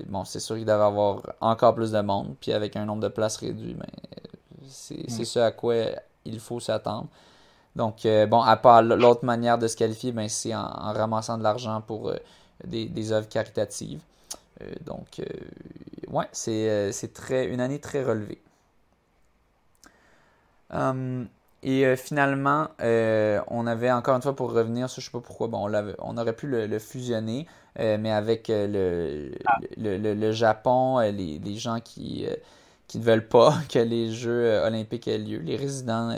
bon, 0.08 0.24
c'est 0.24 0.40
sûr 0.40 0.56
qu'il 0.56 0.66
doit 0.66 0.76
y 0.76 0.82
avoir 0.82 1.22
encore 1.42 1.76
plus 1.76 1.92
de 1.92 2.00
monde, 2.00 2.36
puis 2.40 2.54
avec 2.54 2.78
un 2.78 2.86
nombre 2.86 3.02
de 3.02 3.10
places 3.10 3.38
réduit, 3.38 3.76
mais 3.78 3.86
ben, 4.62 4.68
c'est 4.70 5.26
ce 5.26 5.40
à 5.40 5.52
quoi 5.52 5.76
il 6.24 6.40
faut 6.40 6.62
s'attendre. 6.62 7.08
Donc, 7.76 8.08
bon, 8.30 8.42
à 8.42 8.56
part 8.56 8.82
l'autre 8.84 9.26
manière 9.26 9.58
de 9.58 9.68
se 9.68 9.76
qualifier, 9.76 10.14
ben, 10.14 10.30
c'est 10.30 10.56
en, 10.56 10.94
ramassant 10.94 11.38
de 11.38 11.44
l'argent 11.44 11.82
pour 11.82 12.14
des, 12.64 12.86
des 12.86 13.12
œuvres 13.12 13.28
caritatives. 13.28 14.00
Euh, 14.64 14.74
donc, 14.86 15.20
euh, 15.20 15.24
ouais, 16.08 16.26
euh, 16.48 16.90
c'est 16.92 17.14
très, 17.14 17.48
une 17.48 17.60
année 17.60 17.80
très 17.80 18.04
relevée. 18.04 18.42
Hum, 20.72 21.28
et 21.62 21.96
finalement, 21.96 22.68
on 22.80 23.68
avait 23.68 23.92
encore 23.92 24.16
une 24.18 24.22
fois 24.22 24.36
pour 24.36 24.52
revenir, 24.52 24.90
je 24.90 25.00
ne 25.00 25.02
sais 25.02 25.12
pas 25.12 25.22
pourquoi, 25.22 25.48
bon, 25.48 25.72
on, 26.00 26.18
aurait 26.18 26.36
pu 26.36 26.48
le, 26.48 26.80
fusionner, 26.80 27.48
mais 27.78 28.12
avec 28.12 28.50
le, 28.50 29.32
le, 29.78 30.32
Japon, 30.34 31.00
les, 31.00 31.40
les, 31.40 31.56
gens 31.56 31.80
qui, 31.80 32.26
qui 32.88 33.00
ne 33.00 33.04
veulent 33.04 33.28
pas 33.28 33.54
que 33.70 33.80
les 33.80 34.12
Jeux 34.12 34.60
olympiques 34.62 35.08
aient 35.08 35.18
lieu, 35.18 35.40
les 35.40 35.56
résidents 35.56 36.14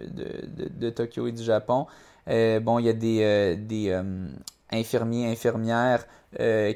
de, 0.00 0.68
de, 0.68 0.90
Tokyo 0.90 1.28
et 1.28 1.32
du 1.32 1.44
Japon, 1.44 1.86
bon, 2.26 2.78
il 2.80 2.86
y 2.86 2.88
a 2.88 2.94
des, 2.94 3.56
des 3.56 3.96
infirmiers, 4.72 5.30
infirmières 5.30 6.06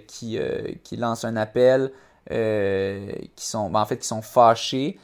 qui, 0.06 0.38
euh, 0.38 0.72
qui 0.82 0.96
lancent 0.96 1.24
un 1.24 1.36
appel, 1.36 1.92
euh, 2.30 3.10
qui 3.36 3.46
sont 3.46 3.70
ben, 3.70 3.80
en 3.80 3.86
fait 3.86 3.98
qui 3.98 4.06
sont 4.06 4.22
fâchés 4.22 4.98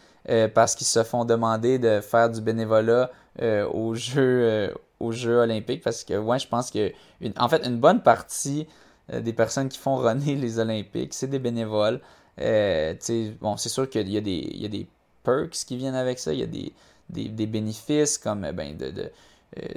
parce 0.55 0.77
qu'ils 0.77 0.87
se 0.87 1.03
font 1.03 1.25
demander 1.25 1.81
de 1.81 2.01
faire 2.01 2.31
du 2.31 2.41
bénévolat 2.41 3.11
aux 3.41 3.95
Jeux 3.97 4.73
aux 5.01 5.11
Jeux 5.11 5.39
olympiques 5.39 5.83
parce 5.83 6.05
que 6.05 6.15
ouais, 6.17 6.39
je 6.39 6.47
pense 6.47 6.71
que 6.71 6.93
en 7.39 7.49
fait 7.49 7.67
une 7.67 7.79
bonne 7.79 8.03
partie 8.03 8.69
des 9.13 9.33
personnes 9.33 9.69
qui 9.69 9.79
font 9.79 9.97
runner 9.97 10.37
les 10.37 10.61
Olympiques, 10.61 11.13
c'est 11.13 11.27
des 11.27 11.41
bénévoles. 11.41 12.01
bon, 12.39 13.57
c'est 13.57 13.69
sûr 13.69 13.91
qu'il 13.91 14.09
y, 14.09 14.17
a 14.17 14.21
des, 14.21 14.31
il 14.31 14.63
y 14.63 14.65
a 14.65 14.69
des 14.69 14.87
perks 15.25 15.65
qui 15.67 15.77
viennent 15.77 15.97
avec 15.97 16.21
ça, 16.21 16.33
il 16.33 16.39
y 16.39 16.45
a 16.45 16.47
des, 16.47 16.73
des, 17.11 17.29
des 17.29 17.47
bénéfices 17.47 18.19
comme 18.19 18.51
ben, 18.53 18.77
de, 18.77 18.93
euh, 18.97 19.09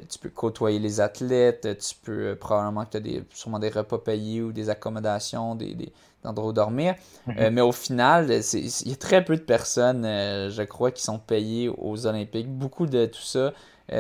tu 0.10 0.20
peux 0.20 0.30
côtoyer 0.30 0.80
les 0.80 1.02
athlètes, 1.02 1.78
tu 1.80 1.96
peux 2.04 2.28
euh, 2.28 2.36
probablement 2.36 2.86
que 2.86 2.92
tu 2.92 2.98
as 2.98 3.02
des, 3.02 3.24
sûrement 3.34 3.60
des 3.60 3.70
repas 3.70 3.98
payés 3.98 4.42
ou 4.42 4.52
des 4.52 4.70
accommodations, 4.70 5.56
des, 5.56 5.74
des 5.74 5.92
endroits 6.24 6.50
où 6.50 6.54
dormir. 6.54 6.96
Mhm. 7.28 7.36
Euh, 7.38 7.50
mais 7.52 7.62
au 7.62 7.72
final, 7.72 8.32
il 8.54 8.90
y 8.90 8.94
a 8.94 8.96
très 8.96 9.26
peu 9.26 9.36
de 9.36 9.42
personnes, 9.42 10.04
je 10.04 10.64
crois, 10.64 10.92
qui 10.92 11.04
sont 11.04 11.20
payées 11.20 11.70
aux 11.70 12.08
Olympiques. 12.08 12.48
Beaucoup 12.48 12.86
de 12.86 13.06
tout 13.06 13.22
ça, 13.22 13.54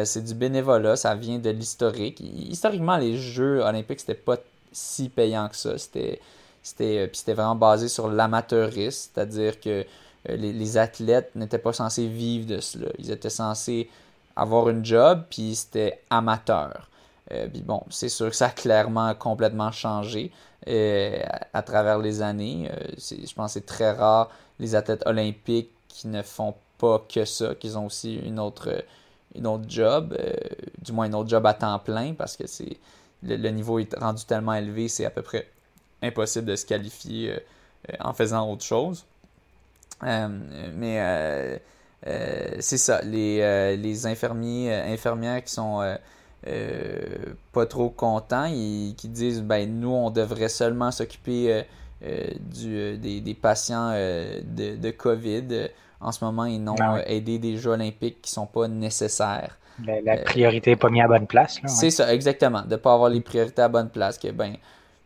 c'est 0.03 0.23
du 0.23 0.33
bénévolat, 0.33 0.95
ça 0.95 1.13
vient 1.13 1.39
de 1.39 1.49
l'historique. 1.49 2.21
Historiquement, 2.21 2.97
les 2.97 3.17
Jeux 3.17 3.61
olympiques, 3.61 3.99
c'était 3.99 4.15
pas 4.15 4.37
si 4.71 5.09
payant 5.09 5.47
que 5.49 5.55
ça. 5.55 5.77
C'était 5.77 6.19
c'était 6.63 7.09
c'était 7.13 7.33
vraiment 7.33 7.55
basé 7.55 7.89
sur 7.89 8.09
l'amateurisme, 8.09 9.11
c'est-à-dire 9.13 9.59
que 9.59 9.85
les, 10.27 10.53
les, 10.53 10.77
athlètes 10.77 11.29
n'étaient 11.35 11.59
pas 11.59 11.73
censés 11.73 12.07
vivre 12.07 12.47
de 12.47 12.59
cela. 12.59 12.87
Ils 12.97 13.11
étaient 13.11 13.29
censés 13.29 13.87
avoir 14.35 14.69
une 14.69 14.83
job, 14.83 15.23
puis 15.29 15.55
c'était 15.55 16.01
amateur. 16.09 16.89
Euh, 17.31 17.47
puis 17.47 17.61
bon, 17.61 17.81
c'est 17.89 18.09
sûr 18.09 18.29
que 18.29 18.35
ça 18.35 18.47
a 18.47 18.49
clairement 18.51 19.13
complètement 19.15 19.71
changé 19.71 20.31
euh, 20.67 21.23
à, 21.53 21.61
travers 21.61 21.97
les 21.99 22.21
années. 22.21 22.69
Euh, 22.71 22.87
je 22.97 23.33
pense 23.33 23.53
que 23.53 23.59
c'est 23.59 23.65
très 23.65 23.91
rare 23.91 24.29
les 24.59 24.75
athlètes 24.75 25.03
olympiques 25.05 25.71
qui 25.87 26.07
ne 26.07 26.21
font 26.21 26.53
pas 26.77 27.03
que 27.11 27.25
ça, 27.25 27.55
qu'ils 27.55 27.77
ont 27.77 27.87
aussi 27.87 28.15
une 28.15 28.39
autre, 28.39 28.83
une 29.33 29.47
autre 29.47 29.65
job, 29.67 30.17
du 30.81 30.91
moins 30.91 31.05
une 31.05 31.15
autre 31.15 31.29
job 31.29 31.45
à 31.45 31.53
temps 31.53 31.79
plein, 31.79 32.13
parce 32.13 32.35
que 32.37 32.47
c'est 32.47 32.77
le, 33.23 33.37
le, 33.37 33.49
niveau 33.49 33.79
est 33.79 33.95
rendu 33.97 34.25
tellement 34.25 34.53
élevé, 34.53 34.87
c'est 34.87 35.05
à 35.05 35.09
peu 35.09 35.21
près 35.21 35.47
impossible 36.01 36.45
de 36.45 36.55
se 36.55 36.65
qualifier 36.65 37.39
en 37.99 38.13
faisant 38.13 38.49
autre 38.51 38.63
chose. 38.63 39.05
mais 40.01 41.61
c'est 42.59 42.77
ça, 42.77 43.01
les, 43.01 43.39
euh, 43.41 43.75
les 43.75 44.05
infirmiers, 44.05 44.73
euh, 44.73 44.93
infirmières 44.93 45.43
qui 45.43 45.51
sont 45.53 45.97
pas 47.51 47.65
trop 47.65 47.89
contents, 47.89 48.49
qui 48.49 49.07
disent 49.07 49.41
ben 49.41 49.79
nous 49.79 49.89
on 49.89 50.11
devrait 50.11 50.49
seulement 50.49 50.91
s'occuper 50.91 51.63
du, 52.01 52.97
des, 52.97 53.33
patients 53.33 53.91
de, 53.93 54.75
de, 54.75 54.91
COVID 54.91 55.69
en 56.01 56.11
ce 56.11 56.23
moment 56.23 56.45
et 56.45 56.59
non 56.59 56.75
ah 56.79 56.99
aider 57.07 57.39
des 57.39 57.57
Jeux 57.57 57.71
olympiques 57.71 58.21
qui 58.21 58.31
sont 58.31 58.45
pas 58.45 58.67
nécessaires. 58.67 59.57
La, 59.83 60.17
priorité 60.17 60.71
n'est 60.71 60.75
pas 60.75 60.89
mise 60.89 61.03
à 61.03 61.07
bonne 61.07 61.27
place. 61.27 61.59
C'est 61.65 61.89
ça, 61.89 62.13
exactement. 62.13 62.61
De 62.61 62.71
ne 62.71 62.75
pas 62.75 62.93
avoir 62.93 63.09
les 63.09 63.21
priorités 63.21 63.63
à 63.63 63.67
bonne 63.67 63.89
place. 63.89 64.19
Que, 64.19 64.31
ben, 64.31 64.55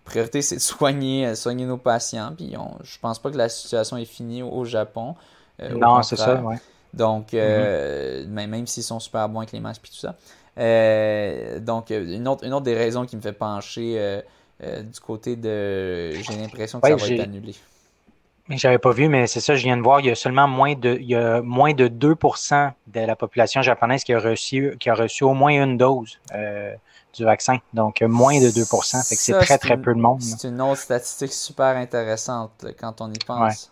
priorité, 0.03 0.41
c'est 0.41 0.57
de 0.57 0.61
soigner, 0.61 1.33
soigner 1.35 1.65
nos 1.65 1.77
patients. 1.77 2.33
Puis 2.35 2.53
on, 2.57 2.77
je 2.83 2.99
pense 2.99 3.17
pas 3.17 3.31
que 3.31 3.37
la 3.37 3.49
situation 3.49 3.95
est 3.97 4.05
finie 4.05 4.43
au, 4.43 4.65
Japon. 4.65 5.15
non, 5.59 6.03
c'est 6.03 6.17
ça, 6.17 6.35
ouais. 6.41 6.57
Donc, 6.93 7.33
euh, 7.33 8.25
mm-hmm. 8.25 8.47
même 8.47 8.67
s'ils 8.67 8.83
sont 8.83 8.99
super 8.99 9.29
bons 9.29 9.39
avec 9.39 9.51
les 9.51 9.59
masques 9.59 9.85
et 9.85 9.89
tout 9.89 9.95
ça. 9.95 10.15
Euh, 10.57 11.59
donc, 11.59 11.91
une 11.91 12.27
autre, 12.27 12.43
une 12.45 12.53
autre 12.53 12.65
des 12.65 12.75
raisons 12.75 13.05
qui 13.05 13.15
me 13.15 13.21
fait 13.21 13.33
pencher 13.33 13.95
euh, 13.97 14.83
du 14.83 14.99
côté 14.99 15.35
de. 15.35 16.11
J'ai 16.11 16.35
l'impression 16.37 16.79
que 16.79 16.87
ça 16.87 16.95
va 16.95 17.07
être 17.07 17.21
annulé. 17.21 17.55
J'avais 18.49 18.79
pas 18.79 18.91
vu, 18.91 19.09
mais 19.09 19.27
c'est 19.27 19.41
ça, 19.41 19.55
je 19.55 19.61
viens 19.61 19.77
de 19.77 19.83
voir, 19.83 19.99
il 19.99 20.07
y 20.07 20.09
a 20.09 20.15
seulement 20.15 20.47
moins 20.47 20.73
de, 20.73 20.97
il 20.99 21.05
y 21.05 21.15
a 21.15 21.39
moins 21.43 21.75
de 21.75 21.87
2% 21.87 22.71
de 22.87 22.99
la 22.99 23.15
population 23.15 23.61
japonaise 23.61 24.03
qui 24.03 24.11
a 24.11 24.19
reçu, 24.19 24.75
qui 24.79 24.89
a 24.89 24.95
reçu 24.95 25.23
au 25.23 25.35
moins 25.35 25.51
une 25.51 25.77
dose 25.77 26.19
du 27.13 27.23
vaccin. 27.23 27.59
Donc, 27.75 28.01
moins 28.01 28.39
de 28.39 28.47
2%. 28.47 29.07
Fait 29.07 29.15
que 29.15 29.21
c'est 29.21 29.37
très, 29.37 29.59
très 29.59 29.77
peu 29.77 29.93
de 29.93 29.99
monde. 29.99 30.23
C'est 30.23 30.47
une 30.47 30.61
autre 30.61 30.81
statistique 30.81 31.31
super 31.31 31.77
intéressante 31.77 32.65
quand 32.79 33.01
on 33.01 33.13
y 33.13 33.19
pense. 33.19 33.71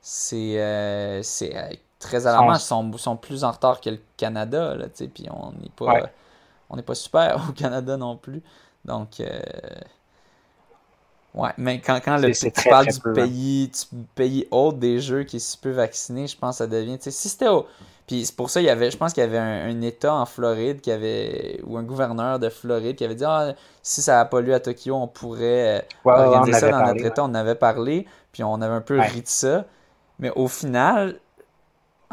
C'est, 0.00 1.20
c'est 1.24 1.80
très 2.02 2.26
alarmant. 2.26 2.54
Ils 2.54 2.60
sont, 2.60 2.92
sont, 2.98 3.16
plus 3.16 3.44
en 3.44 3.50
retard 3.50 3.80
que 3.80 3.90
le 3.90 4.00
Canada, 4.16 4.74
là, 4.74 4.86
puis 4.88 5.26
on 5.30 5.52
n'est 5.52 5.70
pas, 5.74 6.10
on 6.70 6.76
n'est 6.76 6.82
pas 6.82 6.94
super 6.94 7.42
au 7.48 7.52
Canada 7.52 7.96
non 7.96 8.16
plus. 8.16 8.42
Donc, 8.84 9.20
euh, 9.20 9.40
ouais, 11.34 11.50
mais 11.56 11.80
quand, 11.80 12.00
quand 12.04 12.16
le, 12.16 12.32
tu 12.32 12.68
parles 12.68 12.86
du 12.86 13.00
pays, 13.14 13.68
du 13.68 14.04
pays 14.14 14.48
autre 14.50 14.78
des 14.78 15.00
jeux 15.00 15.22
qui 15.22 15.36
est 15.36 15.40
si 15.40 15.56
peu 15.56 15.70
vacciné, 15.70 16.26
je 16.26 16.36
pense 16.36 16.56
que 16.56 16.58
ça 16.58 16.66
devient, 16.66 16.98
tu 16.98 17.04
sais, 17.04 17.10
si 17.10 17.28
c'était 17.28 17.48
au... 17.48 17.66
Puis 18.06 18.26
c'est 18.26 18.34
pour 18.34 18.50
ça, 18.50 18.60
il 18.60 18.64
y 18.64 18.70
avait, 18.70 18.90
je 18.90 18.96
pense 18.96 19.12
qu'il 19.12 19.22
y 19.22 19.26
avait 19.26 19.38
un, 19.38 19.80
État 19.80 20.12
en 20.12 20.26
Floride 20.26 20.80
qui 20.80 20.90
avait, 20.90 21.60
ou 21.64 21.78
un 21.78 21.84
gouverneur 21.84 22.40
de 22.40 22.48
Floride 22.48 22.96
qui 22.96 23.04
avait 23.04 23.14
dit, 23.14 23.24
ah, 23.24 23.54
si 23.80 24.02
ça 24.02 24.16
n'a 24.16 24.24
pas 24.24 24.40
lieu 24.40 24.52
à 24.52 24.60
Tokyo, 24.60 24.96
on 24.96 25.06
pourrait 25.06 25.78
euh, 25.78 26.10
organiser 26.10 26.58
ça 26.58 26.70
dans 26.70 26.84
notre 26.84 27.04
État. 27.04 27.22
On 27.24 27.34
avait 27.34 27.54
parlé, 27.54 28.06
puis 28.32 28.42
on 28.42 28.60
avait 28.60 28.74
un 28.74 28.80
peu 28.80 28.98
ri 28.98 29.22
de 29.22 29.28
ça. 29.28 29.64
Mais 30.18 30.30
au 30.34 30.48
final, 30.48 31.20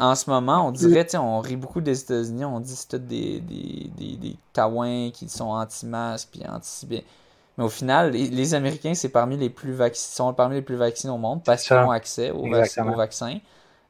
en 0.00 0.14
ce 0.14 0.30
moment, 0.30 0.66
on 0.66 0.72
dirait, 0.72 1.06
on 1.16 1.40
rit 1.40 1.56
beaucoup 1.56 1.82
des 1.82 2.00
États-Unis, 2.00 2.46
on 2.46 2.58
dit 2.58 2.74
c'est 2.74 3.06
des, 3.06 3.40
des, 3.40 3.90
des, 3.96 4.16
des 4.16 5.10
qui 5.12 5.28
sont 5.28 5.50
anti-masques 5.50 6.30
puis 6.32 6.42
anti 6.48 6.86
Mais 6.88 7.64
au 7.64 7.68
final, 7.68 8.12
les, 8.12 8.54
Américains, 8.54 8.94
c'est 8.94 9.10
parmi 9.10 9.36
les 9.36 9.50
plus 9.50 9.76
sont 9.94 10.32
parmi 10.32 10.56
les 10.56 10.62
plus 10.62 10.76
vaccinés 10.76 11.12
au 11.12 11.18
monde 11.18 11.42
parce 11.44 11.64
qu'ils 11.64 11.76
ont 11.76 11.90
accès 11.90 12.30
au, 12.30 12.48
vaccin. 12.48 13.38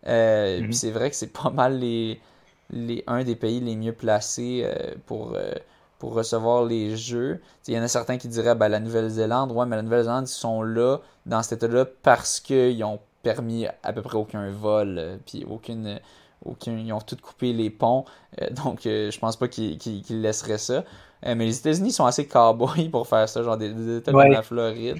Euh, 0.07 0.61
mm-hmm. 0.61 0.73
c'est 0.73 0.91
vrai 0.91 1.11
que 1.11 1.17
c'est 1.17 1.33
pas 1.33 1.51
mal 1.51 1.79
les, 1.79 2.21
les, 2.71 3.05
un 3.07 3.23
des 3.23 3.37
pays 3.37 3.61
les 3.61 3.77
mieux 3.77 3.93
placés 3.93 4.63
euh, 4.65 4.95
pour, 5.07 5.35
euh, 5.35 5.53
pour 6.01 6.15
recevoir 6.15 6.65
les 6.65 6.97
jeux. 6.97 7.41
Il 7.69 7.75
y 7.75 7.79
en 7.79 7.83
a 7.83 7.89
certains 7.89 8.19
qui 8.19 8.27
diraient 8.27 8.57
ben, 8.57 8.69
la 8.69 8.81
Nouvelle-Zélande, 8.81 9.53
ouais, 9.53 9.67
mais 9.67 9.77
la 9.77 9.83
Nouvelle-Zélande, 9.83 10.27
ils 10.27 10.33
sont 10.33 10.63
là, 10.63 10.99
dans 11.27 11.43
cet 11.45 11.63
état-là, 11.63 11.85
parce 12.03 12.41
qu'ils 12.41 12.83
ont 12.83 12.99
permis 13.23 13.67
à 13.83 13.93
peu 13.93 14.03
près 14.03 14.17
aucun 14.17 14.51
vol, 14.51 14.97
euh, 14.99 15.17
puis 15.27 15.45
aucune, 15.49 15.99
ils 16.67 16.93
ont 16.93 17.01
tout 17.01 17.17
coupé 17.21 17.53
les 17.53 17.71
ponts, 17.71 18.05
donc 18.65 18.81
je 18.85 19.19
pense 19.19 19.37
pas 19.37 19.49
qu'ils 19.49 20.03
laisseraient 20.11 20.59
ça. 20.59 20.85
mais 21.23 21.45
les 21.45 21.59
États-Unis 21.59 21.93
sont 21.93 22.07
assez 22.07 22.27
cowboys 22.27 22.89
pour 22.89 23.07
faire 23.07 23.29
ça, 23.29 23.43
genre 23.43 23.59
des, 23.59 23.99
États 23.99 24.13
comme 24.13 24.31
la 24.31 24.43
Floride. 24.43 24.99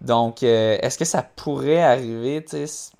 donc, 0.00 0.42
est-ce 0.42 0.98
que 0.98 1.04
ça 1.04 1.22
pourrait 1.22 1.82
arriver, 1.82 2.44
tu 2.44 2.66
sais? 2.66 2.92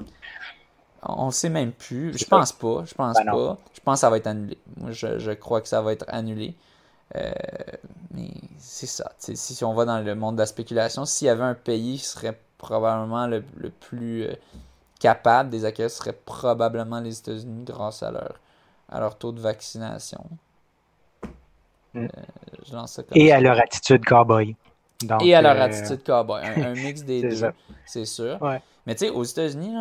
On 1.03 1.27
ne 1.27 1.31
sait 1.31 1.49
même 1.49 1.73
plus. 1.73 2.17
Je 2.19 2.25
pense 2.25 2.53
pas. 2.53 2.85
Je 2.87 2.95
pense 2.95 3.17
ben 3.17 3.31
pas. 3.31 3.59
Je 3.75 3.81
pense 3.81 3.95
que 3.95 4.01
ça 4.01 4.11
va 4.11 4.17
être 4.17 4.27
annulé. 4.27 4.59
Moi, 4.77 4.91
je, 4.91 5.33
crois 5.33 5.61
que 5.61 5.69
ça 5.69 5.81
va 5.81 5.93
être 5.93 6.05
annulé. 6.09 6.57
Euh, 7.17 7.33
mais 8.13 8.31
c'est 8.59 8.87
ça. 8.87 9.13
si 9.19 9.65
on 9.65 9.75
va 9.75 9.85
dans 9.85 10.01
le 10.01 10.15
monde 10.15 10.37
de 10.37 10.41
la 10.41 10.47
spéculation, 10.47 11.05
s'il 11.05 11.27
y 11.27 11.31
avait 11.31 11.45
un 11.45 11.55
pays 11.55 11.99
qui 11.99 12.05
serait 12.05 12.39
probablement 12.59 13.27
le, 13.27 13.43
plus 13.81 14.25
euh, 14.25 14.35
capable 15.01 15.51
des 15.51 15.65
accueils, 15.65 15.91
serait 15.91 16.13
probablement 16.13 17.01
les 17.01 17.19
États-Unis 17.19 17.65
grâce 17.65 18.03
à 18.03 18.11
leur, 18.11 18.35
à 18.91 19.01
leur 19.01 19.17
taux 19.17 19.33
de 19.33 19.41
vaccination. 19.41 20.25
Mm. 21.95 22.07
Euh, 22.07 22.87
Et 23.15 23.33
à 23.33 23.41
leur 23.41 23.59
attitude 23.59 24.05
cowboy. 24.05 24.57
Et 25.21 25.35
à 25.35 25.41
leur 25.41 25.61
attitude 25.61 26.03
cowboy. 26.05 26.43
Un, 26.45 26.75
mix 26.75 27.03
des 27.03 27.23
deux, 27.23 27.51
c'est 27.87 28.05
sûr. 28.05 28.39
Mais 28.87 28.95
tu 28.95 29.07
sais, 29.07 29.11
aux 29.11 29.25
États-Unis, 29.25 29.75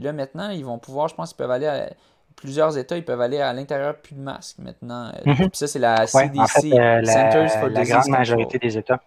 là, 0.00 0.12
maintenant, 0.12 0.50
ils 0.50 0.64
vont 0.64 0.78
pouvoir, 0.78 1.08
je 1.08 1.14
pense, 1.14 1.32
ils 1.32 1.36
peuvent 1.36 1.50
aller 1.50 1.66
à 1.66 1.90
plusieurs 2.36 2.76
États, 2.76 2.96
ils 2.96 3.04
peuvent 3.04 3.20
aller 3.20 3.40
à 3.40 3.52
l'intérieur 3.52 3.96
plus 3.96 4.14
de 4.14 4.20
masques 4.20 4.58
maintenant. 4.58 5.12
Mhm. 5.24 5.36
Puis 5.36 5.50
ça, 5.52 5.66
c'est 5.66 5.78
la 5.78 6.06
CDC, 6.06 6.72
euh, 6.72 7.04
Centers 7.04 7.50
for 7.52 7.68
la 7.68 7.84
grande 7.84 8.08
majorité 8.08 8.58
des 8.58 8.76
États. 8.76 9.00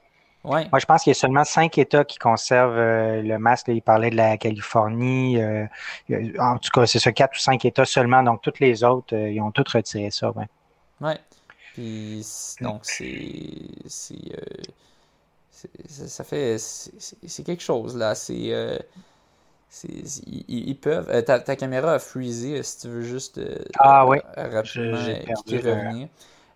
Ouais. 0.44 0.68
Moi, 0.72 0.80
je 0.80 0.86
pense 0.86 1.04
qu'il 1.04 1.12
y 1.12 1.16
a 1.16 1.20
seulement 1.20 1.44
cinq 1.44 1.78
États 1.78 2.06
qui 2.06 2.18
conservent 2.18 2.78
euh, 2.78 3.22
le 3.22 3.38
masque. 3.38 3.68
il 3.68 3.82
parlait 3.82 4.10
de 4.10 4.16
la 4.16 4.38
Californie. 4.38 5.42
Euh, 5.42 5.66
en 6.40 6.58
tout 6.58 6.70
cas, 6.74 6.86
c'est 6.86 7.00
ça, 7.00 7.12
quatre 7.12 7.36
ou 7.36 7.40
cinq 7.40 7.66
États 7.66 7.86
seulement. 7.86 8.24
Donc, 8.24 8.42
tous 8.42 8.60
les 8.60 8.84
autres, 8.84 9.16
ils 9.16 9.42
ont 9.42 9.52
tous 9.52 9.70
retiré 9.74 10.10
ça. 10.12 10.32
Oui. 10.36 10.46
Ouais. 11.02 11.18
Puis, 11.74 12.26
donc, 12.62 12.82
c'est. 12.84 13.60
ça 15.88 16.24
fait. 16.24 16.58
C'est 16.58 17.44
quelque 17.44 17.64
chose, 17.64 17.98
là. 17.98 18.16
C'est 18.16 18.80
ils, 20.48 20.78
peuvent. 20.80 21.10
Euh, 21.10 21.22
ta, 21.22 21.56
caméra 21.56 21.94
a 21.94 22.00
freezé 22.00 22.60
euh, 22.60 22.64
si 22.64 22.80
tu 22.82 22.88
veux 22.88 23.02
juste 23.02 23.38
euh, 23.38 23.58
ah, 23.80 24.08
oui. 24.08 24.18
rapidement 24.36 24.98
revenir. 24.98 26.08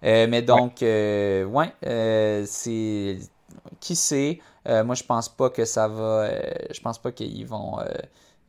mais 0.02 0.42
donc, 0.42 0.78
ouais, 0.82 2.46
c'est. 2.46 3.18
Qui 3.80 3.96
sait? 3.96 4.40
moi, 4.66 4.96
je 4.96 5.04
pense 5.04 5.30
pas 5.30 5.50
que 5.50 5.66
ça 5.66 5.88
va. 5.88 6.30
je 6.72 6.80
pense 6.82 7.00
pas 7.00 7.12
qu'ils 7.12 7.46
vont. 7.48 7.78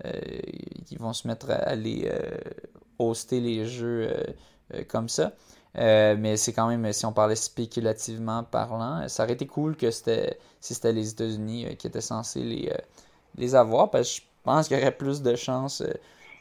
ils 0.04 0.98
vont 0.98 1.12
se 1.12 1.26
mettre 1.26 1.50
à 1.50 1.54
aller 1.54 2.10
hoster 2.98 3.40
les 3.40 3.66
jeux 3.66 4.12
comme 4.88 5.08
ça. 5.08 5.32
mais 5.74 6.36
c'est 6.36 6.52
quand 6.52 6.68
même, 6.68 6.92
si 6.92 7.06
on 7.06 7.12
parlait 7.12 7.36
spéculativement 7.36 8.44
parlant, 8.44 9.08
ça 9.08 9.24
aurait 9.24 9.34
été 9.34 9.46
cool 9.46 9.76
que 9.76 9.90
c'était 9.90 10.38
si 10.60 10.74
c'était 10.74 10.92
les 10.92 11.10
États-Unis 11.10 11.76
qui 11.76 11.86
étaient 11.86 12.00
censés 12.00 12.42
les, 12.42 12.72
les 13.36 13.54
avoir. 13.54 13.90
Parce 13.90 14.08
que 14.08 14.16
je 14.16 14.22
pense 14.42 14.68
qu'il 14.68 14.76
y 14.76 14.80
aurait 14.80 14.96
plus 14.96 15.22
de 15.22 15.36
chances 15.36 15.82
euh, 15.82 15.92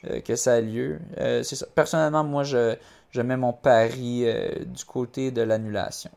euh, 0.09 0.21
que 0.21 0.35
ça 0.35 0.57
ait 0.57 0.61
lieu. 0.61 0.99
Euh, 1.19 1.43
c'est. 1.43 1.73
Personnellement, 1.73 2.23
moi, 2.23 2.43
je 2.43 3.21
mets 3.21 3.38
mon 3.38 3.53
pari 3.53 4.25
du 4.65 4.85
côté 4.85 5.31
de 5.31 5.41
l'annulation. 5.41 6.11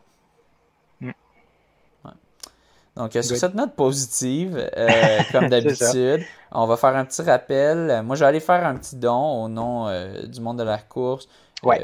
Donc, 2.96 3.12
sur 3.12 3.36
cette 3.36 3.54
note 3.54 3.74
positive, 3.74 4.70
comme 5.32 5.48
d'habitude, 5.48 6.22
on 6.52 6.66
va 6.66 6.76
faire 6.76 6.94
un 6.94 7.04
petit 7.04 7.22
rappel. 7.22 8.02
Moi, 8.04 8.22
aller 8.22 8.40
faire 8.40 8.64
un 8.64 8.76
petit 8.76 8.96
don 8.96 9.44
au 9.44 9.48
nom 9.48 9.88
du 10.24 10.40
monde 10.40 10.58
de 10.58 10.62
la 10.62 10.78
course 10.78 11.28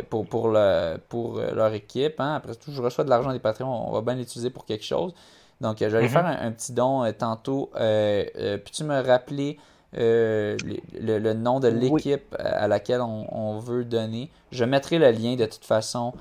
pour, 0.08 0.26
pour, 0.26 0.48
le, 0.48 0.98
pour 1.08 1.40
leur 1.40 1.72
équipe. 1.74 2.20
Hein. 2.20 2.36
Après 2.36 2.54
tout, 2.54 2.70
je 2.70 2.80
reçois 2.80 3.02
de 3.02 3.10
l'argent 3.10 3.32
des 3.32 3.40
patrons, 3.40 3.88
on 3.88 3.92
va 3.92 4.02
bien 4.02 4.14
l'utiliser 4.14 4.50
pour 4.50 4.64
quelque 4.64 4.84
chose. 4.84 5.12
Donc, 5.60 5.82
aller 5.82 6.06
mm-hmm. 6.06 6.08
faire 6.08 6.26
un, 6.26 6.52
petit 6.52 6.72
don 6.72 7.12
tantôt. 7.12 7.70
Puis 7.74 8.72
tu 8.72 8.84
me 8.84 9.00
rappeler 9.02 9.58
euh, 9.98 10.56
le, 11.00 11.32
nom 11.32 11.58
de 11.58 11.66
l'équipe 11.66 12.36
à 12.38 12.68
laquelle 12.68 13.00
on, 13.00 13.58
veut 13.58 13.84
donner? 13.84 14.30
Je 14.52 14.64
mettrai 14.64 14.98
le 14.98 15.10
lien 15.10 15.34
de 15.34 15.46
toute 15.46 15.64
façon 15.64 16.12
euh, 16.14 16.20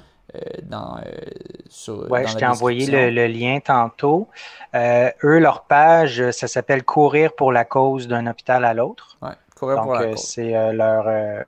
dans, 0.64 0.98
euh, 0.98 1.02
sur. 1.70 2.06
Oui, 2.10 2.28
je 2.28 2.36
t'ai 2.36 2.46
envoyé 2.46 2.86
le, 2.88 3.28
lien 3.28 3.60
tantôt. 3.60 4.28
eux, 4.76 5.40
leur 5.40 5.64
page, 5.64 6.32
ça 6.32 6.48
s'appelle 6.48 6.84
Courir 6.84 7.34
pour 7.34 7.52
la 7.52 7.66
cause 7.66 8.08
d'un 8.08 8.28
hôpital 8.28 8.66
à 8.66 8.74
l'autre. 8.74 9.18
Oui, 9.22 9.30
Courir 9.56 9.82
pour 9.82 9.94
la 9.94 10.08
cause. 10.08 10.20
C'est 10.20 10.74
leur 10.74 11.46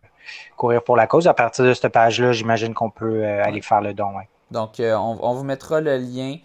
Courir 0.57 0.83
pour 0.83 0.95
la 0.95 1.07
cause. 1.07 1.27
À 1.27 1.33
partir 1.33 1.65
de 1.65 1.73
cette 1.73 1.91
page-là, 1.91 2.31
j'imagine 2.31 2.73
qu'on 2.73 2.89
peut 2.89 3.25
aller 3.25 3.61
faire 3.61 3.81
le 3.81 3.93
don. 3.93 4.13
Donc, 4.51 4.75
on, 4.79 5.17
on, 5.21 5.33
vous 5.33 5.43
mettra 5.43 5.81
le 5.81 5.97
lien 5.97 6.37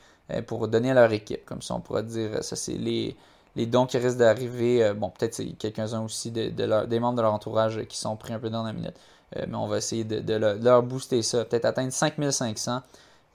pour 0.46 0.68
donner 0.68 0.90
à 0.92 0.94
leur 0.94 1.12
équipe. 1.12 1.44
Comme 1.44 1.62
ça, 1.62 1.74
on 1.74 1.80
pourra 1.80 2.02
dire 2.02 2.42
ça, 2.42 2.56
c'est 2.56 2.72
les 2.72 3.16
les 3.56 3.66
dons 3.66 3.86
qui 3.86 3.98
risquent 3.98 4.18
d'arriver, 4.18 4.84
euh, 4.84 4.94
bon, 4.94 5.08
peut-être 5.08 5.34
c'est 5.34 5.46
quelques-uns 5.46 6.04
aussi 6.04 6.30
de, 6.30 6.50
des 6.84 7.00
membres 7.00 7.16
de 7.16 7.22
leur 7.22 7.32
entourage 7.32 7.82
qui 7.86 7.96
sont 7.96 8.14
pris 8.16 8.34
un 8.34 8.38
peu 8.38 8.50
dans 8.50 8.62
la 8.62 8.72
minute. 8.72 8.94
Euh, 9.34 9.44
mais 9.48 9.56
on 9.56 9.66
va 9.66 9.78
essayer 9.78 10.04
de, 10.04 10.34
leur, 10.34 10.82
booster 10.82 11.22
ça, 11.22 11.44
peut-être 11.44 11.64
atteindre 11.64 11.92
5500. 11.92 12.80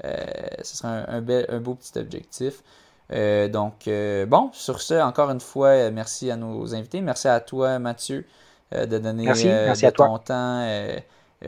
Euh, 0.04 0.18
ce 0.64 0.78
serait 0.78 0.88
un, 0.88 1.24
un, 1.50 1.60
beau 1.60 1.76
petit 1.76 1.98
objectif. 1.98 2.64
donc, 3.10 3.90
bon, 4.28 4.50
sur 4.54 4.82
ce, 4.82 5.02
encore 5.02 5.30
une 5.30 5.42
fois, 5.42 5.92
merci 5.92 6.32
à 6.32 6.36
nos 6.38 6.74
invités. 6.74 7.02
Merci 7.02 7.28
à 7.28 7.40
toi, 7.40 7.78
Mathieu, 7.78 8.26
de 8.72 8.98
donner 8.98 9.32
ton 9.92 10.18
temps 10.18 10.66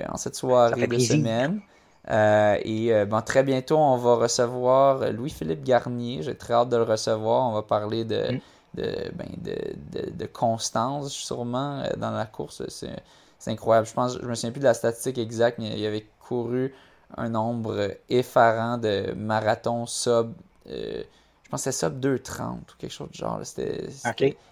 en 0.10 0.18
cette 0.18 0.36
soirée 0.36 0.88
de 0.88 1.00
semaine. 1.00 1.62
et 2.10 3.06
bon, 3.06 3.22
très 3.22 3.44
bientôt, 3.44 3.78
on 3.78 3.98
va 3.98 4.16
recevoir 4.16 5.12
Louis-Philippe 5.12 5.64
Garnier. 5.64 6.22
J'ai 6.22 6.36
très 6.36 6.54
hâte 6.54 6.70
de 6.70 6.78
le 6.78 6.84
recevoir. 6.84 7.50
On 7.50 7.54
va 7.54 7.64
parler 7.64 8.04
de, 8.04 8.34
mm 8.34 8.40
de, 8.74 9.12
ben, 9.14 9.30
de, 9.38 10.10
de, 10.12 10.26
constance, 10.26 11.12
sûrement, 11.12 11.80
euh, 11.80 11.90
dans 11.98 12.12
la 12.12 12.26
course. 12.26 12.64
C'est 12.70 13.04
incroyable. 13.52 13.88
Je 13.88 13.94
pense, 13.94 14.18
je 14.20 14.26
me 14.26 14.36
souviens 14.36 14.52
plus 14.52 14.60
de 14.60 14.66
la 14.66 14.74
statistique 14.74 15.18
exacte, 15.18 15.60
mais 15.60 15.78
il 15.78 15.86
avait 15.86 16.08
couru 16.20 16.74
un 17.18 17.30
nombre 17.30 17.92
effarant 18.10 18.78
de 18.78 19.14
marathons 19.16 19.86
sub. 19.86 20.34
Euh, 20.70 21.04
je 21.44 21.50
pense 21.50 21.64
que 21.64 21.72
c'était 21.72 21.88
sub 21.88 22.00
2.30 22.00 22.42
ou 22.42 22.58
quelque 22.78 22.92
chose 22.92 23.10
de 23.10 23.16
genre. 23.16 23.40
C'était, 23.44 23.90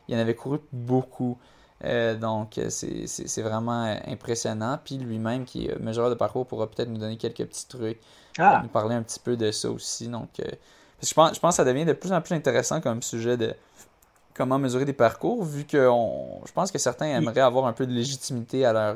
Il 0.07 0.15
en 0.15 0.19
avait 0.19 0.35
couru 0.35 0.59
beaucoup. 0.71 1.37
Euh, 1.83 2.15
donc, 2.15 2.59
c'est 2.69 3.41
vraiment 3.41 3.95
impressionnant. 4.05 4.77
Puis 4.83 4.97
lui-même, 4.97 5.45
qui 5.45 5.67
est 5.67 5.79
mesureur 5.79 6.09
de 6.09 6.15
parcours, 6.15 6.45
pourra 6.45 6.67
peut-être 6.67 6.89
nous 6.89 6.99
donner 6.99 7.17
quelques 7.17 7.45
petits 7.45 7.67
trucs. 7.67 7.99
Ah. 8.37 8.59
Nous 8.61 8.69
parler 8.69 8.95
un 8.95 9.01
petit 9.01 9.19
peu 9.19 9.35
de 9.35 9.51
ça 9.51 9.71
aussi. 9.71 10.07
Donc, 10.07 10.29
je, 11.01 11.13
pense, 11.13 11.35
je 11.35 11.39
pense 11.39 11.53
que 11.53 11.57
ça 11.57 11.65
devient 11.65 11.85
de 11.85 11.93
plus 11.93 12.13
en 12.13 12.21
plus 12.21 12.35
intéressant 12.35 12.81
comme 12.81 13.01
sujet 13.01 13.35
de, 13.35 13.55
comment 14.33 14.59
mesurer 14.59 14.85
des 14.85 14.93
parcours, 14.93 15.43
vu 15.43 15.65
que 15.65 15.89
je 16.45 16.51
pense 16.51 16.71
que 16.71 16.77
certains 16.77 17.07
aimeraient 17.07 17.41
avoir 17.41 17.65
un 17.65 17.73
peu 17.73 17.85
de 17.85 17.93
légitimité 17.93 18.65
à 18.65 18.73
leur 18.73 18.95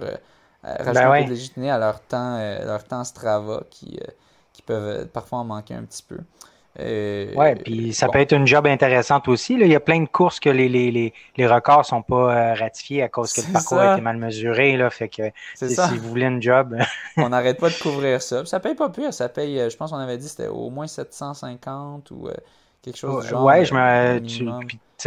euh, 0.65 0.73
rajouter 0.79 0.93
ben 0.93 1.11
un 1.11 1.17
peu 1.19 1.25
de 1.25 1.29
légitimité 1.29 1.69
à 1.69 1.77
leur 1.77 1.99
temps, 2.01 2.37
euh, 2.39 2.65
leur 2.65 2.83
temps 2.83 3.03
Strava 3.03 3.63
qui, 3.69 3.99
euh, 4.01 4.11
qui 4.51 4.61
peuvent 4.61 5.07
parfois 5.07 5.39
en 5.39 5.43
manquer 5.43 5.75
un 5.75 5.83
petit 5.83 6.03
peu. 6.03 6.17
oui, 6.79 7.55
puis 7.63 7.93
ça 7.93 8.07
peut 8.09 8.19
être 8.19 8.33
une 8.33 8.47
job 8.47 8.65
intéressante 8.65 9.27
aussi. 9.27 9.53
Il 9.53 9.67
y 9.67 9.75
a 9.75 9.79
plein 9.79 10.01
de 10.01 10.07
courses 10.07 10.39
que 10.39 10.49
les, 10.49 10.67
les, 10.67 10.89
les, 10.91 11.13
les 11.37 11.47
records 11.47 11.85
sont 11.85 12.01
pas 12.01 12.55
ratifiés 12.55 13.03
à 13.03 13.09
cause 13.09 13.31
que 13.31 13.41
le 13.41 13.53
parcours 13.53 13.77
a 13.77 13.93
été 13.93 14.01
mal 14.01 14.17
mesuré. 14.17 14.75
Là, 14.75 14.89
fait 14.89 15.09
que 15.09 15.23
si 15.53 15.97
vous 15.97 16.09
voulez 16.09 16.25
une 16.25 16.41
job. 16.41 16.75
on 17.17 17.29
n'arrête 17.29 17.59
pas 17.59 17.69
de 17.69 17.75
couvrir 17.81 18.21
ça. 18.21 18.43
Ça 18.45 18.59
paye 18.59 18.75
pas 18.75 18.89
pire. 18.89 19.13
Ça 19.13 19.29
paye, 19.29 19.69
je 19.69 19.77
pense 19.77 19.91
qu'on 19.91 19.97
avait 19.97 20.17
dit 20.17 20.27
c'était 20.27 20.47
au 20.47 20.69
moins 20.71 20.87
750 20.87 22.09
ou 22.11 22.27
quelque 22.85 22.97
chose 22.97 23.23
du 23.23 23.29
genre. 23.29 23.43
Ouais, 23.43 23.65
je 23.65 23.73
me. 23.73 24.19
Tu, 24.19 24.47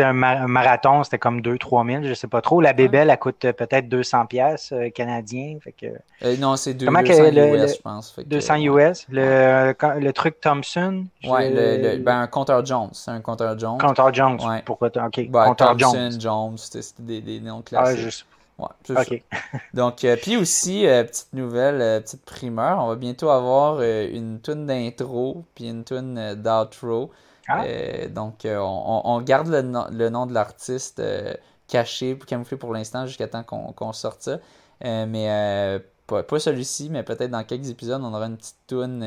un, 0.02 0.12
marathon, 0.12 1.02
c'était 1.02 1.18
comme 1.18 1.40
2-3 1.40 1.90
000, 1.90 2.04
je 2.04 2.14
sais 2.14 2.28
pas 2.28 2.40
trop. 2.40 2.60
La 2.60 2.72
bébelle, 2.72 3.10
elle 3.10 3.18
coûte 3.18 3.44
euh, 3.44 3.52
peut-être 3.52 3.88
200 3.88 4.26
pièces 4.26 4.70
euh, 4.72 4.90
canadiens. 4.90 5.56
Fait 5.62 5.72
que... 5.72 5.86
Euh, 6.24 6.36
non, 6.36 6.56
c'est 6.56 6.74
200 6.74 7.00
US, 7.00 7.76
je 7.76 7.80
pense. 7.80 8.14
200 8.24 8.56
US. 8.56 9.06
Le, 9.08 9.74
le, 9.98 10.12
truc 10.12 10.40
Thompson. 10.40 11.06
Ouais, 11.24 11.50
le, 11.50 11.98
ben, 11.98 12.20
un 12.20 12.26
compteur 12.26 12.64
Jones. 12.64 12.90
C'est 12.92 13.10
un 13.10 13.20
compteur 13.20 13.58
Jones. 13.58 13.78
Compteur 13.78 14.12
Jones. 14.12 14.38
Ouais. 14.44 14.62
Pourquoi 14.64 14.88
OK. 14.88 15.28
Ben, 15.28 15.54
Thompson, 15.54 16.10
Jones. 16.18 16.58
c'était 16.58 16.86
des, 16.98 17.20
des, 17.20 17.40
noms 17.40 17.60
ah, 17.60 17.68
classiques. 17.68 17.98
Ah, 17.98 18.04
juste. 18.04 18.26
Ouais, 18.58 18.96
OK. 18.96 19.22
Donc, 19.74 20.06
puis 20.22 20.36
aussi, 20.36 20.82
petite 20.84 21.32
nouvelle, 21.32 22.02
petite 22.02 22.24
primeur, 22.24 22.78
on 22.82 22.88
va 22.88 22.96
bientôt 22.96 23.30
avoir 23.30 23.80
une 23.80 24.40
tune 24.40 24.66
d'intro 24.66 25.44
puis 25.54 25.68
une 25.68 25.84
tune 25.84 26.34
d'outro. 26.34 27.10
Ah. 27.48 27.64
Euh, 27.64 28.08
donc, 28.08 28.44
euh, 28.44 28.58
on, 28.60 29.20
garde 29.22 29.48
le, 29.48 30.08
nom 30.10 30.26
de 30.26 30.34
l'artiste 30.34 31.00
euh, 31.00 31.32
caché, 31.66 32.16
camouflé 32.26 32.58
pour 32.58 32.72
l'instant, 32.72 33.06
jusqu'à 33.06 33.26
temps 33.26 33.42
qu'on 33.42 33.92
sorte 33.92 34.22
ça. 34.22 34.38
mais 34.82 35.80
pas, 36.06 36.38
celui-ci, 36.38 36.90
mais 36.90 37.02
peut-être 37.02 37.30
dans 37.30 37.44
quelques 37.44 37.70
épisodes, 37.70 38.02
on 38.04 38.14
aura 38.14 38.26
une 38.26 38.36
petite 38.36 38.58
toune. 38.66 39.04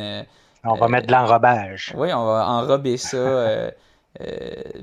on 0.64 0.76
va 0.76 0.88
mettre 0.88 1.08
de 1.08 1.12
l'enrobage. 1.12 1.94
Oui, 1.96 2.12
on 2.14 2.26
va 2.26 2.48
enrober 2.50 2.98
ça. 2.98 3.72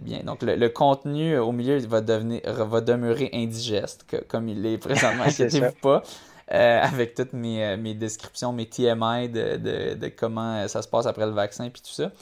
bien, 0.00 0.20
donc 0.24 0.42
le, 0.42 0.68
contenu 0.68 1.36
au 1.38 1.52
milieu 1.52 1.78
va 1.86 2.00
devenir 2.00 2.40
va 2.46 2.80
demeurer 2.80 3.30
indigeste 3.34 4.06
comme 4.28 4.48
il 4.48 4.64
est 4.66 4.78
présentement, 4.78 5.24
inquiétez-vous 5.26 5.74
pas. 5.82 6.02
avec 6.48 7.14
toutes 7.14 7.32
mes, 7.32 7.76
mes, 7.76 7.94
descriptions, 7.94 8.52
mes 8.52 8.66
TMI 8.66 9.28
de, 9.28 9.94
de, 9.94 10.08
comment 10.08 10.66
ça 10.68 10.80
se 10.80 10.88
passe 10.88 11.06
après 11.06 11.26
le 11.26 11.32
vaccin 11.32 11.68
puis 11.70 11.82
tout 11.82 11.92
ça. 11.92 12.12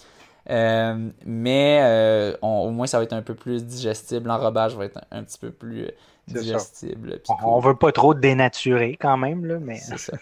Mais 0.48 2.36
au 2.42 2.70
moins, 2.70 2.86
ça 2.86 2.98
va 2.98 3.04
être 3.04 3.12
un 3.12 3.22
peu 3.22 3.34
plus 3.34 3.64
digestible. 3.64 4.28
L'enrobage 4.28 4.76
va 4.76 4.84
être 4.84 5.00
un, 5.10 5.22
petit 5.22 5.38
peu 5.38 5.50
plus 5.50 5.90
digestible. 6.28 7.20
On, 7.42 7.60
ne 7.60 7.62
veut 7.62 7.76
pas 7.76 7.92
trop 7.92 8.14
dénaturer 8.14 8.96
quand 9.00 9.16
même, 9.16 9.44
là, 9.44 9.58
mais. 9.60 9.76
C'est 9.76 9.98
ça. 9.98 10.12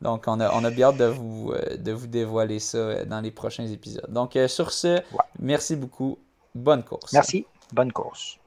Donc, 0.00 0.24
on 0.26 0.40
a, 0.40 0.50
on 0.54 0.64
a 0.64 0.70
bien 0.70 0.88
hâte 0.88 0.96
de 0.96 1.04
vous, 1.04 1.52
de 1.78 1.92
vous 1.92 2.06
dévoiler 2.06 2.58
ça 2.58 3.04
dans 3.04 3.20
les 3.20 3.30
prochains 3.30 3.66
épisodes. 3.66 4.10
Donc, 4.10 4.38
sur 4.46 4.72
ce, 4.72 5.00
merci 5.38 5.76
beaucoup. 5.76 6.18
Bonne 6.54 6.82
course. 6.82 7.12
Merci. 7.12 7.46
Bonne 7.72 7.92
course. 7.92 8.39